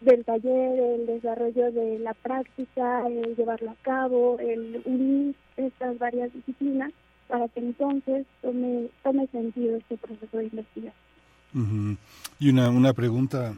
del 0.00 0.24
taller, 0.24 0.78
el 0.80 1.06
desarrollo 1.06 1.70
de 1.72 1.98
la 1.98 2.14
práctica, 2.14 3.06
el 3.06 3.36
llevarlo 3.36 3.72
a 3.72 3.76
cabo, 3.82 4.38
el 4.38 4.80
unir 4.86 5.34
estas 5.58 5.98
varias 5.98 6.32
disciplinas 6.32 6.90
para 7.30 7.48
que 7.48 7.60
entonces 7.60 8.26
tome, 8.42 8.88
tome 9.02 9.26
sentido 9.28 9.76
este 9.76 9.96
proceso 9.96 10.36
de 10.36 10.44
investigación. 10.44 11.98
Y 12.38 12.48
una, 12.48 12.70
una 12.70 12.92
pregunta 12.92 13.54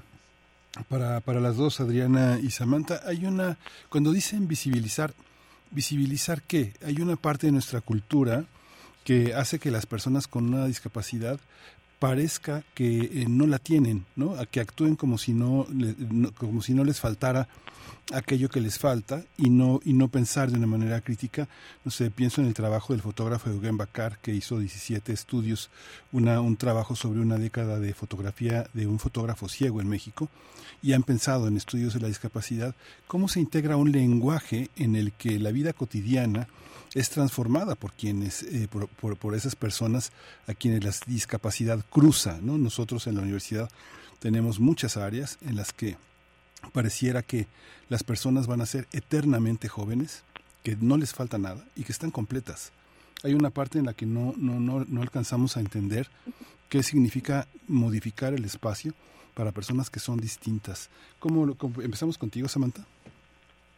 para, 0.89 1.21
para 1.21 1.41
las 1.41 1.57
dos, 1.57 1.81
Adriana 1.81 2.39
y 2.43 2.51
Samantha. 2.51 3.01
Hay 3.07 3.25
una, 3.25 3.59
cuando 3.89 4.13
dicen 4.13 4.47
visibilizar, 4.47 5.15
¿visibilizar 5.71 6.43
qué? 6.43 6.75
Hay 6.85 7.01
una 7.01 7.17
parte 7.17 7.47
de 7.47 7.53
nuestra 7.53 7.81
cultura 7.81 8.45
que 9.05 9.35
hace 9.35 9.59
que 9.59 9.71
las 9.71 9.87
personas 9.87 10.29
con 10.29 10.53
una 10.53 10.67
discapacidad 10.67 11.41
parezca 11.99 12.65
que 12.75 13.01
eh, 13.01 13.27
no 13.29 13.47
la 13.47 13.59
tienen, 13.59 14.05
¿no? 14.17 14.35
A 14.35 14.47
que 14.47 14.61
actúen 14.61 14.97
como 14.97 15.19
si 15.19 15.33
no, 15.33 15.67
como 16.37 16.61
si 16.63 16.75
no 16.75 16.85
les 16.85 17.01
faltara 17.01 17.49
aquello 18.13 18.49
que 18.49 18.61
les 18.61 18.79
falta 18.79 19.25
y 19.37 19.51
no 19.51 19.81
y 19.85 19.93
no 19.93 20.09
pensar 20.09 20.51
de 20.51 20.59
una 20.59 20.67
manera 20.67 21.01
crítica. 21.01 21.49
No 21.85 21.91
sé, 21.91 22.11
pienso 22.11 22.41
en 22.41 22.49
el 22.49 22.55
trabajo 22.55 22.93
del 22.93 23.03
fotógrafo 23.03 23.51
Eugen 23.51 23.77
Bakar 23.77 24.19
que 24.19 24.35
hizo 24.35 24.59
17 24.59 25.13
estudios, 25.13 25.71
un 26.11 26.57
trabajo 26.57 26.97
sobre 26.97 27.21
una 27.21 27.39
década 27.39 27.79
de 27.79 27.95
fotografía 27.95 28.67
de 28.73 28.87
un 28.87 28.99
fotógrafo 28.99 29.49
ciego 29.49 29.81
en 29.81 29.89
México 29.89 30.29
y 30.83 30.95
han 30.95 31.03
pensado 31.05 31.47
en 31.47 31.57
estudios 31.57 31.95
de 31.95 32.01
la 32.01 32.09
discapacidad 32.09 32.75
cómo 33.07 33.29
se 33.29 33.41
integra 33.41 33.77
un 33.77 33.93
lenguaje 33.93 34.71
en 34.77 34.97
el 34.97 35.13
que 35.13 35.39
la 35.39 35.53
vida 35.53 35.73
cotidiana 35.73 36.49
es 36.95 37.09
transformada 37.09 37.75
por 37.75 37.93
quienes, 37.93 38.43
eh, 38.43 38.69
por, 38.71 39.17
por, 39.17 39.35
esas 39.35 39.57
personas 39.57 40.13
a 40.47 40.55
quienes 40.55 40.85
la 40.85 40.93
discapacidad 41.07 41.85
cruza. 41.89 42.39
¿no? 42.43 42.59
Nosotros 42.59 43.07
en 43.07 43.15
la 43.15 43.23
universidad 43.23 43.71
tenemos 44.19 44.61
muchas 44.61 44.97
áreas 44.97 45.39
en 45.41 45.57
las 45.57 45.73
que 45.73 45.97
pareciera 46.73 47.23
que 47.23 47.47
las 47.89 48.05
personas 48.05 48.47
van 48.47 48.61
a 48.61 48.67
ser 48.67 48.87
eternamente 48.93 49.69
jóvenes, 49.69 50.25
que 50.63 50.77
no 50.81 50.97
les 50.97 51.13
falta 51.13 51.39
nada 51.39 51.65
y 51.77 51.85
que 51.85 51.93
están 51.93 52.11
completas. 52.11 52.73
Hay 53.25 53.35
una 53.35 53.51
parte 53.51 53.79
en 53.79 53.87
la 53.87 53.95
que 53.95 54.07
no, 54.07 54.35
no, 54.37 54.59
no, 54.61 54.85
no 54.89 55.03
alcanzamos 55.03 55.57
a 55.57 55.61
entender 55.61 56.09
qué 56.69 56.83
significa 56.83 57.47
modificar 57.69 58.33
el 58.35 58.45
espacio 58.45 58.95
para 59.35 59.53
personas 59.53 59.91
que 59.91 60.01
son 60.01 60.19
distintas. 60.19 60.91
¿Cómo, 61.19 61.55
cómo 61.57 61.83
empezamos 61.83 62.19
contigo, 62.19 62.49
Samantha? 62.49 62.85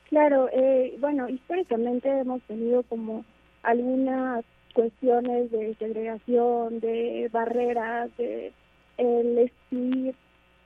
Claro, 0.08 0.48
eh, 0.52 0.96
bueno, 1.00 1.28
históricamente 1.28 2.08
hemos 2.08 2.42
tenido 2.42 2.82
como 2.84 3.24
algunas 3.62 4.44
cuestiones 4.74 5.50
de 5.50 5.74
segregación, 5.76 6.80
de 6.80 7.28
barreras, 7.32 8.10
de 8.16 8.52
el 8.96 9.38
excluir 9.38 10.14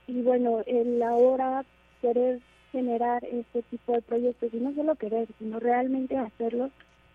y 0.07 0.21
bueno, 0.21 0.61
el 0.65 1.01
ahora 1.01 1.65
querer 2.01 2.39
generar 2.71 3.23
este 3.25 3.61
tipo 3.63 3.93
de 3.93 4.01
proyectos 4.01 4.53
y 4.53 4.57
no 4.57 4.73
solo 4.73 4.95
querer, 4.95 5.27
sino 5.39 5.59
realmente 5.59 6.17
hacerlo, 6.17 6.69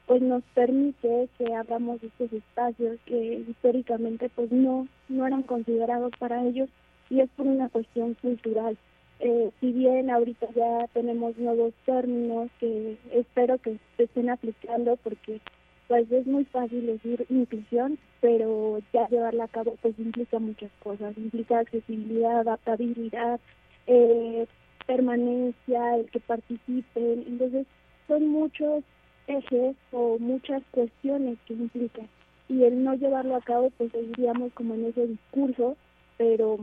pues 0.06 0.20
nos 0.20 0.42
permite 0.54 1.28
que 1.38 1.54
abramos 1.54 2.02
estos 2.02 2.32
espacios 2.32 2.98
que 3.06 3.44
históricamente 3.48 4.28
pues 4.34 4.50
no 4.52 4.86
no 5.08 5.26
eran 5.26 5.42
considerados 5.42 6.12
para 6.18 6.44
ellos 6.44 6.68
y 7.10 7.20
es 7.20 7.30
por 7.36 7.46
una 7.46 7.68
cuestión 7.68 8.14
cultural. 8.14 8.76
Eh, 9.20 9.50
si 9.60 9.72
bien 9.72 10.10
ahorita 10.10 10.46
ya 10.54 10.86
tenemos 10.92 11.36
nuevos 11.38 11.72
términos 11.86 12.50
que 12.58 12.98
espero 13.12 13.58
que 13.58 13.78
se 13.96 14.04
estén 14.04 14.28
aplicando 14.28 14.96
porque 14.96 15.40
pues 15.86 16.10
es 16.10 16.26
muy 16.26 16.44
fácil 16.46 16.86
decir 16.86 17.24
inclusión, 17.28 17.98
pero 18.20 18.78
ya 18.92 19.06
llevarla 19.08 19.44
a 19.44 19.48
cabo 19.48 19.76
pues 19.80 19.98
implica 19.98 20.38
muchas 20.38 20.70
cosas, 20.82 21.16
implica 21.16 21.60
accesibilidad, 21.60 22.40
adaptabilidad, 22.40 23.38
eh, 23.86 24.46
permanencia, 24.86 25.96
el 25.96 26.10
que 26.10 26.20
participen, 26.20 27.24
entonces 27.26 27.66
son 28.06 28.26
muchos 28.28 28.84
ejes 29.26 29.76
o 29.92 30.18
muchas 30.18 30.62
cuestiones 30.70 31.38
que 31.46 31.54
implican. 31.54 32.08
Y 32.48 32.64
el 32.64 32.84
no 32.84 32.94
llevarlo 32.94 33.36
a 33.36 33.40
cabo 33.40 33.70
pues 33.76 33.90
seguiríamos 33.92 34.52
como 34.52 34.74
en 34.74 34.86
ese 34.86 35.06
discurso, 35.06 35.76
pero 36.18 36.58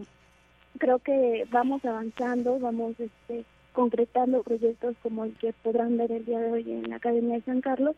creo 0.77 0.99
que 0.99 1.47
vamos 1.51 1.83
avanzando, 1.85 2.59
vamos 2.59 2.99
este, 2.99 3.45
concretando 3.73 4.43
proyectos 4.43 4.95
como 5.01 5.25
el 5.25 5.35
que 5.37 5.53
podrán 5.53 5.97
ver 5.97 6.11
el 6.11 6.25
día 6.25 6.39
de 6.39 6.51
hoy 6.51 6.71
en 6.71 6.89
la 6.89 6.97
Academia 6.97 7.35
de 7.35 7.43
San 7.43 7.61
Carlos 7.61 7.95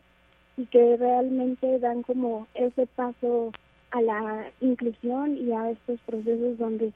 y 0.56 0.66
que 0.66 0.96
realmente 0.96 1.78
dan 1.78 2.02
como 2.02 2.46
ese 2.54 2.86
paso 2.86 3.52
a 3.90 4.00
la 4.00 4.50
inclusión 4.60 5.36
y 5.36 5.52
a 5.52 5.70
estos 5.70 6.00
procesos 6.00 6.58
donde 6.58 6.92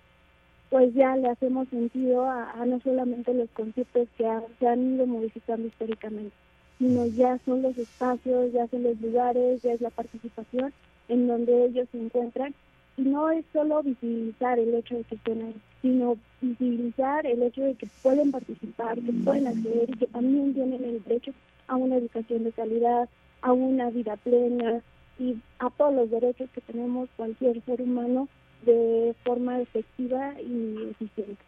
pues 0.71 0.93
ya 0.95 1.17
le 1.17 1.29
hacemos 1.29 1.69
sentido 1.69 2.29
a, 2.29 2.65
no 2.67 2.81
solamente 2.81 3.33
los 3.33 3.49
conceptos 3.51 4.09
que 4.17 4.29
se 4.59 4.67
han 4.67 4.95
ido 4.95 5.07
modificando 5.07 5.67
históricamente, 5.67 6.35
sino 6.79 7.07
ya 7.07 7.39
son 7.45 7.63
los 7.63 7.77
espacios, 7.79 8.53
ya 8.53 8.67
son 8.69 8.83
los 8.83 9.01
lugares, 9.01 9.63
ya 9.63 9.73
es 9.73 9.81
la 9.81 9.91
participación 9.91 10.73
en 11.09 11.27
donde 11.27 11.67
ellos 11.67 11.89
se 11.91 11.99
encuentran. 11.99 12.55
Y 12.97 13.03
no 13.03 13.31
es 13.31 13.45
solo 13.53 13.83
visibilizar 13.83 14.59
el 14.59 14.75
hecho 14.75 14.97
de 14.97 15.05
que 15.05 15.15
estén 15.15 15.43
ahí, 15.43 15.55
sino 15.83 16.17
visibilizar 16.41 17.25
el 17.27 17.43
hecho 17.45 17.63
de 17.63 17.75
que 17.75 17.89
pueden 18.03 18.33
participar, 18.33 18.99
que 19.01 19.13
pueden 19.13 19.47
acceder 19.47 19.91
y 19.91 19.99
que 19.99 20.07
también 20.09 20.53
tienen 20.53 20.85
el 20.85 21.03
derecho 21.05 21.33
a 21.69 21.77
una 21.77 21.97
educación 21.97 22.45
de 22.45 22.53
calidad, 22.53 23.09
a 23.43 23.53
una 23.53 23.91
vida 23.91 24.17
plena 24.17 24.83
y 25.19 25.37
a 25.61 25.71
todos 25.71 25.95
los 25.95 26.11
derechos 26.11 26.51
que 26.51 26.61
tenemos 26.61 27.09
cualquier 27.17 27.63
ser 27.65 27.83
humano 27.83 28.29
de 28.63 29.15
forma 29.25 29.61
efectiva 29.61 30.35
y 30.41 30.91
eficiente. 30.91 31.43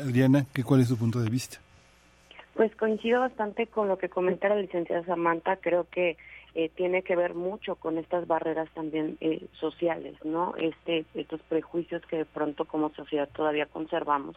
Adriana, 0.00 0.46
¿qué, 0.52 0.62
¿cuál 0.62 0.80
es 0.80 0.88
tu 0.88 0.96
punto 0.96 1.20
de 1.20 1.30
vista? 1.30 1.58
Pues 2.54 2.74
coincido 2.76 3.20
bastante 3.20 3.66
con 3.66 3.88
lo 3.88 3.96
que 3.96 4.10
comenta 4.10 4.48
la 4.48 4.56
licenciada 4.56 5.04
Samantha. 5.04 5.56
Creo 5.56 5.86
que 5.90 6.18
eh, 6.54 6.68
tiene 6.74 7.02
que 7.02 7.16
ver 7.16 7.34
mucho 7.34 7.76
con 7.76 7.96
estas 7.96 8.26
barreras 8.26 8.68
también 8.74 9.16
eh, 9.20 9.46
sociales, 9.58 10.16
¿no? 10.22 10.54
Este, 10.58 11.06
estos 11.14 11.40
prejuicios 11.42 12.02
que 12.06 12.18
de 12.18 12.24
pronto 12.26 12.66
como 12.66 12.90
sociedad 12.90 13.28
todavía 13.34 13.66
conservamos. 13.66 14.36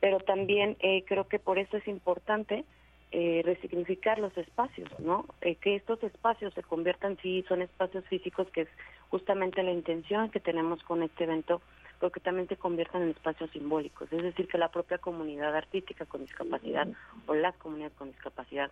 Pero 0.00 0.18
también 0.18 0.76
eh, 0.80 1.04
creo 1.06 1.28
que 1.28 1.38
por 1.38 1.58
eso 1.58 1.76
es 1.76 1.86
importante 1.86 2.64
resignificar 3.12 4.18
los 4.18 4.36
espacios, 4.36 4.88
¿no? 4.98 5.24
que 5.40 5.76
estos 5.76 6.02
espacios 6.02 6.52
se 6.54 6.62
conviertan, 6.62 7.16
sí, 7.22 7.44
son 7.48 7.62
espacios 7.62 8.04
físicos, 8.06 8.48
que 8.50 8.62
es 8.62 8.68
justamente 9.08 9.62
la 9.62 9.72
intención 9.72 10.30
que 10.30 10.40
tenemos 10.40 10.82
con 10.82 11.02
este 11.02 11.24
evento, 11.24 11.62
pero 11.98 12.12
que 12.12 12.20
también 12.20 12.48
se 12.48 12.56
conviertan 12.56 13.02
en 13.02 13.10
espacios 13.10 13.50
simbólicos, 13.50 14.12
es 14.12 14.22
decir, 14.22 14.48
que 14.48 14.58
la 14.58 14.70
propia 14.70 14.98
comunidad 14.98 15.54
artística 15.54 16.04
con 16.04 16.22
discapacidad 16.22 16.88
o 17.26 17.34
las 17.34 17.56
comunidades 17.56 17.96
con 17.96 18.10
discapacidad 18.10 18.70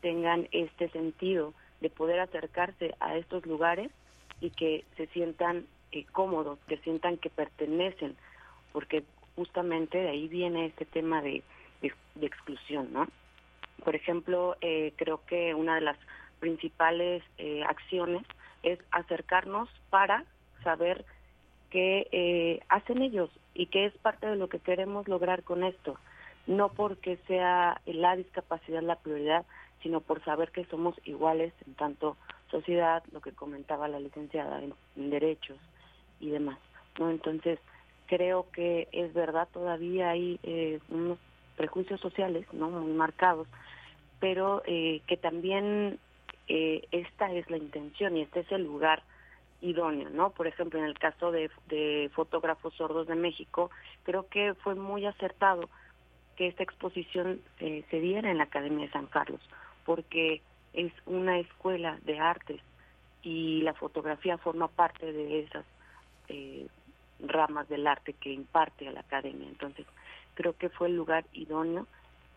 tengan 0.00 0.48
este 0.52 0.88
sentido 0.90 1.54
de 1.80 1.90
poder 1.90 2.20
acercarse 2.20 2.94
a 3.00 3.16
estos 3.16 3.46
lugares 3.46 3.90
y 4.40 4.50
que 4.50 4.84
se 4.96 5.06
sientan 5.08 5.66
eh, 5.92 6.04
cómodos, 6.12 6.58
que 6.66 6.78
sientan 6.78 7.16
que 7.18 7.30
pertenecen, 7.30 8.16
porque 8.72 9.04
justamente 9.36 9.98
de 9.98 10.08
ahí 10.08 10.28
viene 10.28 10.66
este 10.66 10.84
tema 10.84 11.22
de, 11.22 11.42
de, 11.80 12.26
exclusión, 12.26 12.92
¿no? 12.92 13.06
Por 13.82 13.96
ejemplo, 13.96 14.56
eh, 14.60 14.92
creo 14.96 15.24
que 15.26 15.54
una 15.54 15.76
de 15.76 15.80
las 15.80 15.98
principales 16.40 17.22
eh, 17.38 17.62
acciones 17.64 18.22
es 18.62 18.78
acercarnos 18.90 19.68
para 19.90 20.24
saber 20.62 21.04
qué 21.70 22.62
hacen 22.68 23.02
ellos 23.02 23.30
y 23.52 23.66
qué 23.66 23.86
es 23.86 23.92
parte 23.98 24.26
de 24.26 24.36
lo 24.36 24.48
que 24.48 24.60
queremos 24.60 25.08
lograr 25.08 25.42
con 25.42 25.64
esto. 25.64 25.98
No 26.46 26.68
porque 26.68 27.16
sea 27.26 27.80
la 27.84 28.16
discapacidad 28.16 28.82
la 28.82 28.96
prioridad, 28.96 29.44
sino 29.82 30.00
por 30.00 30.24
saber 30.24 30.50
que 30.50 30.64
somos 30.66 30.94
iguales 31.04 31.52
en 31.66 31.74
tanto 31.74 32.16
sociedad, 32.50 33.02
lo 33.12 33.20
que 33.20 33.32
comentaba 33.32 33.88
la 33.88 34.00
licenciada, 34.00 34.62
en, 34.62 34.74
derechos 35.10 35.58
y 36.20 36.30
demás. 36.30 36.58
¿no? 36.98 37.10
Entonces, 37.10 37.58
creo 38.06 38.50
que 38.50 38.88
es 38.92 39.12
verdad, 39.12 39.48
todavía 39.52 40.10
hay 40.10 40.38
eh, 40.42 40.80
unos 40.88 41.18
prejuicios 41.56 42.00
sociales 42.00 42.46
no 42.52 42.70
muy 42.70 42.92
marcados, 42.92 43.48
pero 44.20 44.62
eh, 44.66 45.02
que 45.06 45.16
también 45.16 45.98
eh, 46.48 46.86
esta 46.90 47.32
es 47.32 47.48
la 47.50 47.56
intención 47.56 48.16
y 48.16 48.22
este 48.22 48.40
es 48.40 48.52
el 48.52 48.64
lugar 48.64 49.02
idóneo, 49.60 50.10
¿no? 50.10 50.30
Por 50.30 50.46
ejemplo, 50.46 50.78
en 50.78 50.84
el 50.84 50.98
caso 50.98 51.30
de, 51.30 51.50
de 51.68 52.10
fotógrafos 52.14 52.74
sordos 52.74 53.06
de 53.06 53.14
México, 53.14 53.70
creo 54.02 54.28
que 54.28 54.54
fue 54.54 54.74
muy 54.74 55.06
acertado 55.06 55.68
que 56.36 56.48
esta 56.48 56.62
exposición 56.62 57.40
se 57.58 58.00
diera 58.00 58.30
en 58.30 58.38
la 58.38 58.44
Academia 58.44 58.86
de 58.86 58.92
San 58.92 59.06
Carlos, 59.06 59.40
porque 59.84 60.42
es 60.72 60.92
una 61.06 61.38
escuela 61.38 61.98
de 62.04 62.18
artes 62.18 62.60
y 63.22 63.62
la 63.62 63.72
fotografía 63.72 64.36
forma 64.38 64.68
parte 64.68 65.12
de 65.12 65.40
esas 65.40 65.64
eh, 66.28 66.66
ramas 67.20 67.68
del 67.68 67.86
arte 67.86 68.12
que 68.12 68.30
imparte 68.30 68.88
a 68.88 68.92
la 68.92 69.00
academia. 69.00 69.48
Entonces, 69.48 69.86
creo 70.34 70.56
que 70.56 70.68
fue 70.68 70.88
el 70.88 70.96
lugar 70.96 71.24
idóneo 71.32 71.86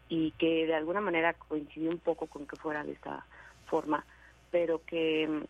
y 0.09 0.31
que 0.31 0.65
de 0.65 0.75
alguna 0.75 1.01
manera 1.01 1.33
coincidió 1.33 1.89
un 1.89 1.99
poco 1.99 2.27
con 2.27 2.47
que 2.47 2.55
fuera 2.55 2.83
de 2.83 2.93
esa 2.93 3.25
forma, 3.65 4.05
pero 4.51 4.81
que 4.85 5.27
mm, 5.27 5.43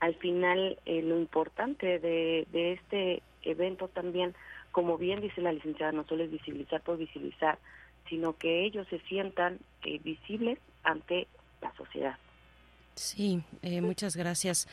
al 0.00 0.14
final 0.16 0.78
eh, 0.86 1.02
lo 1.02 1.18
importante 1.18 1.98
de, 1.98 2.46
de 2.50 2.72
este 2.72 3.22
evento 3.42 3.88
también, 3.88 4.34
como 4.72 4.96
bien 4.98 5.20
dice 5.20 5.40
la 5.40 5.52
licenciada, 5.52 5.92
no 5.92 6.04
solo 6.04 6.24
es 6.24 6.30
visibilizar 6.30 6.80
por 6.80 6.96
visibilizar, 6.96 7.58
sino 8.08 8.36
que 8.36 8.64
ellos 8.64 8.86
se 8.88 8.98
sientan 9.00 9.58
eh, 9.82 9.98
visibles 10.02 10.58
ante 10.82 11.28
la 11.60 11.72
sociedad. 11.74 12.16
Sí, 13.00 13.42
eh, 13.62 13.80
muchas 13.80 14.14
gracias. 14.14 14.68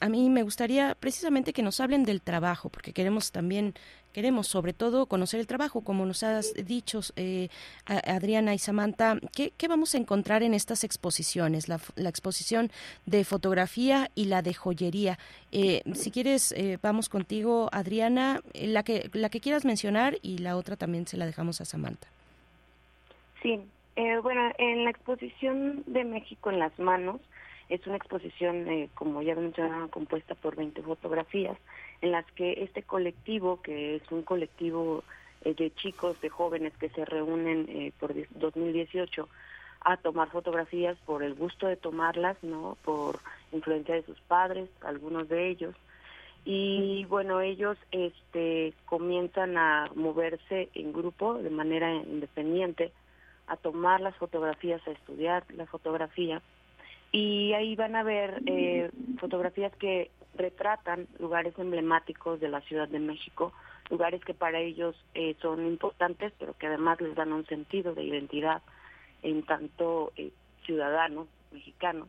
a 0.00 0.08
mí 0.08 0.30
me 0.30 0.42
gustaría 0.42 0.94
precisamente 0.94 1.52
que 1.52 1.62
nos 1.62 1.78
hablen 1.80 2.04
del 2.04 2.22
trabajo, 2.22 2.70
porque 2.70 2.94
queremos 2.94 3.30
también, 3.30 3.74
queremos 4.14 4.48
sobre 4.48 4.72
todo 4.72 5.04
conocer 5.04 5.38
el 5.38 5.46
trabajo, 5.46 5.82
como 5.82 6.06
nos 6.06 6.22
has 6.22 6.54
dicho, 6.54 7.00
eh, 7.16 7.50
Adriana 7.84 8.54
y 8.54 8.58
Samantha, 8.58 9.18
¿qué, 9.34 9.52
vamos 9.68 9.94
a 9.94 9.98
encontrar 9.98 10.42
en 10.42 10.54
estas 10.54 10.82
exposiciones? 10.82 11.68
La, 11.68 11.78
exposición 12.08 12.72
de 13.04 13.24
fotografía 13.26 14.10
y 14.14 14.24
la 14.24 14.40
de 14.40 14.54
joyería. 14.54 15.18
Eh, 15.52 15.82
si 15.92 16.10
quieres, 16.10 16.54
vamos 16.80 17.10
contigo, 17.10 17.68
Adriana, 17.70 18.40
la 18.54 18.82
que, 18.82 19.10
la 19.12 19.28
que 19.28 19.40
quieras 19.40 19.66
mencionar 19.66 20.18
y 20.22 20.38
la 20.38 20.56
otra 20.56 20.76
también 20.76 21.06
se 21.06 21.18
la 21.18 21.26
dejamos 21.26 21.60
a 21.60 21.66
Samantha. 21.66 22.08
Sí, 23.42 23.60
eh, 23.96 24.18
bueno, 24.18 24.50
en 24.58 24.84
la 24.84 24.90
exposición 24.90 25.84
de 25.86 26.04
México 26.04 26.50
en 26.50 26.58
las 26.58 26.76
manos, 26.78 27.20
es 27.68 27.86
una 27.86 27.96
exposición, 27.96 28.68
eh, 28.68 28.90
como 28.94 29.22
ya 29.22 29.34
mencionaba, 29.34 29.88
compuesta 29.88 30.34
por 30.34 30.56
20 30.56 30.82
fotografías, 30.82 31.56
en 32.02 32.10
las 32.10 32.26
que 32.32 32.64
este 32.64 32.82
colectivo, 32.82 33.62
que 33.62 33.96
es 33.96 34.02
un 34.10 34.22
colectivo 34.22 35.04
eh, 35.44 35.54
de 35.54 35.72
chicos, 35.74 36.20
de 36.20 36.28
jóvenes 36.28 36.72
que 36.76 36.90
se 36.90 37.04
reúnen 37.04 37.92
por 37.98 38.14
2018 38.30 39.28
a 39.80 39.96
tomar 39.98 40.30
fotografías 40.30 40.96
por 41.04 41.22
el 41.22 41.34
gusto 41.34 41.66
de 41.66 41.76
tomarlas, 41.76 42.42
¿no? 42.42 42.76
Por 42.84 43.20
influencia 43.52 43.94
de 43.94 44.02
sus 44.02 44.18
padres, 44.22 44.68
algunos 44.82 45.28
de 45.28 45.50
ellos. 45.50 45.74
Y 46.44 47.04
bueno, 47.06 47.40
ellos 47.40 47.78
este, 47.90 48.74
comienzan 48.86 49.56
a 49.56 49.90
moverse 49.94 50.68
en 50.74 50.92
grupo 50.92 51.34
de 51.34 51.50
manera 51.50 51.94
independiente 51.94 52.92
a 53.46 53.56
tomar 53.56 54.00
las 54.00 54.16
fotografías, 54.16 54.86
a 54.86 54.92
estudiar 54.92 55.44
la 55.54 55.66
fotografía. 55.66 56.42
Y 57.12 57.52
ahí 57.52 57.76
van 57.76 57.94
a 57.94 58.02
ver 58.02 58.42
eh, 58.46 58.90
fotografías 59.18 59.74
que 59.76 60.10
retratan 60.34 61.06
lugares 61.18 61.54
emblemáticos 61.58 62.40
de 62.40 62.48
la 62.48 62.60
Ciudad 62.62 62.88
de 62.88 62.98
México, 62.98 63.52
lugares 63.88 64.24
que 64.24 64.34
para 64.34 64.58
ellos 64.58 64.96
eh, 65.14 65.36
son 65.40 65.64
importantes, 65.66 66.32
pero 66.38 66.54
que 66.54 66.66
además 66.66 67.00
les 67.00 67.14
dan 67.14 67.32
un 67.32 67.46
sentido 67.46 67.94
de 67.94 68.02
identidad 68.02 68.62
en 69.22 69.44
tanto 69.44 70.12
eh, 70.16 70.30
ciudadanos 70.64 71.28
mexicanos. 71.52 72.08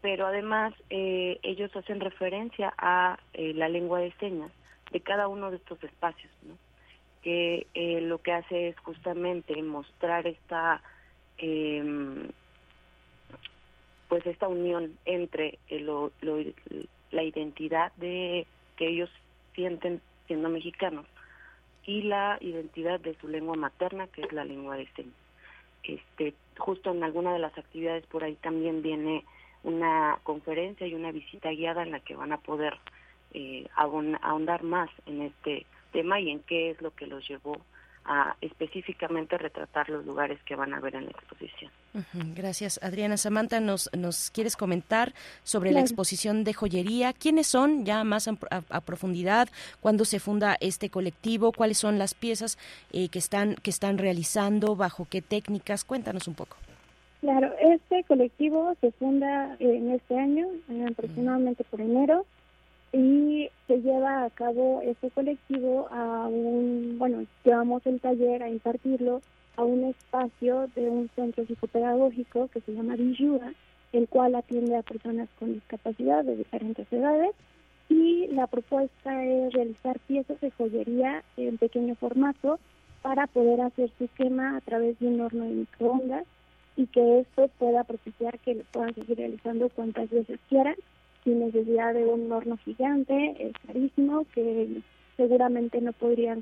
Pero 0.00 0.26
además 0.26 0.72
ellos 0.88 1.74
hacen 1.74 2.00
referencia 2.00 2.72
a 2.78 3.18
la 3.34 3.68
lengua 3.68 3.98
de 3.98 4.12
señas 4.20 4.52
de 4.92 5.00
cada 5.00 5.26
uno 5.26 5.50
de 5.50 5.56
estos 5.56 5.82
espacios. 5.82 6.30
¿no? 6.42 6.54
Que 7.22 7.66
eh, 7.74 8.00
lo 8.00 8.18
que 8.18 8.32
hace 8.32 8.68
es 8.68 8.78
justamente 8.80 9.60
mostrar 9.62 10.26
esta 10.26 10.82
em, 11.38 12.28
pues 14.08 14.24
esta 14.26 14.48
unión 14.48 14.96
entre 15.04 15.58
la 17.10 17.22
identidad 17.22 17.92
de 17.96 18.46
que 18.76 18.88
ellos 18.88 19.10
sienten 19.54 20.00
siendo 20.26 20.48
mexicanos 20.48 21.06
y 21.84 22.02
la 22.02 22.38
identidad 22.40 23.00
de 23.00 23.14
su 23.20 23.28
lengua 23.28 23.56
materna 23.56 24.06
que 24.08 24.22
es 24.22 24.32
la 24.32 24.44
lengua 24.44 24.76
de 24.76 24.86
señas. 24.94 25.14
Este 25.82 26.34
justo 26.58 26.92
en 26.92 27.02
alguna 27.02 27.32
de 27.32 27.38
las 27.38 27.56
actividades 27.56 28.06
por 28.06 28.24
ahí 28.24 28.34
también 28.36 28.82
viene 28.82 29.24
una 29.62 30.18
conferencia 30.22 30.86
y 30.86 30.94
una 30.94 31.12
visita 31.12 31.50
guiada 31.50 31.82
en 31.82 31.92
la 31.92 32.00
que 32.00 32.14
van 32.14 32.32
a 32.32 32.38
poder 32.38 32.74
eh, 33.34 33.66
ahondar 33.74 34.62
más 34.62 34.90
en 35.06 35.22
este 35.22 35.66
tema 35.96 36.20
y 36.20 36.30
en 36.30 36.40
qué 36.40 36.70
es 36.70 36.82
lo 36.82 36.90
que 36.90 37.06
los 37.06 37.26
llevó 37.26 37.56
a 38.04 38.36
específicamente 38.40 39.36
retratar 39.38 39.88
los 39.88 40.04
lugares 40.04 40.38
que 40.44 40.54
van 40.54 40.74
a 40.74 40.78
ver 40.78 40.94
en 40.94 41.06
la 41.06 41.10
exposición. 41.10 41.72
Gracias, 42.36 42.78
Adriana. 42.82 43.16
Samantha, 43.16 43.58
¿nos, 43.58 43.90
nos 43.96 44.30
quieres 44.30 44.56
comentar 44.56 45.12
sobre 45.42 45.72
la 45.72 45.80
exposición 45.80 46.44
de 46.44 46.52
joyería? 46.52 47.14
¿Quiénes 47.14 47.46
son 47.48 47.84
ya 47.84 48.04
más 48.04 48.28
a, 48.28 48.80
profundidad? 48.82 49.48
¿Cuándo 49.80 50.04
se 50.04 50.20
funda 50.20 50.56
este 50.60 50.90
colectivo? 50.90 51.50
¿Cuáles 51.50 51.78
son 51.78 51.98
las 51.98 52.14
piezas 52.14 52.58
eh, 52.92 53.08
que, 53.08 53.18
están, 53.18 53.56
que 53.56 53.70
están 53.70 53.98
realizando? 53.98 54.76
¿Bajo 54.76 55.08
qué 55.10 55.22
técnicas? 55.22 55.84
Cuéntanos 55.84 56.28
un 56.28 56.34
poco. 56.34 56.58
Claro, 57.22 57.52
este 57.60 58.04
colectivo 58.04 58.76
se 58.80 58.92
funda 58.92 59.56
en 59.58 59.90
este 59.90 60.16
año, 60.16 60.46
aproximadamente 60.92 61.64
por 61.64 61.80
enero 61.80 62.26
y 62.96 63.50
se 63.66 63.82
lleva 63.82 64.24
a 64.24 64.30
cabo 64.30 64.80
este 64.80 65.10
colectivo 65.10 65.86
a 65.90 66.28
un, 66.28 66.96
bueno, 66.98 67.26
llevamos 67.44 67.84
el 67.86 68.00
taller 68.00 68.42
a 68.42 68.48
impartirlo 68.48 69.20
a 69.56 69.64
un 69.64 69.84
espacio 69.84 70.68
de 70.74 70.88
un 70.88 71.10
centro 71.14 71.44
psicopedagógico 71.44 72.48
que 72.48 72.62
se 72.62 72.72
llama 72.72 72.96
Villuda, 72.96 73.52
el 73.92 74.08
cual 74.08 74.34
atiende 74.34 74.76
a 74.76 74.82
personas 74.82 75.28
con 75.38 75.52
discapacidad 75.52 76.24
de 76.24 76.36
diferentes 76.36 76.90
edades. 76.90 77.32
Y 77.90 78.28
la 78.28 78.46
propuesta 78.46 79.22
es 79.22 79.52
realizar 79.52 79.98
piezas 80.06 80.40
de 80.40 80.50
joyería 80.52 81.22
en 81.36 81.58
pequeño 81.58 81.96
formato 81.96 82.58
para 83.02 83.26
poder 83.26 83.60
hacer 83.60 83.90
su 83.98 84.08
quema 84.16 84.56
a 84.56 84.60
través 84.62 84.98
de 85.00 85.08
un 85.08 85.20
horno 85.20 85.44
de 85.44 85.50
microondas 85.50 86.24
y 86.76 86.86
que 86.86 87.20
esto 87.20 87.48
pueda 87.58 87.84
propiciar 87.84 88.38
que 88.38 88.54
lo 88.54 88.64
puedan 88.72 88.94
seguir 88.94 89.18
realizando 89.18 89.68
cuantas 89.68 90.08
veces 90.08 90.40
quieran 90.48 90.76
sin 91.26 91.40
necesidad 91.40 91.92
de 91.92 92.04
un 92.04 92.30
horno 92.30 92.56
gigante, 92.58 93.34
es 93.40 93.52
carísimo, 93.66 94.24
que 94.32 94.80
seguramente 95.16 95.80
no 95.80 95.92
podrían 95.92 96.40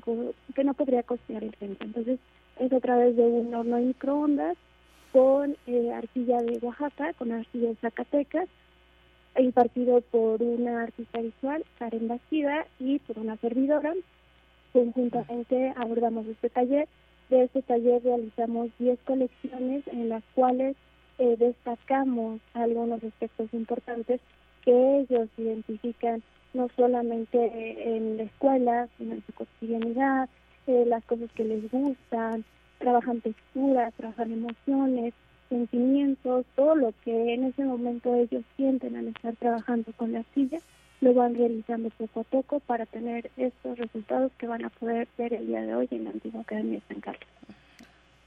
que 0.53 0.63
no 0.63 0.75
podría 0.75 1.01
costear 1.01 1.43
el 1.43 1.55
centro. 1.55 1.87
Entonces, 1.87 2.19
es 2.59 2.71
a 2.71 2.79
través 2.79 3.15
de 3.15 3.23
un 3.23 3.51
horno 3.53 3.77
de 3.77 3.81
microondas 3.81 4.55
con 5.11 5.57
eh, 5.65 5.91
arcilla 5.91 6.37
de 6.43 6.59
Oaxaca, 6.61 7.13
con 7.13 7.31
arcilla 7.31 7.69
de 7.69 7.75
Zacatecas, 7.77 8.47
impartido 9.39 10.01
por 10.01 10.43
una 10.43 10.83
artista 10.83 11.19
visual, 11.19 11.65
Karen 11.79 12.07
Bastida, 12.07 12.67
y 12.79 12.99
por 12.99 13.17
una 13.17 13.37
servidora. 13.37 13.91
Conjuntamente 14.71 15.73
abordamos 15.77 16.27
este 16.27 16.49
taller. 16.51 16.87
De 17.29 17.45
este 17.45 17.63
taller 17.63 18.03
realizamos 18.03 18.69
10 18.77 18.99
colecciones 19.03 19.87
en 19.87 20.09
las 20.09 20.23
cuales 20.35 20.75
eh, 21.17 21.35
destacamos 21.39 22.39
algunos 22.53 23.03
aspectos 23.03 23.51
importantes 23.51 24.21
que 24.65 24.99
ellos 24.99 25.29
identifican 25.37 26.21
no 26.53 26.67
solamente 26.75 27.95
en 27.95 28.17
la 28.17 28.23
escuela, 28.23 28.87
sino 28.97 29.15
en 29.15 29.23
su 29.25 29.33
cotidianidad, 29.33 30.29
eh, 30.67 30.85
las 30.87 31.03
cosas 31.05 31.29
que 31.33 31.43
les 31.43 31.69
gustan, 31.69 32.43
trabajan 32.79 33.21
texturas, 33.21 33.93
trabajan 33.93 34.31
emociones, 34.31 35.13
sentimientos, 35.49 36.45
todo 36.55 36.75
lo 36.75 36.93
que 37.03 37.33
en 37.33 37.45
ese 37.45 37.63
momento 37.63 38.15
ellos 38.15 38.43
sienten 38.57 38.95
al 38.95 39.09
estar 39.09 39.35
trabajando 39.35 39.91
con 39.95 40.11
la 40.11 40.23
silla, 40.33 40.59
lo 41.01 41.13
van 41.13 41.35
realizando 41.35 41.89
poco 41.91 42.21
a 42.21 42.23
poco 42.23 42.59
para 42.61 42.85
tener 42.85 43.29
estos 43.37 43.77
resultados 43.77 44.31
que 44.37 44.47
van 44.47 44.65
a 44.65 44.69
poder 44.69 45.07
ver 45.17 45.33
el 45.33 45.47
día 45.47 45.61
de 45.61 45.75
hoy 45.75 45.87
en 45.91 46.05
la 46.05 46.09
antigua 46.11 46.41
Academia 46.41 46.79
de 46.79 46.93
San 46.93 47.01
Carlos. 47.01 47.27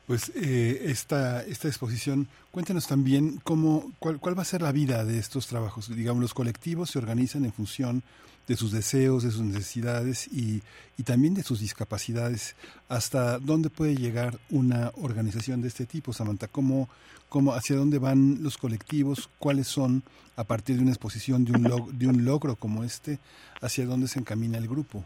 Pues 0.08 0.32
eh, 0.34 0.84
esta, 0.86 1.42
esta 1.42 1.68
exposición, 1.68 2.28
cuéntenos 2.50 2.86
también 2.86 3.42
cómo, 3.44 3.92
cuál, 3.98 4.18
cuál 4.18 4.38
va 4.38 4.40
a 4.40 4.46
ser 4.46 4.62
la 4.62 4.72
vida 4.72 5.04
de 5.04 5.18
estos 5.18 5.48
trabajos. 5.48 5.94
Digamos, 5.94 6.22
los 6.22 6.32
colectivos 6.32 6.88
se 6.88 6.98
organizan 6.98 7.44
en 7.44 7.52
función 7.52 8.02
de 8.46 8.56
sus 8.56 8.72
deseos, 8.72 9.22
de 9.22 9.30
sus 9.30 9.42
necesidades 9.42 10.26
y, 10.28 10.62
y 10.96 11.02
también 11.02 11.34
de 11.34 11.42
sus 11.42 11.60
discapacidades. 11.60 12.56
¿Hasta 12.88 13.38
dónde 13.38 13.68
puede 13.68 13.96
llegar 13.96 14.40
una 14.48 14.92
organización 14.96 15.60
de 15.60 15.68
este 15.68 15.84
tipo, 15.84 16.14
Samantha? 16.14 16.48
¿Cómo, 16.48 16.88
cómo, 17.28 17.52
¿Hacia 17.52 17.76
dónde 17.76 17.98
van 17.98 18.42
los 18.42 18.56
colectivos? 18.56 19.28
¿Cuáles 19.38 19.68
son, 19.68 20.02
a 20.36 20.44
partir 20.44 20.76
de 20.76 20.82
una 20.84 20.92
exposición, 20.92 21.44
de 21.44 21.52
un, 21.52 21.98
de 21.98 22.06
un 22.06 22.24
logro 22.24 22.56
como 22.56 22.82
este, 22.82 23.18
hacia 23.60 23.84
dónde 23.84 24.08
se 24.08 24.20
encamina 24.20 24.56
el 24.56 24.68
grupo? 24.68 25.04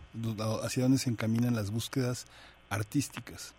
¿Hacia 0.63 0.85
dónde 0.85 0.99
se 0.99 1.11
encaminan 1.11 1.57
las 1.57 1.73
búsquedas 1.73 2.27
artísticas? 2.71 3.53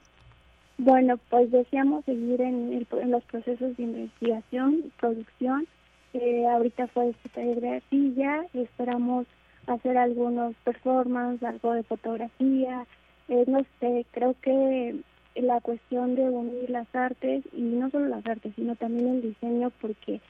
Bueno, 0.78 1.18
pues 1.30 1.52
deseamos 1.52 2.04
seguir 2.06 2.42
en, 2.42 2.74
el, 2.74 2.88
en 3.00 3.12
los 3.12 3.24
procesos 3.26 3.78
de 3.78 3.84
investigación, 3.84 4.92
producción. 5.00 5.68
Eh, 6.14 6.46
ahorita 6.48 6.88
fue 6.88 7.10
este 7.10 7.30
taller 7.30 7.62
de 7.62 7.70
arcilla, 7.76 8.46
esperamos 8.54 9.28
hacer 9.68 9.98
algunos 9.98 10.56
performances, 10.64 11.48
algo 11.48 11.74
de 11.74 11.84
fotografía, 11.84 12.86
eh, 13.30 13.46
no 13.48 13.66
sé, 13.80 14.06
creo 14.12 14.36
que 14.42 14.96
la 15.36 15.62
cuestión 15.62 16.16
de 16.16 16.24
unir 16.24 16.70
las 16.70 16.94
artes, 16.94 17.44
y 17.54 17.62
no 17.62 17.90
solo 17.90 18.08
las 18.08 18.26
artes, 18.26 18.54
sino 18.56 18.76
también 18.76 19.08
el 19.08 19.22
diseño, 19.22 19.72
porque, 19.82 20.22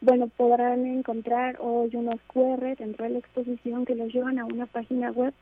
bueno, 0.00 0.28
podrán 0.28 0.84
encontrar 0.86 1.56
hoy 1.60 1.94
unos 1.94 2.20
QR 2.26 2.76
dentro 2.76 3.04
de 3.04 3.10
la 3.10 3.18
exposición 3.18 3.84
que 3.84 3.94
los 3.94 4.12
llevan 4.12 4.38
a 4.38 4.44
una 4.44 4.66
página 4.66 5.10
web 5.10 5.32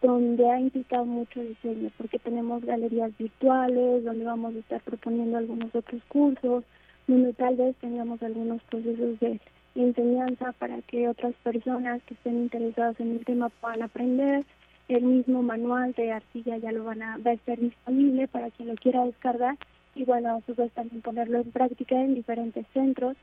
donde 0.00 0.48
ha 0.48 0.60
implicado 0.60 1.04
mucho 1.04 1.40
diseño, 1.40 1.90
porque 1.96 2.18
tenemos 2.18 2.64
galerías 2.64 3.16
virtuales, 3.18 4.04
donde 4.04 4.24
vamos 4.24 4.54
a 4.54 4.58
estar 4.58 4.80
proponiendo 4.82 5.38
algunos 5.38 5.74
otros 5.74 6.02
cursos, 6.08 6.64
donde 7.06 7.32
tal 7.32 7.56
vez 7.56 7.74
tengamos 7.76 8.22
algunos 8.22 8.62
procesos 8.64 9.18
de 9.20 9.40
enseñanza 9.74 10.52
para 10.52 10.80
que 10.82 11.08
otras 11.08 11.34
personas 11.42 12.02
que 12.04 12.14
estén 12.14 12.36
interesadas 12.36 12.98
en 13.00 13.12
el 13.12 13.24
tema 13.24 13.48
puedan 13.48 13.82
aprender. 13.82 14.44
El 14.88 15.02
mismo 15.02 15.42
manual 15.42 15.92
de 15.92 16.12
arcilla 16.12 16.56
ya 16.56 16.72
lo 16.72 16.84
van 16.84 17.02
a, 17.02 17.18
va 17.18 17.32
a 17.32 17.34
estar 17.34 17.58
disponible 17.58 18.26
para 18.28 18.50
quien 18.50 18.68
lo 18.68 18.74
quiera 18.74 19.04
descargar 19.04 19.56
y 19.94 20.04
bueno, 20.04 20.36
a 20.36 20.40
su 20.42 20.54
también 20.54 21.02
ponerlo 21.02 21.38
en 21.40 21.50
práctica 21.50 22.00
en 22.00 22.14
diferentes 22.14 22.64
centros. 22.72 23.16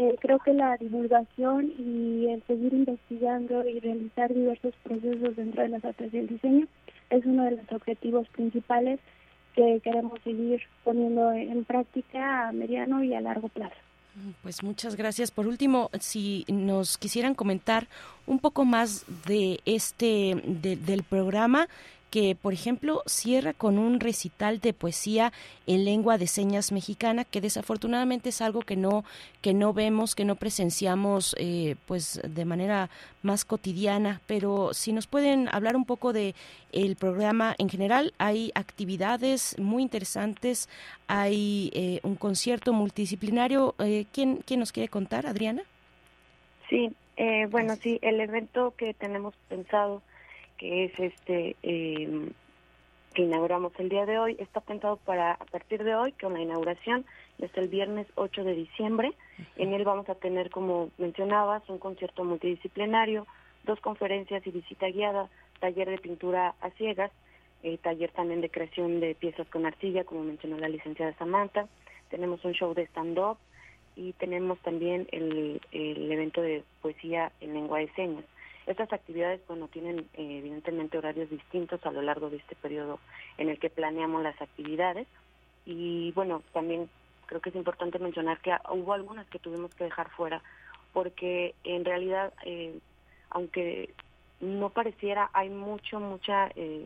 Eh, 0.00 0.14
creo 0.20 0.38
que 0.38 0.52
la 0.52 0.76
divulgación 0.76 1.72
y 1.76 2.28
el 2.28 2.40
seguir 2.46 2.72
investigando 2.72 3.68
y 3.68 3.80
realizar 3.80 4.32
diversos 4.32 4.72
procesos 4.84 5.34
dentro 5.34 5.62
de 5.62 5.70
las 5.70 5.84
artes 5.84 6.12
del 6.12 6.28
diseño 6.28 6.68
es 7.10 7.26
uno 7.26 7.42
de 7.42 7.56
los 7.56 7.72
objetivos 7.72 8.28
principales 8.28 9.00
que 9.56 9.80
queremos 9.82 10.20
seguir 10.22 10.62
poniendo 10.84 11.32
en 11.32 11.64
práctica 11.64 12.46
a 12.46 12.52
mediano 12.52 13.02
y 13.02 13.12
a 13.12 13.20
largo 13.20 13.48
plazo. 13.48 13.74
Pues 14.44 14.62
muchas 14.62 14.94
gracias. 14.94 15.32
Por 15.32 15.48
último, 15.48 15.90
si 15.98 16.44
nos 16.46 16.96
quisieran 16.96 17.34
comentar 17.34 17.88
un 18.24 18.38
poco 18.38 18.64
más 18.64 19.04
de 19.26 19.58
este 19.64 20.40
del 20.44 21.02
programa 21.02 21.66
que, 22.10 22.34
por 22.34 22.52
ejemplo, 22.52 23.02
cierra 23.06 23.52
con 23.52 23.78
un 23.78 24.00
recital 24.00 24.60
de 24.60 24.72
poesía 24.72 25.32
en 25.66 25.84
lengua 25.84 26.18
de 26.18 26.26
señas 26.26 26.72
mexicana, 26.72 27.24
que 27.24 27.40
desafortunadamente 27.40 28.30
es 28.30 28.40
algo 28.40 28.60
que 28.60 28.76
no 28.76 29.04
que 29.40 29.54
no 29.54 29.72
vemos, 29.72 30.14
que 30.14 30.24
no 30.24 30.36
presenciamos, 30.36 31.36
eh, 31.38 31.76
pues 31.86 32.20
de 32.24 32.44
manera 32.44 32.90
más 33.22 33.44
cotidiana. 33.44 34.20
Pero 34.26 34.74
si 34.74 34.92
nos 34.92 35.06
pueden 35.06 35.48
hablar 35.52 35.76
un 35.76 35.84
poco 35.84 36.12
de 36.12 36.34
el 36.72 36.96
programa 36.96 37.54
en 37.58 37.68
general, 37.68 38.14
hay 38.18 38.50
actividades 38.54 39.56
muy 39.58 39.82
interesantes, 39.82 40.68
hay 41.06 41.70
eh, 41.74 42.00
un 42.02 42.16
concierto 42.16 42.72
multidisciplinario. 42.72 43.74
Eh, 43.78 44.06
¿quién, 44.12 44.40
¿Quién 44.44 44.60
nos 44.60 44.72
quiere 44.72 44.88
contar, 44.88 45.26
Adriana? 45.26 45.62
Sí, 46.68 46.94
bueno, 47.50 47.74
sí, 47.76 47.98
el 48.02 48.20
evento 48.20 48.74
que 48.76 48.94
tenemos 48.94 49.34
pensado 49.48 50.02
que 50.58 50.84
es 50.84 50.98
este 50.98 51.56
eh, 51.62 52.30
que 53.14 53.22
inauguramos 53.22 53.72
el 53.78 53.88
día 53.88 54.06
de 54.06 54.18
hoy, 54.18 54.36
está 54.38 54.60
pensado 54.60 54.96
para 54.96 55.32
a 55.32 55.44
partir 55.46 55.82
de 55.82 55.94
hoy, 55.94 56.12
con 56.12 56.34
la 56.34 56.40
inauguración, 56.40 57.04
desde 57.38 57.62
el 57.62 57.68
viernes 57.68 58.06
8 58.16 58.44
de 58.44 58.54
diciembre. 58.54 59.12
En 59.56 59.72
él 59.72 59.84
vamos 59.84 60.08
a 60.08 60.14
tener, 60.14 60.50
como 60.50 60.90
mencionabas, 60.98 61.68
un 61.68 61.78
concierto 61.78 62.24
multidisciplinario, 62.24 63.26
dos 63.64 63.80
conferencias 63.80 64.46
y 64.46 64.50
visita 64.50 64.88
guiada, 64.88 65.28
taller 65.58 65.88
de 65.88 65.98
pintura 65.98 66.54
a 66.60 66.70
ciegas, 66.70 67.10
eh, 67.62 67.78
taller 67.78 68.12
también 68.12 68.40
de 68.40 68.50
creación 68.50 69.00
de 69.00 69.14
piezas 69.14 69.48
con 69.48 69.66
arcilla, 69.66 70.04
como 70.04 70.22
mencionó 70.22 70.58
la 70.58 70.68
licenciada 70.68 71.12
Samantha. 71.14 71.66
Tenemos 72.10 72.44
un 72.44 72.52
show 72.52 72.74
de 72.74 72.86
stand-up 72.86 73.38
y 73.96 74.12
tenemos 74.12 74.58
también 74.60 75.08
el, 75.10 75.60
el 75.72 76.12
evento 76.12 76.40
de 76.40 76.62
poesía 76.82 77.32
en 77.40 77.54
lengua 77.54 77.80
de 77.80 77.92
señas. 77.94 78.24
Estas 78.68 78.92
actividades, 78.92 79.40
bueno, 79.48 79.66
tienen 79.68 80.00
eh, 80.12 80.38
evidentemente 80.38 80.98
horarios 80.98 81.30
distintos 81.30 81.84
a 81.86 81.90
lo 81.90 82.02
largo 82.02 82.28
de 82.28 82.36
este 82.36 82.54
periodo 82.54 83.00
en 83.38 83.48
el 83.48 83.58
que 83.58 83.70
planeamos 83.70 84.22
las 84.22 84.40
actividades. 84.42 85.06
Y 85.64 86.12
bueno, 86.12 86.42
también 86.52 86.90
creo 87.24 87.40
que 87.40 87.48
es 87.48 87.56
importante 87.56 87.98
mencionar 87.98 88.40
que 88.40 88.54
hubo 88.70 88.92
algunas 88.92 89.26
que 89.28 89.38
tuvimos 89.38 89.74
que 89.74 89.84
dejar 89.84 90.10
fuera 90.10 90.42
porque 90.92 91.54
en 91.64 91.84
realidad, 91.84 92.34
eh, 92.44 92.78
aunque 93.30 93.94
no 94.40 94.68
pareciera, 94.68 95.30
hay 95.32 95.48
mucho, 95.48 95.98
mucha 95.98 96.50
eh, 96.54 96.84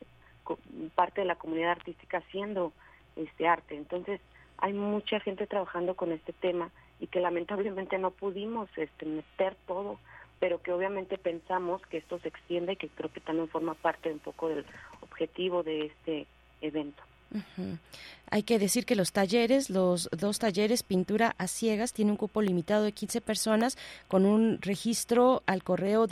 parte 0.94 1.22
de 1.22 1.26
la 1.26 1.36
comunidad 1.36 1.72
artística 1.72 2.18
haciendo 2.18 2.72
este 3.16 3.48
arte. 3.48 3.76
Entonces, 3.76 4.20
hay 4.58 4.72
mucha 4.72 5.18
gente 5.18 5.48
trabajando 5.48 5.96
con 5.96 6.12
este 6.12 6.32
tema 6.32 6.70
y 7.00 7.08
que 7.08 7.20
lamentablemente 7.20 7.98
no 7.98 8.12
pudimos 8.12 8.68
este, 8.76 9.04
meter 9.04 9.56
todo 9.66 9.98
pero 10.42 10.60
que 10.60 10.72
obviamente 10.72 11.18
pensamos 11.18 11.80
que 11.82 11.98
esto 11.98 12.18
se 12.18 12.26
extiende 12.26 12.72
y 12.72 12.76
que 12.76 12.88
creo 12.88 13.12
que 13.12 13.20
también 13.20 13.46
forma 13.48 13.74
parte 13.74 14.10
un 14.10 14.18
poco 14.18 14.48
del 14.48 14.64
objetivo 15.00 15.62
de 15.62 15.86
este 15.86 16.26
evento. 16.60 17.00
Hay 18.28 18.42
que 18.42 18.58
decir 18.58 18.84
que 18.84 18.96
los 18.96 19.12
talleres, 19.12 19.70
los 19.70 20.08
dos 20.10 20.40
talleres 20.40 20.82
pintura 20.82 21.36
a 21.38 21.46
ciegas, 21.46 21.92
tienen 21.92 22.12
un 22.12 22.16
cupo 22.16 22.42
limitado 22.42 22.82
de 22.82 22.90
15 22.90 23.20
personas 23.20 23.78
con 24.08 24.26
un 24.26 24.58
registro 24.60 25.44
al 25.46 25.62
correo 25.62 26.08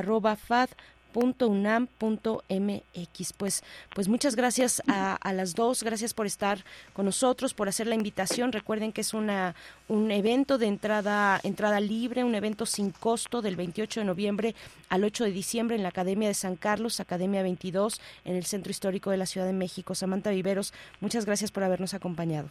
difusión.cultural.aasc.fad 0.00 0.68
www.unam.mx. 1.12 2.02
Pues, 3.34 3.62
pues 3.94 4.08
muchas 4.08 4.34
gracias 4.36 4.82
a, 4.88 5.14
a, 5.14 5.32
las 5.32 5.54
dos, 5.54 5.82
gracias 5.82 6.12
por 6.14 6.26
estar 6.26 6.58
con 6.92 7.06
nosotros, 7.06 7.54
por 7.54 7.68
hacer 7.68 7.86
la 7.86 7.94
invitación. 7.94 8.52
Recuerden 8.52 8.92
que 8.92 9.00
es 9.02 9.14
una 9.14 9.54
un 9.88 10.10
evento 10.10 10.58
de 10.58 10.66
entrada 10.66 11.40
entrada 11.42 11.80
libre, 11.80 12.24
un 12.24 12.34
evento 12.34 12.66
sin 12.66 12.90
costo 12.90 13.42
del 13.42 13.56
28 13.56 14.00
de 14.00 14.06
noviembre 14.06 14.54
al 14.88 15.04
8 15.04 15.24
de 15.24 15.30
diciembre 15.32 15.76
en 15.76 15.82
la 15.82 15.90
Academia 15.90 16.28
de 16.28 16.34
San 16.34 16.56
Carlos, 16.56 17.00
Academia 17.00 17.42
22, 17.42 18.00
en 18.24 18.36
el 18.36 18.44
Centro 18.44 18.70
Histórico 18.70 19.10
de 19.10 19.18
la 19.18 19.26
Ciudad 19.26 19.46
de 19.46 19.52
México. 19.52 19.94
Samantha 19.94 20.30
Viveros, 20.30 20.72
muchas 21.00 21.26
gracias 21.26 21.50
por 21.50 21.62
habernos 21.62 21.94
acompañado. 21.94 22.48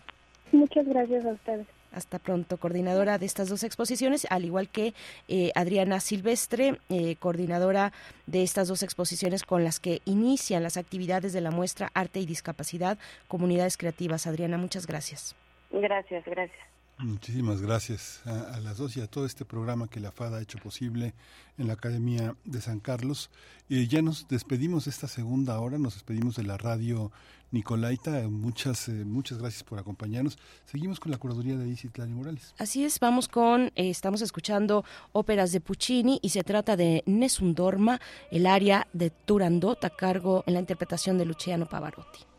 Muchas 0.52 0.86
gracias 0.86 1.26
a 1.26 1.30
ustedes. 1.30 1.66
Hasta 1.92 2.20
pronto, 2.20 2.58
coordinadora 2.58 3.18
de 3.18 3.26
estas 3.26 3.50
dos 3.50 3.64
exposiciones, 3.64 4.26
al 4.30 4.46
igual 4.46 4.70
que 4.70 4.94
eh, 5.28 5.52
Adriana 5.56 6.00
Silvestre, 6.00 6.80
eh, 6.90 7.18
coordinadora 7.18 7.92
de 8.28 8.44
estas 8.44 8.70
dos 8.70 8.82
exposiciones 8.82 9.44
con 9.44 9.64
las 9.64 9.80
que 9.80 10.02
inician 10.06 10.64
las 10.64 10.78
actividades 10.78 11.34
de 11.34 11.42
la 11.42 11.52
muestra 11.52 11.92
Arte 11.94 12.20
y 12.20 12.26
Discapacidad, 12.26 12.98
Comunidades 13.28 13.78
Creativas. 13.78 14.26
Adriana, 14.26 14.58
muchas 14.58 14.88
gracias. 14.88 15.36
Gracias, 15.72 16.24
gracias. 16.26 16.71
Muchísimas 17.04 17.62
gracias 17.62 18.22
a, 18.26 18.60
las 18.60 18.78
dos 18.78 18.96
y 18.96 19.02
a 19.02 19.08
todo 19.08 19.26
este 19.26 19.44
programa 19.44 19.88
que 19.88 20.00
la 20.00 20.12
FADA 20.12 20.38
ha 20.38 20.42
hecho 20.42 20.60
posible 20.60 21.16
en 21.58 21.68
la 21.68 21.74
Academia 21.74 22.36
de 22.46 22.62
San 22.62 22.80
Carlos. 22.80 23.32
Eh, 23.70 23.88
ya 23.88 24.04
nos 24.04 24.28
despedimos 24.28 24.86
de 24.86 24.92
esta 24.92 25.08
segunda 25.08 25.60
hora, 25.60 25.80
nos 25.80 25.96
despedimos 25.96 26.36
de 26.36 26.44
la 26.44 26.58
radio 26.58 27.12
Nicolaita. 27.50 28.28
Muchas, 28.30 28.88
eh, 28.88 29.04
muchas 29.04 29.40
gracias 29.40 29.64
por 29.64 29.80
acompañarnos. 29.80 30.38
Seguimos 30.66 31.00
con 31.00 31.12
la 31.12 31.18
curaduría 31.18 31.58
de 31.58 31.70
Isitlani 31.70 32.14
Morales. 32.14 32.54
Así 32.60 32.84
es, 32.84 33.00
vamos 33.00 33.28
con, 33.28 33.72
eh, 33.76 33.90
estamos 33.90 34.22
escuchando 34.22 34.86
óperas 35.12 35.52
de 35.52 35.60
Puccini 35.60 36.20
y 36.22 36.30
se 36.30 36.44
trata 36.44 36.76
de 36.76 37.02
Nessun 37.08 37.56
Dorma, 37.56 38.00
el 38.30 38.46
área 38.46 38.88
de 38.94 39.10
Turandot 39.10 39.84
a 39.84 39.90
cargo 39.90 40.44
en 40.46 40.54
la 40.54 40.60
interpretación 40.60 41.18
de 41.18 41.26
Luciano 41.26 41.66
Pavarotti. 41.68 42.31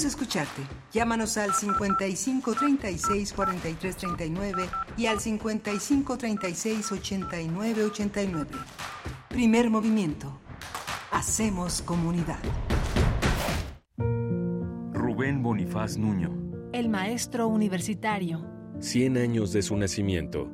Queremos 0.00 0.14
escucharte. 0.14 0.62
Llámanos 0.94 1.36
al 1.36 1.52
55 1.52 2.54
36 2.54 3.34
43 3.34 3.96
39 3.96 4.62
y 4.96 5.04
al 5.04 5.20
55 5.20 6.16
36 6.16 6.92
89 6.92 7.84
89. 7.84 8.50
Primer 9.28 9.68
movimiento. 9.68 10.38
Hacemos 11.12 11.82
comunidad. 11.82 12.38
Rubén 14.94 15.42
Bonifaz 15.42 15.98
Nuño. 15.98 16.34
El 16.72 16.88
maestro 16.88 17.48
universitario. 17.48 18.46
100 18.78 19.18
años 19.18 19.52
de 19.52 19.60
su 19.60 19.76
nacimiento. 19.76 20.48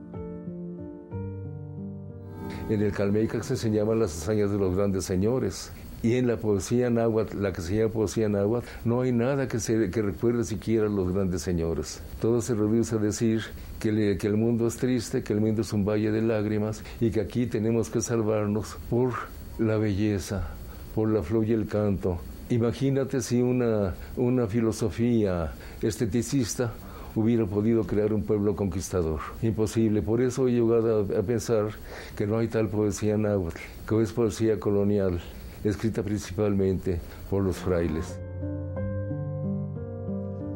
En 2.68 2.82
el 2.82 2.90
Calmeica 2.90 3.40
se 3.44 3.52
enseñaban 3.52 4.01
las 4.01 4.23
hazañas 4.23 4.51
de 4.51 4.59
los 4.59 4.74
grandes 4.74 5.05
señores. 5.05 5.73
Y 6.02 6.14
en 6.14 6.27
la 6.27 6.36
poesía 6.36 6.90
náhuatl, 6.90 7.43
la 7.43 7.52
que 7.52 7.62
se 7.62 7.77
llama 7.77 7.93
poesía 7.93 8.28
náhuatl, 8.28 8.66
no 8.85 9.01
hay 9.01 9.12
nada 9.12 9.48
que, 9.48 9.59
se, 9.59 9.90
que 9.90 10.02
recuerde 10.02 10.44
siquiera 10.44 10.86
a 10.86 10.90
los 10.90 11.12
grandes 11.12 11.43
señores. 11.43 12.02
Todo 12.20 12.40
se 12.40 12.55
reduce 12.55 12.94
a 12.94 12.98
decir 12.98 13.43
que, 13.81 13.93
le, 13.93 14.18
que 14.18 14.27
el 14.27 14.36
mundo 14.36 14.66
es 14.66 14.77
triste, 14.77 15.23
que 15.23 15.32
el 15.32 15.40
mundo 15.40 15.62
es 15.62 15.73
un 15.73 15.85
valle 15.85 16.10
de 16.10 16.23
lágrimas 16.23 16.82
y 17.01 17.10
que 17.10 17.20
aquí 17.20 17.47
tenemos 17.47 17.89
que 17.90 18.02
salvarnos 18.02 18.77
por 18.90 19.14
la 19.59 19.78
belleza, 19.78 20.48
por 20.94 21.09
la 21.10 21.23
flor 21.23 21.47
y 21.47 21.52
el 21.52 21.66
canto. 21.66 22.18
Imagínate 22.51 23.23
si 23.23 23.43
una, 23.43 23.94
una 24.16 24.47
filosofía 24.47 25.52
esteticista 25.82 26.73
hubiera 27.16 27.47
podido 27.47 27.85
crear 27.85 28.12
un 28.12 28.23
pueblo 28.23 28.55
conquistador. 28.55 29.20
Imposible. 29.43 30.02
Por 30.02 30.20
eso 30.20 30.47
he 30.47 30.52
llegado 30.52 31.06
a, 31.12 31.18
a 31.18 31.23
pensar 31.23 31.70
que 32.14 32.27
no 32.27 32.39
hay 32.39 32.48
tal 32.48 32.68
poesía 32.68 33.16
náhuatl, 33.16 33.59
que 33.89 34.02
es 34.02 34.12
poesía 34.12 34.60
colonial 34.60 35.20
escrita 35.64 36.02
principalmente 36.02 37.00
por 37.30 37.42
los 37.42 37.56
frailes. 37.56 38.18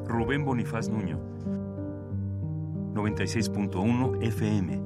Rubén 0.06 0.44
Bonifaz 0.44 0.88
Nuño, 0.88 1.18
96.1 2.94 4.22
FM, 4.22 4.80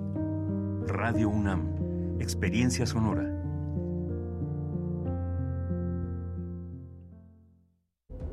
Radio 0.86 1.28
UNAM, 1.28 2.20
Experiencia 2.20 2.86
Sonora. 2.86 3.33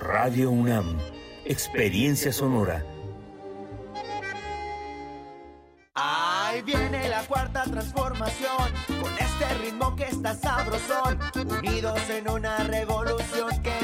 Radio 0.00 0.50
UNAM, 0.50 0.98
Experiencia 1.44 2.32
Sonora. 2.32 2.84
Ahí 5.94 6.62
viene 6.62 7.08
la 7.08 7.22
cuarta 7.22 7.62
transformación, 7.64 8.72
con 9.00 9.12
este 9.12 9.54
ritmo 9.62 9.94
que 9.94 10.04
está 10.04 10.34
sabrosón, 10.34 11.18
unidos 11.58 12.00
en 12.10 12.28
una 12.28 12.58
revolución 12.64 13.62
que 13.62 13.83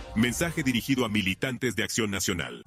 Mensaje 0.15 0.61
dirigido 0.61 1.05
a 1.05 1.09
militantes 1.09 1.77
de 1.77 1.83
Acción 1.83 2.11
Nacional. 2.11 2.65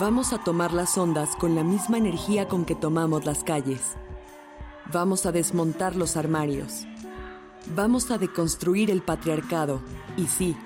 Vamos 0.00 0.32
a 0.32 0.42
tomar 0.42 0.72
las 0.72 0.96
ondas 0.96 1.36
con 1.36 1.54
la 1.54 1.62
misma 1.62 1.98
energía 1.98 2.48
con 2.48 2.64
que 2.64 2.74
tomamos 2.74 3.26
las 3.26 3.44
calles. 3.44 3.82
Vamos 4.90 5.26
a 5.26 5.32
desmontar 5.32 5.94
los 5.94 6.16
armarios. 6.16 6.86
Vamos 7.74 8.10
a 8.10 8.16
deconstruir 8.16 8.90
el 8.90 9.02
patriarcado. 9.02 9.82
Y 10.16 10.26
sí, 10.26 10.56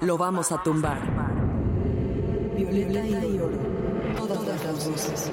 lo 0.00 0.16
vamos 0.16 0.52
a 0.52 0.62
tumbar. 0.62 1.02
Violeta 2.56 3.26
y 3.26 3.38
oro. 3.38 3.58
Todas 4.16 4.64
las 4.64 4.88
voces. 4.88 5.30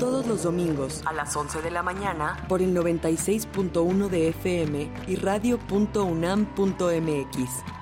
Todos 0.00 0.26
los 0.26 0.44
domingos 0.44 1.02
a 1.04 1.12
las 1.12 1.36
11 1.36 1.60
de 1.60 1.70
la 1.70 1.82
mañana 1.82 2.42
por 2.48 2.62
el 2.62 2.74
96.1 2.74 4.08
de 4.08 4.28
FM 4.28 4.90
y 5.08 5.16
radio.unam.mx. 5.16 7.81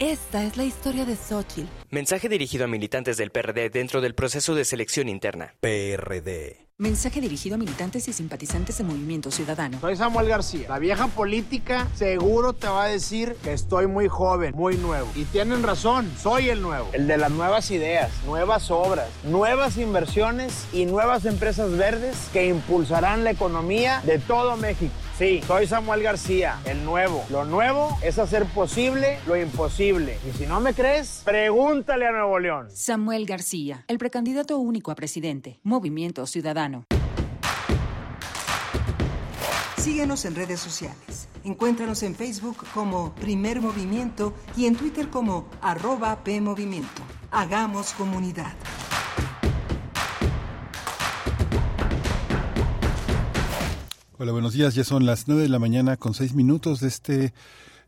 Esta 0.00 0.42
es 0.42 0.56
la 0.56 0.64
historia 0.64 1.04
de 1.04 1.14
Xochitl. 1.14 1.68
Mensaje 1.90 2.30
dirigido 2.30 2.64
a 2.64 2.68
militantes 2.68 3.18
del 3.18 3.30
PRD 3.30 3.68
dentro 3.68 4.00
del 4.00 4.14
proceso 4.14 4.54
de 4.54 4.64
selección 4.64 5.10
interna. 5.10 5.52
PRD. 5.60 6.68
Mensaje 6.78 7.20
dirigido 7.20 7.56
a 7.56 7.58
militantes 7.58 8.08
y 8.08 8.14
simpatizantes 8.14 8.78
de 8.78 8.84
Movimiento 8.84 9.30
Ciudadano. 9.30 9.78
Soy 9.78 9.96
Samuel 9.96 10.26
García. 10.26 10.70
La 10.70 10.78
vieja 10.78 11.08
política 11.08 11.86
seguro 11.94 12.54
te 12.54 12.66
va 12.66 12.84
a 12.84 12.88
decir 12.88 13.36
que 13.44 13.52
estoy 13.52 13.88
muy 13.88 14.08
joven, 14.08 14.54
muy 14.56 14.78
nuevo. 14.78 15.06
Y 15.14 15.24
tienen 15.24 15.62
razón, 15.62 16.10
soy 16.18 16.48
el 16.48 16.62
nuevo. 16.62 16.88
El 16.94 17.06
de 17.06 17.18
las 17.18 17.30
nuevas 17.30 17.70
ideas, 17.70 18.10
nuevas 18.24 18.70
obras, 18.70 19.10
nuevas 19.24 19.76
inversiones 19.76 20.66
y 20.72 20.86
nuevas 20.86 21.26
empresas 21.26 21.76
verdes 21.76 22.16
que 22.32 22.46
impulsarán 22.46 23.22
la 23.22 23.32
economía 23.32 24.00
de 24.06 24.18
todo 24.18 24.56
México. 24.56 24.94
Sí, 25.20 25.42
soy 25.46 25.66
Samuel 25.66 26.02
García, 26.02 26.58
el 26.64 26.82
nuevo. 26.82 27.22
Lo 27.28 27.44
nuevo 27.44 27.94
es 28.02 28.18
hacer 28.18 28.46
posible 28.46 29.18
lo 29.26 29.36
imposible. 29.36 30.16
Y 30.26 30.34
si 30.34 30.46
no 30.46 30.62
me 30.62 30.72
crees, 30.72 31.20
pregúntale 31.26 32.06
a 32.06 32.10
Nuevo 32.10 32.38
León. 32.38 32.68
Samuel 32.70 33.26
García, 33.26 33.84
el 33.86 33.98
precandidato 33.98 34.56
único 34.56 34.90
a 34.90 34.94
presidente. 34.94 35.60
Movimiento 35.62 36.24
Ciudadano. 36.24 36.86
Síguenos 39.76 40.24
en 40.24 40.36
redes 40.36 40.58
sociales. 40.58 41.28
Encuéntranos 41.44 42.02
en 42.02 42.14
Facebook 42.14 42.56
como 42.72 43.14
Primer 43.16 43.60
Movimiento 43.60 44.32
y 44.56 44.64
en 44.64 44.74
Twitter 44.74 45.10
como 45.10 45.50
arroba 45.60 46.24
PMovimiento. 46.24 47.02
Hagamos 47.30 47.92
comunidad. 47.92 48.54
Hola, 54.22 54.32
buenos 54.32 54.52
días. 54.52 54.74
Ya 54.74 54.84
son 54.84 55.06
las 55.06 55.28
9 55.28 55.44
de 55.44 55.48
la 55.48 55.58
mañana 55.58 55.96
con 55.96 56.12
6 56.12 56.34
minutos 56.34 56.80
de 56.80 56.88
este 56.88 57.32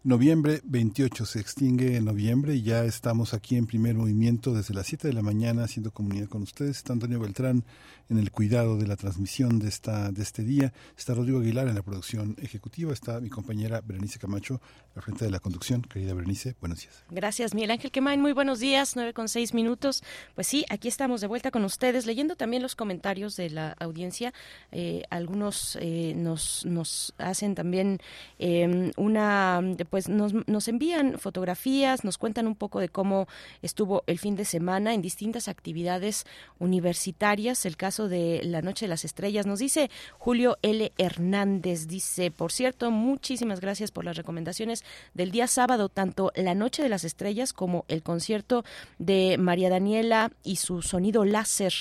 noviembre 0.03 0.63
28. 0.65 1.27
Se 1.27 1.39
extingue 1.39 1.99
en 1.99 2.07
noviembre 2.07 2.55
y 2.55 2.63
ya 2.63 2.87
estamos 2.87 3.35
aquí 3.35 3.57
en 3.57 3.67
primer 3.67 3.97
movimiento 3.97 4.55
desde 4.55 4.73
las 4.73 4.87
7 4.87 5.09
de 5.09 5.13
la 5.13 5.21
mañana 5.21 5.65
haciendo 5.65 5.91
comunidad 5.91 6.31
con 6.31 6.41
ustedes. 6.41 6.79
Está 6.79 6.95
Antonio 6.95 7.21
Beltrán 7.21 7.65
en 8.09 8.19
el 8.19 8.31
cuidado 8.31 8.77
de 8.77 8.87
la 8.87 8.97
transmisión 8.97 9.59
de, 9.59 9.69
esta, 9.69 10.11
de 10.13 10.23
este 10.23 10.43
día. 10.43 10.73
Está 10.97 11.15
Rodrigo 11.15 11.41
Aguilar 11.41 11.69
en 11.69 11.75
la 11.75 11.83
producción 11.83 12.37
ejecutiva. 12.41 12.93
Está 12.93 13.21
mi 13.21 13.31
compañera 13.31 13.81
Berenice 13.81 14.19
Camacho 14.19 14.61
al 14.95 15.03
frente 15.03 15.25
de 15.25 15.31
la 15.31 15.41
conducción. 15.41 15.83
Querida 15.83 16.15
Berenice, 16.15 16.55
buenos 16.61 16.81
días. 16.81 17.05
Gracias, 17.11 17.55
Miguel 17.55 17.71
Ángel 17.71 17.91
Quemain. 17.91 18.21
Muy 18.21 18.33
buenos 18.33 18.61
días, 18.61 18.97
9 18.97 19.13
con 19.13 19.29
6 19.29 19.55
minutos. 19.55 20.03
Pues 20.35 20.47
sí, 20.47 20.65
aquí 20.69 20.89
estamos 20.89 21.21
de 21.21 21.27
vuelta 21.27 21.51
con 21.51 21.65
ustedes, 21.65 22.07
leyendo 22.07 22.37
también 22.37 22.63
los 22.63 22.77
comentarios 22.77 23.37
de 23.37 23.51
la 23.51 23.73
audiencia. 23.79 24.33
Eh, 24.71 25.03
algunos 25.11 25.77
eh, 25.81 26.15
nos, 26.17 26.65
nos 26.67 27.15
hacen 27.19 27.55
también 27.55 27.99
eh, 28.39 28.93
una 28.97 29.61
pues 29.91 30.09
nos, 30.09 30.33
nos 30.47 30.69
envían 30.69 31.19
fotografías, 31.19 32.05
nos 32.05 32.19
cuentan 32.19 32.47
un 32.47 32.55
poco 32.55 32.81
de 32.81 32.89
cómo 32.89 33.27
estuvo 33.63 34.05
el 34.07 34.19
fin 34.19 34.37
de 34.37 34.45
semana 34.45 34.95
en 34.95 35.03
distintas 35.03 35.49
actividades 35.49 36.25
universitarias. 36.59 37.67
El 37.67 37.77
caso 37.77 38.02
de 38.09 38.41
la 38.45 38.63
Noche 38.63 38.87
de 38.87 38.91
las 38.91 39.05
Estrellas 39.05 39.47
nos 39.47 39.59
dice 39.59 39.91
Julio 40.19 40.59
L. 40.63 40.93
Hernández, 40.99 41.87
dice, 41.87 42.31
por 42.31 42.53
cierto, 42.53 42.91
muchísimas 42.91 43.61
gracias 43.61 43.91
por 43.91 44.05
las 44.05 44.17
recomendaciones 44.17 44.85
del 45.15 45.31
día 45.31 45.47
sábado, 45.47 45.89
tanto 45.89 46.33
la 46.35 46.55
Noche 46.55 46.83
de 46.83 46.89
las 46.89 47.05
Estrellas 47.05 47.53
como 47.53 47.85
el 47.89 48.03
concierto 48.03 48.65
de 48.99 49.37
María 49.39 49.71
Daniela 49.71 50.33
y 50.43 50.57
su 50.57 50.83
sonido 50.83 51.25
láser 51.25 51.73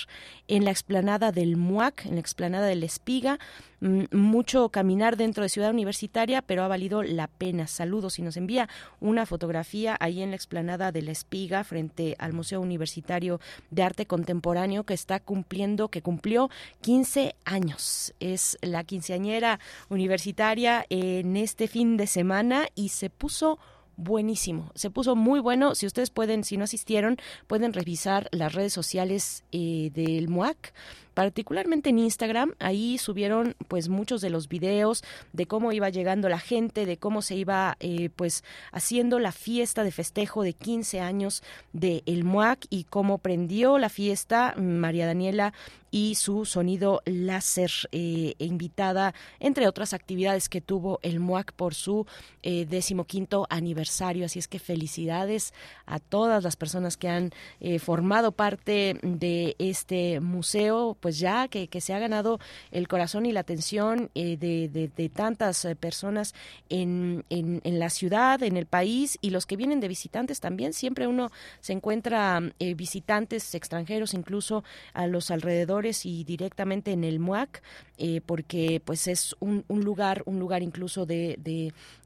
en 0.47 0.65
la 0.65 0.71
explanada 0.71 1.31
del 1.31 1.57
MUAC, 1.57 2.05
en 2.05 2.15
la 2.15 2.21
explanada 2.21 2.67
del 2.67 2.83
Espiga. 2.83 3.39
Mucho 4.11 4.69
caminar 4.69 5.17
dentro 5.17 5.41
de 5.41 5.49
Ciudad 5.49 5.71
Universitaria, 5.71 6.43
pero 6.43 6.63
ha 6.63 6.67
valido 6.67 7.01
la 7.01 7.27
pena. 7.27 7.65
Saludos 7.65 8.19
y 8.19 8.21
nos 8.21 8.37
envía 8.37 8.69
una 8.99 9.25
fotografía 9.25 9.97
ahí 9.99 10.21
en 10.21 10.29
la 10.29 10.35
explanada 10.35 10.91
de 10.91 11.01
la 11.01 11.11
Espiga 11.11 11.63
frente 11.63 12.15
al 12.19 12.33
Museo 12.33 12.61
Universitario 12.61 13.39
de 13.71 13.81
Arte 13.81 14.05
Contemporáneo 14.05 14.83
que 14.83 14.93
está 14.93 15.19
cumpliendo, 15.19 15.87
que 15.87 16.00
cumplió 16.01 16.49
15 16.81 17.35
años. 17.45 18.13
Es 18.19 18.57
la 18.61 18.83
quinceañera 18.83 19.59
universitaria 19.89 20.85
en 20.89 21.37
este 21.37 21.67
fin 21.67 21.97
de 21.97 22.07
semana 22.07 22.67
y 22.75 22.89
se 22.89 23.09
puso 23.09 23.59
buenísimo, 23.97 24.71
se 24.75 24.89
puso 24.89 25.15
muy 25.15 25.39
bueno. 25.39 25.75
Si 25.75 25.85
ustedes 25.85 26.09
pueden, 26.09 26.43
si 26.43 26.57
no 26.57 26.63
asistieron, 26.63 27.17
pueden 27.47 27.73
revisar 27.73 28.27
las 28.31 28.53
redes 28.53 28.73
sociales 28.73 29.43
eh, 29.51 29.91
del 29.93 30.27
MUAC 30.27 30.73
particularmente 31.13 31.89
en 31.89 31.99
Instagram. 31.99 32.53
Ahí 32.59 32.97
subieron 32.97 33.55
pues 33.67 33.89
muchos 33.89 34.21
de 34.21 34.29
los 34.29 34.47
videos 34.47 35.03
de 35.33 35.45
cómo 35.45 35.71
iba 35.71 35.89
llegando 35.89 36.29
la 36.29 36.39
gente, 36.39 36.85
de 36.85 36.97
cómo 36.97 37.21
se 37.21 37.35
iba 37.35 37.77
eh, 37.79 38.09
pues 38.15 38.43
haciendo 38.71 39.19
la 39.19 39.31
fiesta 39.31 39.83
de 39.83 39.91
festejo 39.91 40.43
de 40.43 40.53
15 40.53 40.99
años 40.99 41.43
de 41.73 42.03
El 42.05 42.23
MUAC 42.23 42.65
y 42.69 42.85
cómo 42.85 43.17
prendió 43.17 43.77
la 43.77 43.89
fiesta 43.89 44.53
María 44.57 45.05
Daniela 45.05 45.53
y 45.91 46.15
su 46.15 46.45
sonido 46.45 47.01
láser 47.05 47.71
eh, 47.91 48.33
invitada, 48.39 49.13
entre 49.39 49.67
otras 49.67 49.93
actividades 49.93 50.47
que 50.47 50.61
tuvo 50.61 50.99
el 51.03 51.19
MUAC 51.19 51.51
por 51.51 51.75
su 51.75 52.07
eh, 52.43 52.65
decimoquinto 52.65 53.45
aniversario. 53.49 54.25
Así 54.25 54.39
es 54.39 54.47
que 54.47 54.57
felicidades 54.57 55.53
a 55.85 55.99
todas 55.99 56.43
las 56.43 56.55
personas 56.55 56.95
que 56.95 57.09
han 57.09 57.31
eh, 57.59 57.77
formado 57.77 58.31
parte 58.31 58.97
de 59.03 59.55
este 59.59 60.21
museo, 60.21 60.97
pues 61.01 61.19
ya 61.19 61.47
que, 61.47 61.69
se 61.81 61.93
ha 61.93 61.99
ganado 61.99 62.39
el 62.71 62.87
corazón 62.87 63.25
y 63.25 63.31
la 63.31 63.39
atención 63.39 64.11
de, 64.13 64.37
de, 64.37 65.09
tantas 65.09 65.67
personas 65.79 66.35
en, 66.69 67.25
en, 67.29 67.79
la 67.79 67.89
ciudad, 67.89 68.43
en 68.43 68.55
el 68.55 68.67
país 68.67 69.17
y 69.19 69.31
los 69.31 69.45
que 69.45 69.57
vienen 69.57 69.79
de 69.79 69.87
visitantes 69.87 70.39
también. 70.39 70.73
Siempre 70.73 71.07
uno 71.07 71.31
se 71.59 71.73
encuentra 71.73 72.39
visitantes 72.75 73.55
extranjeros, 73.55 74.13
incluso 74.13 74.63
a 74.93 75.07
los 75.07 75.31
alrededores 75.31 76.05
y 76.05 76.23
directamente 76.23 76.91
en 76.91 77.03
el 77.03 77.19
MUAC, 77.19 77.61
eh, 77.97 78.21
porque 78.25 78.81
pues 78.83 79.07
es 79.07 79.35
un, 79.39 79.63
lugar, 79.69 80.23
un 80.25 80.39
lugar 80.39 80.63
incluso 80.63 81.05
de, 81.05 81.37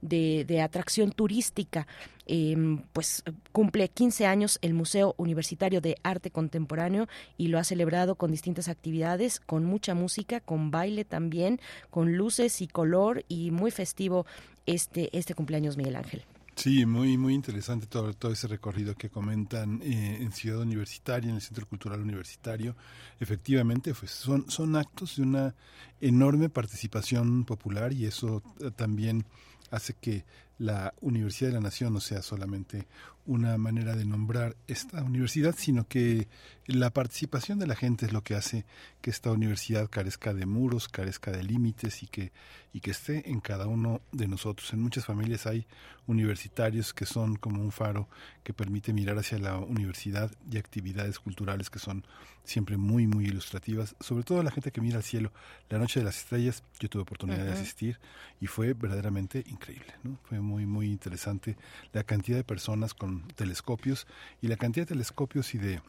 de, 0.02 0.62
atracción 0.62 1.12
turística. 1.12 1.88
Em, 2.28 2.80
pues 2.94 3.24
cumple 3.52 3.88
15 3.88 4.26
años 4.26 4.58
el 4.62 4.74
Museo 4.74 5.14
Universitario 5.18 5.80
de 5.80 5.98
Arte 6.04 6.32
Contemporáneo 6.32 7.08
y 7.38 7.48
lo 7.48 7.60
ha 7.60 7.64
celebrado 7.64 8.16
con 8.16 8.32
distintas 8.32 8.68
actividades, 8.68 9.40
con 9.40 9.64
mucha 9.66 9.94
música, 9.94 10.40
con 10.40 10.72
baile 10.72 11.06
también, 11.06 11.60
con 11.90 12.16
luces 12.18 12.62
y 12.62 12.68
color 12.68 13.24
y 13.28 13.52
muy 13.52 13.70
festivo 13.72 14.26
este, 14.66 15.16
este 15.18 15.36
cumpleaños 15.36 15.78
Miguel 15.78 15.98
Ángel. 15.98 16.24
Sí, 16.56 16.86
muy 16.86 17.18
muy 17.18 17.34
interesante 17.34 17.86
todo, 17.86 18.14
todo 18.14 18.32
ese 18.32 18.48
recorrido 18.48 18.96
que 18.96 19.10
comentan 19.10 19.82
eh, 19.84 20.18
en 20.22 20.32
Ciudad 20.32 20.62
Universitaria, 20.62 21.30
en 21.30 21.36
el 21.36 21.42
Centro 21.42 21.68
Cultural 21.68 22.02
Universitario. 22.02 22.78
Efectivamente, 23.20 23.94
pues 23.94 24.12
son, 24.12 24.50
son 24.50 24.78
actos 24.78 25.18
de 25.18 25.24
una 25.24 25.56
enorme 26.00 26.50
participación 26.50 27.44
popular 27.44 27.92
y 27.92 28.06
eso 28.06 28.42
eh, 28.62 28.72
también 28.72 29.26
hace 29.70 29.94
que 29.94 30.24
la 30.58 30.94
Universidad 31.02 31.50
de 31.50 31.56
la 31.56 31.62
Nación 31.62 31.94
no 31.94 32.00
sea 32.00 32.22
solamente 32.22 32.88
una 33.26 33.58
manera 33.58 33.96
de 33.96 34.06
nombrar 34.06 34.56
esta 34.68 35.04
universidad, 35.04 35.56
sino 35.58 35.88
que 35.88 36.28
la 36.68 36.92
participación 36.92 37.60
de 37.60 37.68
la 37.68 37.76
gente 37.76 38.06
es 38.06 38.14
lo 38.14 38.24
que 38.24 38.36
hace 38.36 38.66
que 39.02 39.10
esta 39.10 39.32
universidad 39.32 39.90
carezca 39.90 40.34
de 40.34 40.46
muros, 40.46 40.88
carezca 40.88 41.32
de 41.32 41.44
límites 41.44 42.02
y 42.02 42.08
que, 42.08 42.32
y 42.74 42.80
que 42.80 42.92
esté 42.92 43.30
en 43.30 43.40
cada 43.40 43.68
uno 43.68 44.02
de 44.12 44.28
nosotros. 44.28 44.74
En 44.74 44.82
muchas 44.82 45.06
familias 45.06 45.46
hay 45.46 45.68
universitarios 46.08 46.94
que 46.94 47.06
son 47.06 47.36
como 47.36 47.62
un 47.62 47.72
faro 47.72 48.08
que 48.44 48.54
permite 48.54 48.94
mirar 48.94 49.18
hacia 49.18 49.38
la 49.38 49.58
universidad 49.58 50.32
y 50.52 50.58
actividades 50.58 51.20
culturales 51.20 51.70
que 51.70 51.80
son 51.80 52.06
siempre 52.44 52.78
muy, 52.78 53.08
muy 53.08 53.26
ilustrativas, 53.26 53.96
sobre 54.00 54.24
todo 54.24 54.44
la 54.44 54.52
gente 54.52 54.72
que 54.72 54.82
mira 54.82 54.98
al 54.98 55.04
cielo. 55.04 55.32
La 55.70 55.80
Noche 55.80 56.00
de 56.00 56.06
las 56.06 56.18
Estrellas, 56.18 56.64
yo 56.80 56.90
tuve 56.90 57.04
oportunidad 57.04 57.44
de 57.44 57.52
asistir 57.52 58.00
y 58.40 58.48
fue 58.48 58.74
verdaderamente 58.74 59.44
increíble, 59.48 59.94
¿no? 60.04 60.20
Fue 60.24 60.40
muy, 60.40 60.66
muy 60.66 60.88
interesante 60.88 61.58
la 61.94 62.04
cantidad 62.04 62.38
de 62.38 62.44
personas 62.44 62.94
con 62.94 63.15
telescopios 63.36 64.08
y 64.42 64.48
la 64.48 64.58
cantidad 64.58 64.86
de 64.86 64.94
telescopios 64.94 65.54
y 65.56 65.58
de 65.58 65.82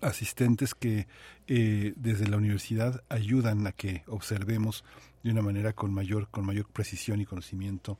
asistentes 0.00 0.74
que 0.74 1.06
eh, 1.46 1.92
desde 1.96 2.26
la 2.26 2.36
universidad 2.36 3.02
ayudan 3.08 3.66
a 3.66 3.72
que 3.72 4.02
observemos 4.06 4.84
de 5.22 5.30
una 5.30 5.42
manera 5.42 5.72
con 5.72 5.92
mayor 5.92 6.28
con 6.28 6.44
mayor 6.44 6.66
precisión 6.66 7.20
y 7.20 7.26
conocimiento 7.26 7.98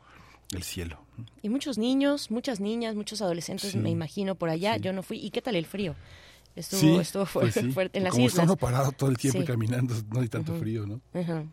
el 0.53 0.63
cielo. 0.63 0.99
Y 1.43 1.49
muchos 1.49 1.79
niños, 1.79 2.31
muchas 2.31 2.61
niñas, 2.61 2.95
muchos 2.95 3.23
adolescentes, 3.23 3.75
me 3.77 3.91
imagino, 3.91 4.35
por 4.35 4.51
allá. 4.51 4.77
Yo 4.77 4.93
no 4.93 5.03
fui. 5.03 5.19
¿Y 5.19 5.31
qué 5.31 5.41
tal 5.43 5.57
el 5.57 5.67
frío? 5.67 5.95
Estuvo, 6.57 7.01
estuvo 7.01 7.27
pues 7.27 7.55
fuerte, 7.75 7.99
en 7.99 8.05
las 8.05 8.13
Como 8.13 8.27
islas. 8.27 8.57
parado 8.57 8.93
todo 8.93 9.11
el 9.11 9.19
tiempo 9.19 9.45
caminando, 9.45 9.95
no 10.13 10.21
hay 10.21 10.29
tanto 10.29 10.55
frío, 10.55 10.87
¿no? 10.87 11.01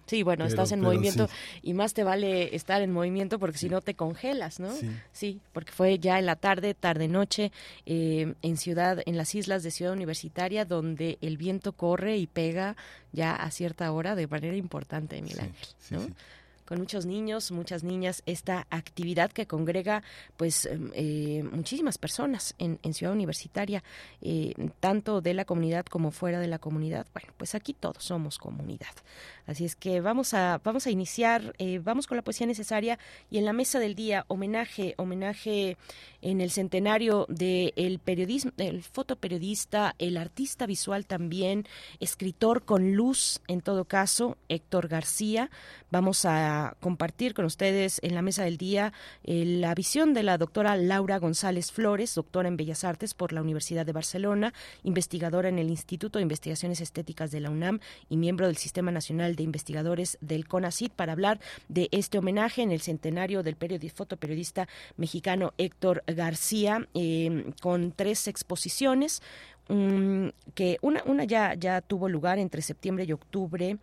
Sí, 0.06 0.22
bueno, 0.22 0.46
estás 0.46 0.72
en 0.72 0.82
movimiento 0.82 1.28
y 1.62 1.74
más 1.74 1.94
te 1.94 2.04
vale 2.04 2.56
estar 2.56 2.82
en 2.82 2.92
movimiento 2.92 3.40
porque 3.40 3.58
si 3.58 3.70
no 3.70 3.82
te 3.82 3.96
congelas, 3.96 4.60
¿no? 4.60 4.72
Sí. 5.12 5.40
porque 5.54 5.72
fue 5.72 5.98
ya 5.98 6.20
en 6.20 6.26
la 6.26 6.36
tarde, 6.36 6.74
tarde-noche, 6.74 7.52
eh, 7.86 8.34
en 8.42 8.58
ciudad, 8.58 9.02
en 9.06 9.18
las 9.18 9.34
islas 9.34 9.64
de 9.64 9.72
Ciudad 9.72 9.94
Universitaria, 9.94 10.66
donde 10.66 11.18
el 11.22 11.38
viento 11.38 11.74
corre 11.74 12.18
y 12.18 12.28
pega 12.28 12.76
ya 13.12 13.36
a 13.36 13.50
cierta 13.52 13.92
hora 13.92 14.16
de 14.16 14.28
manera 14.28 14.56
importante, 14.56 15.22
Miguel 15.22 15.40
Ángel, 15.42 15.68
¿no? 15.90 16.16
Con 16.72 16.80
muchos 16.80 17.06
niños, 17.06 17.52
muchas 17.52 17.84
niñas, 17.84 18.24
esta 18.26 18.66
actividad 18.70 19.30
que 19.30 19.46
congrega 19.46 20.04
pues 20.38 20.66
em, 20.66 20.90
eh, 20.94 21.44
muchísimas 21.44 21.98
personas 21.98 22.56
en, 22.60 22.80
Ciudad 22.94 23.14
Universitaria, 23.14 23.84
eh, 24.22 24.54
tanto 24.80 25.20
de 25.20 25.34
la 25.34 25.44
comunidad 25.44 25.86
como 25.86 26.12
fuera 26.12 26.40
de 26.40 26.48
la 26.48 26.60
comunidad. 26.60 27.08
Bueno, 27.14 27.34
pues 27.36 27.56
aquí 27.56 27.74
todos 27.74 28.06
somos 28.06 28.38
comunidad. 28.38 28.96
Así 29.48 29.66
es 29.66 29.76
que 29.76 30.00
vamos 30.00 30.34
a, 30.34 30.62
vamos 30.64 30.88
a 30.88 30.92
iniciar, 30.92 31.54
eh, 31.58 31.80
vamos 31.80 32.08
con 32.08 32.16
la 32.16 32.22
poesía 32.22 32.48
necesaria 32.48 32.98
y 33.30 33.38
en 33.38 33.44
la 33.44 33.52
mesa 33.52 33.80
del 33.80 33.94
día, 33.94 34.24
homenaje, 34.30 34.94
homenaje 34.96 35.76
en 36.22 36.40
el 36.40 36.52
centenario 36.52 37.26
del 37.28 37.74
el 37.76 38.00
periodismo, 38.00 38.52
el 38.58 38.84
fotoperiodista, 38.84 39.96
el 40.00 40.16
artista 40.16 40.66
visual 40.68 41.06
también, 41.06 41.66
escritor 42.00 42.64
con 42.64 42.94
luz 42.94 43.42
en 43.50 43.60
todo 43.60 43.84
caso, 43.84 44.38
Héctor 44.48 44.88
García. 44.88 45.50
Vamos 45.90 46.24
a 46.24 46.61
compartir 46.80 47.34
con 47.34 47.46
ustedes 47.46 48.00
en 48.04 48.16
la 48.16 48.22
mesa 48.22 48.44
del 48.44 48.58
día 48.58 48.94
eh, 49.24 49.44
la 49.46 49.74
visión 49.76 50.14
de 50.14 50.24
la 50.24 50.38
doctora 50.38 50.76
Laura 50.76 51.18
González 51.18 51.72
Flores, 51.72 52.16
doctora 52.16 52.48
en 52.48 52.58
Bellas 52.58 52.84
Artes 52.84 53.14
por 53.14 53.34
la 53.34 53.42
Universidad 53.42 53.86
de 53.86 53.92
Barcelona, 53.92 54.54
investigadora 54.84 55.50
en 55.50 55.60
el 55.60 55.70
Instituto 55.70 56.20
de 56.20 56.24
Investigaciones 56.24 56.82
Estéticas 56.82 57.32
de 57.32 57.40
la 57.40 57.50
UNAM 57.50 57.80
y 58.10 58.18
miembro 58.18 58.48
del 58.48 58.58
Sistema 58.58 58.92
Nacional 58.92 59.36
de 59.36 59.44
Investigadores 59.44 60.18
del 60.22 60.48
CONACIT 60.48 60.94
para 60.94 61.14
hablar 61.14 61.40
de 61.68 61.90
este 61.92 62.18
homenaje 62.18 62.62
en 62.62 62.72
el 62.72 62.82
centenario 62.82 63.44
del 63.44 63.56
periodista, 63.56 63.98
fotoperiodista 63.98 64.68
mexicano 64.98 65.54
Héctor 65.58 66.04
García, 66.08 66.88
eh, 66.94 67.52
con 67.62 67.92
tres 67.92 68.28
exposiciones. 68.28 69.22
que 70.54 70.78
una, 70.82 71.02
una 71.06 71.24
ya, 71.24 71.54
ya 71.54 71.80
tuvo 71.80 72.10
lugar 72.10 72.40
entre 72.40 72.62
septiembre 72.62 73.06
y 73.08 73.14
octubre 73.14 73.78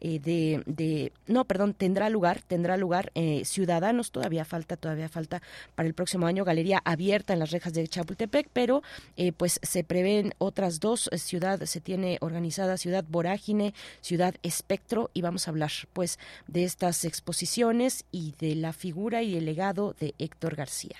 eh, 0.00 0.18
de, 0.18 0.62
de, 0.66 1.12
no, 1.26 1.44
perdón, 1.44 1.74
tendrá 1.74 2.08
lugar, 2.08 2.40
tendrá 2.42 2.76
lugar 2.76 3.12
eh, 3.14 3.44
Ciudadanos, 3.44 4.10
todavía 4.10 4.44
falta, 4.44 4.76
todavía 4.76 5.08
falta 5.08 5.42
para 5.74 5.86
el 5.86 5.94
próximo 5.94 6.26
año, 6.26 6.44
galería 6.44 6.80
abierta 6.84 7.32
en 7.32 7.38
las 7.38 7.50
rejas 7.50 7.72
de 7.72 7.86
Chapultepec, 7.86 8.48
pero 8.52 8.82
eh, 9.16 9.32
pues 9.32 9.60
se 9.62 9.84
prevén 9.84 10.32
otras 10.38 10.80
dos 10.80 11.10
ciudades, 11.14 11.70
se 11.70 11.80
tiene 11.80 12.18
organizada 12.20 12.76
Ciudad 12.76 13.04
Vorágine, 13.08 13.74
Ciudad 14.00 14.34
Espectro, 14.42 15.10
y 15.12 15.22
vamos 15.22 15.46
a 15.46 15.50
hablar 15.50 15.70
pues 15.92 16.18
de 16.48 16.64
estas 16.64 17.04
exposiciones 17.04 18.04
y 18.10 18.34
de 18.38 18.54
la 18.54 18.72
figura 18.72 19.22
y 19.22 19.36
el 19.36 19.44
legado 19.44 19.94
de 20.00 20.14
Héctor 20.18 20.56
García. 20.56 20.96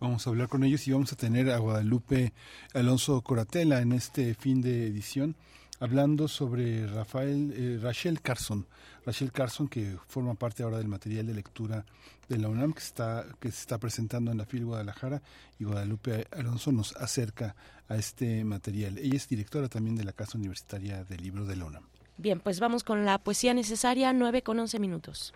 Vamos 0.00 0.26
a 0.26 0.30
hablar 0.30 0.48
con 0.48 0.64
ellos 0.64 0.86
y 0.88 0.92
vamos 0.92 1.12
a 1.12 1.16
tener 1.16 1.50
a 1.50 1.58
Guadalupe 1.58 2.32
Alonso 2.72 3.20
Coratela 3.20 3.82
en 3.82 3.92
este 3.92 4.34
fin 4.34 4.62
de 4.62 4.86
edición 4.86 5.36
hablando 5.80 6.28
sobre 6.28 6.86
Rafael, 6.86 7.52
eh, 7.56 7.78
Rachel 7.82 8.20
Carson. 8.20 8.66
Rachel 9.04 9.32
Carson, 9.32 9.66
que 9.66 9.96
forma 10.06 10.34
parte 10.34 10.62
ahora 10.62 10.78
del 10.78 10.88
material 10.88 11.26
de 11.26 11.34
lectura 11.34 11.84
de 12.28 12.38
la 12.38 12.48
UNAM, 12.48 12.72
que, 12.72 12.80
está, 12.80 13.26
que 13.40 13.50
se 13.50 13.60
está 13.60 13.78
presentando 13.78 14.30
en 14.30 14.38
la 14.38 14.44
FIL 14.44 14.66
Guadalajara, 14.66 15.22
y 15.58 15.64
Guadalupe 15.64 16.26
Alonso 16.30 16.70
nos 16.70 16.94
acerca 16.96 17.56
a 17.88 17.96
este 17.96 18.44
material. 18.44 18.98
Ella 18.98 19.16
es 19.16 19.26
directora 19.26 19.68
también 19.68 19.96
de 19.96 20.04
la 20.04 20.12
Casa 20.12 20.38
Universitaria 20.38 21.02
del 21.04 21.22
Libro 21.22 21.44
de 21.46 21.56
la 21.56 21.64
UNAM. 21.64 21.84
Bien, 22.18 22.38
pues 22.38 22.60
vamos 22.60 22.84
con 22.84 23.06
la 23.06 23.18
poesía 23.18 23.54
necesaria, 23.54 24.12
9 24.12 24.42
con 24.42 24.58
11 24.58 24.78
minutos. 24.78 25.34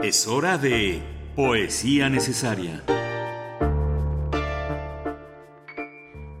Es 0.00 0.28
hora 0.28 0.56
de 0.56 1.02
poesía 1.34 2.08
necesaria. 2.08 2.84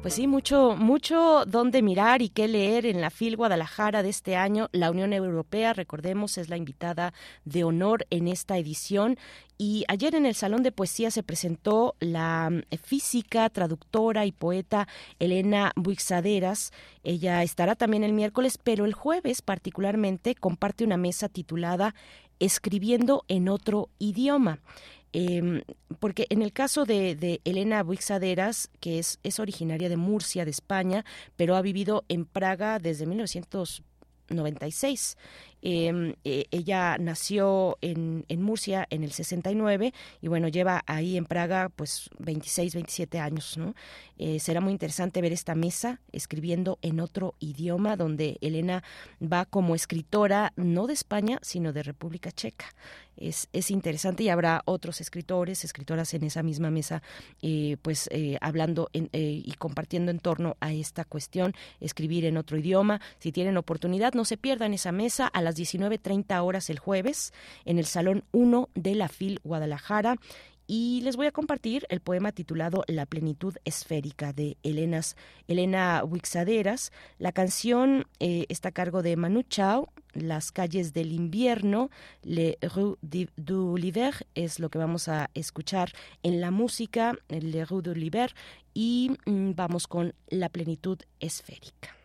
Pues 0.06 0.14
sí, 0.14 0.28
mucho, 0.28 0.76
mucho 0.76 1.44
donde 1.46 1.82
mirar 1.82 2.22
y 2.22 2.28
qué 2.28 2.46
leer 2.46 2.86
en 2.86 3.00
la 3.00 3.10
FIL 3.10 3.36
Guadalajara 3.36 4.04
de 4.04 4.08
este 4.10 4.36
año. 4.36 4.68
La 4.70 4.92
Unión 4.92 5.12
Europea, 5.12 5.72
recordemos, 5.72 6.38
es 6.38 6.48
la 6.48 6.56
invitada 6.56 7.12
de 7.44 7.64
honor 7.64 8.06
en 8.10 8.28
esta 8.28 8.56
edición. 8.56 9.18
Y 9.58 9.84
ayer 9.88 10.14
en 10.14 10.24
el 10.24 10.36
Salón 10.36 10.62
de 10.62 10.70
Poesía 10.70 11.10
se 11.10 11.24
presentó 11.24 11.96
la 11.98 12.50
mm, 12.50 12.76
física, 12.76 13.50
traductora 13.50 14.26
y 14.26 14.30
poeta 14.30 14.86
Elena 15.18 15.72
Buixaderas. 15.74 16.70
Ella 17.02 17.42
estará 17.42 17.74
también 17.74 18.04
el 18.04 18.12
miércoles, 18.12 18.60
pero 18.62 18.84
el 18.84 18.92
jueves 18.92 19.42
particularmente 19.42 20.36
comparte 20.36 20.84
una 20.84 20.98
mesa 20.98 21.28
titulada 21.28 21.96
Escribiendo 22.38 23.24
en 23.26 23.48
otro 23.48 23.88
idioma. 23.98 24.60
Em, 25.18 25.62
porque 25.98 26.26
en 26.28 26.42
el 26.42 26.52
caso 26.52 26.84
de, 26.84 27.40
Elena 27.46 27.82
Buixaderas, 27.82 28.68
que 28.80 28.98
es, 28.98 29.18
es 29.22 29.40
originaria 29.40 29.88
de 29.88 29.96
Murcia, 29.96 30.44
de 30.44 30.50
España, 30.50 31.06
pero 31.36 31.56
ha 31.56 31.62
vivido 31.62 32.04
en 32.10 32.26
Praga 32.26 32.78
desde 32.78 33.06
1996 33.06 33.56
Em, 34.28 35.16
eh, 35.68 36.46
ella 36.52 36.96
nació 36.96 37.76
en, 37.80 38.24
en, 38.28 38.40
Murcia 38.40 38.86
en 38.88 39.02
el 39.02 39.10
69 39.10 39.92
y 40.22 40.28
bueno, 40.28 40.46
lleva 40.46 40.84
ahí 40.86 41.16
en 41.16 41.24
Praga 41.24 41.70
pues 41.74 42.08
26, 42.20 42.74
27 42.74 43.18
años, 43.18 43.58
¿no? 43.58 43.74
Eh, 44.16 44.38
será 44.38 44.60
muy 44.60 44.72
interesante 44.72 45.20
ver 45.20 45.32
esta 45.32 45.56
mesa 45.56 46.00
escribiendo 46.12 46.78
en 46.82 47.00
otro 47.00 47.34
idioma 47.40 47.96
donde 47.96 48.38
Elena 48.42 48.84
va 49.20 49.44
como 49.44 49.74
escritora 49.74 50.52
no 50.54 50.86
de 50.86 50.92
España, 50.92 51.40
sino 51.42 51.72
de 51.72 51.82
República 51.82 52.30
Checa. 52.30 52.66
Es, 53.16 53.48
es 53.54 53.70
interesante 53.70 54.22
y 54.22 54.28
habrá 54.28 54.62
otros 54.66 55.00
escritores, 55.00 55.64
escritoras 55.64 56.12
en 56.12 56.22
esa 56.22 56.42
misma 56.42 56.70
mesa, 56.70 57.02
eh, 57.40 57.78
pues 57.80 58.10
hablando 58.42 58.90
y 58.92 59.52
compartiendo 59.58 60.10
en 60.10 60.18
torno 60.18 60.58
a 60.60 60.74
esta 60.74 61.04
cuestión, 61.04 61.54
escribir 61.80 62.26
en 62.26 62.36
otro 62.36 62.58
idioma. 62.58 63.00
Si 63.18 63.32
tienen 63.32 63.56
oportunidad, 63.56 64.12
no 64.12 64.26
se 64.26 64.36
pierdan 64.36 64.74
esa 64.74 64.92
mesa 64.92 65.26
a 65.26 65.40
las 65.40 65.55
19.30 65.56 66.42
horas 66.42 66.70
el 66.70 66.78
jueves 66.78 67.32
en 67.64 67.78
el 67.78 67.86
Salón 67.86 68.24
1 68.32 68.68
de 68.74 68.94
la 68.94 69.08
FIL 69.08 69.40
Guadalajara 69.42 70.16
y 70.66 71.00
les 71.02 71.16
voy 71.16 71.26
a 71.26 71.32
compartir 71.32 71.86
el 71.90 72.00
poema 72.00 72.32
titulado 72.32 72.82
La 72.88 73.06
plenitud 73.06 73.54
esférica 73.64 74.32
de 74.32 74.56
Elena 74.62 76.04
Huixaderas. 76.04 76.92
La 77.18 77.32
canción 77.32 78.06
eh, 78.18 78.46
está 78.48 78.70
a 78.70 78.72
cargo 78.72 79.02
de 79.02 79.16
Manu 79.16 79.42
Chao, 79.42 79.92
Las 80.12 80.50
calles 80.50 80.92
del 80.92 81.12
invierno, 81.12 81.90
Le 82.22 82.58
Rue 82.62 82.96
du 83.36 83.76
l'Hiver 83.76 84.26
es 84.34 84.58
lo 84.58 84.70
que 84.70 84.78
vamos 84.78 85.08
a 85.08 85.30
escuchar 85.34 85.92
en 86.22 86.40
la 86.40 86.50
música, 86.50 87.16
Le 87.28 87.64
Rue 87.64 87.82
du 87.82 87.94
l'Hiver, 87.94 88.34
y 88.74 89.12
mm, 89.26 89.52
vamos 89.54 89.86
con 89.86 90.14
La 90.28 90.48
plenitud 90.48 90.98
esférica. 91.20 91.95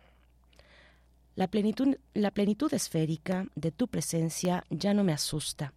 La 1.41 1.47
plenitud, 1.47 2.71
esférica 2.71 3.47
de 3.55 3.71
tu 3.71 3.87
presencia 3.87 4.63
ya 4.69 4.93
no 4.93 5.03
me 5.03 5.11
asusta. 5.11 5.73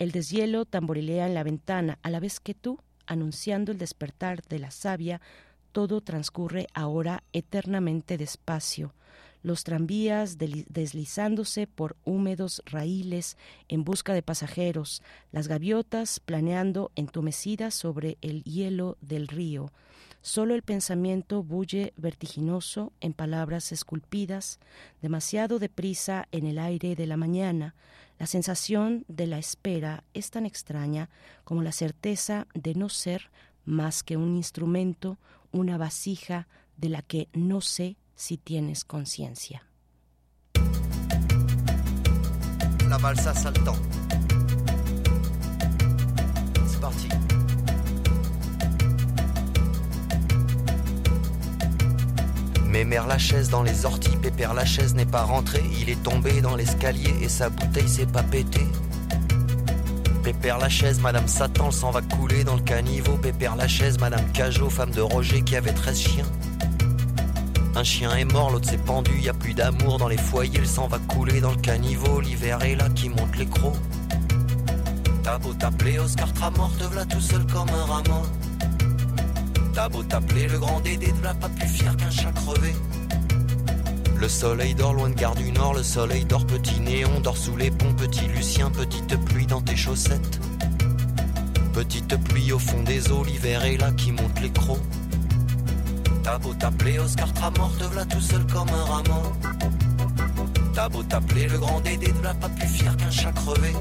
El 0.00 0.10
deshielo 0.10 0.64
tamborilea 0.64 1.28
en 1.28 1.34
la 1.34 1.44
ventana 1.44 2.00
a 2.02 2.10
la 2.10 2.18
vez 2.18 2.40
que 2.40 2.54
tú, 2.54 2.80
anunciando 3.06 3.70
el 3.70 3.78
despertar 3.78 4.42
de 4.48 4.58
la 4.58 4.72
savia, 4.72 5.20
todo 5.70 6.00
transcurre 6.00 6.66
ahora 6.74 7.22
eternamente 7.32 8.18
despacio. 8.18 8.94
Los 9.44 9.62
tranvías 9.62 10.38
deslizándose 10.38 11.68
por 11.68 11.94
húmedos 12.04 12.60
raíles 12.66 13.36
en 13.68 13.84
busca 13.84 14.12
de 14.12 14.22
pasajeros, 14.22 15.04
las 15.30 15.46
gaviotas 15.46 16.18
planeando 16.18 16.90
entumecidas 16.96 17.74
sobre 17.74 18.18
el 18.22 18.42
hielo 18.42 18.98
del 19.00 19.28
río, 19.28 19.70
Solo 20.26 20.56
el 20.56 20.62
pensamiento 20.62 21.44
bulle 21.44 21.92
vertiginoso 21.96 22.92
en 23.00 23.12
palabras 23.12 23.70
esculpidas, 23.70 24.58
demasiado 25.00 25.60
deprisa 25.60 26.26
en 26.32 26.48
el 26.48 26.58
aire 26.58 26.96
de 26.96 27.06
la 27.06 27.16
mañana. 27.16 27.76
La 28.18 28.26
sensación 28.26 29.04
de 29.06 29.28
la 29.28 29.38
espera 29.38 30.02
es 30.14 30.32
tan 30.32 30.44
extraña 30.44 31.10
como 31.44 31.62
la 31.62 31.70
certeza 31.70 32.48
de 32.54 32.74
no 32.74 32.88
ser 32.88 33.30
más 33.64 34.02
que 34.02 34.16
un 34.16 34.34
instrumento, 34.34 35.16
una 35.52 35.78
vasija 35.78 36.48
de 36.76 36.88
la 36.88 37.02
que 37.02 37.28
no 37.32 37.60
sé 37.60 37.96
si 38.16 38.36
tienes 38.36 38.84
conciencia. 38.84 39.62
La 42.88 42.98
balsa 42.98 43.32
saltant. 43.32 43.78
Mémère 52.76 53.06
la 53.06 53.16
chaise 53.16 53.48
dans 53.48 53.62
les 53.62 53.86
orties, 53.86 54.18
Pépère 54.20 54.52
la 54.52 54.66
chaise 54.66 54.94
n'est 54.94 55.06
pas 55.06 55.22
rentré, 55.22 55.62
il 55.80 55.88
est 55.88 56.02
tombé 56.02 56.42
dans 56.42 56.54
l'escalier 56.54 57.14
et 57.22 57.28
sa 57.30 57.48
bouteille 57.48 57.88
s'est 57.88 58.04
pas 58.04 58.22
pétée. 58.22 58.66
Pépère 60.22 60.58
la 60.58 60.68
chaise, 60.68 61.00
Madame 61.00 61.26
Satan, 61.26 61.66
le 61.66 61.72
sang 61.72 61.90
va 61.90 62.02
couler 62.02 62.44
dans 62.44 62.54
le 62.54 62.60
caniveau. 62.60 63.16
Pépère 63.16 63.56
la 63.56 63.66
chaise, 63.66 63.98
Madame 63.98 64.30
Cajot, 64.34 64.68
femme 64.68 64.90
de 64.90 65.00
Roger 65.00 65.40
qui 65.40 65.56
avait 65.56 65.72
13 65.72 65.98
chiens. 65.98 66.26
Un 67.74 67.82
chien 67.82 68.14
est 68.14 68.30
mort, 68.30 68.50
l'autre 68.50 68.68
s'est 68.68 68.76
pendu, 68.76 69.20
y 69.20 69.30
a 69.30 69.32
plus 69.32 69.54
d'amour 69.54 69.96
dans 69.96 70.08
les 70.08 70.18
foyers, 70.18 70.58
le 70.58 70.66
sang 70.66 70.86
va 70.86 70.98
couler 70.98 71.40
dans 71.40 71.52
le 71.52 71.60
caniveau. 71.62 72.20
L'hiver 72.20 72.62
est 72.62 72.76
là 72.76 72.90
qui 72.90 73.08
monte 73.08 73.38
les 73.38 73.46
crocs. 73.46 73.72
T'as 75.22 75.38
beau 75.38 75.54
t'appeler 75.54 75.98
Oscar 75.98 76.30
Tramort, 76.34 76.76
te 76.76 76.84
voilà 76.84 77.06
tout 77.06 77.22
seul 77.22 77.46
comme 77.46 77.70
un 77.70 77.84
rameau. 77.86 78.22
T'as 79.76 79.90
beau 79.90 80.02
t'appeler 80.02 80.48
le 80.48 80.58
grand 80.58 80.80
Dédé, 80.80 81.12
de 81.12 81.22
la 81.22 81.34
pas 81.34 81.50
plus 81.50 81.68
fier 81.68 81.94
qu'un 81.98 82.08
chat 82.08 82.32
crevé. 82.32 82.74
Le 84.18 84.26
soleil 84.26 84.74
dort 84.74 84.94
loin 84.94 85.10
de 85.10 85.14
Gare 85.14 85.34
du 85.34 85.52
Nord, 85.52 85.74
le 85.74 85.82
soleil 85.82 86.24
dort 86.24 86.46
petit 86.46 86.80
néon, 86.80 87.20
dort 87.20 87.36
sous 87.36 87.58
les 87.58 87.70
ponts, 87.70 87.92
petit 87.92 88.26
Lucien, 88.28 88.70
petite 88.70 89.22
pluie 89.26 89.44
dans 89.44 89.60
tes 89.60 89.76
chaussettes. 89.76 90.40
Petite 91.74 92.16
pluie 92.24 92.52
au 92.52 92.58
fond 92.58 92.82
des 92.84 93.12
eaux, 93.12 93.22
l'hiver 93.22 93.66
est 93.66 93.76
là 93.76 93.92
qui 93.92 94.12
monte 94.12 94.40
les 94.40 94.50
crocs. 94.50 94.80
T'as 96.22 96.38
beau 96.38 96.54
t'appeler 96.54 96.98
Oscar 96.98 97.30
Tramort, 97.34 97.76
te 97.76 97.84
voilà 97.84 98.06
tout 98.06 98.22
seul 98.22 98.46
comme 98.46 98.70
un 98.70 98.84
rameau. 98.84 99.32
T'as 100.72 100.88
beau 100.88 101.02
t'appeler 101.02 101.48
le 101.48 101.58
grand 101.58 101.82
Dédé, 101.82 102.12
de 102.12 102.22
la 102.22 102.32
pas 102.32 102.48
plus 102.48 102.66
fier 102.66 102.96
qu'un 102.96 103.10
chat 103.10 103.32
crevé. 103.32 103.74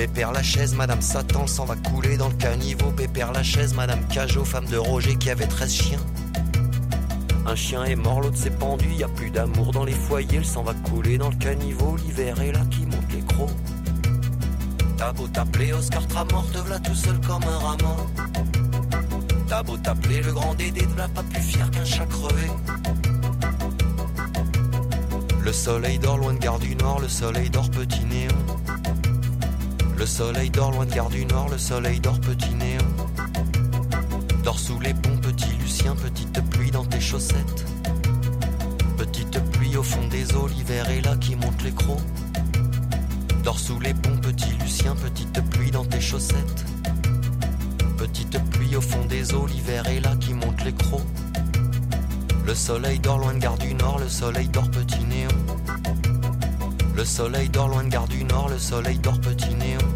Pépère 0.00 0.32
la 0.32 0.42
chaise, 0.42 0.74
Madame 0.74 1.02
Satan, 1.02 1.46
s'en 1.46 1.66
va 1.66 1.76
couler 1.76 2.16
dans 2.16 2.30
le 2.30 2.34
caniveau. 2.36 2.90
Pépère 2.90 3.32
la 3.32 3.42
chaise, 3.42 3.74
Madame 3.74 4.00
Cajot, 4.08 4.46
femme 4.46 4.64
de 4.64 4.78
Roger 4.78 5.16
qui 5.16 5.28
avait 5.28 5.46
13 5.46 5.70
chiens. 5.70 6.00
Un 7.44 7.54
chien 7.54 7.84
est 7.84 7.96
mort, 7.96 8.22
l'autre 8.22 8.38
s'est 8.38 8.48
pendu, 8.48 8.90
y 8.94 9.04
a 9.04 9.08
plus 9.08 9.28
d'amour 9.30 9.72
dans 9.72 9.84
les 9.84 9.92
foyers, 9.92 10.38
le 10.38 10.44
sang 10.44 10.62
va 10.62 10.72
couler 10.72 11.18
dans 11.18 11.28
le 11.28 11.36
caniveau, 11.36 11.96
l'hiver 11.96 12.40
est 12.40 12.50
là 12.50 12.60
qui 12.70 12.86
monte 12.86 13.12
les 13.12 13.20
crocs. 13.20 13.50
T'as 14.96 15.12
beau 15.12 15.28
t'appeler 15.28 15.74
Oscar 15.74 16.06
Tramort, 16.06 16.50
te 16.50 16.58
v'là 16.60 16.78
tout 16.78 16.94
seul 16.94 17.20
comme 17.20 17.42
un 17.42 17.58
rameau. 17.58 17.96
T'as 19.48 19.62
beau 19.62 19.76
t'appeler 19.76 20.22
le 20.22 20.32
grand 20.32 20.54
Dédé, 20.54 20.80
te 20.80 20.92
v'là 20.94 21.08
pas 21.08 21.24
plus 21.24 21.42
fier 21.42 21.70
qu'un 21.70 21.84
chat 21.84 22.06
crevé. 22.06 22.48
Le 25.44 25.52
soleil 25.52 25.98
dort 25.98 26.16
loin 26.16 26.32
de 26.32 26.38
Gare 26.38 26.58
du 26.58 26.74
Nord, 26.74 27.00
le 27.00 27.08
soleil 27.10 27.50
dort 27.50 27.70
petit 27.70 28.06
néon. 28.06 28.49
Le 30.00 30.06
soleil 30.06 30.48
dort 30.48 30.70
loin 30.72 30.86
de 30.86 30.94
Gare 30.94 31.10
du 31.10 31.26
Nord, 31.26 31.50
le 31.50 31.58
soleil 31.58 32.00
dort 32.00 32.18
petit 32.20 32.54
néon. 32.54 32.78
Dors 34.42 34.58
sous 34.58 34.80
les 34.80 34.94
ponts, 34.94 35.18
petit 35.18 35.52
Lucien, 35.60 35.94
petite 35.94 36.40
pluie 36.48 36.70
dans 36.70 36.86
tes 36.86 37.02
chaussettes. 37.02 37.66
Petite 38.96 39.38
pluie 39.52 39.76
au 39.76 39.82
fond 39.82 40.06
des 40.08 40.34
eaux, 40.34 40.48
l'hiver 40.48 40.88
est 40.88 41.02
là 41.02 41.16
qui 41.16 41.36
monte 41.36 41.62
les 41.62 41.72
crocs. 41.72 42.00
Dors 43.44 43.58
sous 43.58 43.78
les 43.78 43.92
ponts, 43.92 44.16
petit 44.22 44.48
Lucien, 44.62 44.96
petite 44.96 45.38
pluie 45.50 45.70
dans 45.70 45.84
tes 45.84 46.00
chaussettes. 46.00 46.64
Petite 47.98 48.42
pluie 48.52 48.76
au 48.76 48.80
fond 48.80 49.04
des 49.04 49.34
eaux, 49.34 49.46
l'hiver 49.46 49.86
est 49.86 50.00
là 50.00 50.16
qui 50.18 50.32
monte 50.32 50.64
les 50.64 50.72
crocs. 50.72 51.04
Le 52.46 52.54
soleil 52.54 53.00
dort 53.00 53.18
loin 53.18 53.34
de 53.34 53.38
Gare 53.38 53.58
du 53.58 53.74
Nord, 53.74 53.98
le 53.98 54.08
soleil 54.08 54.48
dort 54.48 54.70
petit 54.70 55.04
néon. 55.04 55.28
Le 56.96 57.04
soleil 57.04 57.48
dort 57.48 57.68
loin 57.68 57.84
de 57.84 57.88
Gare 57.88 58.08
du 58.08 58.24
Nord, 58.24 58.48
le 58.48 58.58
soleil 58.58 58.98
dort 58.98 59.20
petit 59.20 59.54
néon. 59.54 59.89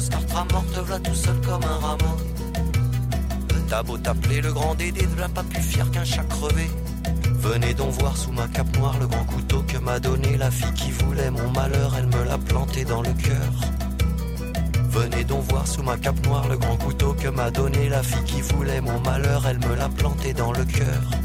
Oscar 0.00 0.24
Tramort, 0.24 0.64
te 0.72 0.98
tout 1.10 1.14
seul 1.14 1.38
comme 1.42 1.62
un 1.62 1.78
rameau. 1.86 2.16
T'as 3.68 3.82
beau 3.82 3.98
le 3.98 4.50
grand 4.50 4.74
Dédé, 4.74 5.06
ne 5.06 5.20
l'a 5.20 5.28
pas 5.28 5.42
plus 5.42 5.60
fier 5.60 5.90
qu'un 5.90 6.06
chat 6.06 6.22
crevé. 6.22 6.70
Venez 7.34 7.74
donc 7.74 7.90
voir 8.00 8.16
sous 8.16 8.32
ma 8.32 8.48
cape 8.48 8.74
noire 8.78 8.96
le 8.98 9.06
grand 9.06 9.24
couteau 9.24 9.62
que 9.68 9.76
m'a 9.76 10.00
donné 10.00 10.38
la 10.38 10.50
fille 10.50 10.72
qui 10.72 10.90
voulait 10.90 11.30
mon 11.30 11.50
malheur, 11.50 11.94
elle 11.98 12.06
me 12.06 12.24
l'a 12.24 12.38
planté 12.38 12.86
dans 12.86 13.02
le 13.02 13.12
cœur. 13.12 13.52
Venez 14.88 15.24
donc 15.24 15.42
voir 15.50 15.66
sous 15.66 15.82
ma 15.82 15.98
cape 15.98 16.24
noire 16.24 16.48
le 16.48 16.56
grand 16.56 16.78
couteau 16.78 17.12
que 17.12 17.28
m'a 17.28 17.50
donné 17.50 17.90
la 17.90 18.02
fille 18.02 18.24
qui 18.24 18.40
voulait 18.40 18.80
mon 18.80 18.98
malheur, 19.00 19.46
elle 19.46 19.58
me 19.58 19.74
l'a 19.74 19.90
planté 19.90 20.32
dans 20.32 20.52
le 20.52 20.64
cœur. 20.64 21.19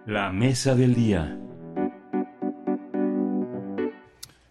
La 0.06 0.30
mesa 0.30 0.76
del 0.76 0.94
día. 0.94 1.36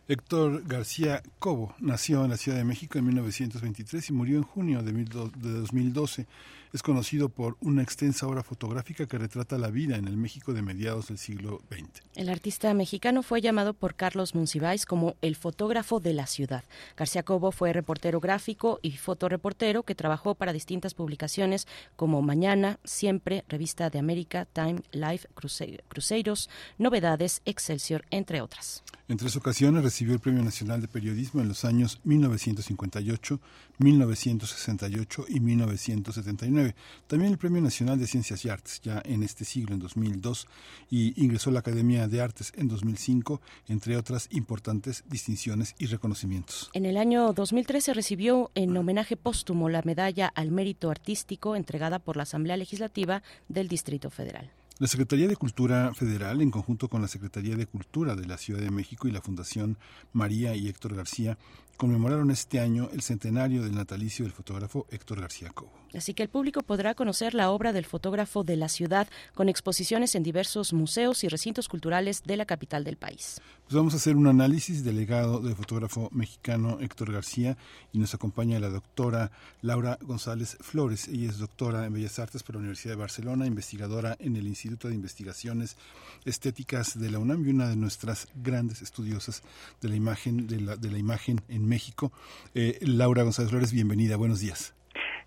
Héctor 0.09 0.67
García 0.67 1.21
Cobo 1.41 1.73
nació 1.79 2.23
en 2.23 2.29
la 2.29 2.37
Ciudad 2.37 2.59
de 2.59 2.63
México 2.63 2.99
en 2.99 3.05
1923 3.07 4.11
y 4.11 4.13
murió 4.13 4.37
en 4.37 4.43
junio 4.43 4.83
de 4.83 4.93
2012. 4.93 6.27
Es 6.71 6.83
conocido 6.83 7.29
por 7.29 7.57
una 7.61 7.81
extensa 7.81 8.27
obra 8.27 8.43
fotográfica 8.43 9.07
que 9.07 9.17
retrata 9.17 9.57
la 9.57 9.71
vida 9.71 9.97
en 9.97 10.07
el 10.07 10.17
México 10.17 10.53
de 10.53 10.61
mediados 10.61 11.07
del 11.07 11.17
siglo 11.17 11.59
XX. 11.71 12.03
El 12.13 12.29
artista 12.29 12.71
mexicano 12.75 13.23
fue 13.23 13.41
llamado 13.41 13.73
por 13.73 13.95
Carlos 13.95 14.35
Monsiváis 14.35 14.85
como 14.85 15.15
el 15.23 15.35
fotógrafo 15.35 15.99
de 15.99 16.13
la 16.13 16.27
ciudad. 16.27 16.63
García 16.95 17.23
Cobo 17.23 17.51
fue 17.51 17.73
reportero 17.73 18.19
gráfico 18.19 18.79
y 18.83 18.91
fotoreportero 18.91 19.81
que 19.81 19.95
trabajó 19.95 20.35
para 20.35 20.53
distintas 20.53 20.93
publicaciones 20.93 21.67
como 21.95 22.21
Mañana, 22.21 22.77
Siempre, 22.83 23.45
Revista 23.49 23.89
de 23.89 23.97
América, 23.97 24.45
Time, 24.45 24.83
Life, 24.91 25.27
Cruceros, 25.33 26.51
Novedades, 26.77 27.41
Excelsior, 27.45 28.05
entre 28.11 28.41
otras. 28.41 28.83
En 29.11 29.17
tres 29.17 29.35
ocasiones 29.35 29.83
recibió 29.83 30.13
el 30.13 30.21
Premio 30.21 30.41
Nacional 30.41 30.79
de 30.79 30.87
Periodismo 30.87 31.30
en 31.39 31.47
los 31.47 31.63
años 31.63 31.99
1958, 32.03 33.39
1968 33.77 35.25
y 35.29 35.39
1979. 35.39 36.75
También 37.07 37.31
el 37.31 37.37
Premio 37.37 37.61
Nacional 37.61 37.99
de 37.99 38.07
Ciencias 38.07 38.43
y 38.43 38.49
Artes, 38.49 38.81
ya 38.81 39.01
en 39.05 39.23
este 39.23 39.45
siglo, 39.45 39.73
en 39.73 39.79
2002, 39.79 40.47
y 40.89 41.23
ingresó 41.23 41.49
a 41.49 41.53
la 41.53 41.59
Academia 41.59 42.07
de 42.07 42.21
Artes 42.21 42.51
en 42.55 42.67
2005, 42.67 43.41
entre 43.67 43.97
otras 43.97 44.27
importantes 44.31 45.03
distinciones 45.07 45.75
y 45.79 45.85
reconocimientos. 45.85 46.69
En 46.73 46.85
el 46.85 46.97
año 46.97 47.33
2013 47.33 47.93
recibió 47.93 48.51
en 48.55 48.75
homenaje 48.75 49.15
póstumo 49.15 49.69
la 49.69 49.81
medalla 49.83 50.27
al 50.27 50.51
mérito 50.51 50.89
artístico 50.89 51.55
entregada 51.55 51.99
por 51.99 52.17
la 52.17 52.23
Asamblea 52.23 52.57
Legislativa 52.57 53.23
del 53.47 53.67
Distrito 53.67 54.09
Federal. 54.09 54.51
La 54.81 54.87
Secretaría 54.87 55.27
de 55.27 55.35
Cultura 55.35 55.93
Federal, 55.93 56.41
en 56.41 56.49
conjunto 56.49 56.87
con 56.87 57.03
la 57.03 57.07
Secretaría 57.07 57.55
de 57.55 57.67
Cultura 57.67 58.15
de 58.15 58.25
la 58.25 58.39
Ciudad 58.39 58.61
de 58.61 58.71
México 58.71 59.07
y 59.07 59.11
la 59.11 59.21
Fundación 59.21 59.77
María 60.11 60.55
y 60.55 60.67
Héctor 60.67 60.95
García, 60.95 61.37
conmemoraron 61.81 62.29
este 62.29 62.59
año 62.59 62.91
el 62.93 63.01
centenario 63.01 63.63
del 63.63 63.73
natalicio 63.73 64.23
del 64.23 64.31
fotógrafo 64.31 64.85
Héctor 64.91 65.19
García 65.19 65.49
Cobo. 65.49 65.81
Así 65.95 66.13
que 66.13 66.21
el 66.21 66.29
público 66.29 66.61
podrá 66.61 66.93
conocer 66.93 67.33
la 67.33 67.49
obra 67.49 67.73
del 67.73 67.85
fotógrafo 67.85 68.43
de 68.43 68.55
la 68.55 68.69
ciudad 68.69 69.07
con 69.33 69.49
exposiciones 69.49 70.13
en 70.13 70.21
diversos 70.21 70.73
museos 70.73 71.23
y 71.23 71.27
recintos 71.27 71.67
culturales 71.67 72.21
de 72.23 72.37
la 72.37 72.45
capital 72.45 72.83
del 72.83 72.97
país. 72.97 73.41
Pues 73.63 73.75
vamos 73.75 73.93
a 73.93 73.97
hacer 73.97 74.15
un 74.15 74.27
análisis 74.27 74.83
del 74.83 74.97
legado 74.97 75.39
del 75.39 75.55
fotógrafo 75.55 76.09
mexicano 76.11 76.77
Héctor 76.79 77.11
García 77.11 77.57
y 77.91 77.97
nos 77.97 78.13
acompaña 78.13 78.59
la 78.59 78.69
doctora 78.69 79.31
Laura 79.61 79.97
González 80.01 80.57
Flores. 80.61 81.07
Ella 81.07 81.29
es 81.29 81.39
doctora 81.39 81.85
en 81.85 81.93
Bellas 81.93 82.19
Artes 82.19 82.43
por 82.43 82.55
la 82.55 82.59
Universidad 82.59 82.93
de 82.93 82.99
Barcelona, 82.99 83.47
investigadora 83.47 84.15
en 84.19 84.35
el 84.35 84.47
Instituto 84.47 84.87
de 84.87 84.95
Investigaciones 84.95 85.77
Estéticas 86.25 86.99
de 86.99 87.09
la 87.09 87.19
UNAM 87.19 87.45
y 87.45 87.49
una 87.49 87.67
de 87.67 87.75
nuestras 87.75 88.27
grandes 88.35 88.81
estudiosas 88.81 89.41
de 89.81 89.89
la 89.89 89.95
imagen 89.95 90.47
de 90.47 90.61
la, 90.61 90.75
de 90.75 90.91
la 90.91 90.97
imagen 90.99 91.41
en 91.47 91.70
México. 91.71 92.11
Eh, 92.53 92.77
Laura 92.81 93.23
González 93.23 93.49
Flores, 93.49 93.71
bienvenida, 93.71 94.17
buenos 94.17 94.41
días. 94.41 94.75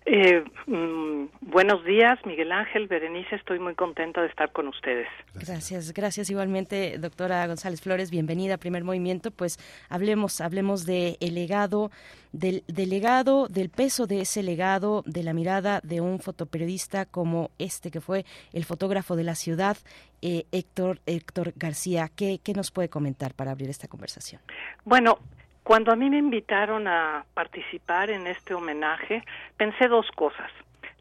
Eh, 0.07 0.43
mm, 0.67 1.25
buenos 1.41 1.83
días, 1.83 2.19
Miguel 2.27 2.51
Ángel, 2.51 2.87
Berenice, 2.87 3.35
estoy 3.35 3.57
muy 3.57 3.73
contenta 3.73 4.21
de 4.21 4.27
estar 4.27 4.51
con 4.51 4.67
ustedes. 4.67 5.07
Gracias, 5.33 5.93
gracias 5.93 6.29
igualmente, 6.29 6.99
doctora 6.99 7.47
González 7.47 7.81
Flores, 7.81 8.11
bienvenida 8.11 8.53
a 8.53 8.57
Primer 8.57 8.83
Movimiento. 8.83 9.31
Pues 9.31 9.57
hablemos, 9.89 10.41
hablemos 10.41 10.85
de 10.85 11.17
el 11.21 11.33
legado, 11.33 11.89
del, 12.33 12.63
del 12.67 12.91
legado, 12.91 13.47
del 13.47 13.69
peso 13.69 14.05
de 14.05 14.21
ese 14.21 14.43
legado, 14.43 15.01
de 15.07 15.23
la 15.23 15.33
mirada 15.33 15.81
de 15.83 16.01
un 16.01 16.19
fotoperiodista 16.19 17.07
como 17.07 17.49
este 17.57 17.89
que 17.89 17.99
fue 17.99 18.25
el 18.53 18.63
fotógrafo 18.63 19.15
de 19.15 19.23
la 19.23 19.33
ciudad, 19.33 19.75
eh, 20.21 20.45
Héctor, 20.51 20.99
Héctor 21.07 21.53
García. 21.55 22.11
¿Qué, 22.15 22.39
¿Qué 22.43 22.53
nos 22.53 22.69
puede 22.69 22.89
comentar 22.89 23.33
para 23.33 23.49
abrir 23.49 23.71
esta 23.71 23.87
conversación? 23.87 24.39
Bueno, 24.83 25.17
cuando 25.65 25.91
a 25.91 25.95
mí 25.95 26.11
me 26.11 26.19
invitaron 26.19 26.87
a 26.87 27.25
participar 27.33 28.11
en 28.11 28.27
este 28.27 28.53
homenaje, 28.53 29.23
pensé 29.57 29.87
dos 29.87 30.05
cosas. 30.11 30.51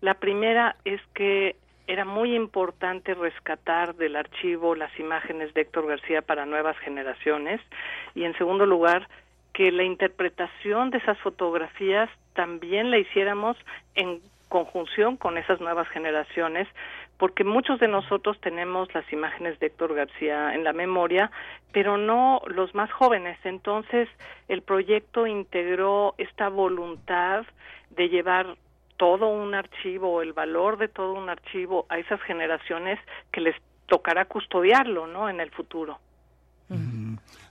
La 0.01 0.15
primera 0.15 0.77
es 0.87 1.03
que 1.13 1.57
era 1.87 2.07
muy 2.07 2.35
importante 2.35 3.13
rescatar 3.13 3.95
del 3.95 4.17
archivo 4.17 4.75
las 4.75 4.99
imágenes 4.99 5.53
de 5.53 5.61
Héctor 5.61 5.87
García 5.87 6.23
para 6.23 6.47
nuevas 6.47 6.79
generaciones 6.79 7.61
y 8.15 8.25
en 8.25 8.35
segundo 8.39 8.65
lugar 8.65 9.07
que 9.53 9.71
la 9.71 9.85
interpretación 9.85 10.89
de 10.89 10.97
esas 10.97 11.19
fotografías 11.19 12.09
también 12.33 12.91
la 12.91 12.97
hiciéramos 12.97 13.59
en 13.95 14.23
conjunción 14.49 15.19
con 15.19 15.37
esas 15.37 15.61
nuevas 15.61 15.89
generaciones 15.89 16.67
porque 17.19 17.45
muchos 17.45 17.79
de 17.81 17.89
nosotros 17.89 18.41
tenemos 18.41 18.93
las 18.95 19.11
imágenes 19.13 19.59
de 19.61 19.67
Héctor 19.67 19.95
García 19.95 20.55
en 20.55 20.65
la 20.65 20.73
memoria, 20.73 21.31
pero 21.73 21.97
no 21.97 22.41
los 22.47 22.75
más 22.75 22.91
jóvenes. 22.93 23.39
Entonces, 23.45 24.09
el 24.49 24.63
proyecto 24.63 25.27
integró 25.27 26.15
esta 26.19 26.49
voluntad 26.49 27.45
de 27.91 28.09
llevar 28.09 28.57
todo 28.97 29.29
un 29.29 29.55
archivo, 29.55 30.23
el 30.23 30.33
valor 30.33 30.79
de 30.79 30.89
todo 30.89 31.15
un 31.15 31.29
archivo 31.29 31.87
a 31.89 31.99
esas 31.99 32.21
generaciones 32.23 32.99
que 33.33 33.41
les 33.41 33.57
tocará 33.87 34.25
custodiarlo, 34.25 35.07
¿no? 35.07 35.29
En 35.29 35.41
el 35.41 35.51
futuro. 35.51 35.99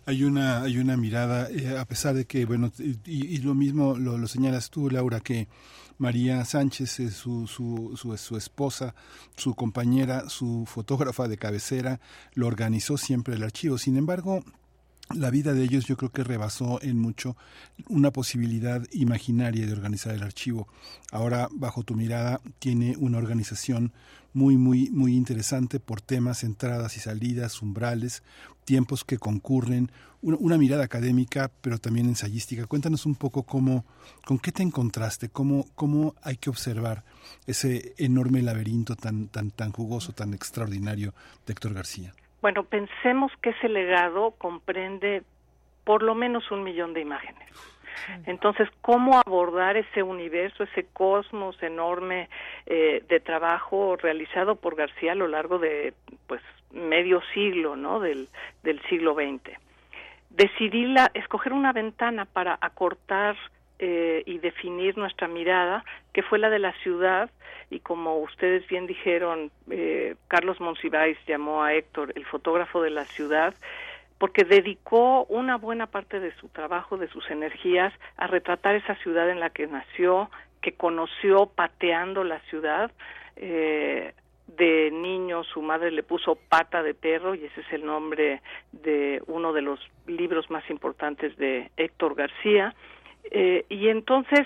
Hay 0.06 0.24
una 0.24 0.64
hay 0.64 0.80
una 0.80 0.98
mirada 0.98 1.48
eh, 1.50 1.78
a 1.78 1.86
pesar 1.86 2.16
de 2.16 2.26
que 2.26 2.46
bueno 2.46 2.72
y, 3.06 3.38
lo 3.42 3.54
mismo 3.54 3.96
lo, 3.98 4.18
lo 4.18 4.28
señalas 4.28 4.70
tú 4.70 4.90
Laura 4.90 5.22
que 5.22 5.48
María 5.98 6.44
Sánchez, 6.46 7.00
es 7.00 7.14
su, 7.14 7.48
su, 7.48 7.96
su, 7.96 8.16
su, 8.18 8.38
esposa, 8.38 8.96
su 9.36 9.54
compañera, 9.56 10.30
su 10.30 10.66
fotógrafa 10.68 11.28
de 11.28 11.38
cabecera, 11.38 12.00
lo 12.34 12.48
organizó 12.48 12.98
siempre 12.98 13.36
el 13.36 13.44
archivo. 13.44 13.78
Sin 13.78 13.98
embargo, 13.98 14.44
la 15.14 15.30
vida 15.30 15.54
de 15.54 15.64
ellos 15.64 15.86
yo 15.86 15.98
creo 15.98 16.12
que 16.12 16.24
rebasó 16.24 16.82
en 16.82 16.98
mucho 16.98 17.38
una 17.88 18.12
posibilidad 18.12 18.82
imaginaria 18.92 19.66
de 19.66 19.74
organizar 19.74 20.16
el 20.16 20.24
archivo. 20.24 20.68
Ahora, 21.12 21.50
bajo 21.52 21.84
tu 21.84 21.96
mirada, 21.96 22.42
tiene 22.60 22.96
una 22.98 23.18
organización 23.18 23.94
muy, 24.34 24.58
muy, 24.58 24.90
muy 24.90 25.16
interesante 25.16 25.80
por 25.80 26.02
temas, 26.02 26.44
entradas 26.44 26.98
y 26.98 27.00
salidas, 27.00 27.62
umbrales, 27.62 28.24
tiempos 28.66 29.04
que 29.04 29.20
concurren, 29.20 29.92
una, 30.24 30.58
mirada 30.58 30.86
académica, 30.86 31.52
pero 31.62 31.78
también 31.78 32.08
ensayística. 32.08 32.66
Cuéntanos 32.66 33.06
un 33.06 33.16
poco 33.16 33.44
cómo, 33.44 33.86
con 34.26 34.40
qué 34.40 34.52
te 34.52 34.64
encontraste, 34.64 35.30
cómo, 35.30 35.66
cómo 35.76 36.16
hay 36.24 36.38
que 36.38 36.50
observar 36.50 37.04
ese 37.46 37.94
enorme 37.98 38.42
laberinto 38.42 38.96
tan, 38.96 39.28
tan, 39.28 39.52
tan 39.52 39.72
jugoso, 39.72 40.14
tan 40.14 40.34
extraordinario 40.34 41.14
de 41.46 41.54
Héctor 41.54 41.74
García. 41.74 42.14
Bueno, 42.42 42.64
pensemos 42.64 43.32
que 43.42 43.52
ese 43.52 43.70
legado 43.70 44.32
comprende 44.38 45.24
por 45.84 46.04
lo 46.04 46.16
menos 46.16 46.50
un 46.52 46.64
millón 46.64 46.94
de 46.94 47.02
imágenes. 47.02 47.50
Entonces, 48.26 48.68
¿cómo 48.82 49.18
abordar 49.18 49.78
ese 49.78 50.04
universo, 50.04 50.64
ese 50.64 50.86
cosmos 50.92 51.62
enorme 51.64 52.30
eh, 52.66 53.04
de 53.08 53.20
trabajo 53.20 53.96
realizado 53.96 54.56
por 54.56 54.76
García 54.76 55.14
a 55.14 55.16
lo 55.16 55.28
largo 55.28 55.58
de, 55.58 55.94
pues, 56.28 56.42
medio 56.72 57.22
siglo, 57.34 57.76
¿no? 57.76 58.00
Del, 58.00 58.28
del 58.64 58.82
siglo 58.90 59.14
XX. 59.14 59.58
Decidí 60.34 60.88
la, 60.88 61.12
escoger 61.14 61.54
una 61.54 61.72
ventana 61.74 62.26
para 62.26 62.58
acortar 62.60 63.38
eh, 63.80 64.24
y 64.26 64.40
definir 64.40 64.98
nuestra 64.98 65.28
mirada, 65.28 65.86
que 66.12 66.24
fue 66.24 66.40
la 66.40 66.50
de 66.50 66.60
la 66.60 66.74
ciudad, 66.82 67.30
y 67.70 67.80
como 67.80 68.18
ustedes 68.18 68.68
bien 68.68 68.88
dijeron, 68.88 69.52
eh, 69.70 70.16
Carlos 70.28 70.60
Monsiváis 70.60 71.18
llamó 71.28 71.64
a 71.64 71.74
Héctor 71.74 72.14
el 72.16 72.26
fotógrafo 72.26 72.82
de 72.82 72.90
la 72.90 73.06
ciudad, 73.06 73.54
porque 74.18 74.44
dedicó 74.44 75.26
una 75.26 75.58
buena 75.58 75.88
parte 75.88 76.20
de 76.20 76.34
su 76.36 76.48
trabajo, 76.50 76.98
de 76.98 77.10
sus 77.10 77.30
energías, 77.30 77.94
a 78.18 78.28
retratar 78.28 78.76
esa 78.76 78.96
ciudad 78.96 79.30
en 79.30 79.40
la 79.40 79.52
que 79.52 79.68
nació, 79.68 80.32
que 80.62 80.74
conoció 80.74 81.46
pateando 81.48 82.24
la 82.24 82.40
ciudad. 82.50 82.92
Eh, 83.36 84.14
de 84.48 84.92
niño 84.92 85.44
su 85.44 85.62
madre 85.62 85.92
le 85.92 86.04
puso 86.04 86.36
pata 86.36 86.84
de 86.84 86.94
perro 86.94 87.36
y 87.36 87.46
ese 87.46 87.62
es 87.62 87.74
el 87.74 87.86
nombre 87.86 88.42
de 88.72 89.22
uno 89.28 89.54
de 89.54 89.62
los 89.62 89.80
libros 90.06 90.50
más 90.50 90.70
importantes 90.70 91.36
de 91.38 91.72
Héctor 91.78 92.16
García. 92.16 92.76
Eh, 93.32 93.66
y 93.70 93.88
entonces 93.88 94.46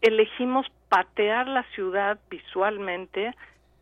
elegimos 0.00 0.66
patear 0.88 1.46
la 1.46 1.62
ciudad 1.74 2.18
visualmente 2.30 3.34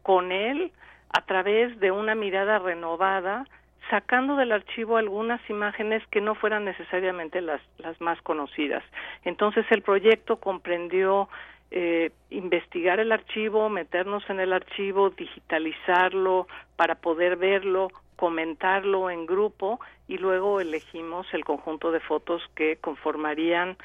con 0.02 0.32
él 0.32 0.72
a 1.10 1.24
través 1.24 1.78
de 1.80 1.90
una 1.90 2.14
mirada 2.14 2.58
renovada 2.58 3.44
sacando 3.90 4.36
del 4.36 4.52
archivo 4.52 4.96
algunas 4.96 5.40
imágenes 5.50 6.02
que 6.10 6.20
no 6.20 6.34
fueran 6.34 6.64
necesariamente 6.64 7.40
las, 7.40 7.60
las 7.78 8.00
más 8.00 8.20
conocidas. 8.22 8.82
Entonces 9.24 9.66
el 9.70 9.82
proyecto 9.82 10.36
comprendió 10.36 11.28
eh, 11.74 12.10
investigar 12.28 13.00
el 13.00 13.12
archivo, 13.12 13.70
meternos 13.70 14.22
en 14.28 14.40
el 14.40 14.52
archivo, 14.52 15.08
digitalizarlo 15.08 16.46
para 16.76 16.96
poder 16.96 17.36
verlo, 17.36 17.88
comentarlo 18.16 19.08
en 19.08 19.24
grupo 19.24 19.80
y 20.06 20.18
luego 20.18 20.60
elegimos 20.60 21.26
el 21.32 21.44
conjunto 21.44 21.90
de 21.90 22.00
fotos 22.00 22.42
que 22.54 22.76
conformarían 22.76 23.78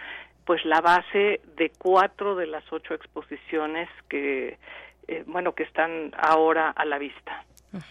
pues 0.44 0.66
la 0.66 0.82
base 0.82 1.40
de 1.56 1.72
cuatro 1.78 2.36
de 2.36 2.48
las 2.48 2.64
ocho 2.74 2.94
exposiciones 2.94 3.88
que 4.10 4.58
eh, 5.08 5.24
bueno 5.26 5.54
que 5.54 5.64
están 5.64 6.12
ahora 6.18 6.72
a 6.72 6.84
la 6.84 6.98
vista. 6.98 7.46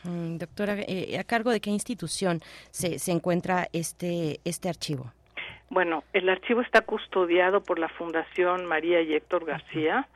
Doctora, 0.04 0.76
eh, 0.80 1.18
¿a 1.18 1.24
cargo 1.24 1.50
de 1.52 1.60
qué 1.60 1.70
institución 1.70 2.40
se, 2.70 2.98
se 2.98 3.12
encuentra 3.12 3.68
este, 3.72 4.40
este 4.44 4.68
archivo? 4.68 5.12
Bueno, 5.68 6.04
el 6.12 6.28
archivo 6.28 6.60
está 6.60 6.82
custodiado 6.82 7.62
por 7.62 7.78
la 7.78 7.88
Fundación 7.88 8.66
María 8.66 9.00
y 9.00 9.14
Héctor 9.14 9.44
García 9.44 10.08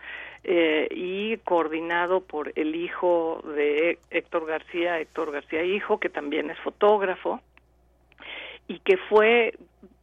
eh, 0.45 0.89
y 0.91 1.37
coordinado 1.39 2.21
por 2.21 2.53
el 2.55 2.77
hijo 2.77 3.43
de 3.57 3.99
Héctor 4.11 4.47
García, 4.47 5.01
Héctor 5.01 5.33
García 5.33 5.65
hijo, 5.65 5.99
que 5.99 6.09
también 6.09 6.51
es 6.51 6.59
fotógrafo 6.61 7.41
y 8.69 8.79
que 8.79 8.97
fue 8.97 9.55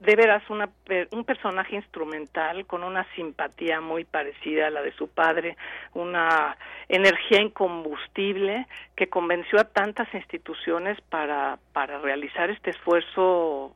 de 0.01 0.15
veras 0.15 0.43
una, 0.49 0.69
un 1.11 1.23
personaje 1.23 1.75
instrumental 1.77 2.65
con 2.65 2.83
una 2.83 3.05
simpatía 3.15 3.79
muy 3.79 4.03
parecida 4.03 4.67
a 4.67 4.69
la 4.69 4.81
de 4.81 4.91
su 4.91 5.07
padre, 5.07 5.55
una 5.93 6.57
energía 6.89 7.41
incombustible 7.41 8.67
que 8.95 9.07
convenció 9.07 9.59
a 9.59 9.63
tantas 9.63 10.13
instituciones 10.13 10.99
para, 11.09 11.57
para 11.71 11.99
realizar 11.99 12.49
este 12.49 12.71
esfuerzo 12.71 13.73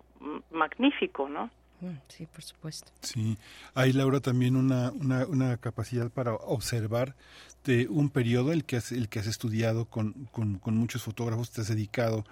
magnífico, 0.51 1.29
¿no? 1.29 1.49
Mm, 1.81 1.97
sí, 2.07 2.27
por 2.27 2.43
supuesto. 2.43 2.91
Sí, 3.01 3.37
hay 3.73 3.91
Laura 3.91 4.19
también 4.19 4.55
una, 4.55 4.91
una, 4.91 5.25
una 5.25 5.57
capacidad 5.57 6.09
para 6.11 6.33
observar 6.35 7.15
de 7.63 7.87
un 7.87 8.09
periodo 8.09 8.51
el 8.51 8.65
que 8.65 8.77
has, 8.77 8.91
el 8.91 9.09
que 9.09 9.19
has 9.19 9.27
estudiado 9.27 9.85
con, 9.85 10.13
con, 10.31 10.57
con, 10.57 10.75
muchos 10.75 11.03
fotógrafos, 11.03 11.51
te 11.51 11.61
has 11.61 11.67
dedicado 11.67 12.25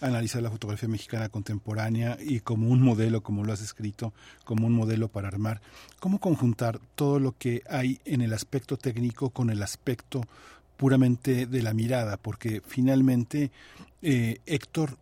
a 0.00 0.06
analizar 0.06 0.42
la 0.42 0.50
fotografía 0.50 0.88
mexicana 0.88 1.28
contemporánea 1.28 2.16
y 2.20 2.40
como 2.40 2.68
un 2.68 2.82
modelo, 2.82 3.22
como 3.22 3.44
lo 3.44 3.52
has 3.52 3.62
escrito, 3.62 4.12
como 4.44 4.66
un 4.66 4.74
modelo 4.74 5.08
para 5.08 5.28
armar. 5.28 5.60
¿Cómo 5.98 6.20
conjuntar 6.20 6.80
todo 6.94 7.18
lo 7.18 7.32
que 7.32 7.62
hay 7.68 8.00
en 8.04 8.20
el 8.22 8.32
aspecto 8.32 8.76
técnico 8.76 9.30
con 9.30 9.50
el 9.50 9.62
aspecto 9.62 10.22
puramente 10.76 11.46
de 11.46 11.62
la 11.62 11.74
mirada? 11.74 12.16
Porque 12.16 12.62
finalmente 12.64 13.50
eh, 14.02 14.40
Héctor 14.46 14.98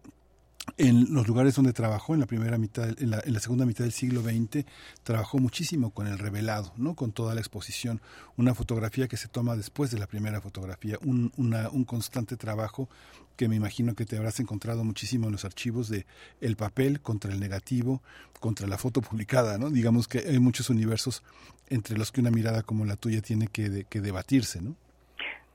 en 0.78 1.12
los 1.12 1.28
lugares 1.28 1.54
donde 1.54 1.72
trabajó 1.72 2.14
en 2.14 2.20
la 2.20 2.26
primera 2.26 2.58
mitad, 2.58 2.88
en 3.00 3.10
la, 3.10 3.20
en 3.24 3.32
la, 3.32 3.40
segunda 3.40 3.66
mitad 3.66 3.84
del 3.84 3.92
siglo 3.92 4.22
XX, 4.22 4.64
trabajó 5.02 5.38
muchísimo 5.38 5.90
con 5.90 6.06
el 6.06 6.18
revelado, 6.18 6.72
¿no? 6.76 6.94
con 6.94 7.12
toda 7.12 7.34
la 7.34 7.40
exposición, 7.40 8.00
una 8.36 8.54
fotografía 8.54 9.06
que 9.06 9.16
se 9.16 9.28
toma 9.28 9.56
después 9.56 9.90
de 9.90 9.98
la 9.98 10.06
primera 10.06 10.40
fotografía, 10.40 10.96
un, 11.04 11.32
una, 11.36 11.68
un 11.68 11.84
constante 11.84 12.36
trabajo 12.36 12.88
que 13.36 13.48
me 13.48 13.56
imagino 13.56 13.94
que 13.94 14.06
te 14.06 14.16
habrás 14.16 14.40
encontrado 14.40 14.84
muchísimo 14.84 15.26
en 15.26 15.32
los 15.32 15.44
archivos 15.44 15.88
de 15.88 16.06
el 16.40 16.56
papel 16.56 17.00
contra 17.00 17.32
el 17.32 17.40
negativo, 17.40 18.00
contra 18.40 18.66
la 18.66 18.78
foto 18.78 19.00
publicada, 19.00 19.58
¿no? 19.58 19.70
Digamos 19.70 20.06
que 20.06 20.18
hay 20.18 20.38
muchos 20.38 20.70
universos 20.70 21.22
entre 21.68 21.98
los 21.98 22.12
que 22.12 22.20
una 22.20 22.30
mirada 22.30 22.62
como 22.62 22.84
la 22.84 22.96
tuya 22.96 23.20
tiene 23.22 23.48
que, 23.48 23.84
que 23.90 24.00
debatirse, 24.00 24.62
¿no? 24.62 24.76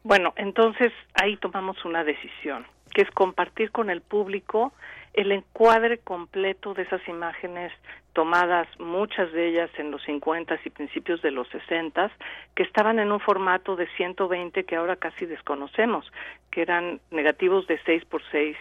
Bueno, 0.03 0.33
entonces 0.37 0.91
ahí 1.13 1.37
tomamos 1.37 1.83
una 1.85 2.03
decisión, 2.03 2.65
que 2.93 3.01
es 3.01 3.11
compartir 3.11 3.71
con 3.71 3.89
el 3.89 4.01
público 4.01 4.73
el 5.19 5.33
encuadre 5.33 5.97
completo 5.97 6.73
de 6.73 6.83
esas 6.83 7.05
imágenes 7.09 7.73
tomadas, 8.13 8.67
muchas 8.79 9.29
de 9.33 9.49
ellas 9.49 9.69
en 9.77 9.91
los 9.91 10.01
50 10.03 10.57
y 10.63 10.69
principios 10.69 11.21
de 11.21 11.31
los 11.31 11.45
60, 11.49 12.09
que 12.55 12.63
estaban 12.63 12.99
en 12.99 13.11
un 13.11 13.19
formato 13.19 13.75
de 13.75 13.87
120 13.97 14.63
que 14.63 14.75
ahora 14.77 14.95
casi 14.95 15.25
desconocemos, 15.25 16.09
que 16.51 16.61
eran 16.61 17.01
negativos 17.11 17.67
de 17.67 17.81
6 17.83 18.05
por 18.05 18.21
6 18.31 18.55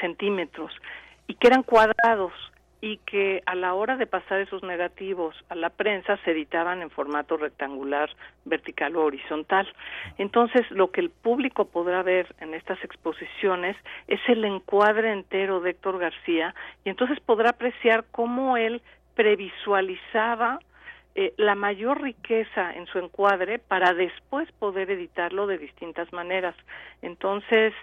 centímetros 0.00 0.72
y 1.26 1.34
que 1.34 1.48
eran 1.48 1.62
cuadrados 1.62 2.32
y 2.80 2.98
que 2.98 3.42
a 3.46 3.54
la 3.54 3.74
hora 3.74 3.96
de 3.96 4.06
pasar 4.06 4.40
esos 4.40 4.62
negativos 4.62 5.34
a 5.48 5.54
la 5.54 5.70
prensa 5.70 6.16
se 6.24 6.30
editaban 6.30 6.80
en 6.80 6.90
formato 6.90 7.36
rectangular, 7.36 8.10
vertical 8.44 8.94
o 8.96 9.04
horizontal. 9.04 9.68
Entonces, 10.16 10.70
lo 10.70 10.90
que 10.90 11.00
el 11.00 11.10
público 11.10 11.66
podrá 11.66 12.02
ver 12.02 12.34
en 12.40 12.54
estas 12.54 12.82
exposiciones 12.84 13.76
es 14.06 14.20
el 14.28 14.44
encuadre 14.44 15.12
entero 15.12 15.60
de 15.60 15.70
Héctor 15.70 15.98
García 15.98 16.54
y 16.84 16.90
entonces 16.90 17.18
podrá 17.20 17.50
apreciar 17.50 18.04
cómo 18.12 18.56
él 18.56 18.80
previsualizaba 19.14 20.60
eh, 21.16 21.34
la 21.36 21.56
mayor 21.56 22.00
riqueza 22.00 22.72
en 22.74 22.86
su 22.86 23.00
encuadre 23.00 23.58
para 23.58 23.92
después 23.92 24.50
poder 24.52 24.92
editarlo 24.92 25.48
de 25.48 25.58
distintas 25.58 26.12
maneras. 26.12 26.54
Entonces, 27.02 27.74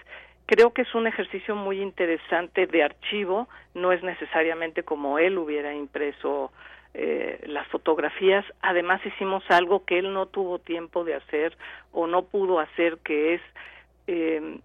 Creo 0.46 0.74
que 0.74 0.84
es 0.84 0.94
un 0.94 1.08
ejercicio 1.08 1.56
muy 1.56 1.82
interesante 1.82 2.68
de 2.68 2.84
archivo, 2.84 3.48
no 3.74 3.92
es 3.92 4.04
necesariamente 4.04 4.84
como 4.84 5.18
él 5.18 5.38
hubiera 5.40 5.74
impreso 5.74 6.52
eh, 6.94 7.44
las 7.48 7.68
fotografías. 7.68 8.46
Además 8.62 9.04
hicimos 9.06 9.44
algo 9.50 9.86
que 9.86 10.00
él 10.00 10.14
no 10.14 10.28
tuvo 10.28 10.60
tiempo 10.60 11.04
de 11.04 11.16
hacer 11.16 11.58
o 11.92 12.06
no 12.06 12.26
pudo 12.26 12.60
hacer, 12.60 13.00
que 13.00 13.34
es 13.34 13.42
eh, 14.08 14.60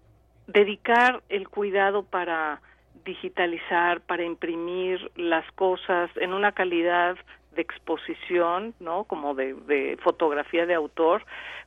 dedicar 0.46 1.22
el 1.30 1.48
cuidado 1.48 2.02
para 2.02 2.60
digitalizar, 3.04 4.02
para 4.02 4.22
imprimir 4.22 5.10
las 5.16 5.50
cosas 5.52 6.10
en 6.16 6.34
una 6.34 6.52
calidad 6.52 7.16
de 7.54 7.62
exposición, 7.62 8.74
¿no? 8.80 9.04
Como 9.04 9.34
de, 9.34 9.54
de, 9.54 9.96
fotografía 10.02 10.66
de 10.66 10.74
autor, 10.74 11.24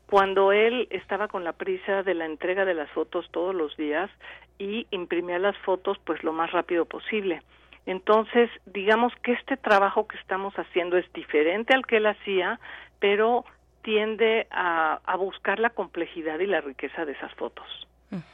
cuando 0.07 0.51
él 0.51 0.87
estaba 0.91 1.27
con 1.27 1.43
la 1.43 1.53
prisa 1.53 2.03
de 2.03 2.13
la 2.13 2.25
entrega 2.25 2.65
de 2.65 2.73
las 2.73 2.89
fotos 2.91 3.29
todos 3.31 3.53
los 3.53 3.75
días 3.77 4.09
y 4.57 4.87
imprimía 4.91 5.39
las 5.39 5.57
fotos 5.59 5.97
pues 6.05 6.23
lo 6.23 6.33
más 6.33 6.51
rápido 6.51 6.85
posible. 6.85 7.41
Entonces, 7.85 8.49
digamos 8.65 9.13
que 9.23 9.33
este 9.33 9.57
trabajo 9.57 10.07
que 10.07 10.17
estamos 10.17 10.53
haciendo 10.55 10.97
es 10.97 11.11
diferente 11.13 11.73
al 11.73 11.85
que 11.85 11.97
él 11.97 12.05
hacía, 12.05 12.59
pero 12.99 13.43
tiende 13.81 14.47
a, 14.51 15.01
a 15.03 15.15
buscar 15.17 15.59
la 15.59 15.71
complejidad 15.71 16.39
y 16.39 16.45
la 16.45 16.61
riqueza 16.61 17.03
de 17.05 17.11
esas 17.11 17.33
fotos. 17.33 17.67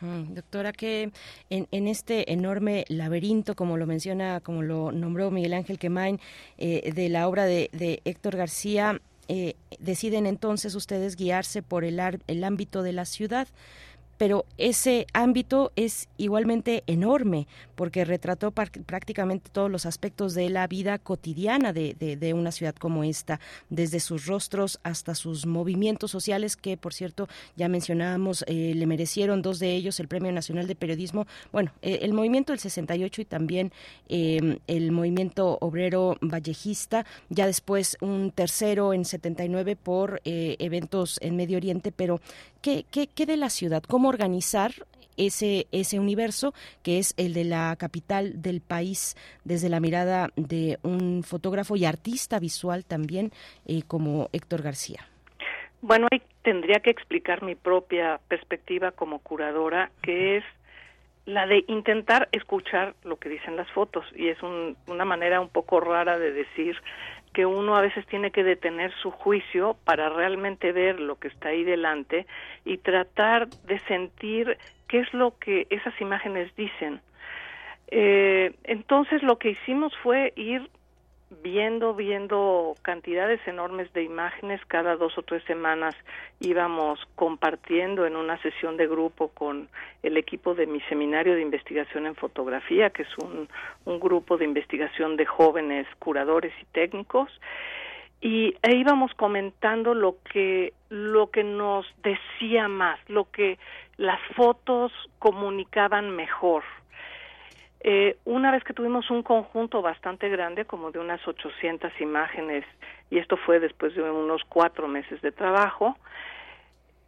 Doctora, 0.02 0.72
que 0.72 1.12
en, 1.50 1.68
en, 1.72 1.88
este 1.88 2.32
enorme 2.32 2.86
laberinto, 2.90 3.56
como 3.56 3.78
lo 3.78 3.86
menciona, 3.88 4.40
como 4.40 4.62
lo 4.62 4.92
nombró 4.92 5.32
Miguel 5.32 5.54
Ángel 5.54 5.80
Quemain, 5.80 6.20
eh, 6.58 6.92
de 6.94 7.10
la 7.10 7.28
obra 7.28 7.46
de, 7.46 7.70
de 7.74 8.02
Héctor 8.06 8.36
García, 8.38 9.00
eh, 9.32 9.56
deciden 9.80 10.26
entonces 10.26 10.74
ustedes 10.74 11.16
guiarse 11.16 11.62
por 11.62 11.84
el, 11.84 12.02
el 12.26 12.44
ámbito 12.44 12.82
de 12.82 12.94
la 12.94 13.06
ciudad 13.06 13.48
pero 14.20 14.46
ese 14.58 15.08
ámbito 15.14 15.72
es 15.78 16.10
igualmente 16.18 16.84
enorme 16.88 17.48
porque 17.76 18.04
retrató 18.04 18.52
prácticamente 18.52 19.50
todos 19.50 19.72
los 19.72 19.86
aspectos 19.86 20.34
de 20.34 20.50
la 20.50 20.68
vida 20.68 21.00
cotidiana 21.00 21.72
de, 21.72 21.96
de, 21.96 22.34
una 22.34 22.52
ciudad 22.52 22.76
como 22.76 23.06
esta, 23.06 23.40
desde 23.70 24.02
sus 24.02 24.26
rostros 24.26 24.82
hasta 24.84 25.16
sus 25.16 25.46
movimientos 25.46 26.12
sociales, 26.12 26.58
que 26.58 26.76
por 26.76 26.94
cierto 26.94 27.30
ya 27.56 27.70
mencionábamos, 27.70 28.44
eh, 28.48 28.74
le 28.76 28.86
merecieron 28.86 29.42
dos 29.42 29.58
de 29.58 29.74
ellos 29.74 30.02
el 30.02 30.10
Premio 30.10 30.34
Nacional 30.34 30.68
de 30.68 30.76
Periodismo, 30.76 31.26
bueno, 31.54 31.72
eh, 31.82 32.00
el 32.02 32.12
movimiento 32.12 32.52
del 32.52 32.60
68 32.60 33.22
y 33.22 33.26
también 33.26 33.72
eh, 34.10 34.60
el 34.68 34.92
movimiento 34.92 35.58
obrero 35.62 36.18
vallejista, 36.20 37.06
ya 37.30 37.46
después 37.46 37.98
un 38.02 38.32
tercero 38.32 38.94
en 38.94 39.06
79 39.06 39.78
por 39.78 40.22
eh, 40.26 40.58
eventos 40.60 41.20
en 41.22 41.38
Medio 41.38 41.56
Oriente, 41.56 41.94
pero 41.94 42.20
¿qué, 42.62 42.86
qué, 42.92 43.08
qué 43.08 43.26
de 43.26 43.38
la 43.38 43.50
ciudad? 43.50 43.82
¿Cómo 43.88 44.09
organizar 44.10 44.72
ese, 45.18 45.68
ese 45.72 46.00
universo 46.00 46.54
que 46.84 46.98
es 46.98 47.14
el 47.18 47.34
de 47.34 47.44
la 47.44 47.76
capital 47.78 48.42
del 48.42 48.62
país 48.62 49.16
desde 49.44 49.70
la 49.70 49.80
mirada 49.80 50.30
de 50.36 50.80
un 50.84 51.24
fotógrafo 51.24 51.76
y 51.76 51.86
artista 51.86 52.40
visual 52.40 52.86
también 52.86 53.32
eh, 53.66 53.82
como 53.86 54.30
Héctor 54.34 54.62
García. 54.62 55.06
Bueno, 55.82 56.08
ahí 56.12 56.22
tendría 56.42 56.80
que 56.80 56.90
explicar 56.90 57.44
mi 57.44 57.56
propia 57.56 58.20
perspectiva 58.28 58.92
como 58.92 59.20
curadora, 59.20 59.92
que 60.02 60.38
es 60.38 60.44
la 61.30 61.46
de 61.46 61.64
intentar 61.68 62.28
escuchar 62.32 62.96
lo 63.04 63.18
que 63.18 63.30
dicen 63.30 63.56
las 63.56 63.70
fotos 63.72 64.06
y 64.16 64.30
es 64.30 64.42
un, 64.42 64.76
una 64.88 65.06
manera 65.06 65.40
un 65.40 65.50
poco 65.50 65.80
rara 65.80 66.18
de 66.18 66.34
decir 66.34 66.76
que 67.34 67.46
uno 67.46 67.76
a 67.76 67.82
veces 67.82 68.06
tiene 68.08 68.32
que 68.32 68.44
detener 68.44 68.92
su 69.02 69.12
juicio 69.12 69.78
para 69.86 70.10
realmente 70.10 70.72
ver 70.72 71.00
lo 71.00 71.18
que 71.18 71.28
está 71.28 71.50
ahí 71.50 71.64
delante 71.64 72.26
y 72.66 72.78
tratar 72.78 73.48
de 73.68 73.80
sentir 73.82 74.58
qué 74.88 75.00
es 75.00 75.14
lo 75.14 75.38
que 75.38 75.68
esas 75.70 75.94
imágenes 76.02 76.54
dicen. 76.56 77.02
Eh, 77.92 78.54
entonces 78.64 79.22
lo 79.22 79.38
que 79.38 79.52
hicimos 79.52 79.96
fue 80.02 80.34
ir 80.36 80.70
viendo, 81.44 81.94
viendo 81.94 82.76
cantidades 82.82 83.40
enormes 83.48 83.92
de 83.94 84.04
imágenes. 84.04 84.62
Cada 84.68 84.96
dos 84.96 85.18
o 85.18 85.22
tres 85.22 85.44
semanas 85.44 85.96
íbamos 86.40 87.00
compartiendo 87.16 88.06
en 88.06 88.16
una 88.16 88.42
sesión 88.42 88.78
de 88.78 88.88
grupo 88.88 89.30
con 89.30 89.70
el 90.04 90.18
equipo 90.18 90.56
de 90.56 90.68
mi 90.68 90.82
seminario 90.82 91.36
de 91.36 91.42
investigación 91.42 92.06
en 92.06 92.16
fotografía, 92.16 92.90
que 92.90 93.04
es 93.04 93.18
un, 93.18 93.48
un 93.86 94.00
grupo 94.00 94.38
de 94.38 94.46
investigación 94.46 95.18
de 95.18 95.26
jóvenes 95.26 95.88
curadores 96.00 96.54
y 96.62 96.66
técnicos. 96.66 97.30
y 98.22 98.56
e 98.62 98.76
íbamos 98.76 99.14
comentando 99.14 99.94
lo 99.94 100.18
que 100.32 100.74
lo 100.90 101.30
que 101.30 101.44
nos 101.44 101.86
decía 102.04 102.68
más, 102.68 103.00
lo 103.08 103.30
que 103.32 103.58
las 103.98 104.20
fotos 104.36 104.92
comunicaban 105.20 106.16
mejor. 106.16 106.64
Eh, 107.82 108.18
una 108.26 108.52
vez 108.52 108.64
que 108.64 108.74
tuvimos 108.74 109.10
un 109.10 109.24
conjunto 109.24 109.82
bastante 109.82 110.28
grande, 110.30 110.66
como 110.66 110.92
de 110.92 111.00
unas 111.00 111.26
800 111.26 111.92
imágenes, 112.02 112.66
y 113.10 113.20
esto 113.20 113.38
fue 113.38 113.60
después 113.60 113.96
de 113.96 114.02
unos 114.02 114.44
cuatro 114.50 114.88
meses 114.88 115.22
de 115.22 115.32
trabajo, 115.32 115.98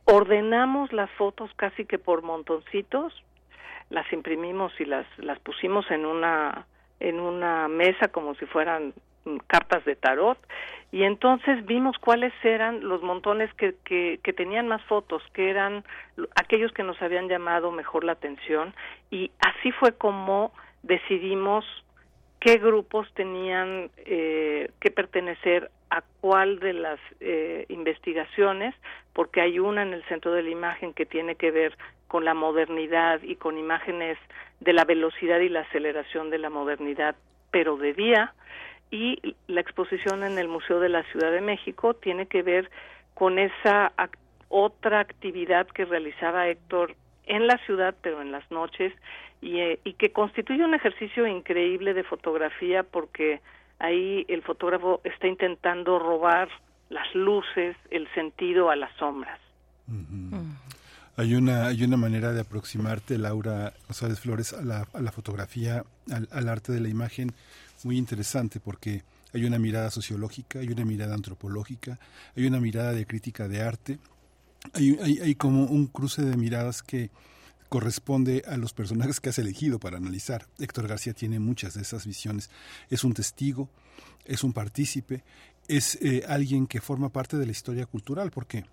ordenamos 0.05 0.93
las 0.93 1.09
fotos 1.11 1.51
casi 1.55 1.85
que 1.85 1.99
por 1.99 2.21
montoncitos, 2.21 3.13
las 3.89 4.11
imprimimos 4.13 4.71
y 4.79 4.85
las, 4.85 5.05
las 5.17 5.39
pusimos 5.39 5.89
en 5.91 6.05
una, 6.05 6.65
en 7.01 7.19
una 7.19 7.67
mesa 7.67 8.07
como 8.07 8.35
si 8.35 8.45
fueran 8.45 8.93
cartas 9.47 9.85
de 9.85 9.95
tarot 9.95 10.37
y 10.91 11.03
entonces 11.03 11.65
vimos 11.65 11.97
cuáles 11.99 12.33
eran 12.43 12.87
los 12.87 13.01
montones 13.01 13.53
que, 13.53 13.75
que, 13.85 14.19
que, 14.23 14.33
tenían 14.33 14.67
más 14.67 14.81
fotos, 14.83 15.23
que 15.33 15.49
eran 15.49 15.85
aquellos 16.35 16.71
que 16.73 16.83
nos 16.83 17.01
habían 17.01 17.29
llamado 17.29 17.71
mejor 17.71 18.03
la 18.03 18.13
atención 18.13 18.73
y 19.09 19.31
así 19.39 19.71
fue 19.71 19.93
como 19.93 20.51
decidimos 20.83 21.65
qué 22.41 22.57
grupos 22.57 23.07
tenían 23.13 23.91
eh, 23.97 24.71
que 24.79 24.91
pertenecer 24.91 25.69
a 25.91 26.01
cuál 26.21 26.59
de 26.59 26.73
las 26.73 26.99
eh, 27.19 27.65
investigaciones, 27.69 28.73
porque 29.13 29.41
hay 29.41 29.59
una 29.59 29.83
en 29.83 29.93
el 29.93 30.03
centro 30.05 30.31
de 30.31 30.41
la 30.41 30.49
imagen 30.49 30.93
que 30.93 31.05
tiene 31.05 31.35
que 31.35 31.51
ver 31.51 31.77
con 32.07 32.25
la 32.25 32.33
modernidad 32.33 33.21
y 33.21 33.35
con 33.35 33.57
imágenes 33.57 34.17
de 34.59 34.73
la 34.73 34.85
velocidad 34.85 35.39
y 35.39 35.49
la 35.49 35.61
aceleración 35.61 36.29
de 36.29 36.39
la 36.39 36.49
modernidad, 36.49 37.15
pero 37.51 37.77
de 37.77 37.93
día, 37.93 38.33
y 38.91 39.35
la 39.47 39.61
exposición 39.61 40.23
en 40.23 40.37
el 40.37 40.49
Museo 40.49 40.79
de 40.79 40.89
la 40.89 41.03
Ciudad 41.03 41.31
de 41.31 41.41
México 41.41 41.93
tiene 41.95 42.27
que 42.27 42.43
ver 42.43 42.69
con 43.13 43.39
esa 43.39 43.93
otra 44.49 44.99
actividad 44.99 45.65
que 45.67 45.85
realizaba 45.85 46.47
Héctor 46.49 46.95
en 47.25 47.47
la 47.47 47.57
ciudad, 47.65 47.95
pero 48.01 48.21
en 48.21 48.31
las 48.31 48.49
noches, 48.51 48.93
y, 49.41 49.59
eh, 49.59 49.79
y 49.85 49.93
que 49.93 50.11
constituye 50.11 50.63
un 50.65 50.73
ejercicio 50.73 51.25
increíble 51.25 51.93
de 51.93 52.03
fotografía 52.03 52.83
porque 52.83 53.39
ahí 53.79 54.25
el 54.27 54.41
fotógrafo 54.41 55.01
está 55.03 55.27
intentando 55.27 55.97
robar 55.97 56.49
las 56.89 57.13
luces, 57.15 57.75
el 57.89 58.07
sentido 58.13 58.69
a 58.69 58.75
las 58.75 58.93
sombras. 58.97 59.39
Hay 61.17 61.35
una, 61.35 61.67
hay 61.67 61.83
una 61.83 61.97
manera 61.97 62.31
de 62.31 62.41
aproximarte, 62.41 63.17
Laura 63.17 63.73
González 63.87 64.19
Flores, 64.19 64.53
a 64.53 64.61
la, 64.61 64.87
a 64.93 65.01
la 65.01 65.11
fotografía, 65.11 65.83
al, 66.11 66.27
al, 66.31 66.49
arte 66.49 66.71
de 66.71 66.79
la 66.79 66.89
imagen 66.89 67.31
muy 67.85 67.97
interesante 67.97 68.59
porque 68.59 69.03
hay 69.33 69.45
una 69.45 69.59
mirada 69.59 69.91
sociológica, 69.91 70.59
hay 70.59 70.69
una 70.69 70.85
mirada 70.85 71.15
antropológica, 71.15 71.99
hay 72.35 72.45
una 72.45 72.59
mirada 72.59 72.93
de 72.93 73.05
crítica 73.05 73.47
de 73.47 73.61
arte, 73.61 73.99
hay, 74.73 74.97
hay, 75.01 75.19
hay 75.19 75.35
como 75.35 75.65
un 75.65 75.87
cruce 75.87 76.23
de 76.23 76.37
miradas 76.37 76.83
que 76.83 77.09
corresponde 77.71 78.43
a 78.47 78.57
los 78.57 78.73
personajes 78.73 79.21
que 79.21 79.29
has 79.29 79.39
elegido 79.39 79.79
para 79.79 79.95
analizar. 79.95 80.45
Héctor 80.59 80.89
García 80.89 81.13
tiene 81.13 81.39
muchas 81.39 81.73
de 81.73 81.81
esas 81.81 82.05
visiones. 82.05 82.49
Es 82.89 83.05
un 83.05 83.13
testigo, 83.13 83.69
es 84.25 84.43
un 84.43 84.51
partícipe, 84.51 85.23
es 85.69 85.97
eh, 86.01 86.25
alguien 86.27 86.67
que 86.67 86.81
forma 86.81 87.09
parte 87.09 87.37
de 87.37 87.45
la 87.45 87.53
historia 87.53 87.85
cultural, 87.85 88.29
porque 88.29 88.65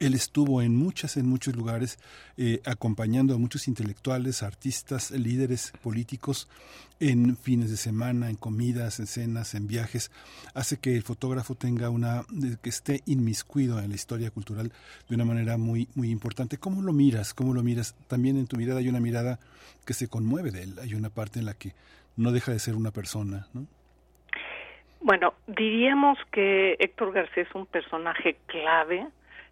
él 0.00 0.14
estuvo 0.14 0.62
en 0.62 0.76
muchas, 0.76 1.16
en 1.16 1.26
muchos 1.26 1.56
lugares, 1.56 1.98
eh, 2.36 2.60
acompañando 2.64 3.34
a 3.34 3.38
muchos 3.38 3.68
intelectuales, 3.68 4.42
artistas, 4.42 5.10
líderes 5.10 5.72
políticos 5.82 6.48
en 7.00 7.36
fines 7.36 7.70
de 7.70 7.76
semana, 7.76 8.28
en 8.28 8.36
comidas, 8.36 9.00
en 9.00 9.06
cenas, 9.06 9.54
en 9.54 9.66
viajes. 9.66 10.10
Hace 10.54 10.78
que 10.78 10.94
el 10.94 11.02
fotógrafo 11.02 11.54
tenga 11.54 11.90
una, 11.90 12.24
que 12.62 12.68
esté 12.68 13.02
inmiscuido 13.06 13.80
en 13.80 13.90
la 13.90 13.94
historia 13.94 14.30
cultural 14.30 14.72
de 15.08 15.14
una 15.14 15.24
manera 15.24 15.56
muy, 15.56 15.88
muy 15.94 16.10
importante. 16.10 16.58
¿Cómo 16.58 16.82
lo 16.82 16.92
miras? 16.92 17.34
¿Cómo 17.34 17.54
lo 17.54 17.62
miras? 17.62 17.96
También 18.08 18.36
en 18.36 18.46
tu 18.46 18.56
mirada 18.56 18.80
hay 18.80 18.88
una 18.88 19.00
mirada 19.00 19.38
que 19.86 19.94
se 19.94 20.08
conmueve 20.08 20.50
de 20.50 20.64
él. 20.64 20.78
Hay 20.80 20.94
una 20.94 21.10
parte 21.10 21.38
en 21.38 21.46
la 21.46 21.54
que 21.54 21.72
no 22.16 22.32
deja 22.32 22.52
de 22.52 22.58
ser 22.58 22.74
una 22.74 22.90
persona, 22.90 23.46
¿no? 23.54 23.66
Bueno, 25.00 25.34
diríamos 25.46 26.18
que 26.32 26.76
Héctor 26.80 27.12
García 27.12 27.44
es 27.44 27.54
un 27.54 27.66
personaje 27.66 28.36
clave 28.46 29.06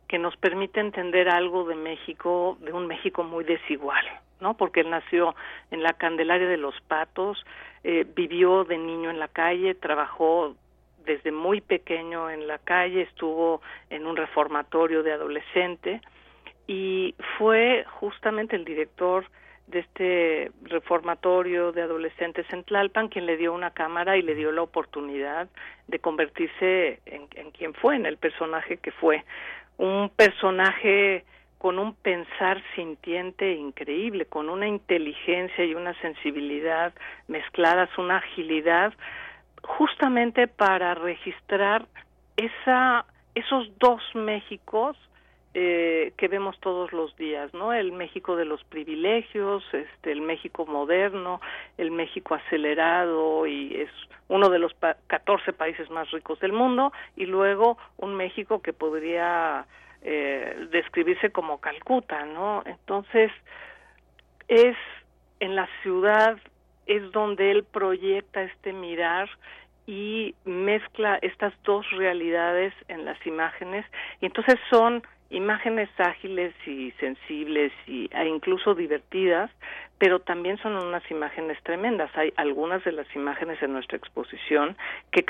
que 0.08 0.18
nos 0.18 0.36
permite 0.36 0.80
entender 0.80 1.28
algo 1.28 1.64
de 1.64 1.74
México, 1.74 2.56
de 2.60 2.72
un 2.72 2.86
México 2.86 3.24
muy 3.24 3.44
desigual, 3.44 4.04
¿no? 4.40 4.56
Porque 4.56 4.80
él 4.80 4.90
nació 4.90 5.34
en 5.70 5.82
la 5.82 5.94
Candelaria 5.94 6.48
de 6.48 6.56
los 6.56 6.80
Patos, 6.82 7.44
eh, 7.82 8.06
vivió 8.14 8.64
de 8.64 8.78
niño 8.78 9.10
en 9.10 9.18
la 9.18 9.28
calle, 9.28 9.74
trabajó 9.74 10.54
desde 11.04 11.32
muy 11.32 11.60
pequeño 11.60 12.30
en 12.30 12.46
la 12.46 12.58
calle, 12.58 13.02
estuvo 13.02 13.62
en 13.90 14.06
un 14.06 14.16
reformatorio 14.16 15.02
de 15.02 15.12
adolescente 15.12 16.00
y 16.66 17.14
fue 17.38 17.84
justamente 18.00 18.56
el 18.56 18.64
director 18.64 19.24
de 19.68 19.80
este 19.80 20.52
reformatorio 20.62 21.72
de 21.72 21.82
adolescentes 21.82 22.46
en 22.52 22.62
Tlalpan 22.64 23.08
quien 23.08 23.26
le 23.26 23.36
dio 23.36 23.52
una 23.52 23.72
cámara 23.72 24.16
y 24.16 24.22
le 24.22 24.34
dio 24.34 24.52
la 24.52 24.62
oportunidad 24.62 25.48
de 25.88 25.98
convertirse 25.98 27.00
en, 27.06 27.26
en 27.34 27.50
quien 27.50 27.74
fue, 27.74 27.96
en 27.96 28.06
el 28.06 28.16
personaje 28.16 28.76
que 28.76 28.92
fue 28.92 29.24
un 29.78 30.10
personaje 30.10 31.24
con 31.58 31.78
un 31.78 31.94
pensar 31.94 32.62
sintiente 32.74 33.54
increíble, 33.54 34.26
con 34.26 34.48
una 34.48 34.68
inteligencia 34.68 35.64
y 35.64 35.74
una 35.74 35.94
sensibilidad 36.00 36.92
mezcladas, 37.28 37.88
una 37.98 38.18
agilidad, 38.18 38.92
justamente 39.62 40.46
para 40.46 40.94
registrar 40.94 41.86
esa, 42.36 43.06
esos 43.34 43.70
dos 43.78 44.02
Méxicos 44.14 44.96
eh, 45.58 46.12
que 46.18 46.28
vemos 46.28 46.60
todos 46.60 46.92
los 46.92 47.16
días, 47.16 47.54
¿no? 47.54 47.72
El 47.72 47.90
México 47.92 48.36
de 48.36 48.44
los 48.44 48.62
privilegios, 48.64 49.64
este, 49.72 50.12
el 50.12 50.20
México 50.20 50.66
moderno, 50.66 51.40
el 51.78 51.90
México 51.90 52.34
acelerado 52.34 53.46
y 53.46 53.74
es 53.74 53.88
uno 54.28 54.50
de 54.50 54.58
los 54.58 54.74
pa 54.74 54.98
14 55.06 55.54
países 55.54 55.88
más 55.88 56.10
ricos 56.10 56.38
del 56.40 56.52
mundo 56.52 56.92
y 57.16 57.24
luego 57.24 57.78
un 57.96 58.16
México 58.16 58.60
que 58.60 58.74
podría 58.74 59.64
eh, 60.02 60.68
describirse 60.70 61.30
como 61.30 61.58
Calcuta, 61.58 62.26
¿no? 62.26 62.62
Entonces 62.66 63.32
es 64.48 64.76
en 65.40 65.56
la 65.56 65.66
ciudad 65.82 66.36
es 66.84 67.10
donde 67.12 67.50
él 67.50 67.64
proyecta 67.64 68.42
este 68.42 68.74
mirar 68.74 69.30
y 69.86 70.34
mezcla 70.44 71.18
estas 71.22 71.54
dos 71.64 71.88
realidades 71.92 72.74
en 72.88 73.06
las 73.06 73.26
imágenes 73.26 73.86
y 74.20 74.26
entonces 74.26 74.56
son 74.68 75.02
imágenes 75.30 75.88
ágiles 75.98 76.54
y 76.66 76.92
sensibles 76.92 77.72
y, 77.86 78.08
e 78.12 78.28
incluso 78.28 78.74
divertidas, 78.74 79.50
pero 79.98 80.20
también 80.20 80.58
son 80.58 80.76
unas 80.76 81.08
imágenes 81.10 81.58
tremendas. 81.62 82.10
Hay 82.16 82.32
algunas 82.36 82.84
de 82.84 82.92
las 82.92 83.06
imágenes 83.14 83.62
en 83.62 83.72
nuestra 83.72 83.96
exposición 83.96 84.76
que 85.10 85.24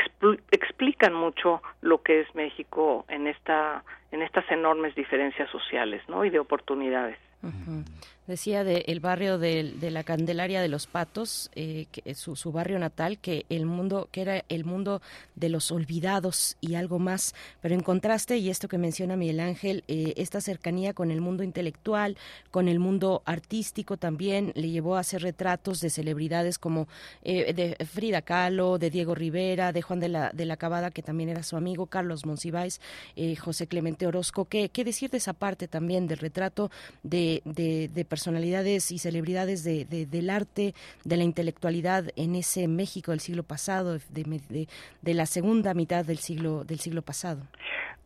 explican 0.51 1.15
mucho 1.15 1.63
lo 1.81 2.03
que 2.03 2.21
es 2.21 2.35
México 2.35 3.05
en 3.09 3.27
esta 3.27 3.85
en 4.13 4.23
estas 4.23 4.49
enormes 4.51 4.95
diferencias 4.95 5.51
sociales, 5.51 6.03
¿no? 6.09 6.25
y 6.25 6.31
de 6.31 6.39
oportunidades. 6.39 7.19
Decía 8.27 8.65
del 8.65 8.83
el 8.87 9.01
barrio 9.01 9.39
de, 9.39 9.75
de, 9.79 9.91
la 9.91 10.03
Candelaria 10.03 10.61
de 10.61 10.69
los 10.69 10.87
Patos, 10.87 11.51
eh, 11.55 11.87
que 11.93 12.15
su, 12.15 12.35
su, 12.35 12.51
barrio 12.51 12.79
natal, 12.79 13.19
que 13.19 13.47
el 13.49 13.67
mundo, 13.67 14.09
que 14.11 14.23
era 14.23 14.45
el 14.49 14.65
mundo 14.65 15.01
de 15.37 15.49
los 15.49 15.71
olvidados 15.71 16.57
y 16.61 16.75
algo 16.75 16.99
más. 16.99 17.35
Pero 17.61 17.75
en 17.75 17.83
contraste, 17.83 18.39
y 18.39 18.51
esto 18.51 18.69
que 18.69 18.79
menciona 18.79 19.17
Miguel 19.17 19.41
Ángel, 19.41 19.85
eh, 19.89 20.15
esta 20.17 20.41
cercanía 20.41 20.93
con 20.93 21.11
el 21.11 21.21
mundo 21.21 21.43
intelectual, 21.43 22.17
con 22.51 22.69
el 22.69 22.79
mundo 22.79 23.23
artístico 23.27 23.97
también, 23.97 24.53
le 24.55 24.71
llevó 24.71 24.97
a 24.97 25.01
hacer 25.01 25.23
retratos 25.23 25.81
de 25.81 25.91
celebridades 25.91 26.59
como 26.59 26.89
eh, 27.23 27.53
de 27.53 27.85
Frida 27.87 28.23
Kahlo, 28.23 28.79
de 28.79 28.91
Diego 28.91 29.15
Rivera, 29.15 29.73
de 29.73 29.83
Juan 29.83 30.01
de 30.01 30.09
la, 30.09 30.31
de 30.33 30.47
la 30.47 30.57
Cabada, 30.57 30.91
que 30.91 31.03
también 31.03 31.29
era 31.29 31.43
su 31.43 31.57
amigo, 31.57 31.87
Carlos 31.87 32.27
Monsiváis, 32.27 32.81
eh, 33.15 33.37
José 33.37 33.67
Clemente 33.67 34.07
Orozco. 34.07 34.47
¿Qué, 34.47 34.69
¿Qué 34.69 34.85
decir 34.85 35.11
de 35.11 35.19
esa 35.19 35.33
parte 35.33 35.69
también 35.69 36.07
del 36.07 36.19
retrato 36.19 36.71
de, 37.03 37.43
de, 37.45 37.89
de 37.89 38.05
personalidades 38.17 38.93
y 38.93 38.99
celebridades 38.99 39.63
de, 39.63 39.85
de, 39.85 40.07
del 40.07 40.31
arte, 40.31 40.73
de 41.05 41.17
la 41.19 41.25
intelectualidad 41.25 42.05
en 42.17 42.35
ese 42.35 42.67
México 42.67 43.11
del 43.11 43.21
siglo 43.21 43.43
pasado, 43.43 43.99
de, 44.09 44.67
de, 45.03 45.15
la 45.15 45.27
segunda 45.27 45.75
mitad 45.75 46.03
del 46.03 46.17
siglo 46.17 46.65
del 46.65 46.79
siglo 46.79 47.03
pasado. 47.03 47.43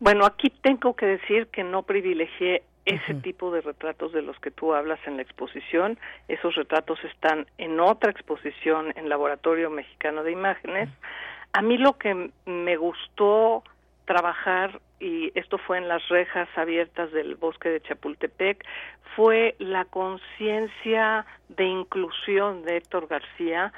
Bueno, 0.00 0.26
aquí 0.26 0.50
tengo 0.62 0.97
que 0.97 1.06
decir 1.06 1.47
que 1.47 1.62
no 1.62 1.84
privilegié 1.84 2.64
ese 2.86 3.12
uh 3.12 3.16
-huh. 3.18 3.22
tipo 3.22 3.52
de 3.52 3.60
retratos 3.60 4.12
de 4.12 4.22
los 4.22 4.36
que 4.40 4.50
tú 4.50 4.74
hablas 4.74 4.98
en 5.06 5.14
la 5.16 5.22
exposición. 5.22 5.97
Esos 6.26 6.56
retratos 6.56 6.98
están 7.05 7.47
en 7.58 7.78
otra 7.78 8.10
exposición 8.10 8.92
en 8.97 9.08
Laboratorio 9.08 9.70
Mexicano 9.70 10.24
de 10.24 10.32
Imágenes. 10.32 10.89
Uh 10.89 10.92
-huh. 10.92 11.58
A 11.58 11.62
mí 11.62 11.78
lo 11.78 11.92
que 12.02 12.12
me 12.47 12.76
gustó 12.76 13.62
trabajar 14.06 14.80
y 15.00 15.32
esto 15.34 15.58
fue 15.58 15.78
en 15.78 15.88
las 15.88 16.06
rejas 16.08 16.48
abiertas 16.56 17.10
del 17.12 17.34
bosque 17.34 17.70
de 17.70 17.80
Chapultepec, 17.80 18.64
fue 19.16 19.56
la 19.58 19.86
conciencia 19.86 21.26
de 21.48 21.64
inclusión 21.64 22.62
de 22.62 22.76
Héctor 22.76 23.08
García 23.08 23.72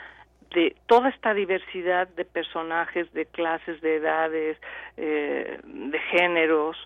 de 0.55 0.77
toda 0.87 1.09
esta 1.09 1.33
diversidad 1.33 2.09
de 2.09 2.25
personajes, 2.25 3.11
de 3.15 3.25
clases, 3.25 3.81
de 3.81 3.97
edades, 3.97 4.59
eh, 4.97 5.59
de 5.65 5.99
géneros, 5.99 6.77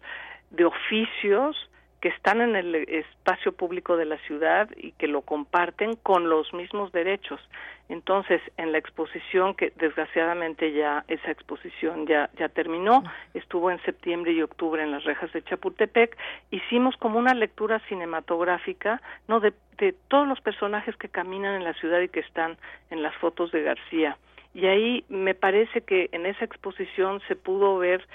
de 0.50 0.64
oficios 0.66 1.56
que 2.00 2.08
están 2.08 2.40
en 2.40 2.56
el 2.56 2.74
espacio 2.74 3.52
público 3.52 3.96
de 3.96 4.04
la 4.04 4.18
ciudad 4.18 4.68
y 4.76 4.92
que 4.92 5.08
lo 5.08 5.22
comparten 5.22 5.96
con 5.96 6.28
los 6.28 6.52
mismos 6.52 6.92
derechos. 6.92 7.40
Entonces, 7.88 8.42
en 8.56 8.72
la 8.72 8.78
exposición 8.78 9.54
que 9.54 9.72
desgraciadamente 9.76 10.72
ya 10.72 11.04
esa 11.08 11.30
exposición 11.30 12.06
ya 12.06 12.28
ya 12.38 12.48
terminó, 12.48 13.04
estuvo 13.34 13.70
en 13.70 13.80
septiembre 13.82 14.32
y 14.32 14.42
octubre 14.42 14.82
en 14.82 14.90
las 14.90 15.04
rejas 15.04 15.32
de 15.32 15.42
Chapultepec, 15.42 16.16
hicimos 16.50 16.96
como 16.96 17.18
una 17.18 17.34
lectura 17.34 17.80
cinematográfica, 17.88 19.00
no 19.28 19.40
de, 19.40 19.52
de 19.78 19.94
todos 20.08 20.26
los 20.26 20.40
personajes 20.40 20.96
que 20.96 21.08
caminan 21.08 21.54
en 21.54 21.64
la 21.64 21.74
ciudad 21.74 22.00
y 22.00 22.08
que 22.08 22.20
están 22.20 22.58
en 22.90 23.02
las 23.02 23.14
fotos 23.16 23.52
de 23.52 23.62
García. 23.62 24.18
Y 24.52 24.66
ahí 24.66 25.04
me 25.08 25.34
parece 25.34 25.82
que 25.82 26.08
en 26.12 26.26
esa 26.26 26.44
exposición 26.44 27.20
se 27.28 27.36
pudo 27.36 27.78
ver 27.78 28.06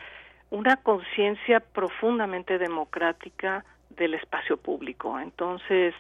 una 0.52 0.78
conciencia 0.78 1.60
profundamente 1.60 2.60
democrática 2.60 3.66
del 3.98 4.14
espacio 4.14 4.58
público. 4.58 5.20
Entonces, 5.20 5.96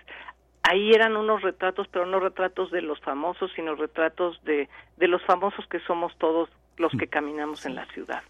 ahí 0.63 0.91
eran 0.91 1.17
unos 1.17 1.41
retratos, 1.41 1.87
pero 1.91 2.05
no 2.05 2.19
retratos 2.19 2.69
de 2.71 2.81
los 2.81 2.99
famosos, 3.01 3.51
sino 3.55 3.75
retratos 3.75 4.39
de, 4.43 4.69
de 4.97 5.07
los 5.07 5.23
famosos 5.23 5.65
que 5.67 5.79
somos 5.79 6.15
todos 6.17 6.49
los 6.77 6.91
que 6.97 7.07
caminamos 7.07 7.65
en 7.65 7.75
la 7.75 7.85
ciudad. 7.87 8.21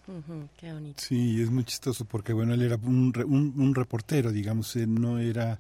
Sí, 0.98 1.42
es 1.42 1.50
muy 1.50 1.64
chistoso 1.64 2.06
porque, 2.06 2.34
bueno, 2.34 2.54
él 2.54 2.62
era 2.62 2.76
un, 2.76 3.14
un, 3.26 3.54
un 3.58 3.76
reportero, 3.76 4.32
digamos, 4.32 4.76
no 4.76 5.20
era 5.20 5.60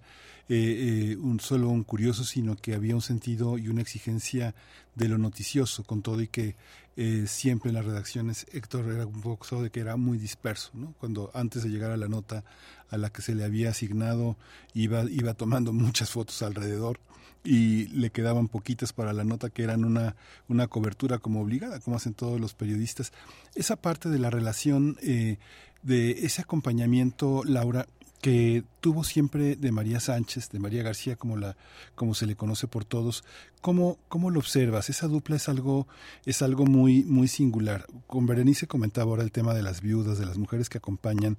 eh, 0.53 1.11
eh, 1.13 1.15
un 1.15 1.39
solo 1.39 1.69
un 1.69 1.85
curioso, 1.85 2.25
sino 2.25 2.57
que 2.57 2.75
había 2.75 2.93
un 2.93 3.01
sentido 3.01 3.57
y 3.57 3.69
una 3.69 3.80
exigencia 3.80 4.53
de 4.95 5.07
lo 5.07 5.17
noticioso, 5.17 5.85
con 5.85 6.01
todo 6.01 6.21
y 6.21 6.27
que 6.27 6.57
eh, 6.97 7.23
siempre 7.25 7.69
en 7.69 7.75
las 7.75 7.85
redacciones 7.85 8.45
Héctor 8.51 8.91
era 8.91 9.05
un 9.05 9.21
poco 9.21 9.63
de 9.63 9.69
que 9.69 9.80
era 9.80 9.95
muy 9.95 10.17
disperso, 10.17 10.71
¿no? 10.73 10.93
Cuando 10.99 11.31
antes 11.33 11.63
de 11.63 11.69
llegar 11.69 11.91
a 11.91 11.95
la 11.95 12.09
nota 12.09 12.43
a 12.89 12.97
la 12.97 13.09
que 13.11 13.21
se 13.21 13.33
le 13.33 13.45
había 13.45 13.69
asignado 13.69 14.35
iba, 14.73 15.03
iba 15.09 15.33
tomando 15.35 15.71
muchas 15.71 16.09
fotos 16.09 16.41
alrededor 16.41 16.99
y 17.45 17.85
le 17.88 18.09
quedaban 18.09 18.49
poquitas 18.49 18.91
para 18.91 19.13
la 19.13 19.23
nota 19.23 19.49
que 19.51 19.63
eran 19.63 19.85
una, 19.85 20.17
una 20.49 20.67
cobertura 20.67 21.19
como 21.19 21.39
obligada, 21.39 21.80
como 21.80 21.95
hacen 21.95 22.13
todos 22.13 22.41
los 22.41 22.55
periodistas. 22.55 23.13
Esa 23.55 23.77
parte 23.77 24.09
de 24.09 24.19
la 24.19 24.30
relación, 24.30 24.97
eh, 25.01 25.38
de 25.81 26.25
ese 26.25 26.41
acompañamiento, 26.41 27.45
Laura, 27.45 27.88
que 28.22 28.64
tuvo 28.80 29.03
siempre 29.03 29.56
de 29.56 29.72
María 29.72 30.00
Sánchez, 30.00 30.50
de 30.51 30.59
María 30.59 30.83
García, 30.83 31.16
como 31.16 31.38
la, 31.38 31.58
como 31.95 32.14
se 32.14 32.27
le 32.27 32.35
conoce 32.35 32.67
por 32.67 32.85
todos. 32.85 33.24
¿Cómo, 33.61 33.98
cómo 34.08 34.30
lo 34.30 34.40
observas? 34.40 34.90
Esa 34.90 35.08
dupla 35.08 35.35
es 35.35 35.50
algo, 35.50 35.88
es 36.25 36.43
algo 36.43 36.66
muy, 36.66 37.03
muy 37.03 37.27
singular. 37.27 37.88
Con 38.06 38.27
Berenice 38.27 38.67
comentaba 38.67 39.09
ahora 39.09 39.24
el 39.24 39.32
tema 39.32 39.56
de 39.56 39.64
las 39.64 39.82
viudas, 39.82 40.19
de 40.19 40.27
las 40.27 40.38
mujeres 40.38 40.69
que 40.69 40.77
acompañan 40.77 41.38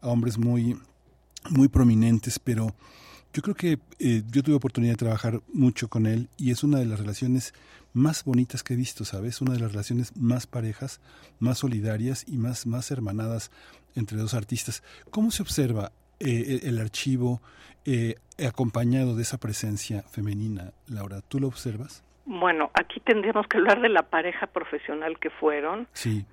a 0.00 0.08
hombres 0.08 0.38
muy, 0.38 0.80
muy 1.50 1.68
prominentes, 1.68 2.38
pero 2.38 2.74
yo 3.34 3.42
creo 3.42 3.54
que 3.54 3.78
eh, 3.98 4.22
yo 4.30 4.42
tuve 4.42 4.54
oportunidad 4.54 4.94
de 4.94 4.98
trabajar 4.98 5.42
mucho 5.52 5.88
con 5.88 6.06
él 6.06 6.28
y 6.38 6.50
es 6.50 6.64
una 6.64 6.78
de 6.78 6.86
las 6.86 6.98
relaciones 6.98 7.52
más 7.92 8.24
bonitas 8.24 8.62
que 8.62 8.72
he 8.72 8.76
visto, 8.76 9.04
¿sabes? 9.04 9.42
Una 9.42 9.52
de 9.52 9.60
las 9.60 9.72
relaciones 9.72 10.16
más 10.16 10.46
parejas, 10.46 11.00
más 11.38 11.58
solidarias 11.58 12.24
y 12.26 12.38
más, 12.38 12.66
más 12.66 12.90
hermanadas 12.90 13.50
entre 13.94 14.16
dos 14.16 14.32
artistas. 14.32 14.82
¿Cómo 15.10 15.30
se 15.30 15.42
observa 15.42 15.92
eh, 16.24 16.60
el 16.64 16.80
archivo 16.80 17.40
eh, 17.84 18.14
acompañado 18.46 19.16
de 19.16 19.22
esa 19.22 19.38
presencia 19.38 20.02
femenina, 20.02 20.72
Laura? 20.88 21.20
¿Tú 21.28 21.40
lo 21.40 21.48
observas? 21.48 22.04
Bueno, 22.24 22.70
aquí 22.74 23.00
tendríamos 23.00 23.48
que 23.48 23.56
hablar 23.56 23.80
de 23.80 23.88
la 23.88 24.02
pareja 24.02 24.46
profesional 24.46 25.18
que 25.18 25.30
fueron 25.30 25.88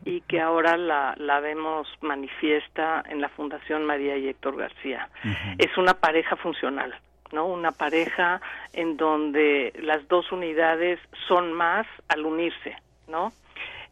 y 0.05 0.21
que 0.21 0.39
ahora 0.39 0.77
la, 0.77 1.15
la 1.17 1.39
vemos 1.39 1.87
manifiesta 2.01 3.03
en 3.09 3.21
la 3.21 3.29
Fundación 3.29 3.85
María 3.85 4.15
y 4.15 4.27
Héctor 4.27 4.55
García. 4.55 5.09
Es 5.57 5.75
una 5.77 5.95
pareja 5.95 6.35
funcional, 6.35 6.93
¿no? 7.31 7.47
Una 7.47 7.71
pareja 7.71 8.39
en 8.73 8.97
donde 8.97 9.73
las 9.81 10.07
dos 10.07 10.31
unidades 10.31 10.99
son 11.27 11.53
más 11.53 11.87
al 12.07 12.23
unirse, 12.23 12.75
¿no? 13.07 13.33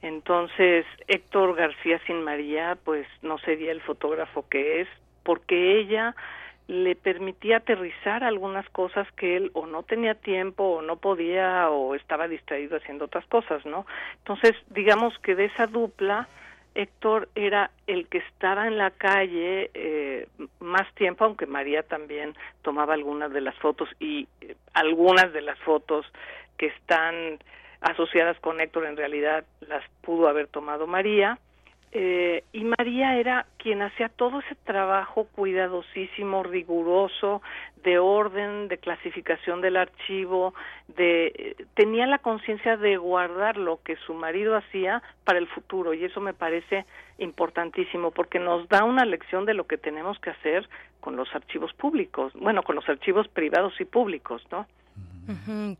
Entonces, 0.03 0.85
Héctor 1.07 1.55
García 1.55 1.99
sin 2.05 2.23
María, 2.23 2.77
pues 2.83 3.07
no 3.23 3.39
sería 3.39 3.71
el 3.71 3.81
fotógrafo 3.81 4.47
que 4.47 4.81
es, 4.81 4.87
porque 5.27 5.77
ella 5.77 6.15
le 6.69 6.95
permitía 6.95 7.57
aterrizar 7.57 8.23
algunas 8.23 8.67
cosas 8.69 9.05
que 9.17 9.35
él 9.35 9.51
o 9.53 9.67
no 9.67 9.83
tenía 9.83 10.15
tiempo 10.15 10.63
o 10.63 10.81
no 10.81 10.95
podía 10.95 11.69
o 11.69 11.95
estaba 11.95 12.29
distraído 12.29 12.77
haciendo 12.77 13.05
otras 13.05 13.25
cosas, 13.25 13.65
¿no? 13.65 13.85
Entonces, 14.19 14.53
digamos 14.69 15.13
que 15.19 15.35
de 15.35 15.45
esa 15.45 15.67
dupla, 15.67 16.29
Héctor 16.75 17.27
era 17.35 17.71
el 17.87 18.07
que 18.07 18.19
estaba 18.19 18.67
en 18.67 18.77
la 18.77 18.91
calle 18.91 19.69
eh, 19.73 20.29
más 20.61 20.89
tiempo, 20.93 21.25
aunque 21.25 21.45
María 21.45 21.83
también 21.83 22.33
tomaba 22.61 22.93
algunas 22.93 23.33
de 23.33 23.41
las 23.41 23.55
fotos 23.55 23.89
y 23.99 24.29
eh, 24.39 24.55
algunas 24.73 25.33
de 25.33 25.41
las 25.41 25.59
fotos 25.59 26.05
que 26.57 26.67
están 26.67 27.39
asociadas 27.81 28.39
con 28.39 28.61
Héctor 28.61 28.85
en 28.85 28.95
realidad 28.95 29.43
las 29.59 29.83
pudo 30.03 30.29
haber 30.29 30.47
tomado 30.47 30.87
María 30.87 31.37
eh, 31.93 32.43
y 32.51 32.63
María 32.65 33.17
era 33.17 33.45
quien 33.57 33.81
hacía 33.81 34.09
todo 34.09 34.39
ese 34.39 34.55
trabajo 34.55 35.27
cuidadosísimo, 35.33 36.43
riguroso, 36.43 37.41
de 37.83 37.97
orden, 37.97 38.67
de 38.67 38.77
clasificación 38.77 39.61
del 39.61 39.77
archivo, 39.77 40.53
de 40.89 41.55
tenía 41.75 42.05
la 42.05 42.19
conciencia 42.19 42.75
de 42.75 42.97
guardar 42.97 43.55
lo 43.55 43.81
que 43.83 43.95
su 43.95 44.13
marido 44.13 44.57
hacía 44.57 45.01
para 45.23 45.39
el 45.39 45.47
futuro 45.47 45.93
y 45.93 46.03
eso 46.03 46.19
me 46.19 46.33
parece 46.33 46.85
importantísimo 47.19 48.11
porque 48.11 48.39
nos 48.39 48.67
da 48.67 48.83
una 48.83 49.05
lección 49.05 49.45
de 49.45 49.53
lo 49.53 49.65
que 49.65 49.77
tenemos 49.77 50.19
que 50.19 50.31
hacer 50.31 50.67
con 50.99 51.15
los 51.15 51.33
archivos 51.33 51.73
públicos, 51.73 52.33
bueno, 52.33 52.63
con 52.63 52.75
los 52.75 52.87
archivos 52.89 53.27
privados 53.29 53.79
y 53.79 53.85
públicos, 53.85 54.45
¿no? 54.51 54.67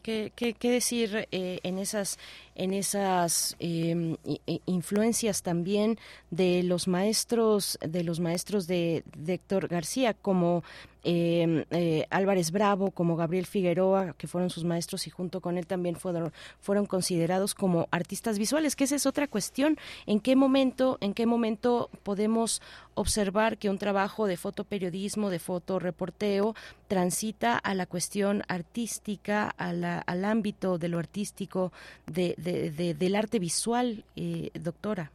¿Qué, 0.01 0.33
qué, 0.35 0.53
qué, 0.53 0.71
decir 0.71 1.27
eh, 1.31 1.59
en 1.63 1.77
esas 1.77 2.19
en 2.55 2.73
esas 2.73 3.55
em, 3.59 4.17
influencias 4.65 5.41
también 5.41 5.97
de 6.31 6.63
los 6.63 6.89
maestros 6.89 7.79
de 7.81 8.03
los 8.03 8.19
maestros 8.19 8.67
de, 8.67 9.03
de 9.15 9.35
Héctor 9.35 9.69
García 9.69 10.13
como 10.13 10.63
em, 11.03 11.63
eh, 11.71 12.05
Álvarez 12.09 12.51
Bravo, 12.51 12.91
como 12.91 13.15
Gabriel 13.15 13.45
Figueroa, 13.45 14.13
que 14.17 14.27
fueron 14.27 14.49
sus 14.49 14.63
maestros 14.63 15.07
y 15.07 15.09
junto 15.09 15.41
con 15.41 15.57
él 15.57 15.67
también 15.67 15.95
fueron, 15.95 16.31
fueron 16.59 16.85
considerados 16.85 17.55
como 17.55 17.87
artistas 17.91 18.39
visuales, 18.39 18.75
que 18.75 18.85
esa 18.85 18.95
es 18.95 19.05
otra 19.05 19.27
cuestión. 19.27 19.77
¿En 20.05 20.19
qué 20.19 20.35
momento, 20.35 20.97
en 21.01 21.13
qué 21.13 21.25
momento 21.25 21.89
podemos 22.03 22.61
observar 22.93 23.57
que 23.57 23.69
un 23.69 23.77
trabajo 23.77 24.27
de 24.27 24.37
fotoperiodismo, 24.37 25.29
de 25.29 25.39
fotoreporteo, 25.39 26.55
transita 26.87 27.57
a 27.57 27.73
la 27.75 27.85
cuestión 27.85 28.43
artística, 28.47 29.49
al 29.57 30.25
ámbito 30.25 30.77
de 30.77 30.89
lo 30.89 30.99
artístico, 30.99 31.71
de, 32.05 32.35
de, 32.37 32.93
del 32.93 33.15
arte 33.15 33.39
visual, 33.39 34.03
eh, 34.15 34.49
doctora? 34.53 35.11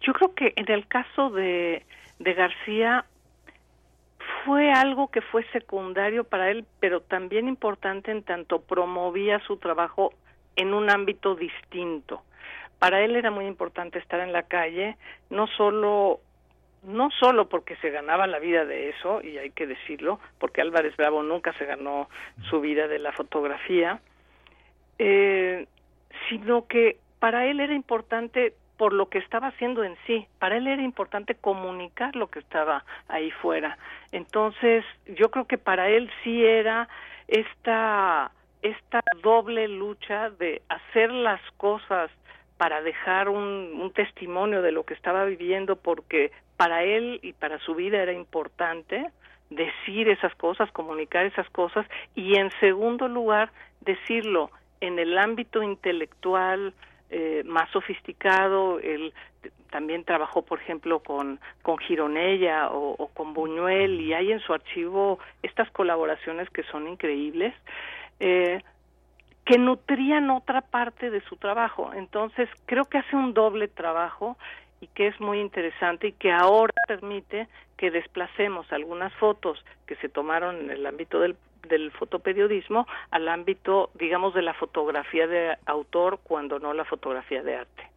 Yo 0.00 0.12
creo 0.12 0.34
que 0.34 0.52
en 0.56 0.70
el 0.70 0.86
caso 0.86 1.30
de, 1.30 1.84
de 2.18 2.34
García 2.34 3.04
fue 4.44 4.72
algo 4.72 5.08
que 5.08 5.20
fue 5.20 5.44
secundario 5.52 6.24
para 6.24 6.50
él, 6.50 6.64
pero 6.80 7.00
también 7.00 7.48
importante 7.48 8.10
en 8.10 8.22
tanto 8.22 8.60
promovía 8.62 9.40
su 9.40 9.56
trabajo 9.56 10.12
en 10.56 10.74
un 10.74 10.90
ámbito 10.90 11.34
distinto. 11.34 12.22
Para 12.78 13.02
él 13.02 13.16
era 13.16 13.30
muy 13.30 13.46
importante 13.46 13.98
estar 13.98 14.20
en 14.20 14.32
la 14.32 14.44
calle, 14.44 14.96
no 15.28 15.46
solo 15.46 16.20
no 16.82 17.10
solo 17.10 17.48
porque 17.50 17.76
se 17.76 17.90
ganaba 17.90 18.26
la 18.26 18.38
vida 18.38 18.64
de 18.64 18.88
eso, 18.88 19.20
y 19.22 19.36
hay 19.36 19.50
que 19.50 19.66
decirlo, 19.66 20.18
porque 20.38 20.62
Álvarez 20.62 20.96
Bravo 20.96 21.22
nunca 21.22 21.52
se 21.58 21.66
ganó 21.66 22.08
su 22.48 22.60
vida 22.62 22.88
de 22.88 22.98
la 22.98 23.12
fotografía, 23.12 24.00
eh, 24.98 25.66
sino 26.28 26.66
que 26.66 26.96
para 27.18 27.46
él 27.46 27.60
era 27.60 27.74
importante 27.74 28.54
por 28.80 28.94
lo 28.94 29.10
que 29.10 29.18
estaba 29.18 29.48
haciendo 29.48 29.84
en 29.84 29.94
sí. 30.06 30.26
Para 30.38 30.56
él 30.56 30.66
era 30.66 30.80
importante 30.80 31.34
comunicar 31.34 32.16
lo 32.16 32.28
que 32.28 32.38
estaba 32.38 32.82
ahí 33.08 33.30
fuera. 33.30 33.76
Entonces, 34.10 34.86
yo 35.04 35.30
creo 35.30 35.44
que 35.44 35.58
para 35.58 35.90
él 35.90 36.10
sí 36.24 36.42
era 36.42 36.88
esta 37.28 38.32
esta 38.62 39.02
doble 39.22 39.68
lucha 39.68 40.30
de 40.30 40.62
hacer 40.70 41.12
las 41.12 41.42
cosas 41.58 42.10
para 42.56 42.80
dejar 42.80 43.28
un, 43.28 43.78
un 43.82 43.92
testimonio 43.92 44.62
de 44.62 44.72
lo 44.72 44.84
que 44.84 44.94
estaba 44.94 45.26
viviendo 45.26 45.76
porque 45.76 46.32
para 46.56 46.82
él 46.82 47.20
y 47.22 47.34
para 47.34 47.58
su 47.58 47.74
vida 47.74 48.02
era 48.02 48.14
importante 48.14 49.10
decir 49.50 50.08
esas 50.08 50.34
cosas, 50.36 50.72
comunicar 50.72 51.26
esas 51.26 51.50
cosas 51.50 51.86
y 52.14 52.38
en 52.38 52.50
segundo 52.60 53.08
lugar 53.08 53.52
decirlo 53.82 54.50
en 54.80 54.98
el 54.98 55.18
ámbito 55.18 55.62
intelectual 55.62 56.72
eh, 57.10 57.42
más 57.44 57.68
sofisticado, 57.70 58.78
él 58.78 59.12
también 59.70 60.04
trabajó, 60.04 60.42
por 60.42 60.60
ejemplo, 60.60 61.00
con, 61.00 61.40
con 61.62 61.78
Gironella 61.78 62.68
o, 62.70 63.08
con 63.08 63.34
Buñuel 63.34 64.00
y 64.00 64.12
hay 64.12 64.32
en 64.32 64.40
su 64.40 64.52
archivo 64.52 65.18
estas 65.42 65.70
colaboraciones 65.70 66.48
que 66.50 66.62
son 66.64 66.88
increíbles, 66.88 67.54
eh, 68.18 68.62
que 69.44 69.58
nutrían 69.58 70.30
otra 70.30 70.60
parte 70.60 71.10
de 71.10 71.20
su 71.22 71.36
trabajo. 71.36 71.92
Entonces, 71.94 72.48
creo 72.66 72.84
que 72.84 72.98
hace 72.98 73.16
un 73.16 73.34
doble 73.34 73.68
trabajo 73.68 74.36
y 74.80 74.86
que 74.88 75.08
es 75.08 75.20
muy 75.20 75.40
interesante 75.40 76.08
y 76.08 76.12
que 76.12 76.32
ahora 76.32 76.74
permite 76.86 77.48
que 77.76 77.90
desplacemos 77.90 78.70
algunas 78.72 79.12
fotos 79.14 79.64
que 79.86 79.96
se 79.96 80.08
tomaron 80.08 80.56
en 80.60 80.70
el 80.70 80.86
ámbito 80.86 81.20
del, 81.20 81.36
del 81.68 81.90
fotoperiodismo 81.92 82.86
al 83.10 83.28
ámbito, 83.28 83.90
digamos, 83.98 84.34
de 84.34 84.42
la 84.42 84.54
fotografía 84.54 85.26
de 85.26 85.56
autor 85.66 86.20
cuando 86.22 86.58
no 86.58 86.74
la 86.74 86.84
fotografía 86.84 87.42
de 87.42 87.56
arte. 87.56 87.90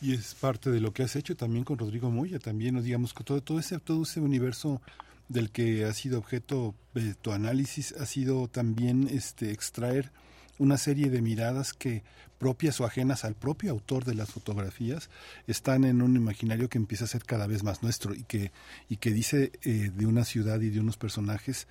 Y 0.00 0.14
es 0.14 0.34
parte 0.34 0.70
de 0.70 0.80
lo 0.80 0.92
que 0.92 1.02
has 1.02 1.16
hecho 1.16 1.36
también 1.36 1.64
con 1.64 1.78
Rodrigo 1.78 2.10
Moya, 2.10 2.38
también, 2.38 2.82
digamos, 2.82 3.14
con 3.14 3.24
todo, 3.24 3.40
todo, 3.40 3.58
ese, 3.58 3.78
todo 3.78 4.02
ese 4.02 4.20
universo 4.20 4.80
del 5.28 5.50
que 5.50 5.84
ha 5.84 5.92
sido 5.92 6.18
objeto 6.18 6.74
de 6.94 7.14
tu 7.14 7.32
análisis, 7.32 7.92
ha 7.92 8.06
sido 8.06 8.48
también 8.48 9.08
este, 9.10 9.50
extraer 9.50 10.10
una 10.58 10.78
serie 10.78 11.10
de 11.10 11.20
miradas 11.20 11.72
que 11.72 12.02
propias 12.38 12.80
o 12.80 12.84
ajenas 12.84 13.24
al 13.24 13.34
propio 13.34 13.70
autor 13.70 14.04
de 14.04 14.14
las 14.14 14.30
fotografías 14.30 15.08
están 15.46 15.84
en 15.84 16.02
un 16.02 16.16
imaginario 16.16 16.68
que 16.68 16.78
empieza 16.78 17.04
a 17.04 17.08
ser 17.08 17.24
cada 17.24 17.46
vez 17.46 17.62
más 17.62 17.82
nuestro 17.82 18.14
y 18.14 18.24
que 18.24 18.52
y 18.88 18.96
que 18.96 19.10
dice 19.10 19.52
eh, 19.62 19.90
de 19.94 20.06
una 20.06 20.24
ciudad 20.24 20.60
y 20.60 20.68
de 20.68 20.80
unos 20.80 20.96
personajes 20.98 21.66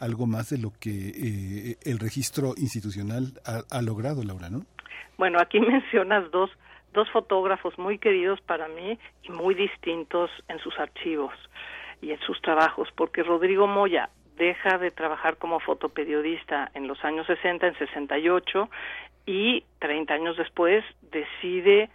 algo 0.00 0.26
más 0.26 0.50
de 0.50 0.58
lo 0.58 0.72
que 0.80 0.90
eh, 0.90 1.76
el 1.84 1.98
registro 1.98 2.54
institucional 2.56 3.40
ha, 3.44 3.62
ha, 3.70 3.82
logrado 3.82 4.22
Laura 4.24 4.50
no 4.50 4.64
bueno 5.16 5.38
aquí 5.40 5.60
mencionas 5.76 6.30
dos 6.30 6.50
dos 6.92 7.08
fotógrafos 7.10 7.78
muy 7.78 7.98
queridos 7.98 8.40
para 8.40 8.68
mí 8.68 8.98
y 9.22 9.30
muy 9.30 9.54
distintos 9.54 10.30
en 10.48 10.58
sus 10.58 10.78
archivos 10.78 11.34
y 12.02 12.10
en 12.10 12.20
sus 12.20 12.40
trabajos 12.42 12.88
porque 12.96 13.22
Rodrigo 13.22 13.66
Moya 13.66 14.10
deja 14.40 14.78
de 14.78 14.90
trabajar 14.90 15.36
como 15.36 15.60
fotoperiodista 15.60 16.70
en 16.72 16.88
los 16.88 17.04
años 17.04 17.26
60, 17.26 17.66
en 17.66 17.78
68, 17.78 18.70
y 19.26 19.64
30 19.80 20.14
años 20.14 20.36
después 20.38 20.82
decide 21.12 21.90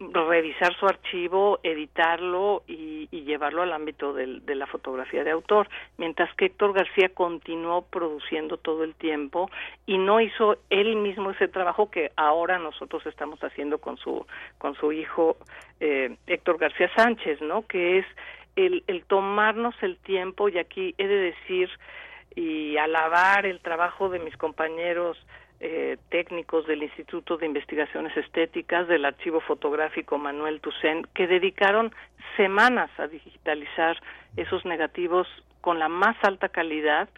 revisar 0.00 0.74
su 0.76 0.86
archivo, 0.86 1.60
editarlo 1.62 2.62
y, 2.66 3.06
y 3.10 3.22
llevarlo 3.24 3.62
al 3.62 3.72
ámbito 3.72 4.14
del, 4.14 4.44
de 4.46 4.54
la 4.54 4.66
fotografía 4.66 5.24
de 5.24 5.30
autor, 5.30 5.68
mientras 5.98 6.34
que 6.36 6.46
Héctor 6.46 6.72
García 6.72 7.10
continuó 7.10 7.82
produciendo 7.82 8.56
todo 8.56 8.82
el 8.82 8.94
tiempo 8.94 9.50
y 9.84 9.98
no 9.98 10.20
hizo 10.22 10.56
él 10.70 10.96
mismo 10.96 11.30
ese 11.30 11.48
trabajo 11.48 11.90
que 11.90 12.12
ahora 12.16 12.58
nosotros 12.58 13.04
estamos 13.06 13.38
haciendo 13.40 13.78
con 13.78 13.98
su 13.98 14.26
con 14.56 14.74
su 14.74 14.90
hijo 14.92 15.36
eh, 15.80 16.16
Héctor 16.26 16.58
García 16.58 16.90
Sánchez, 16.96 17.42
¿no? 17.42 17.66
Que 17.66 17.98
es 17.98 18.06
el, 18.56 18.82
el 18.86 19.04
tomarnos 19.04 19.74
el 19.82 19.98
tiempo, 19.98 20.48
y 20.48 20.58
aquí 20.58 20.94
he 20.96 21.06
de 21.06 21.32
decir 21.32 21.70
y 22.34 22.76
alabar 22.78 23.44
el 23.44 23.60
trabajo 23.60 24.08
de 24.08 24.18
mis 24.18 24.36
compañeros 24.36 25.18
eh, 25.60 25.98
técnicos 26.08 26.66
del 26.66 26.82
Instituto 26.82 27.36
de 27.36 27.46
Investigaciones 27.46 28.16
Estéticas, 28.16 28.88
del 28.88 29.04
Archivo 29.04 29.40
Fotográfico 29.40 30.16
Manuel 30.16 30.60
Tucen, 30.60 31.06
que 31.14 31.26
dedicaron 31.26 31.94
semanas 32.36 32.90
a 32.98 33.06
digitalizar 33.06 34.00
esos 34.36 34.64
negativos 34.64 35.28
con 35.60 35.78
la 35.78 35.88
más 35.88 36.16
alta 36.22 36.48
calidad 36.48 37.08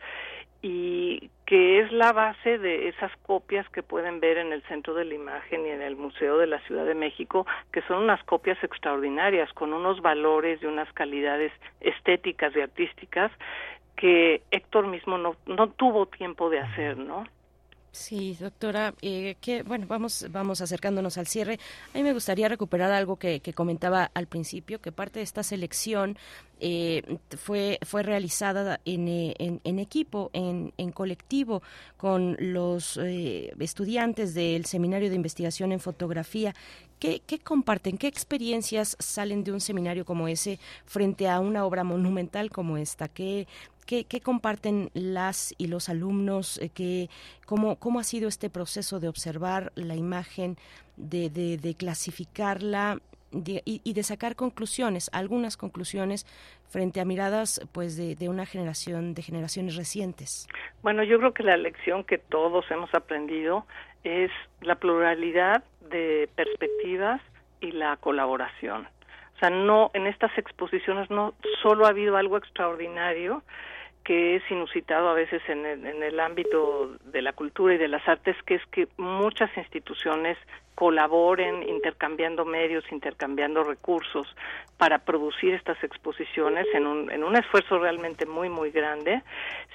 y 0.61 1.31
que 1.47 1.81
es 1.81 1.93
la 1.93 2.13
base 2.13 2.59
de 2.59 2.89
esas 2.89 3.13
copias 3.23 3.69
que 3.71 3.83
pueden 3.83 4.21
ver 4.21 4.39
en 4.39 4.53
el 4.53 4.63
Centro 4.65 4.95
de 4.95 5.05
la 5.05 5.15
Imagen 5.15 5.67
y 5.67 5.71
en 5.71 5.83
el 5.83 5.97
Museo 5.97 6.39
de 6.39 6.47
la 6.47 6.61
Ciudad 6.61 6.85
de 6.85 6.95
México, 6.95 7.47
que 7.73 7.83
son 7.83 8.03
unas 8.03 8.23
copias 8.25 8.63
extraordinarias, 8.63 9.53
con 9.53 9.73
unos 9.73 10.01
valores 10.01 10.63
y 10.63 10.67
unas 10.67 10.93
calidades 10.93 11.53
estéticas 11.81 12.55
y 12.57 12.61
artísticas 12.61 13.31
que 13.97 14.43
Héctor 14.51 14.87
mismo 14.87 15.19
no, 15.19 15.37
no 15.47 15.69
tuvo 15.71 16.07
tiempo 16.07 16.49
de 16.49 16.61
hacer, 16.61 16.97
¿no? 16.97 17.25
Sí, 17.93 18.39
doctora, 18.41 18.95
eh, 19.03 19.37
que 19.43 19.63
bueno, 19.65 19.85
vamos, 19.87 20.25
vamos 20.31 20.63
acercándonos 20.63 21.19
al 21.19 21.27
cierre. 21.27 21.59
A 21.93 21.99
mí 21.99 22.03
me 22.03 22.15
gustaría 22.15 22.49
recuperar 22.49 22.91
algo 22.91 23.17
que, 23.17 23.43
comentaba 23.55 24.11
al 24.15 24.27
principio, 24.29 24.81
que 24.81 24.91
parte 24.93 25.19
de 25.19 25.25
esta 25.25 25.43
selección 25.43 26.17
eh, 26.59 27.19
fue, 27.37 27.79
fue 27.85 28.03
realizada 28.03 28.81
en, 28.87 29.09
eh, 29.09 29.35
en, 29.39 29.61
en 29.65 29.79
equipo, 29.79 30.31
en, 30.33 30.73
en, 30.79 30.91
colectivo, 30.91 31.63
con 31.99 32.35
los 32.41 32.97
eh, 32.97 33.53
estudiantes 33.61 34.33
del 34.33 34.65
Seminario 34.65 35.11
de 35.11 35.17
Investigación 35.17 35.71
en 35.71 35.81
Fotografía. 35.81 36.55
¿Qué, 36.99 37.21
¿Qué, 37.27 37.41
comparten? 37.41 37.99
¿Qué 37.99 38.07
experiencias 38.07 38.97
salen 39.01 39.45
de 39.45 39.53
un 39.53 39.61
seminario 39.61 40.07
como 40.07 40.29
ese 40.29 40.59
frente 40.87 41.29
a 41.29 41.41
una 41.41 41.67
obra 41.67 41.85
monumental 41.85 42.49
como 42.49 42.79
esta? 42.79 43.09
¿Qué, 43.09 43.47
qué, 44.09 44.21
comparten 44.21 44.91
las 44.95 45.55
y 45.59 45.67
los 45.67 45.89
alumnos? 45.89 46.61
¿Qué, 46.75 47.09
cómo, 47.47 47.77
¿Cómo 47.77 48.01
ha 48.01 48.05
sido 48.05 48.29
este 48.29 48.49
proceso 48.49 49.01
de 49.01 49.09
observar 49.09 49.73
la 49.75 49.95
imagen, 49.95 50.57
de, 50.97 51.29
de, 51.31 51.75
clasificarla 51.75 52.99
y, 53.33 53.81
y, 53.85 53.93
de 53.93 54.03
sacar 54.03 54.37
conclusiones, 54.37 55.11
algunas 55.13 55.57
conclusiones 55.57 56.27
frente 56.69 57.01
a 57.01 57.05
miradas 57.05 57.61
pues 57.73 57.97
de, 57.97 58.15
de, 58.15 58.29
una 58.29 58.47
generación, 58.47 59.15
de 59.15 59.23
generaciones 59.23 59.77
recientes. 59.77 60.49
Bueno, 60.83 61.03
yo 61.03 61.19
creo 61.19 61.35
que 61.35 61.43
la 61.43 61.57
lección 61.57 62.05
que 62.05 62.19
todos 62.19 62.71
hemos 62.71 62.93
aprendido 62.95 63.67
es 64.05 64.31
la 64.61 64.77
pluralidad 64.77 65.65
de 65.91 66.29
perspectivas 66.35 67.21
y 67.61 67.73
la 67.73 67.97
colaboración. 67.99 68.89
O 69.37 69.39
sea, 69.39 69.51
no 69.51 69.91
en 69.95 70.07
estas 70.07 70.37
exposiciones 70.39 71.11
no 71.11 71.35
solo 71.63 71.87
ha 71.87 71.91
habido 71.91 72.17
algo 72.17 72.37
extraordinario, 72.37 73.43
que 74.05 74.37
es 74.37 74.43
inusitado 74.51 75.09
a 75.09 75.15
veces 75.15 75.43
en 75.49 75.65
el, 75.65 75.87
en 75.87 76.03
el, 76.03 76.21
ámbito 76.21 76.91
de 77.05 77.23
la 77.23 77.33
cultura 77.33 77.75
y 77.75 77.79
de 77.79 77.89
las 77.89 78.07
artes, 78.09 78.37
que 78.45 78.57
es 78.57 78.67
que 78.67 78.89
muchas 78.97 79.51
instituciones 79.57 80.37
colaboren 80.75 81.63
intercambiando 81.69 82.45
medios, 82.45 82.85
intercambiando 82.91 83.63
recursos 83.63 84.27
para 84.79 84.99
producir 84.99 85.55
estas 85.55 85.83
exposiciones 85.85 86.67
en 86.75 86.87
un, 86.87 87.11
en 87.11 87.23
un 87.23 87.37
esfuerzo 87.37 87.79
realmente 87.79 88.27
muy, 88.27 88.49
muy 88.49 88.71
grande, 88.71 89.23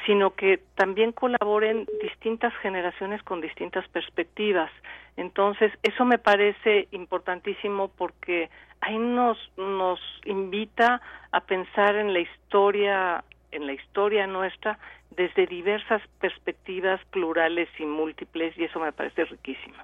sino 0.05 0.31
que 0.31 0.59
también 0.75 1.11
colaboren 1.11 1.85
distintas 2.01 2.53
generaciones 2.57 3.21
con 3.23 3.39
distintas 3.41 3.87
perspectivas. 3.89 4.71
Entonces, 5.15 5.71
eso 5.83 6.03
me 6.03 6.17
parece 6.17 6.87
importantísimo 6.91 7.89
porque 7.89 8.49
ahí 8.81 8.97
nos, 8.97 9.37
nos 9.57 9.99
invita 10.25 11.01
a 11.31 11.41
pensar 11.41 11.95
en 11.95 12.13
la 12.13 12.19
historia 12.19 13.23
en 13.51 13.65
la 13.65 13.73
historia 13.73 14.27
nuestra 14.27 14.79
desde 15.15 15.47
diversas 15.47 16.01
perspectivas 16.19 16.99
plurales 17.11 17.69
y 17.79 17.85
múltiples 17.85 18.57
y 18.57 18.65
eso 18.65 18.79
me 18.79 18.91
parece 18.91 19.25
riquísimo. 19.25 19.75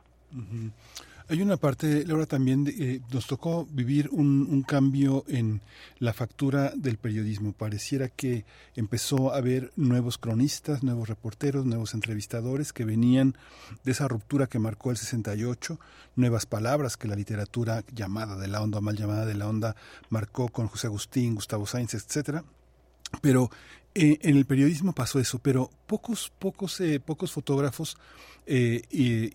Hay 1.30 1.42
una 1.42 1.56
parte, 1.56 2.06
Laura, 2.06 2.26
también 2.26 2.68
eh, 2.68 3.00
nos 3.12 3.28
tocó 3.28 3.66
vivir 3.72 4.10
un, 4.12 4.46
un, 4.50 4.62
cambio 4.62 5.24
en 5.30 5.62
la 6.00 6.12
factura 6.12 6.74
del 6.76 6.98
periodismo. 6.98 7.54
Pareciera 7.54 8.10
que 8.10 8.44
empezó 8.76 9.34
a 9.34 9.38
haber 9.38 9.72
nuevos 9.78 10.18
cronistas, 10.18 10.84
nuevos 10.84 11.08
reporteros, 11.08 11.66
nuevos 11.66 11.94
entrevistadores 11.94 12.74
que 12.74 12.84
venían 12.84 13.36
de 13.86 13.94
esa 13.94 14.10
ruptura 14.10 14.48
que 14.48 14.60
marcó 14.60 14.92
el 14.92 14.98
68, 14.98 15.80
nuevas 16.18 16.46
palabras 16.46 16.98
que 16.98 17.08
la 17.08 17.16
literatura 17.16 17.84
llamada 17.94 18.38
de 18.38 18.50
la 18.50 18.62
onda, 18.62 18.82
mal 18.82 18.98
llamada 18.98 19.26
de 19.26 19.36
la 19.36 19.48
onda, 19.48 19.78
marcó 20.10 20.50
con 20.50 20.68
José 20.68 20.88
Agustín, 20.88 21.36
Gustavo 21.36 21.66
Sáenz, 21.66 21.94
etcétera 21.94 22.44
pero 23.22 23.50
eh, 23.96 24.20
en 24.22 24.38
el 24.38 24.46
periodismo 24.46 24.94
pasó 24.94 25.20
eso, 25.20 25.40
pero 25.40 25.70
pocos, 25.88 26.32
pocos, 26.40 26.80
eh, 26.82 27.00
pocos 27.00 27.32
fotógrafos 27.32 27.98
eh, 28.46 28.82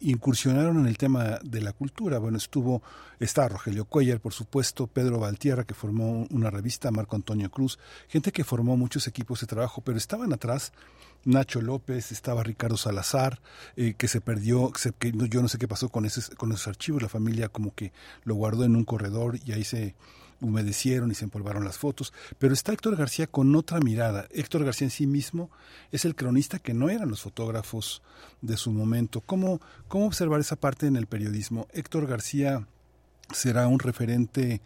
incursionaron 0.00 0.80
en 0.80 0.86
el 0.86 0.98
tema 0.98 1.38
de 1.42 1.60
la 1.60 1.72
cultura. 1.72 2.18
Bueno, 2.18 2.38
estuvo, 2.38 2.82
está 3.20 3.48
Rogelio 3.48 3.84
Cuellar, 3.84 4.20
por 4.20 4.32
supuesto, 4.32 4.86
Pedro 4.86 5.18
Valtierra, 5.18 5.64
que 5.64 5.74
formó 5.74 6.26
una 6.30 6.50
revista, 6.50 6.90
Marco 6.90 7.16
Antonio 7.16 7.50
Cruz, 7.50 7.78
gente 8.08 8.32
que 8.32 8.44
formó 8.44 8.76
muchos 8.76 9.06
equipos 9.06 9.40
de 9.40 9.46
trabajo, 9.46 9.80
pero 9.80 9.96
estaban 9.96 10.32
atrás 10.32 10.72
Nacho 11.24 11.60
López, 11.60 12.12
estaba 12.12 12.42
Ricardo 12.42 12.76
Salazar, 12.76 13.40
eh, 13.76 13.94
que 13.96 14.08
se 14.08 14.20
perdió, 14.20 14.72
se, 14.76 14.92
que 14.92 15.12
yo 15.12 15.42
no 15.42 15.48
sé 15.48 15.58
qué 15.58 15.68
pasó 15.68 15.88
con, 15.88 16.04
ese, 16.04 16.34
con 16.36 16.52
esos 16.52 16.68
archivos, 16.68 17.02
la 17.02 17.08
familia 17.08 17.48
como 17.48 17.74
que 17.74 17.92
lo 18.24 18.34
guardó 18.34 18.64
en 18.64 18.76
un 18.76 18.84
corredor 18.84 19.38
y 19.44 19.52
ahí 19.52 19.64
se 19.64 19.94
humedecieron 20.40 21.10
y 21.10 21.14
se 21.14 21.24
empolvaron 21.24 21.64
las 21.64 21.78
fotos, 21.78 22.12
pero 22.38 22.52
está 22.52 22.72
Héctor 22.72 22.96
García 22.96 23.26
con 23.26 23.54
otra 23.56 23.80
mirada. 23.80 24.26
Héctor 24.30 24.64
García 24.64 24.86
en 24.86 24.90
sí 24.90 25.06
mismo 25.06 25.50
es 25.92 26.04
el 26.04 26.14
cronista 26.14 26.58
que 26.58 26.74
no 26.74 26.90
eran 26.90 27.08
los 27.08 27.22
fotógrafos 27.22 28.02
de 28.40 28.56
su 28.56 28.70
momento. 28.70 29.20
¿Cómo, 29.20 29.60
cómo 29.88 30.06
observar 30.06 30.40
esa 30.40 30.56
parte 30.56 30.86
en 30.86 30.96
el 30.96 31.06
periodismo? 31.06 31.66
Héctor 31.72 32.06
García 32.06 32.66
será 33.32 33.66
un 33.66 33.78
referente 33.78 34.60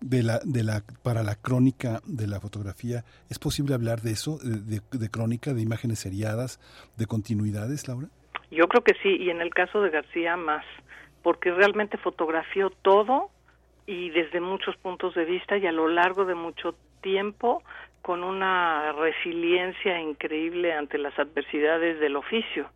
de 0.00 0.22
la, 0.22 0.40
de 0.44 0.62
la, 0.62 0.82
para 1.02 1.22
la 1.22 1.34
crónica 1.34 2.00
de 2.06 2.26
la 2.26 2.40
fotografía. 2.40 3.04
¿Es 3.28 3.38
posible 3.38 3.74
hablar 3.74 4.00
de 4.00 4.12
eso, 4.12 4.38
de, 4.38 4.80
de 4.90 5.10
crónica, 5.10 5.54
de 5.54 5.62
imágenes 5.62 5.98
seriadas, 5.98 6.60
de 6.96 7.06
continuidades, 7.06 7.88
Laura? 7.88 8.08
Yo 8.50 8.66
creo 8.68 8.82
que 8.82 8.94
sí, 9.02 9.16
y 9.16 9.30
en 9.30 9.40
el 9.40 9.50
caso 9.50 9.82
de 9.82 9.90
García 9.90 10.36
más, 10.36 10.64
porque 11.22 11.50
realmente 11.50 11.98
fotografió 11.98 12.70
todo 12.70 13.30
y 13.88 14.10
desde 14.10 14.38
muchos 14.38 14.76
puntos 14.76 15.14
de 15.14 15.24
vista 15.24 15.56
y 15.56 15.66
a 15.66 15.72
lo 15.72 15.88
largo 15.88 16.26
de 16.26 16.34
mucho 16.34 16.74
tiempo 17.00 17.62
con 18.02 18.22
una 18.22 18.92
resiliencia 18.92 19.98
increíble 19.98 20.74
ante 20.74 20.98
las 20.98 21.18
adversidades 21.18 21.98
del 21.98 22.16
oficio. 22.16 22.68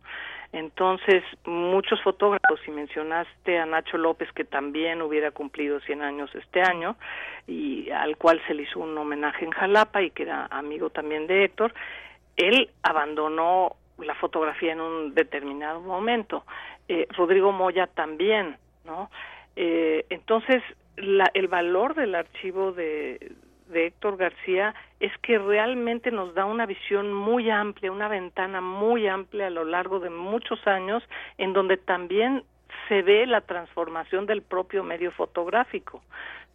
Entonces, 0.53 1.23
muchos 1.45 2.01
fotógrafos, 2.01 2.59
y 2.67 2.71
mencionaste 2.71 3.59
a 3.59 3.65
Nacho 3.67 3.99
López, 3.99 4.31
que 4.31 4.43
también 4.43 5.03
hubiera 5.03 5.29
cumplido 5.29 5.79
100 5.81 6.01
años 6.01 6.33
este 6.33 6.61
año, 6.61 6.95
y 7.45 7.91
al 7.91 8.17
cual 8.17 8.41
se 8.47 8.55
le 8.55 8.63
hizo 8.63 8.79
un 8.79 8.97
homenaje 8.97 9.45
en 9.45 9.51
Jalapa 9.51 10.01
y 10.01 10.09
que 10.09 10.23
era 10.23 10.47
amigo 10.47 10.89
también 10.89 11.27
de 11.27 11.43
Héctor, 11.43 11.75
él 12.37 12.71
abandonó 12.81 13.75
la 13.99 14.15
fotografía 14.15 14.71
en 14.73 14.81
un 14.81 15.13
determinado 15.13 15.79
momento. 15.79 16.43
Eh, 16.87 17.07
Rodrigo 17.11 17.51
Moya 17.51 17.85
también, 17.85 18.57
¿no? 18.83 19.11
Eh, 19.55 20.05
entonces, 20.09 20.63
la, 20.97 21.29
el 21.33 21.47
valor 21.47 21.95
del 21.95 22.15
archivo 22.15 22.71
de, 22.71 23.31
de 23.67 23.87
Héctor 23.87 24.17
García 24.17 24.73
es 24.99 25.11
que 25.19 25.37
realmente 25.37 26.11
nos 26.11 26.33
da 26.33 26.45
una 26.45 26.65
visión 26.65 27.13
muy 27.13 27.49
amplia, 27.49 27.91
una 27.91 28.07
ventana 28.07 28.61
muy 28.61 29.07
amplia 29.07 29.47
a 29.47 29.49
lo 29.49 29.65
largo 29.65 29.99
de 29.99 30.09
muchos 30.09 30.65
años, 30.67 31.03
en 31.37 31.53
donde 31.53 31.77
también 31.77 32.43
se 32.87 33.01
ve 33.01 33.25
la 33.25 33.41
transformación 33.41 34.25
del 34.25 34.41
propio 34.41 34.83
medio 34.83 35.11
fotográfico, 35.11 36.01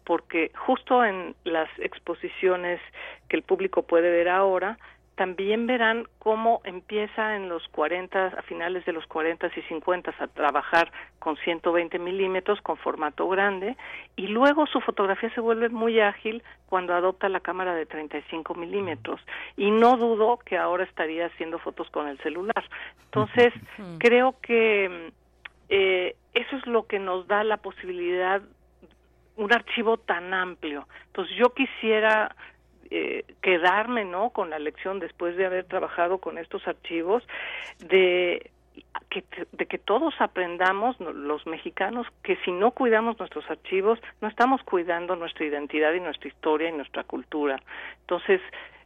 porque 0.03 0.51
justo 0.55 1.03
en 1.03 1.35
las 1.43 1.69
exposiciones 1.79 2.79
que 3.27 3.37
el 3.37 3.43
público 3.43 3.83
puede 3.83 4.09
ver 4.09 4.29
ahora, 4.29 4.77
también 5.19 5.67
verán 5.67 6.07
cómo 6.19 6.61
empieza 6.63 7.35
en 7.35 7.49
los 7.49 7.67
40, 7.67 8.27
a 8.27 8.41
finales 8.43 8.85
de 8.85 8.93
los 8.93 9.05
40 9.07 9.47
y 9.53 9.61
50 9.63 10.15
a 10.17 10.27
trabajar 10.27 10.93
con 11.19 11.35
120 11.35 11.99
milímetros, 11.99 12.61
con 12.61 12.77
formato 12.77 13.27
grande, 13.27 13.75
y 14.15 14.27
luego 14.27 14.65
su 14.65 14.79
fotografía 14.79 15.29
se 15.35 15.41
vuelve 15.41 15.67
muy 15.67 15.99
ágil 15.99 16.41
cuando 16.67 16.93
adopta 16.93 17.27
la 17.27 17.41
cámara 17.41 17.75
de 17.75 17.85
35 17.85 18.55
milímetros. 18.55 19.19
Y 19.57 19.71
no 19.71 19.97
dudo 19.97 20.37
que 20.37 20.57
ahora 20.57 20.85
estaría 20.85 21.25
haciendo 21.25 21.59
fotos 21.59 21.89
con 21.89 22.07
el 22.07 22.17
celular. 22.19 22.63
Entonces, 23.03 23.53
creo 23.99 24.37
que 24.41 25.11
eh, 25.67 26.15
eso 26.33 26.55
es 26.55 26.65
lo 26.65 26.87
que 26.87 26.99
nos 26.99 27.27
da 27.27 27.43
la 27.43 27.57
posibilidad 27.57 28.41
un 29.35 29.51
archivo 29.51 29.97
tan 29.97 30.33
amplio. 30.33 30.87
Entonces 31.07 31.35
yo 31.35 31.53
quisiera 31.53 32.33
eh, 32.91 33.25
quedarme 33.41 34.05
no 34.05 34.31
con 34.31 34.49
la 34.49 34.59
lección 34.59 34.99
después 34.99 35.35
de 35.37 35.45
haber 35.45 35.65
trabajado 35.65 36.17
con 36.17 36.37
estos 36.37 36.67
archivos 36.67 37.23
de 37.79 38.51
que, 39.09 39.23
de 39.51 39.65
que 39.65 39.77
todos 39.77 40.13
aprendamos 40.19 40.99
los 40.99 41.45
mexicanos 41.45 42.07
que 42.23 42.37
si 42.37 42.51
no 42.51 42.71
cuidamos 42.71 43.19
nuestros 43.19 43.49
archivos 43.49 43.99
no 44.21 44.27
estamos 44.27 44.63
cuidando 44.63 45.15
nuestra 45.15 45.45
identidad 45.45 45.93
y 45.93 45.99
nuestra 45.99 46.29
historia 46.29 46.69
y 46.69 46.73
nuestra 46.73 47.03
cultura. 47.03 47.61
Entonces 48.01 48.41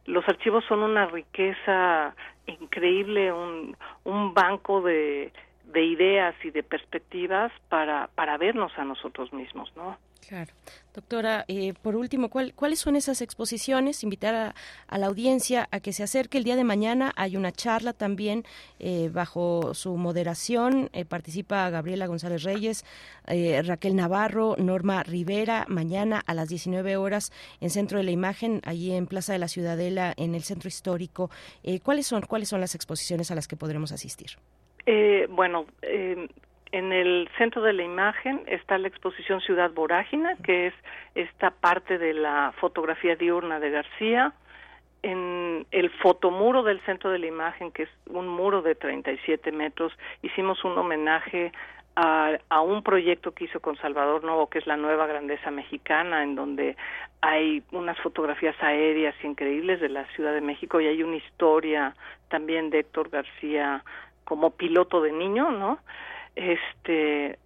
los 0.06 0.26
archivos 0.28 0.64
son 0.66 0.82
una 0.82 1.06
riqueza 1.06 2.14
increíble 2.46 3.32
un, 3.32 3.76
un 4.04 4.34
banco 4.34 4.82
de, 4.82 5.32
de 5.64 5.84
ideas 5.84 6.34
y 6.44 6.50
de 6.50 6.62
perspectivas 6.62 7.52
para 7.68 8.08
para 8.14 8.36
vernos 8.36 8.76
a 8.78 8.84
nosotros 8.84 9.32
mismos 9.32 9.74
no 9.76 9.96
Claro. 10.28 10.52
Doctora, 10.94 11.44
eh, 11.48 11.74
por 11.82 11.96
último, 11.96 12.30
¿cuáles 12.30 12.78
son 12.78 12.94
esas 12.94 13.20
exposiciones? 13.20 14.04
Invitar 14.04 14.54
a, 14.88 14.98
la 14.98 15.06
audiencia 15.06 15.68
a 15.72 15.80
que 15.80 15.92
se 15.92 16.04
acerque 16.04 16.38
el 16.38 16.44
día 16.44 16.54
de 16.54 16.62
mañana. 16.62 17.12
Hay 17.16 17.36
una 17.36 17.50
charla 17.50 17.92
también 17.92 18.44
eh, 18.78 19.10
bajo 19.12 19.74
su 19.74 19.96
moderación. 19.96 20.90
Eh, 20.92 21.04
participa 21.04 21.68
Gabriela 21.70 22.06
González 22.06 22.44
Reyes, 22.44 22.84
Raquel 23.26 23.96
Navarro, 23.96 24.54
Norma 24.56 25.02
Rivera. 25.02 25.64
Mañana 25.68 26.22
a 26.24 26.32
las 26.32 26.48
19 26.48 26.96
horas 26.96 27.32
en 27.60 27.70
Centro 27.70 27.98
de 27.98 28.04
la 28.04 28.12
Imagen, 28.12 28.60
allí 28.64 28.92
en 28.92 29.06
Plaza 29.06 29.32
de 29.32 29.40
la 29.40 29.48
Ciudadela, 29.48 30.14
en 30.16 30.34
el 30.34 30.44
Centro 30.44 30.68
Histórico. 30.68 31.30
¿Cuáles 31.82 32.06
son 32.06 32.22
cuáles 32.22 32.48
son 32.48 32.60
las 32.60 32.74
exposiciones 32.74 33.30
a 33.30 33.34
las 33.34 33.48
que 33.48 33.56
podremos 33.56 33.92
asistir? 33.92 34.38
bueno, 35.30 35.66
en 36.74 36.92
el 36.92 37.28
centro 37.38 37.62
de 37.62 37.72
la 37.72 37.84
imagen 37.84 38.42
está 38.48 38.78
la 38.78 38.88
exposición 38.88 39.40
Ciudad 39.40 39.70
Vorágina, 39.70 40.34
que 40.42 40.66
es 40.66 40.74
esta 41.14 41.52
parte 41.52 41.98
de 41.98 42.14
la 42.14 42.52
fotografía 42.58 43.14
diurna 43.14 43.60
de 43.60 43.70
García. 43.70 44.32
En 45.04 45.66
el 45.70 45.90
fotomuro 45.90 46.64
del 46.64 46.80
centro 46.80 47.10
de 47.12 47.20
la 47.20 47.26
imagen, 47.26 47.70
que 47.70 47.84
es 47.84 47.88
un 48.06 48.26
muro 48.26 48.60
de 48.60 48.74
37 48.74 49.52
metros, 49.52 49.92
hicimos 50.22 50.64
un 50.64 50.76
homenaje 50.76 51.52
a, 51.94 52.38
a, 52.48 52.60
un 52.60 52.82
proyecto 52.82 53.30
que 53.30 53.44
hizo 53.44 53.60
con 53.60 53.76
Salvador 53.76 54.24
Novo, 54.24 54.48
que 54.48 54.58
es 54.58 54.66
la 54.66 54.76
nueva 54.76 55.06
grandeza 55.06 55.52
mexicana, 55.52 56.24
en 56.24 56.34
donde 56.34 56.76
hay 57.20 57.62
unas 57.70 58.00
fotografías 58.00 58.60
aéreas 58.60 59.14
increíbles 59.22 59.80
de 59.80 59.90
la 59.90 60.06
Ciudad 60.16 60.32
de 60.32 60.40
México 60.40 60.80
y 60.80 60.88
hay 60.88 61.04
una 61.04 61.18
historia 61.18 61.94
también 62.30 62.70
de 62.70 62.80
Héctor 62.80 63.10
García 63.10 63.84
como 64.24 64.50
piloto 64.50 65.00
de 65.02 65.12
niño, 65.12 65.52
¿no? 65.52 65.78
Este 66.36 67.38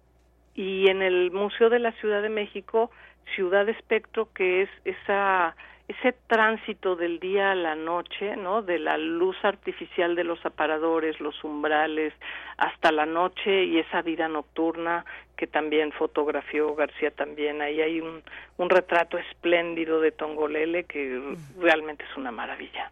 y 0.55 0.89
en 0.89 1.01
el 1.01 1.31
Museo 1.31 1.69
de 1.69 1.79
la 1.79 1.91
Ciudad 1.93 2.21
de 2.21 2.29
México 2.29 2.91
Ciudad 3.35 3.67
Espectro 3.69 4.29
que 4.33 4.63
es 4.63 4.69
esa 4.85 5.55
ese 5.89 6.13
tránsito 6.27 6.95
del 6.95 7.19
día 7.19 7.51
a 7.51 7.55
la 7.55 7.73
noche, 7.73 8.35
¿no? 8.35 8.61
De 8.61 8.77
la 8.77 8.99
luz 8.99 9.35
artificial 9.41 10.15
de 10.15 10.23
los 10.23 10.45
aparadores, 10.45 11.19
los 11.19 11.43
umbrales, 11.43 12.13
hasta 12.57 12.91
la 12.91 13.07
noche 13.07 13.63
y 13.63 13.79
esa 13.79 14.03
vida 14.03 14.27
nocturna 14.27 15.03
que 15.35 15.47
también 15.47 15.91
fotografió 15.91 16.75
García 16.75 17.09
también. 17.09 17.63
Ahí 17.63 17.81
hay 17.81 18.01
un, 18.01 18.21
un 18.57 18.69
retrato 18.69 19.17
espléndido 19.17 19.99
de 19.99 20.11
Tongolele 20.11 20.83
que 20.83 21.35
realmente 21.59 22.03
es 22.03 22.15
una 22.15 22.31
maravilla. 22.31 22.91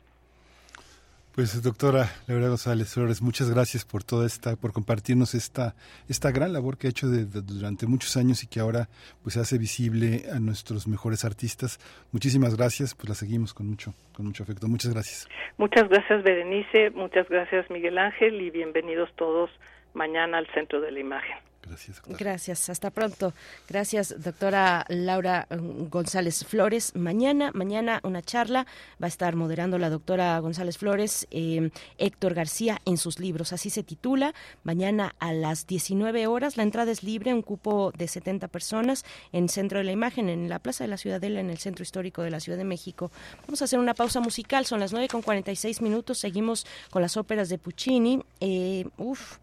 Pues 1.37 1.61
doctora 1.61 2.07
Laura 2.27 2.47
González 2.47 2.95
Flores, 2.95 3.21
muchas 3.21 3.53
gracias 3.53 3.85
por 3.85 4.03
toda 4.03 4.25
esta, 4.25 4.55
por 4.55 4.73
compartirnos 4.73 5.35
esta, 5.35 5.75
esta 6.09 6.31
gran 6.31 6.51
labor 6.51 6.79
que 6.79 6.87
ha 6.87 6.89
hecho 6.89 7.05
durante 7.05 7.85
muchos 7.85 8.17
años 8.17 8.41
y 8.41 8.47
que 8.47 8.59
ahora 8.59 8.89
pues 9.21 9.37
hace 9.37 9.59
visible 9.59 10.23
a 10.33 10.39
nuestros 10.39 10.87
mejores 10.87 11.25
artistas. 11.25 11.77
Muchísimas 12.11 12.57
gracias, 12.57 12.95
pues 12.95 13.09
la 13.09 13.13
seguimos 13.13 13.53
con 13.53 13.67
mucho, 13.67 13.93
con 14.15 14.25
mucho 14.25 14.41
afecto. 14.41 14.67
Muchas 14.67 14.95
gracias. 14.95 15.29
Muchas 15.57 15.87
gracias 15.87 16.23
Berenice, 16.23 16.89
muchas 16.89 17.29
gracias 17.29 17.69
Miguel 17.69 17.99
Ángel 17.99 18.41
y 18.41 18.49
bienvenidos 18.49 19.13
todos 19.15 19.51
mañana 19.93 20.39
al 20.39 20.47
Centro 20.55 20.81
de 20.81 20.91
la 20.91 21.01
Imagen. 21.01 21.37
Gracias. 21.67 22.01
Gracias. 22.05 22.69
Hasta 22.69 22.89
pronto. 22.91 23.33
Gracias, 23.67 24.15
doctora 24.17 24.85
Laura 24.89 25.47
mm, 25.49 25.89
González 25.89 26.45
Flores. 26.45 26.95
Mañana, 26.95 27.51
mañana 27.53 27.99
una 28.03 28.21
charla 28.21 28.65
va 29.01 29.05
a 29.05 29.07
estar 29.07 29.35
moderando 29.35 29.77
la 29.77 29.89
doctora 29.89 30.39
González 30.39 30.77
Flores, 30.77 31.27
eh, 31.31 31.69
Héctor 31.97 32.33
García 32.33 32.81
en 32.85 32.97
sus 32.97 33.19
libros. 33.19 33.53
Así 33.53 33.69
se 33.69 33.83
titula. 33.83 34.33
Mañana 34.63 35.15
a 35.19 35.33
las 35.33 35.67
19 35.67 36.27
horas. 36.27 36.57
La 36.57 36.63
entrada 36.63 36.91
es 36.91 37.03
libre, 37.03 37.33
un 37.33 37.41
cupo 37.41 37.91
de 37.97 38.07
70 38.07 38.47
personas 38.47 39.05
en 39.31 39.49
Centro 39.49 39.79
de 39.79 39.85
la 39.85 39.91
Imagen, 39.91 40.29
en 40.29 40.49
la 40.49 40.59
Plaza 40.59 40.83
de 40.83 40.89
la 40.89 40.97
Ciudadela, 40.97 41.39
en 41.39 41.49
el 41.49 41.57
Centro 41.57 41.83
Histórico 41.83 42.21
de 42.21 42.31
la 42.31 42.39
Ciudad 42.39 42.57
de 42.57 42.63
México. 42.63 43.11
Vamos 43.45 43.61
a 43.61 43.65
hacer 43.65 43.79
una 43.79 43.93
pausa 43.93 44.19
musical. 44.19 44.65
Son 44.65 44.79
las 44.79 44.91
9 44.93 45.07
con 45.09 45.21
46 45.21 45.81
minutos. 45.81 46.17
Seguimos 46.17 46.65
con 46.89 47.01
las 47.01 47.17
óperas 47.17 47.49
de 47.49 47.57
Puccini. 47.57 48.23
Eh, 48.39 48.85
uf, 48.97 49.37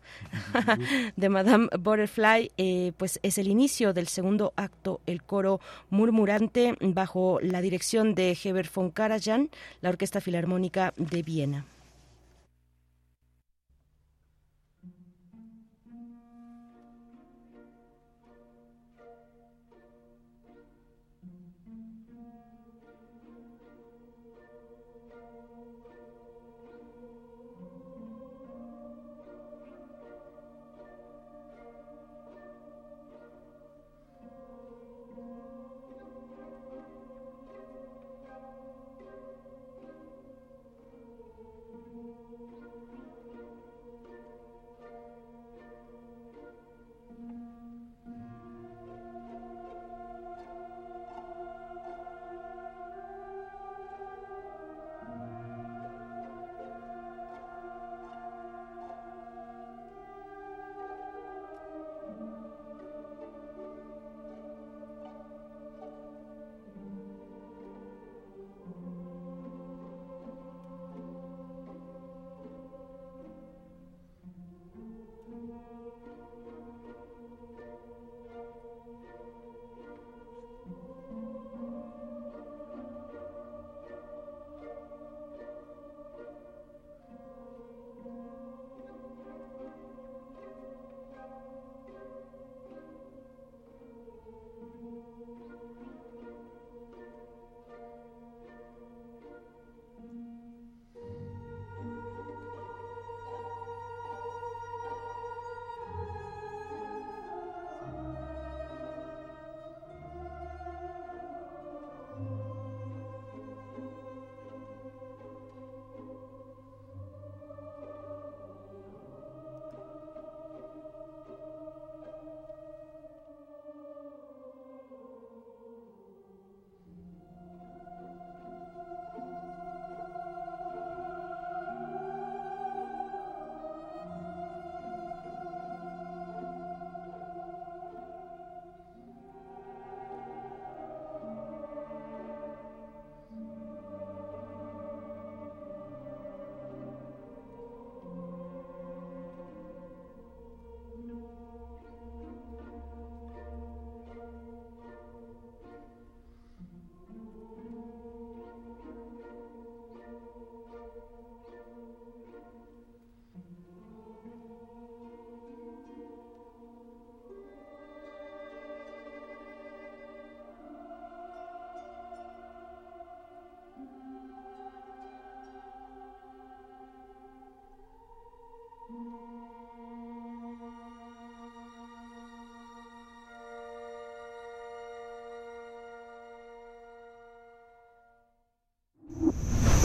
de 1.17 1.29
Madame 1.29 1.69
Butterfly 1.79 2.14
Fly, 2.15 2.53
eh, 2.59 2.93
pues 2.97 3.19
es 3.25 3.39
el 3.39 3.49
inicio 3.49 3.93
del 3.93 4.07
segundo 4.07 4.53
acto, 4.55 5.01
el 5.05 5.25
coro 5.25 5.61
murmurante 5.91 6.77
bajo 6.81 7.41
la 7.43 7.61
dirección 7.61 8.15
de 8.15 8.39
Heber 8.41 8.71
von 8.73 8.93
Karajan, 8.93 9.51
la 9.81 9.89
Orquesta 9.89 10.21
Filarmónica 10.21 10.95
de 10.97 11.23
Viena. 11.25 11.67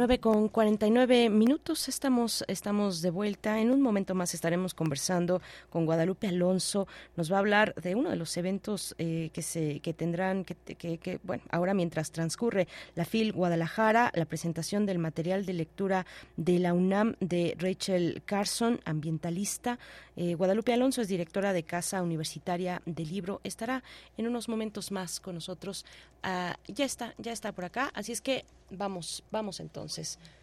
9 0.00 0.18
con 0.18 0.48
49 0.48 1.28
minutos, 1.28 1.86
estamos, 1.86 2.42
estamos 2.48 3.02
de 3.02 3.10
vuelta. 3.10 3.60
En 3.60 3.70
un 3.70 3.82
momento 3.82 4.14
más 4.14 4.32
estaremos 4.32 4.72
conversando 4.72 5.42
con 5.68 5.84
Guadalupe 5.84 6.26
Alonso. 6.26 6.88
Nos 7.16 7.30
va 7.30 7.36
a 7.36 7.40
hablar 7.40 7.74
de 7.74 7.94
uno 7.94 8.08
de 8.08 8.16
los 8.16 8.34
eventos 8.38 8.94
eh, 8.96 9.28
que 9.34 9.42
se 9.42 9.80
que 9.80 9.92
tendrán, 9.92 10.46
que, 10.46 10.56
que, 10.74 11.20
bueno, 11.22 11.42
ahora 11.50 11.74
mientras 11.74 12.12
transcurre 12.12 12.66
la 12.94 13.04
FIL 13.04 13.34
Guadalajara, 13.34 14.10
la 14.14 14.24
presentación 14.24 14.86
del 14.86 14.98
material 14.98 15.44
de 15.44 15.52
lectura 15.52 16.06
de 16.38 16.58
la 16.60 16.72
UNAM 16.72 17.16
de 17.20 17.54
Rachel 17.58 18.22
Carson, 18.24 18.80
ambientalista. 18.86 19.78
Eh, 20.16 20.34
Guadalupe 20.34 20.72
Alonso 20.72 21.02
es 21.02 21.08
directora 21.08 21.52
de 21.52 21.64
Casa 21.64 22.02
Universitaria 22.02 22.80
del 22.86 23.10
Libro. 23.10 23.42
Estará 23.44 23.82
en 24.16 24.26
unos 24.26 24.48
momentos 24.48 24.92
más 24.92 25.20
con 25.20 25.34
nosotros. 25.34 25.84
Ah, 26.22 26.56
ya 26.68 26.86
está, 26.86 27.14
ya 27.18 27.32
está 27.32 27.52
por 27.52 27.66
acá. 27.66 27.90
Así 27.94 28.12
es 28.12 28.22
que 28.22 28.46
vamos, 28.70 29.22
vamos 29.30 29.60
entonces. 29.60 29.89
Tiempo 29.90 30.39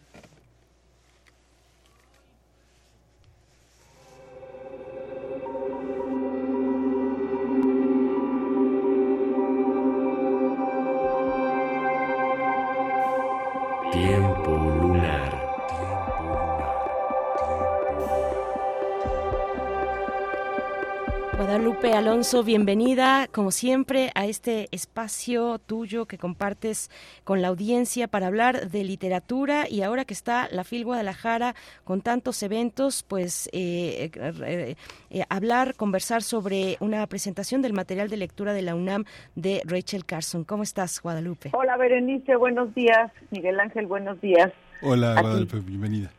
Guadalupe 21.78 21.96
Alonso, 21.96 22.42
bienvenida 22.42 23.28
como 23.32 23.52
siempre 23.52 24.10
a 24.16 24.26
este 24.26 24.66
espacio 24.72 25.60
tuyo 25.60 26.06
que 26.06 26.18
compartes 26.18 26.90
con 27.22 27.40
la 27.40 27.48
audiencia 27.48 28.08
para 28.08 28.26
hablar 28.26 28.68
de 28.68 28.82
literatura 28.82 29.68
y 29.70 29.82
ahora 29.82 30.04
que 30.04 30.12
está 30.12 30.48
la 30.50 30.64
FIL 30.64 30.84
Guadalajara 30.84 31.54
con 31.84 32.00
tantos 32.00 32.42
eventos, 32.42 33.04
pues 33.04 33.48
eh, 33.52 34.10
eh, 34.12 34.74
eh, 35.10 35.24
hablar, 35.28 35.76
conversar 35.76 36.22
sobre 36.24 36.78
una 36.80 37.06
presentación 37.06 37.62
del 37.62 37.74
material 37.74 38.08
de 38.08 38.16
lectura 38.16 38.54
de 38.54 38.62
la 38.62 38.74
UNAM 38.74 39.04
de 39.36 39.62
Rachel 39.64 40.04
Carson. 40.04 40.42
¿Cómo 40.42 40.64
estás, 40.64 41.00
Guadalupe? 41.00 41.50
Hola, 41.52 41.76
Berenice, 41.76 42.34
buenos 42.34 42.74
días. 42.74 43.12
Miguel 43.30 43.60
Ángel, 43.60 43.86
buenos 43.86 44.20
días. 44.20 44.52
Hola, 44.82 45.14
Guadalupe, 45.20 45.60
bienvenida. 45.60 46.10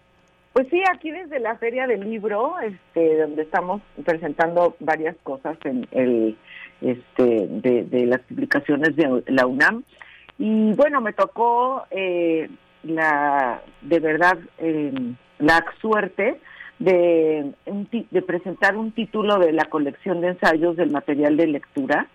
Pues 0.54 0.68
sí, 0.70 0.82
aquí 0.92 1.12
desde 1.12 1.40
la 1.40 1.56
Feria 1.58 1.86
del 1.88 2.10
Libro, 2.10 2.56
este, 2.60 3.18
donde 3.18 3.44
estamos 3.44 3.82
presentando 4.04 4.76
varias 4.80 5.16
cosas 5.24 5.58
en 5.64 5.88
el, 5.92 6.38
este, 6.82 7.48
de, 7.48 8.06
las 8.08 8.22
publicaciones 8.22 8.96
de 8.96 9.24
la 9.28 9.46
UNAM. 9.46 9.84
Y 10.38 10.74
bueno, 10.74 11.02
me 11.02 11.14
tocó 11.14 11.84
eh, 11.92 12.50
la, 12.84 13.62
de 13.82 14.00
verdad, 14.00 14.40
eh, 14.58 14.94
la 15.38 15.64
suerte 15.82 16.40
de, 16.80 17.54
de 18.10 18.22
presentar 18.22 18.76
un 18.76 18.92
título 18.92 19.38
de 19.38 19.52
la 19.52 19.66
colección 19.66 20.22
de 20.22 20.30
ensayos 20.30 20.78
del 20.78 20.92
material 20.92 21.38
de 21.38 21.48
lectura, 21.48 22.08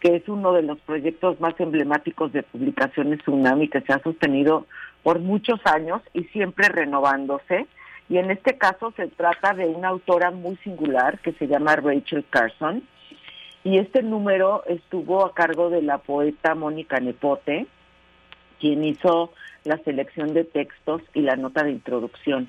que 0.00 0.16
es 0.16 0.28
uno 0.28 0.52
de 0.52 0.62
los 0.62 0.78
proyectos 0.80 1.40
más 1.40 1.58
emblemáticos 1.58 2.32
de 2.32 2.44
publicaciones 2.44 3.26
UNAM 3.26 3.62
y 3.62 3.68
que 3.68 3.80
se 3.80 3.92
ha 3.92 4.00
sostenido 4.02 4.66
por 5.02 5.20
muchos 5.20 5.60
años 5.64 6.02
y 6.12 6.24
siempre 6.24 6.68
renovándose. 6.68 7.66
Y 8.08 8.18
en 8.18 8.30
este 8.30 8.56
caso 8.56 8.92
se 8.96 9.06
trata 9.08 9.54
de 9.54 9.66
una 9.66 9.88
autora 9.88 10.30
muy 10.30 10.56
singular 10.58 11.18
que 11.20 11.32
se 11.32 11.46
llama 11.46 11.76
Rachel 11.76 12.24
Carson. 12.30 12.82
Y 13.64 13.78
este 13.78 14.02
número 14.02 14.64
estuvo 14.66 15.24
a 15.24 15.34
cargo 15.34 15.68
de 15.68 15.82
la 15.82 15.98
poeta 15.98 16.54
Mónica 16.54 17.00
Nepote, 17.00 17.66
quien 18.60 18.84
hizo 18.84 19.32
la 19.64 19.78
selección 19.78 20.32
de 20.32 20.44
textos 20.44 21.02
y 21.12 21.20
la 21.20 21.36
nota 21.36 21.64
de 21.64 21.72
introducción. 21.72 22.48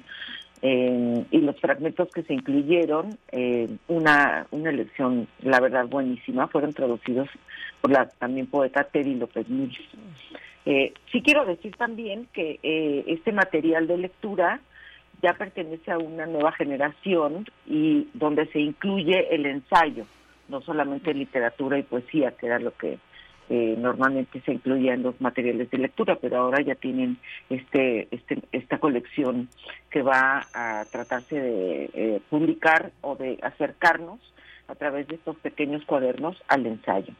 Eh, 0.61 1.25
y 1.31 1.37
los 1.39 1.59
fragmentos 1.59 2.09
que 2.09 2.23
se 2.23 2.33
incluyeron, 2.33 3.17
eh, 3.31 3.69
una, 3.87 4.45
una 4.51 4.69
elección, 4.69 5.27
la 5.41 5.59
verdad, 5.59 5.87
buenísima, 5.87 6.47
fueron 6.47 6.73
traducidos 6.73 7.29
por 7.81 7.91
la 7.91 8.09
también 8.09 8.47
poeta 8.47 8.83
Teddy 8.83 9.15
López 9.15 9.47
Núñez. 9.49 9.79
Eh, 10.65 10.93
sí 11.11 11.21
quiero 11.21 11.45
decir 11.45 11.75
también 11.77 12.27
que 12.33 12.59
eh, 12.61 13.03
este 13.07 13.31
material 13.31 13.87
de 13.87 13.97
lectura 13.97 14.59
ya 15.21 15.33
pertenece 15.33 15.91
a 15.91 15.97
una 15.97 16.25
nueva 16.25 16.51
generación 16.51 17.45
y 17.65 18.07
donde 18.13 18.45
se 18.47 18.59
incluye 18.59 19.33
el 19.33 19.45
ensayo, 19.45 20.05
no 20.47 20.61
solamente 20.61 21.13
literatura 21.13 21.77
y 21.77 21.83
poesía, 21.83 22.31
que 22.31 22.47
era 22.47 22.59
lo 22.59 22.71
que 22.75 22.99
eh, 23.49 23.75
normalmente 23.77 24.41
se 24.41 24.53
incluía 24.53 24.93
en 24.93 25.01
los 25.01 25.19
materiales 25.19 25.71
de 25.71 25.79
lectura, 25.79 26.17
pero 26.21 26.37
ahora 26.37 26.61
ya 26.61 26.75
tienen 26.75 27.17
este, 27.49 28.07
este 28.11 28.39
esta 28.51 28.77
colección 28.77 29.49
que 29.89 30.03
va 30.03 30.45
a 30.53 30.85
tratarse 30.91 31.39
de 31.39 31.89
eh, 31.93 32.21
publicar 32.29 32.91
o 33.01 33.15
de 33.15 33.39
acercarnos 33.41 34.19
a 34.67 34.75
través 34.75 35.07
de 35.07 35.15
estos 35.15 35.35
pequeños 35.37 35.83
cuadernos 35.85 36.37
al 36.47 36.67
ensayo. 36.67 37.13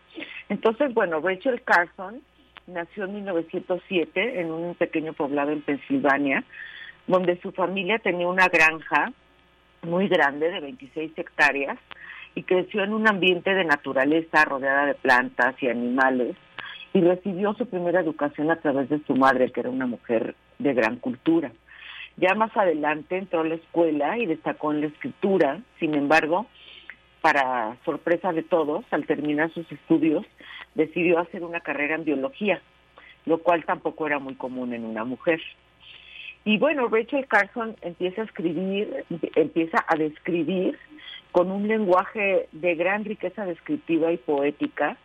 Entonces, 0.50 0.94
bueno, 0.94 1.20
Rachel 1.20 1.64
Carson 1.64 2.22
nació 2.68 3.06
en 3.06 3.16
1907 3.16 4.42
en 4.42 4.52
un 4.52 4.76
pequeño 4.76 5.14
poblado 5.14 5.52
en 5.52 5.62
Pensilvania, 5.62 6.44
donde 7.08 7.42
su 7.42 7.52
familia 7.52 7.98
tenía 7.98 8.28
una 8.28 8.48
granja 8.50 9.12
muy 9.82 10.08
grande 10.08 10.52
de 10.52 10.60
26 10.60 11.12
hectáreas 11.18 11.80
y 12.36 12.44
creció 12.44 12.84
en 12.84 12.94
un 12.94 13.08
ambiente 13.08 13.54
de 13.54 13.66
naturaleza 13.66 14.46
rodeada 14.46 14.86
de 14.86 14.94
plantas 14.96 15.56
y 15.62 15.68
animales 15.68 16.36
y 16.94 17.02
recibió 17.02 17.54
su 17.54 17.68
primera 17.68 18.02
educación 18.02 18.50
a 18.52 18.58
través 18.58 18.90
de 18.90 19.00
su 19.06 19.16
madre, 19.16 19.52
que 19.52 19.60
era 19.60 19.70
una 19.70 19.86
mujer 19.86 20.36
de 20.58 20.74
gran 20.74 20.98
cultura. 20.98 21.52
Ya 22.18 22.34
más 22.36 22.56
adelante 22.58 23.18
entró 23.18 23.42
a 23.42 23.48
la 23.48 23.56
escuela 23.56 24.18
y 24.18 24.26
destacó 24.26 24.74
en 24.74 24.82
la 24.82 24.88
escritura, 24.88 25.62
sin 25.80 25.94
embargo, 25.94 26.48
para 27.22 27.78
sorpresa 27.86 28.34
de 28.34 28.44
todos, 28.44 28.86
al 28.92 29.06
terminar 29.06 29.52
sus 29.54 29.72
estudios, 29.72 30.26
decidió 30.76 31.20
hacer 31.20 31.44
una 31.44 31.60
carrera 31.60 31.96
en 31.96 32.06
biología, 32.06 32.62
lo 33.26 33.40
cual 33.40 33.66
tampoco 33.66 34.08
era 34.08 34.20
muy 34.20 34.36
común 34.36 34.74
en 34.74 34.86
una 34.86 35.04
mujer. 35.04 35.42
Y 36.46 36.58
bueno, 36.58 36.88
Rachel 36.88 37.28
Carson 37.28 37.76
empieza 37.82 38.22
a 38.22 38.26
escribir, 38.26 39.06
empieza 39.36 39.86
a 39.88 39.96
describir 39.96 40.78
con 41.32 41.52
un 41.52 41.68
lenguaje 41.68 42.48
de 42.52 42.76
gran 42.76 43.06
riqueza 43.06 43.46
descriptiva 43.46 44.12
y 44.12 44.18
poética, 44.18 44.98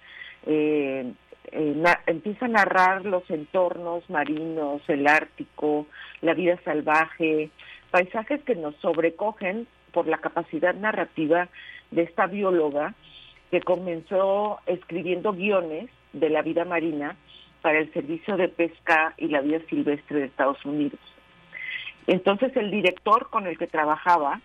eh, 0.47 1.13
eh, 1.53 1.85
empieza 2.07 2.47
a 2.47 2.49
narrar 2.49 3.05
los 3.05 3.29
entornos 3.31 4.09
marinos, 4.09 4.83
el 4.89 5.07
Ártico, 5.07 5.87
la 6.23 6.35
vida 6.35 6.59
salvaje, 6.65 7.51
paisajes 7.91 8.43
que 8.43 8.55
nos 8.55 8.75
sobrecogen 8.77 9.67
por 9.93 10.07
la 10.07 10.19
capacidad 10.19 10.75
narrativa 10.75 11.49
de 11.91 12.03
esta 12.03 12.27
bióloga 12.27 12.95
que 13.51 13.61
comenzó 13.61 14.59
escribiendo 14.67 15.33
guiones 15.33 15.91
de 16.13 16.31
la 16.31 16.43
vida 16.43 16.65
marina 16.65 17.17
para 17.63 17.79
el 17.79 17.93
Servicio 17.93 18.37
de 18.37 18.49
Pesca 18.49 19.15
y 19.17 19.29
la 19.29 19.41
Vida 19.41 19.61
Silvestre 19.69 20.19
de 20.19 20.27
Estados 20.27 20.63
Unidos. 20.65 20.99
Entonces 22.07 22.55
el 22.57 22.71
director 22.71 23.31
con 23.31 23.47
el 23.47 23.57
que 23.57 23.67
trabajaba 23.67 24.41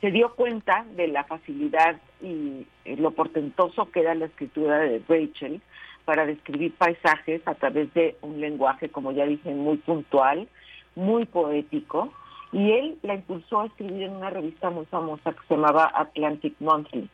se 0.00 0.10
dio 0.10 0.34
cuenta 0.34 0.84
de 0.96 1.08
la 1.08 1.24
facilidad 1.24 1.96
y 2.22 2.66
lo 2.96 3.10
portentoso 3.12 3.90
que 3.90 4.00
era 4.00 4.14
la 4.14 4.26
escritura 4.26 4.78
de 4.78 5.02
Rachel 5.08 5.60
para 6.04 6.24
describir 6.24 6.72
paisajes 6.74 7.42
a 7.46 7.54
través 7.54 7.92
de 7.92 8.16
un 8.22 8.40
lenguaje, 8.40 8.88
como 8.88 9.12
ya 9.12 9.26
dije, 9.26 9.50
muy 9.50 9.76
puntual, 9.78 10.48
muy 10.94 11.26
poético, 11.26 12.12
y 12.52 12.70
él 12.70 12.98
la 13.02 13.14
impulsó 13.14 13.60
a 13.60 13.66
escribir 13.66 14.04
en 14.04 14.16
una 14.16 14.30
revista 14.30 14.70
muy 14.70 14.86
famosa 14.86 15.32
que 15.32 15.46
se 15.48 15.54
llamaba 15.54 15.90
Atlantic 15.94 16.54
Monthly. 16.60 17.08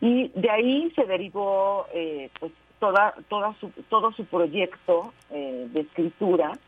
Y 0.00 0.28
de 0.34 0.50
ahí 0.50 0.92
se 0.94 1.04
derivó 1.04 1.86
eh, 1.94 2.28
pues 2.38 2.52
toda, 2.80 3.14
toda 3.28 3.54
su, 3.60 3.70
todo 3.88 4.12
su 4.12 4.24
proyecto 4.26 5.12
eh, 5.30 5.68
de 5.70 5.80
escritura, 5.80 6.58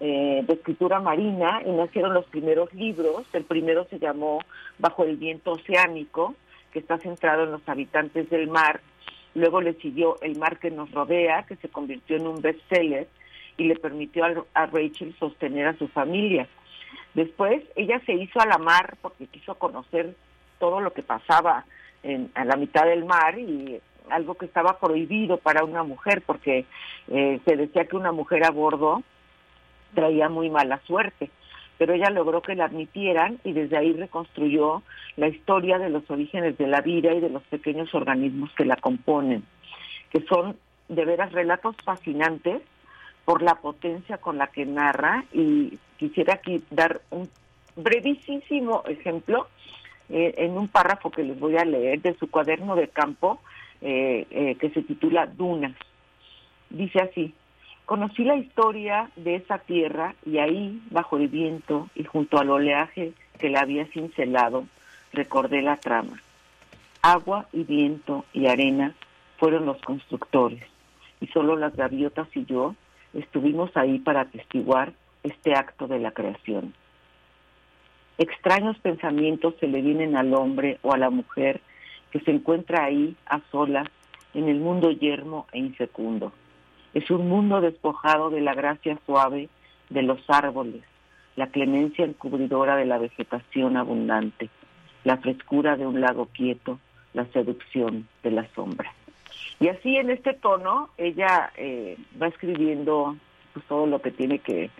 eh, 0.00 0.44
de 0.46 0.54
escritura 0.54 1.00
marina, 1.00 1.62
y 1.64 1.70
nacieron 1.70 2.14
los 2.14 2.26
primeros 2.26 2.72
libros. 2.74 3.24
El 3.32 3.44
primero 3.44 3.86
se 3.88 3.98
llamó 3.98 4.40
Bajo 4.78 5.04
el 5.04 5.16
viento 5.16 5.52
oceánico, 5.52 6.34
que 6.72 6.80
está 6.80 6.98
centrado 6.98 7.44
en 7.44 7.52
los 7.52 7.68
habitantes 7.68 8.28
del 8.30 8.48
mar. 8.48 8.80
Luego 9.34 9.60
le 9.60 9.74
siguió 9.74 10.16
El 10.20 10.38
mar 10.38 10.58
que 10.58 10.70
nos 10.70 10.90
rodea, 10.90 11.44
que 11.44 11.56
se 11.56 11.68
convirtió 11.68 12.16
en 12.16 12.26
un 12.26 12.40
bestseller 12.40 13.08
y 13.56 13.64
le 13.64 13.76
permitió 13.76 14.24
a 14.24 14.66
Rachel 14.66 15.14
sostener 15.18 15.66
a 15.66 15.78
su 15.78 15.88
familia. 15.88 16.46
Después 17.14 17.64
ella 17.76 18.00
se 18.04 18.12
hizo 18.12 18.40
a 18.40 18.46
la 18.46 18.58
mar 18.58 18.96
porque 19.00 19.26
quiso 19.26 19.54
conocer 19.54 20.14
todo 20.58 20.80
lo 20.80 20.92
que 20.92 21.02
pasaba 21.02 21.64
en, 22.02 22.30
a 22.34 22.44
la 22.44 22.56
mitad 22.56 22.84
del 22.84 23.06
mar 23.06 23.38
y 23.38 23.80
algo 24.10 24.34
que 24.34 24.46
estaba 24.46 24.78
prohibido 24.78 25.38
para 25.38 25.64
una 25.64 25.82
mujer 25.82 26.22
porque 26.26 26.66
eh, 27.08 27.40
se 27.44 27.56
decía 27.56 27.86
que 27.86 27.96
una 27.96 28.12
mujer 28.12 28.44
a 28.44 28.50
bordo 28.50 29.02
traía 29.96 30.28
muy 30.28 30.50
mala 30.50 30.80
suerte 30.86 31.30
pero 31.78 31.94
ella 31.94 32.10
logró 32.10 32.42
que 32.42 32.54
la 32.54 32.66
admitieran 32.66 33.38
y 33.44 33.52
desde 33.52 33.76
ahí 33.76 33.92
reconstruyó 33.92 34.82
la 35.16 35.28
historia 35.28 35.78
de 35.78 35.90
los 35.90 36.10
orígenes 36.10 36.56
de 36.58 36.66
la 36.66 36.80
vida 36.80 37.12
y 37.12 37.20
de 37.20 37.30
los 37.30 37.42
pequeños 37.44 37.94
organismos 37.94 38.50
que 38.56 38.64
la 38.64 38.76
componen, 38.76 39.44
que 40.10 40.22
son 40.22 40.56
de 40.88 41.04
veras 41.04 41.32
relatos 41.32 41.76
fascinantes 41.84 42.62
por 43.24 43.42
la 43.42 43.56
potencia 43.56 44.18
con 44.18 44.38
la 44.38 44.46
que 44.46 44.64
narra 44.64 45.24
y 45.32 45.78
quisiera 45.98 46.34
aquí 46.34 46.62
dar 46.70 47.00
un 47.10 47.28
brevísimo 47.74 48.84
ejemplo 48.86 49.48
eh, 50.08 50.34
en 50.38 50.56
un 50.56 50.68
párrafo 50.68 51.10
que 51.10 51.24
les 51.24 51.38
voy 51.38 51.56
a 51.56 51.64
leer 51.64 52.00
de 52.00 52.14
su 52.14 52.30
cuaderno 52.30 52.76
de 52.76 52.88
campo 52.88 53.40
eh, 53.82 54.26
eh, 54.30 54.54
que 54.54 54.70
se 54.70 54.82
titula 54.82 55.26
Dunas. 55.26 55.74
Dice 56.70 57.00
así, 57.00 57.34
Conocí 57.86 58.24
la 58.24 58.34
historia 58.34 59.12
de 59.14 59.36
esa 59.36 59.58
tierra 59.58 60.16
y 60.24 60.38
ahí, 60.38 60.82
bajo 60.90 61.18
el 61.18 61.28
viento 61.28 61.88
y 61.94 62.02
junto 62.02 62.36
al 62.40 62.50
oleaje 62.50 63.12
que 63.38 63.48
la 63.48 63.60
había 63.60 63.86
cincelado, 63.86 64.64
recordé 65.12 65.62
la 65.62 65.76
trama. 65.76 66.20
Agua 67.00 67.46
y 67.52 67.62
viento 67.62 68.24
y 68.32 68.48
arena 68.48 68.92
fueron 69.38 69.66
los 69.66 69.80
constructores 69.82 70.64
y 71.20 71.28
solo 71.28 71.54
las 71.54 71.76
gaviotas 71.76 72.26
y 72.34 72.44
yo 72.44 72.74
estuvimos 73.14 73.70
ahí 73.76 74.00
para 74.00 74.22
atestiguar 74.22 74.92
este 75.22 75.54
acto 75.54 75.86
de 75.86 76.00
la 76.00 76.10
creación. 76.10 76.74
Extraños 78.18 78.76
pensamientos 78.80 79.54
se 79.60 79.68
le 79.68 79.80
vienen 79.80 80.16
al 80.16 80.34
hombre 80.34 80.80
o 80.82 80.92
a 80.92 80.98
la 80.98 81.10
mujer 81.10 81.60
que 82.10 82.18
se 82.18 82.32
encuentra 82.32 82.82
ahí 82.82 83.14
a 83.26 83.40
solas 83.52 83.86
en 84.34 84.48
el 84.48 84.58
mundo 84.58 84.90
yermo 84.90 85.46
e 85.52 85.60
infecundo 85.60 86.32
es 86.96 87.10
un 87.10 87.28
mundo 87.28 87.60
despojado 87.60 88.30
de 88.30 88.40
la 88.40 88.54
gracia 88.54 88.98
suave 89.04 89.50
de 89.90 90.02
los 90.02 90.18
árboles, 90.28 90.82
la 91.36 91.48
clemencia 91.48 92.06
encubridora 92.06 92.74
de 92.74 92.86
la 92.86 92.96
vegetación 92.96 93.76
abundante, 93.76 94.48
la 95.04 95.18
frescura 95.18 95.76
de 95.76 95.86
un 95.86 96.00
lago 96.00 96.30
quieto, 96.32 96.80
la 97.12 97.26
seducción 97.34 98.08
de 98.22 98.30
la 98.30 98.48
sombra. 98.54 98.94
Y 99.60 99.68
así 99.68 99.96
en 99.96 100.08
este 100.08 100.32
tono 100.32 100.88
ella 100.96 101.52
eh, 101.58 101.98
va 102.20 102.28
escribiendo 102.28 103.14
pues, 103.52 103.66
todo 103.66 103.86
lo 103.86 104.00
que 104.00 104.10
tiene 104.10 104.38
que 104.38 104.70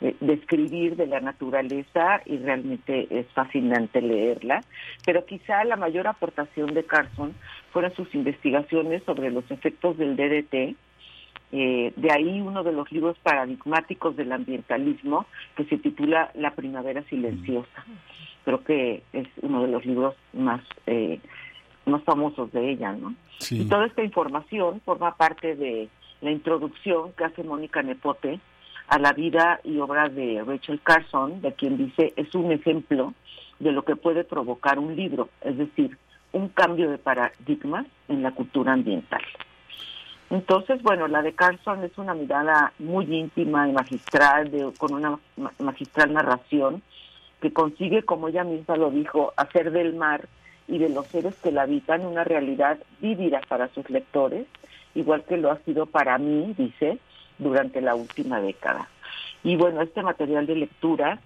eh, 0.00 0.16
describir 0.20 0.94
de 0.94 1.08
la 1.08 1.18
naturaleza 1.18 2.22
y 2.24 2.38
realmente 2.38 3.08
es 3.10 3.26
fascinante 3.32 4.00
leerla, 4.00 4.60
pero 5.04 5.26
quizá 5.26 5.64
la 5.64 5.74
mayor 5.74 6.06
aportación 6.06 6.72
de 6.72 6.84
Carson 6.84 7.34
fueron 7.72 7.92
sus 7.96 8.14
investigaciones 8.14 9.02
sobre 9.02 9.32
los 9.32 9.50
efectos 9.50 9.98
del 9.98 10.14
DDT 10.14 10.76
eh, 11.52 11.92
de 11.96 12.12
ahí 12.12 12.40
uno 12.40 12.62
de 12.62 12.72
los 12.72 12.90
libros 12.90 13.16
paradigmáticos 13.22 14.16
del 14.16 14.32
ambientalismo 14.32 15.26
que 15.56 15.64
se 15.64 15.78
titula 15.78 16.30
La 16.34 16.52
primavera 16.52 17.02
silenciosa. 17.04 17.84
Creo 18.44 18.64
que 18.64 19.02
es 19.12 19.28
uno 19.42 19.62
de 19.62 19.68
los 19.68 19.84
libros 19.86 20.14
más, 20.32 20.62
eh, 20.86 21.20
más 21.86 22.02
famosos 22.04 22.52
de 22.52 22.70
ella, 22.70 22.92
¿no? 22.92 23.14
Y 23.50 23.64
toda 23.64 23.86
esta 23.86 24.02
información 24.02 24.80
forma 24.84 25.16
parte 25.16 25.54
de 25.56 25.88
la 26.20 26.30
introducción 26.30 27.12
que 27.12 27.24
hace 27.24 27.42
Mónica 27.44 27.82
Nepote 27.82 28.40
a 28.88 28.98
la 28.98 29.12
vida 29.12 29.60
y 29.64 29.78
obra 29.78 30.08
de 30.08 30.42
Rachel 30.46 30.80
Carson, 30.82 31.40
de 31.40 31.52
quien 31.52 31.76
dice 31.76 32.12
es 32.16 32.34
un 32.34 32.52
ejemplo 32.52 33.14
de 33.60 33.72
lo 33.72 33.84
que 33.84 33.96
puede 33.96 34.24
provocar 34.24 34.78
un 34.78 34.96
libro, 34.96 35.28
es 35.40 35.56
decir, 35.56 35.96
un 36.32 36.48
cambio 36.48 36.90
de 36.90 36.98
paradigmas 36.98 37.86
en 38.08 38.22
la 38.22 38.32
cultura 38.32 38.72
ambiental. 38.72 39.22
Entonces, 40.30 40.82
bueno, 40.82 41.06
la 41.06 41.22
de 41.22 41.34
Carlson 41.34 41.84
es 41.84 41.96
una 41.98 42.14
mirada 42.14 42.72
muy 42.78 43.04
íntima 43.14 43.68
y 43.68 43.72
magistral, 43.72 44.50
de, 44.50 44.72
con 44.78 44.94
una 44.94 45.18
magistral 45.58 46.12
narración 46.12 46.82
que 47.40 47.52
consigue, 47.52 48.02
como 48.02 48.28
ella 48.28 48.44
misma 48.44 48.76
lo 48.76 48.90
dijo, 48.90 49.32
hacer 49.36 49.70
del 49.70 49.94
mar 49.94 50.26
y 50.66 50.78
de 50.78 50.88
los 50.88 51.06
seres 51.08 51.34
que 51.42 51.52
la 51.52 51.62
habitan 51.62 52.06
una 52.06 52.24
realidad 52.24 52.78
vívida 53.00 53.40
para 53.48 53.68
sus 53.68 53.88
lectores, 53.90 54.46
igual 54.94 55.24
que 55.24 55.36
lo 55.36 55.50
ha 55.50 55.58
sido 55.58 55.86
para 55.86 56.16
mí, 56.18 56.54
dice, 56.56 56.98
durante 57.38 57.80
la 57.80 57.94
última 57.94 58.40
década. 58.40 58.88
Y 59.42 59.56
bueno, 59.56 59.82
este 59.82 60.02
material 60.02 60.46
de 60.46 60.56
lectura 60.56 61.18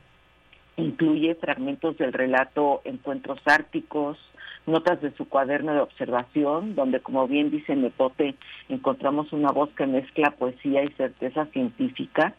incluye 0.77 1.35
fragmentos 1.36 1.97
del 1.99 2.12
relato 2.12 2.83
Encuentros 2.85 3.41
Árticos, 3.44 4.18
notas 4.67 5.01
de 5.01 5.12
su 5.12 5.28
cuaderno 5.28 5.73
de 5.73 5.81
observación, 5.81 6.75
donde, 6.75 7.01
como 7.01 7.27
bien 7.27 7.51
dice 7.51 7.75
Nepote, 7.77 8.35
encontramos 8.69 9.33
una 9.33 9.51
voz 9.51 9.70
que 9.70 9.87
mezcla 9.87 10.33
poesía 10.33 10.85
y 10.85 10.93
certeza 10.93 11.47
científica. 11.47 12.35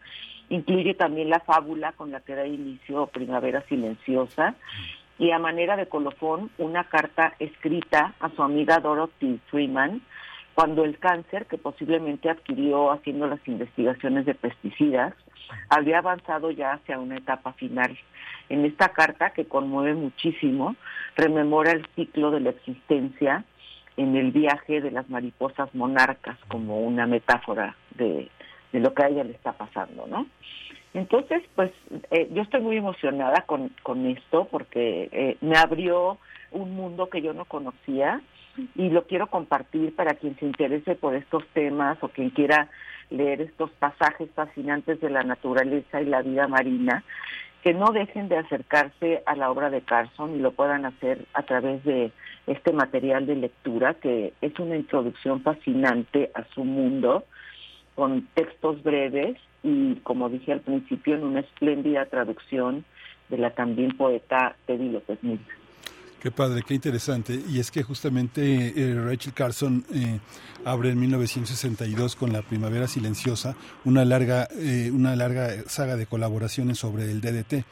Incluye 0.50 0.94
también 0.94 1.30
la 1.30 1.40
fábula 1.40 1.92
con 1.94 2.12
la 2.12 2.22
que 2.22 2.36
da 2.36 2.46
inicio 2.46 3.08
Primavera 3.08 3.64
Silenciosa 3.68 4.56
y 5.20 5.32
a 5.32 5.40
manera 5.40 5.76
de 5.76 5.88
colofón 5.88 6.50
una 6.58 6.86
carta 6.86 7.34
escrita 7.40 8.14
a 8.20 8.30
su 8.30 8.42
amiga 8.42 8.80
Dorothy 8.80 9.40
Freeman 9.48 10.02
cuando 10.60 10.84
el 10.84 11.00
cáncer 11.00 11.46
que 11.46 11.58
posiblemente 11.58 12.30
adquirió 12.30 12.92
haciendo 12.92 13.28
las 13.28 13.40
investigaciones 13.48 14.26
de 14.26 14.36
pesticidas 14.36 15.14
había 15.70 16.00
avanzado 16.00 16.52
ya 16.52 16.74
hacia 16.74 17.00
una 17.00 17.16
etapa 17.16 17.54
final. 17.54 17.98
En 18.50 18.66
esta 18.66 18.90
carta, 18.90 19.30
que 19.30 19.46
conmueve 19.46 19.94
muchísimo, 19.94 20.76
rememora 21.16 21.72
el 21.72 21.88
ciclo 21.96 22.30
de 22.32 22.42
la 22.42 22.50
existencia 22.50 23.46
en 23.96 24.18
el 24.18 24.32
viaje 24.32 24.82
de 24.82 24.92
las 24.92 25.10
mariposas 25.10 25.74
monarcas 25.74 26.38
como 26.50 26.82
una 26.82 27.08
metáfora 27.08 27.78
de, 27.96 28.30
lo 28.74 28.94
que 28.94 29.04
a 29.04 29.08
ella 29.08 29.24
le 29.24 29.32
está 29.32 29.54
pasando, 29.54 30.08
¿no? 30.08 30.28
Entonces, 30.94 31.42
pues 31.56 31.72
eh, 32.12 32.28
yo 32.34 32.42
estoy 32.42 32.60
muy 32.60 32.76
emocionada 32.76 33.44
con, 33.44 33.72
con 33.82 34.06
esto 34.08 34.50
porque 34.52 35.08
eh, 35.14 35.38
me 35.40 35.58
abrió 35.58 36.18
un 36.52 36.76
mundo 36.76 37.08
que 37.10 37.22
yo 37.22 37.34
no 37.34 37.46
conocía 37.46 38.22
y 38.76 38.90
lo 38.90 39.06
quiero 39.06 39.28
compartir 39.28 39.96
para 39.96 40.16
quien 40.16 40.38
se 40.38 40.46
interese 40.46 40.96
por 40.96 41.16
estos 41.16 41.46
temas 41.54 41.98
o 42.02 42.10
quien 42.10 42.30
quiera 42.30 42.70
leer 43.10 43.42
estos 43.42 43.72
pasajes 43.72 44.30
fascinantes 44.36 45.00
de 45.02 45.10
la 45.10 45.24
naturaleza 45.24 46.02
y 46.02 46.06
la 46.06 46.22
vida 46.22 46.48
marina 46.48 47.04
que 47.64 47.74
no 47.74 47.92
dejen 47.92 48.30
de 48.30 48.38
acercarse 48.38 49.22
a 49.26 49.36
la 49.36 49.52
obra 49.52 49.70
de 49.70 49.82
Carson 49.82 50.36
y 50.36 50.40
lo 50.40 50.52
puedan 50.52 50.86
hacer 50.86 51.26
a 51.34 51.44
través 51.44 51.84
de 51.84 52.12
este 52.48 52.72
material 52.72 53.26
de 53.26 53.36
lectura 53.36 53.96
que 53.96 54.34
es 54.42 54.58
una 54.60 54.78
introducción 54.78 55.42
fascinante 55.42 56.32
a 56.36 56.46
su 56.54 56.64
mundo 56.64 57.26
con 57.96 58.28
textos 58.34 58.82
breves 58.82 59.38
y 59.62 59.96
como 60.04 60.30
dije 60.30 60.54
al 60.54 60.62
principio 60.62 61.16
en 61.16 61.24
una 61.24 61.42
espléndida 61.42 62.06
traducción 62.06 62.86
de 63.28 63.38
la 63.38 63.52
también 63.52 63.92
poeta 63.98 64.56
Teddy 64.66 64.90
López 64.90 65.20
Mill. 65.22 65.42
Qué 66.20 66.32
padre, 66.32 66.64
qué 66.68 66.74
interesante. 66.74 67.42
Y 67.50 67.60
es 67.60 67.72
que 67.72 67.82
justamente 67.82 68.74
eh, 68.76 68.94
Rachel 68.94 69.32
Carson 69.32 69.86
eh, 69.94 70.20
abre 70.66 70.90
en 70.90 71.00
1962 71.00 72.18
con 72.18 72.34
La 72.34 72.42
Primavera 72.42 72.90
Silenciosa 72.90 73.56
una 73.86 74.04
larga, 74.04 74.50
eh, 74.52 74.92
una 74.94 75.16
larga 75.16 75.64
saga 75.68 75.96
de 75.96 76.08
colaboraciones 76.08 76.78
sobre 76.78 77.10
el 77.10 77.22
DDT. 77.22 77.64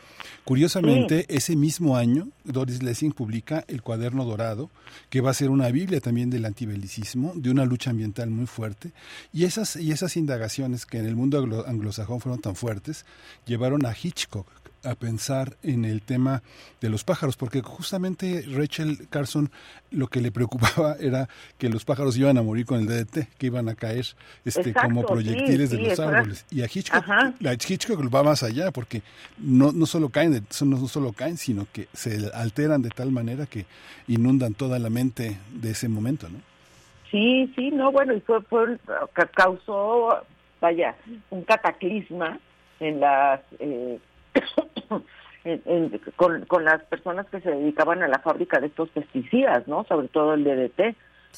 Curiosamente, 0.46 1.26
ese 1.28 1.58
mismo 1.58 1.98
año, 1.98 2.30
Doris 2.46 2.82
Lessing 2.82 3.12
publica 3.12 3.66
El 3.68 3.82
Cuaderno 3.82 4.24
Dorado, 4.24 4.70
que 5.10 5.20
va 5.20 5.32
a 5.32 5.34
ser 5.34 5.50
una 5.50 5.68
Biblia 5.70 6.00
también 6.00 6.30
del 6.30 6.46
antibelicismo, 6.46 7.34
de 7.36 7.52
una 7.52 7.66
lucha 7.66 7.90
ambiental 7.90 8.30
muy 8.30 8.46
fuerte. 8.46 8.94
Y 9.34 9.44
esas, 9.44 9.76
y 9.76 9.92
esas 9.92 10.16
indagaciones 10.16 10.86
que 10.86 11.00
en 11.00 11.06
el 11.06 11.18
mundo 11.18 11.66
anglosajón 11.68 12.22
fueron 12.22 12.40
tan 12.40 12.56
fuertes, 12.56 13.06
llevaron 13.46 13.86
a 13.86 13.94
Hitchcock 13.94 14.48
a 14.84 14.96
pensar 14.96 15.58
en 15.64 15.86
el 15.86 16.02
tema 16.02 16.42
de 16.82 16.90
los 16.90 17.04
pájaros, 17.04 17.38
porque 17.38 17.62
justamente 17.62 18.44
Rachel 18.48 19.08
Carson 19.10 19.50
lo 19.92 20.08
que 20.08 20.22
le 20.22 20.32
preocupaba 20.32 20.96
era 21.00 21.28
que 21.58 21.70
los 21.70 21.86
pájaros 21.86 22.18
iban 22.18 22.38
a 22.38 22.42
morir 22.42 22.66
con 22.66 22.80
el 22.80 22.88
DDT, 22.88 23.30
que 23.38 23.48
iban 23.48 23.70
a 23.70 23.76
caer 23.76 24.06
este 24.46 24.74
como 24.74 25.06
proyectiles 25.06 25.72
de 25.72 25.78
los 25.78 26.00
árboles. 26.00 26.46
Y 26.50 26.62
a 26.62 26.66
Hitchcock, 26.66 27.06
la 27.40 27.54
Hitchcock 27.54 28.14
va 28.14 28.24
más 28.24 28.44
allá, 28.44 28.72
porque 28.72 29.02
no, 29.38 29.72
no 29.72 29.86
solo 29.86 30.10
caen, 30.10 30.46
no 30.66 30.88
solo 30.88 31.14
caen, 31.14 31.38
sino 31.38 31.68
que 31.72 31.88
se 31.94 32.30
alteran 32.34 32.82
de 32.82 32.90
tal 32.90 33.12
manera 33.12 33.46
que 33.46 33.66
inundan 34.08 34.54
toda 34.54 34.80
la 34.80 34.90
mente 34.90 35.38
de 35.54 35.72
ese 35.72 35.88
momento, 35.88 36.30
¿no? 36.30 36.40
Sí, 37.12 37.52
sí, 37.56 37.72
no, 37.72 37.92
bueno, 37.92 38.14
y 38.14 38.20
fue, 38.20 38.42
fue 38.42 38.78
causó, 39.34 40.26
vaya, 40.60 40.96
un 41.30 41.44
cataclisma 41.44 42.38
en 42.80 43.00
las 43.00 43.40
eh, 43.60 44.00
con, 46.48 46.66
las 46.66 46.84
personas 46.84 47.26
que 47.28 47.42
se 47.42 47.52
dedicaban 47.52 48.04
a 48.04 48.08
la 48.08 48.20
fábrica 48.20 48.60
de 48.60 48.68
estos 48.68 48.90
pesticidas, 48.90 49.68
¿no? 49.68 49.84
Sobre 49.86 50.08
todo 50.08 50.34
el 50.34 50.44
DDT. 50.44 50.96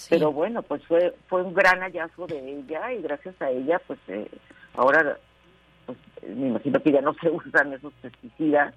Pero 0.09 0.31
bueno, 0.31 0.61
pues 0.61 0.83
fue 0.85 1.13
fue 1.27 1.43
un 1.43 1.53
gran 1.53 1.81
hallazgo 1.81 2.27
de 2.27 2.39
ella 2.39 2.93
y 2.93 3.01
gracias 3.01 3.35
a 3.41 3.49
ella, 3.49 3.81
pues 3.85 3.99
eh, 4.07 4.27
ahora, 4.75 5.17
pues 5.85 5.97
me 6.23 6.47
imagino 6.47 6.81
que 6.81 6.91
ya 6.91 7.01
no 7.01 7.13
se 7.15 7.29
usan 7.29 7.73
esos 7.73 7.93
pesticidas 8.01 8.73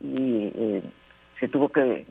y 0.00 0.50
eh, 0.54 0.82
se 1.38 1.48
tuvo 1.48 1.68
que 1.68 2.06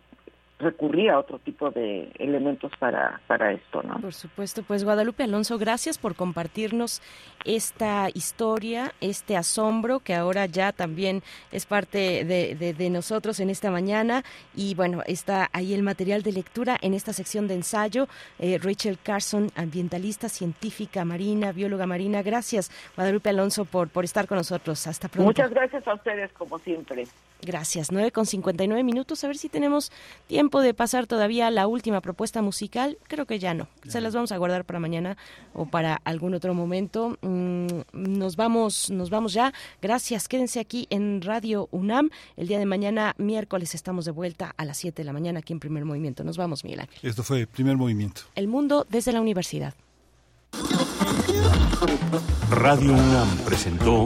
recurrir 0.59 1.11
a 1.11 1.19
otro 1.19 1.37
tipo 1.37 1.69
de 1.69 2.11
elementos 2.17 2.71
para, 2.79 3.21
para 3.27 3.51
esto, 3.51 3.83
¿no? 3.83 3.99
Por 3.99 4.13
supuesto, 4.13 4.63
pues 4.63 4.83
Guadalupe 4.83 5.23
Alonso, 5.23 5.59
gracias 5.59 5.99
por 5.99 6.15
compartirnos 6.15 7.01
esta 7.45 8.09
historia, 8.13 8.91
este 8.99 9.37
asombro 9.37 9.99
que 9.99 10.15
ahora 10.15 10.47
ya 10.47 10.71
también 10.71 11.21
es 11.51 11.67
parte 11.67 12.25
de, 12.25 12.73
de, 12.73 12.89
nosotros 12.89 13.39
en 13.39 13.49
esta 13.49 13.69
mañana 13.69 14.23
y 14.55 14.73
bueno, 14.73 15.03
está 15.05 15.49
ahí 15.53 15.73
el 15.73 15.83
material 15.83 16.23
de 16.23 16.31
lectura 16.31 16.77
en 16.81 16.93
esta 16.93 17.13
sección 17.13 17.47
de 17.47 17.53
ensayo. 17.53 18.07
Eh, 18.39 18.57
Rachel 18.57 18.97
Carson, 19.01 19.51
ambientalista, 19.55 20.27
científica 20.27 21.05
marina, 21.05 21.51
bióloga 21.51 21.85
marina, 21.85 22.23
gracias 22.23 22.71
Guadalupe 22.95 23.29
Alonso 23.29 23.65
por, 23.65 23.89
por 23.89 24.05
estar 24.05 24.27
con 24.27 24.37
nosotros. 24.37 24.87
Hasta 24.87 25.07
pronto. 25.07 25.27
Muchas 25.27 25.51
gracias 25.51 25.87
a 25.87 25.93
ustedes 25.93 26.31
como 26.33 26.57
siempre. 26.59 27.03
Gracias. 27.41 27.91
9 27.91 28.11
con 28.11 28.25
59 28.25 28.83
minutos. 28.83 29.23
A 29.23 29.27
ver 29.27 29.37
si 29.37 29.49
tenemos 29.49 29.91
tiempo 30.27 30.61
de 30.61 30.73
pasar 30.73 31.07
todavía 31.07 31.49
la 31.51 31.67
última 31.67 32.01
propuesta 32.01 32.41
musical. 32.41 32.97
Creo 33.07 33.25
que 33.25 33.39
ya 33.39 33.53
no. 33.53 33.67
Se 33.87 34.01
las 34.01 34.13
vamos 34.13 34.31
a 34.31 34.37
guardar 34.37 34.65
para 34.65 34.79
mañana 34.79 35.17
o 35.53 35.65
para 35.65 36.01
algún 36.03 36.33
otro 36.33 36.53
momento. 36.53 37.17
Mm, 37.21 37.67
nos 37.93 38.35
vamos, 38.35 38.89
nos 38.89 39.09
vamos 39.09 39.33
ya. 39.33 39.53
Gracias. 39.81 40.27
Quédense 40.27 40.59
aquí 40.59 40.87
en 40.89 41.21
Radio 41.21 41.67
UNAM. 41.71 42.09
El 42.35 42.47
día 42.47 42.59
de 42.59 42.65
mañana, 42.65 43.13
miércoles, 43.17 43.75
estamos 43.75 44.05
de 44.05 44.11
vuelta 44.11 44.53
a 44.57 44.65
las 44.65 44.77
7 44.77 45.01
de 45.01 45.05
la 45.05 45.13
mañana 45.13 45.39
aquí 45.39 45.53
en 45.53 45.59
Primer 45.59 45.85
Movimiento. 45.85 46.23
Nos 46.23 46.37
vamos, 46.37 46.63
Miguel 46.63 46.81
Ángel. 46.81 46.97
Esto 47.01 47.23
fue 47.23 47.47
Primer 47.47 47.77
Movimiento. 47.77 48.21
El 48.35 48.47
mundo 48.47 48.85
desde 48.89 49.11
la 49.11 49.21
universidad. 49.21 49.73
Radio 52.49 52.93
UNAM 52.93 53.37
presentó 53.45 54.05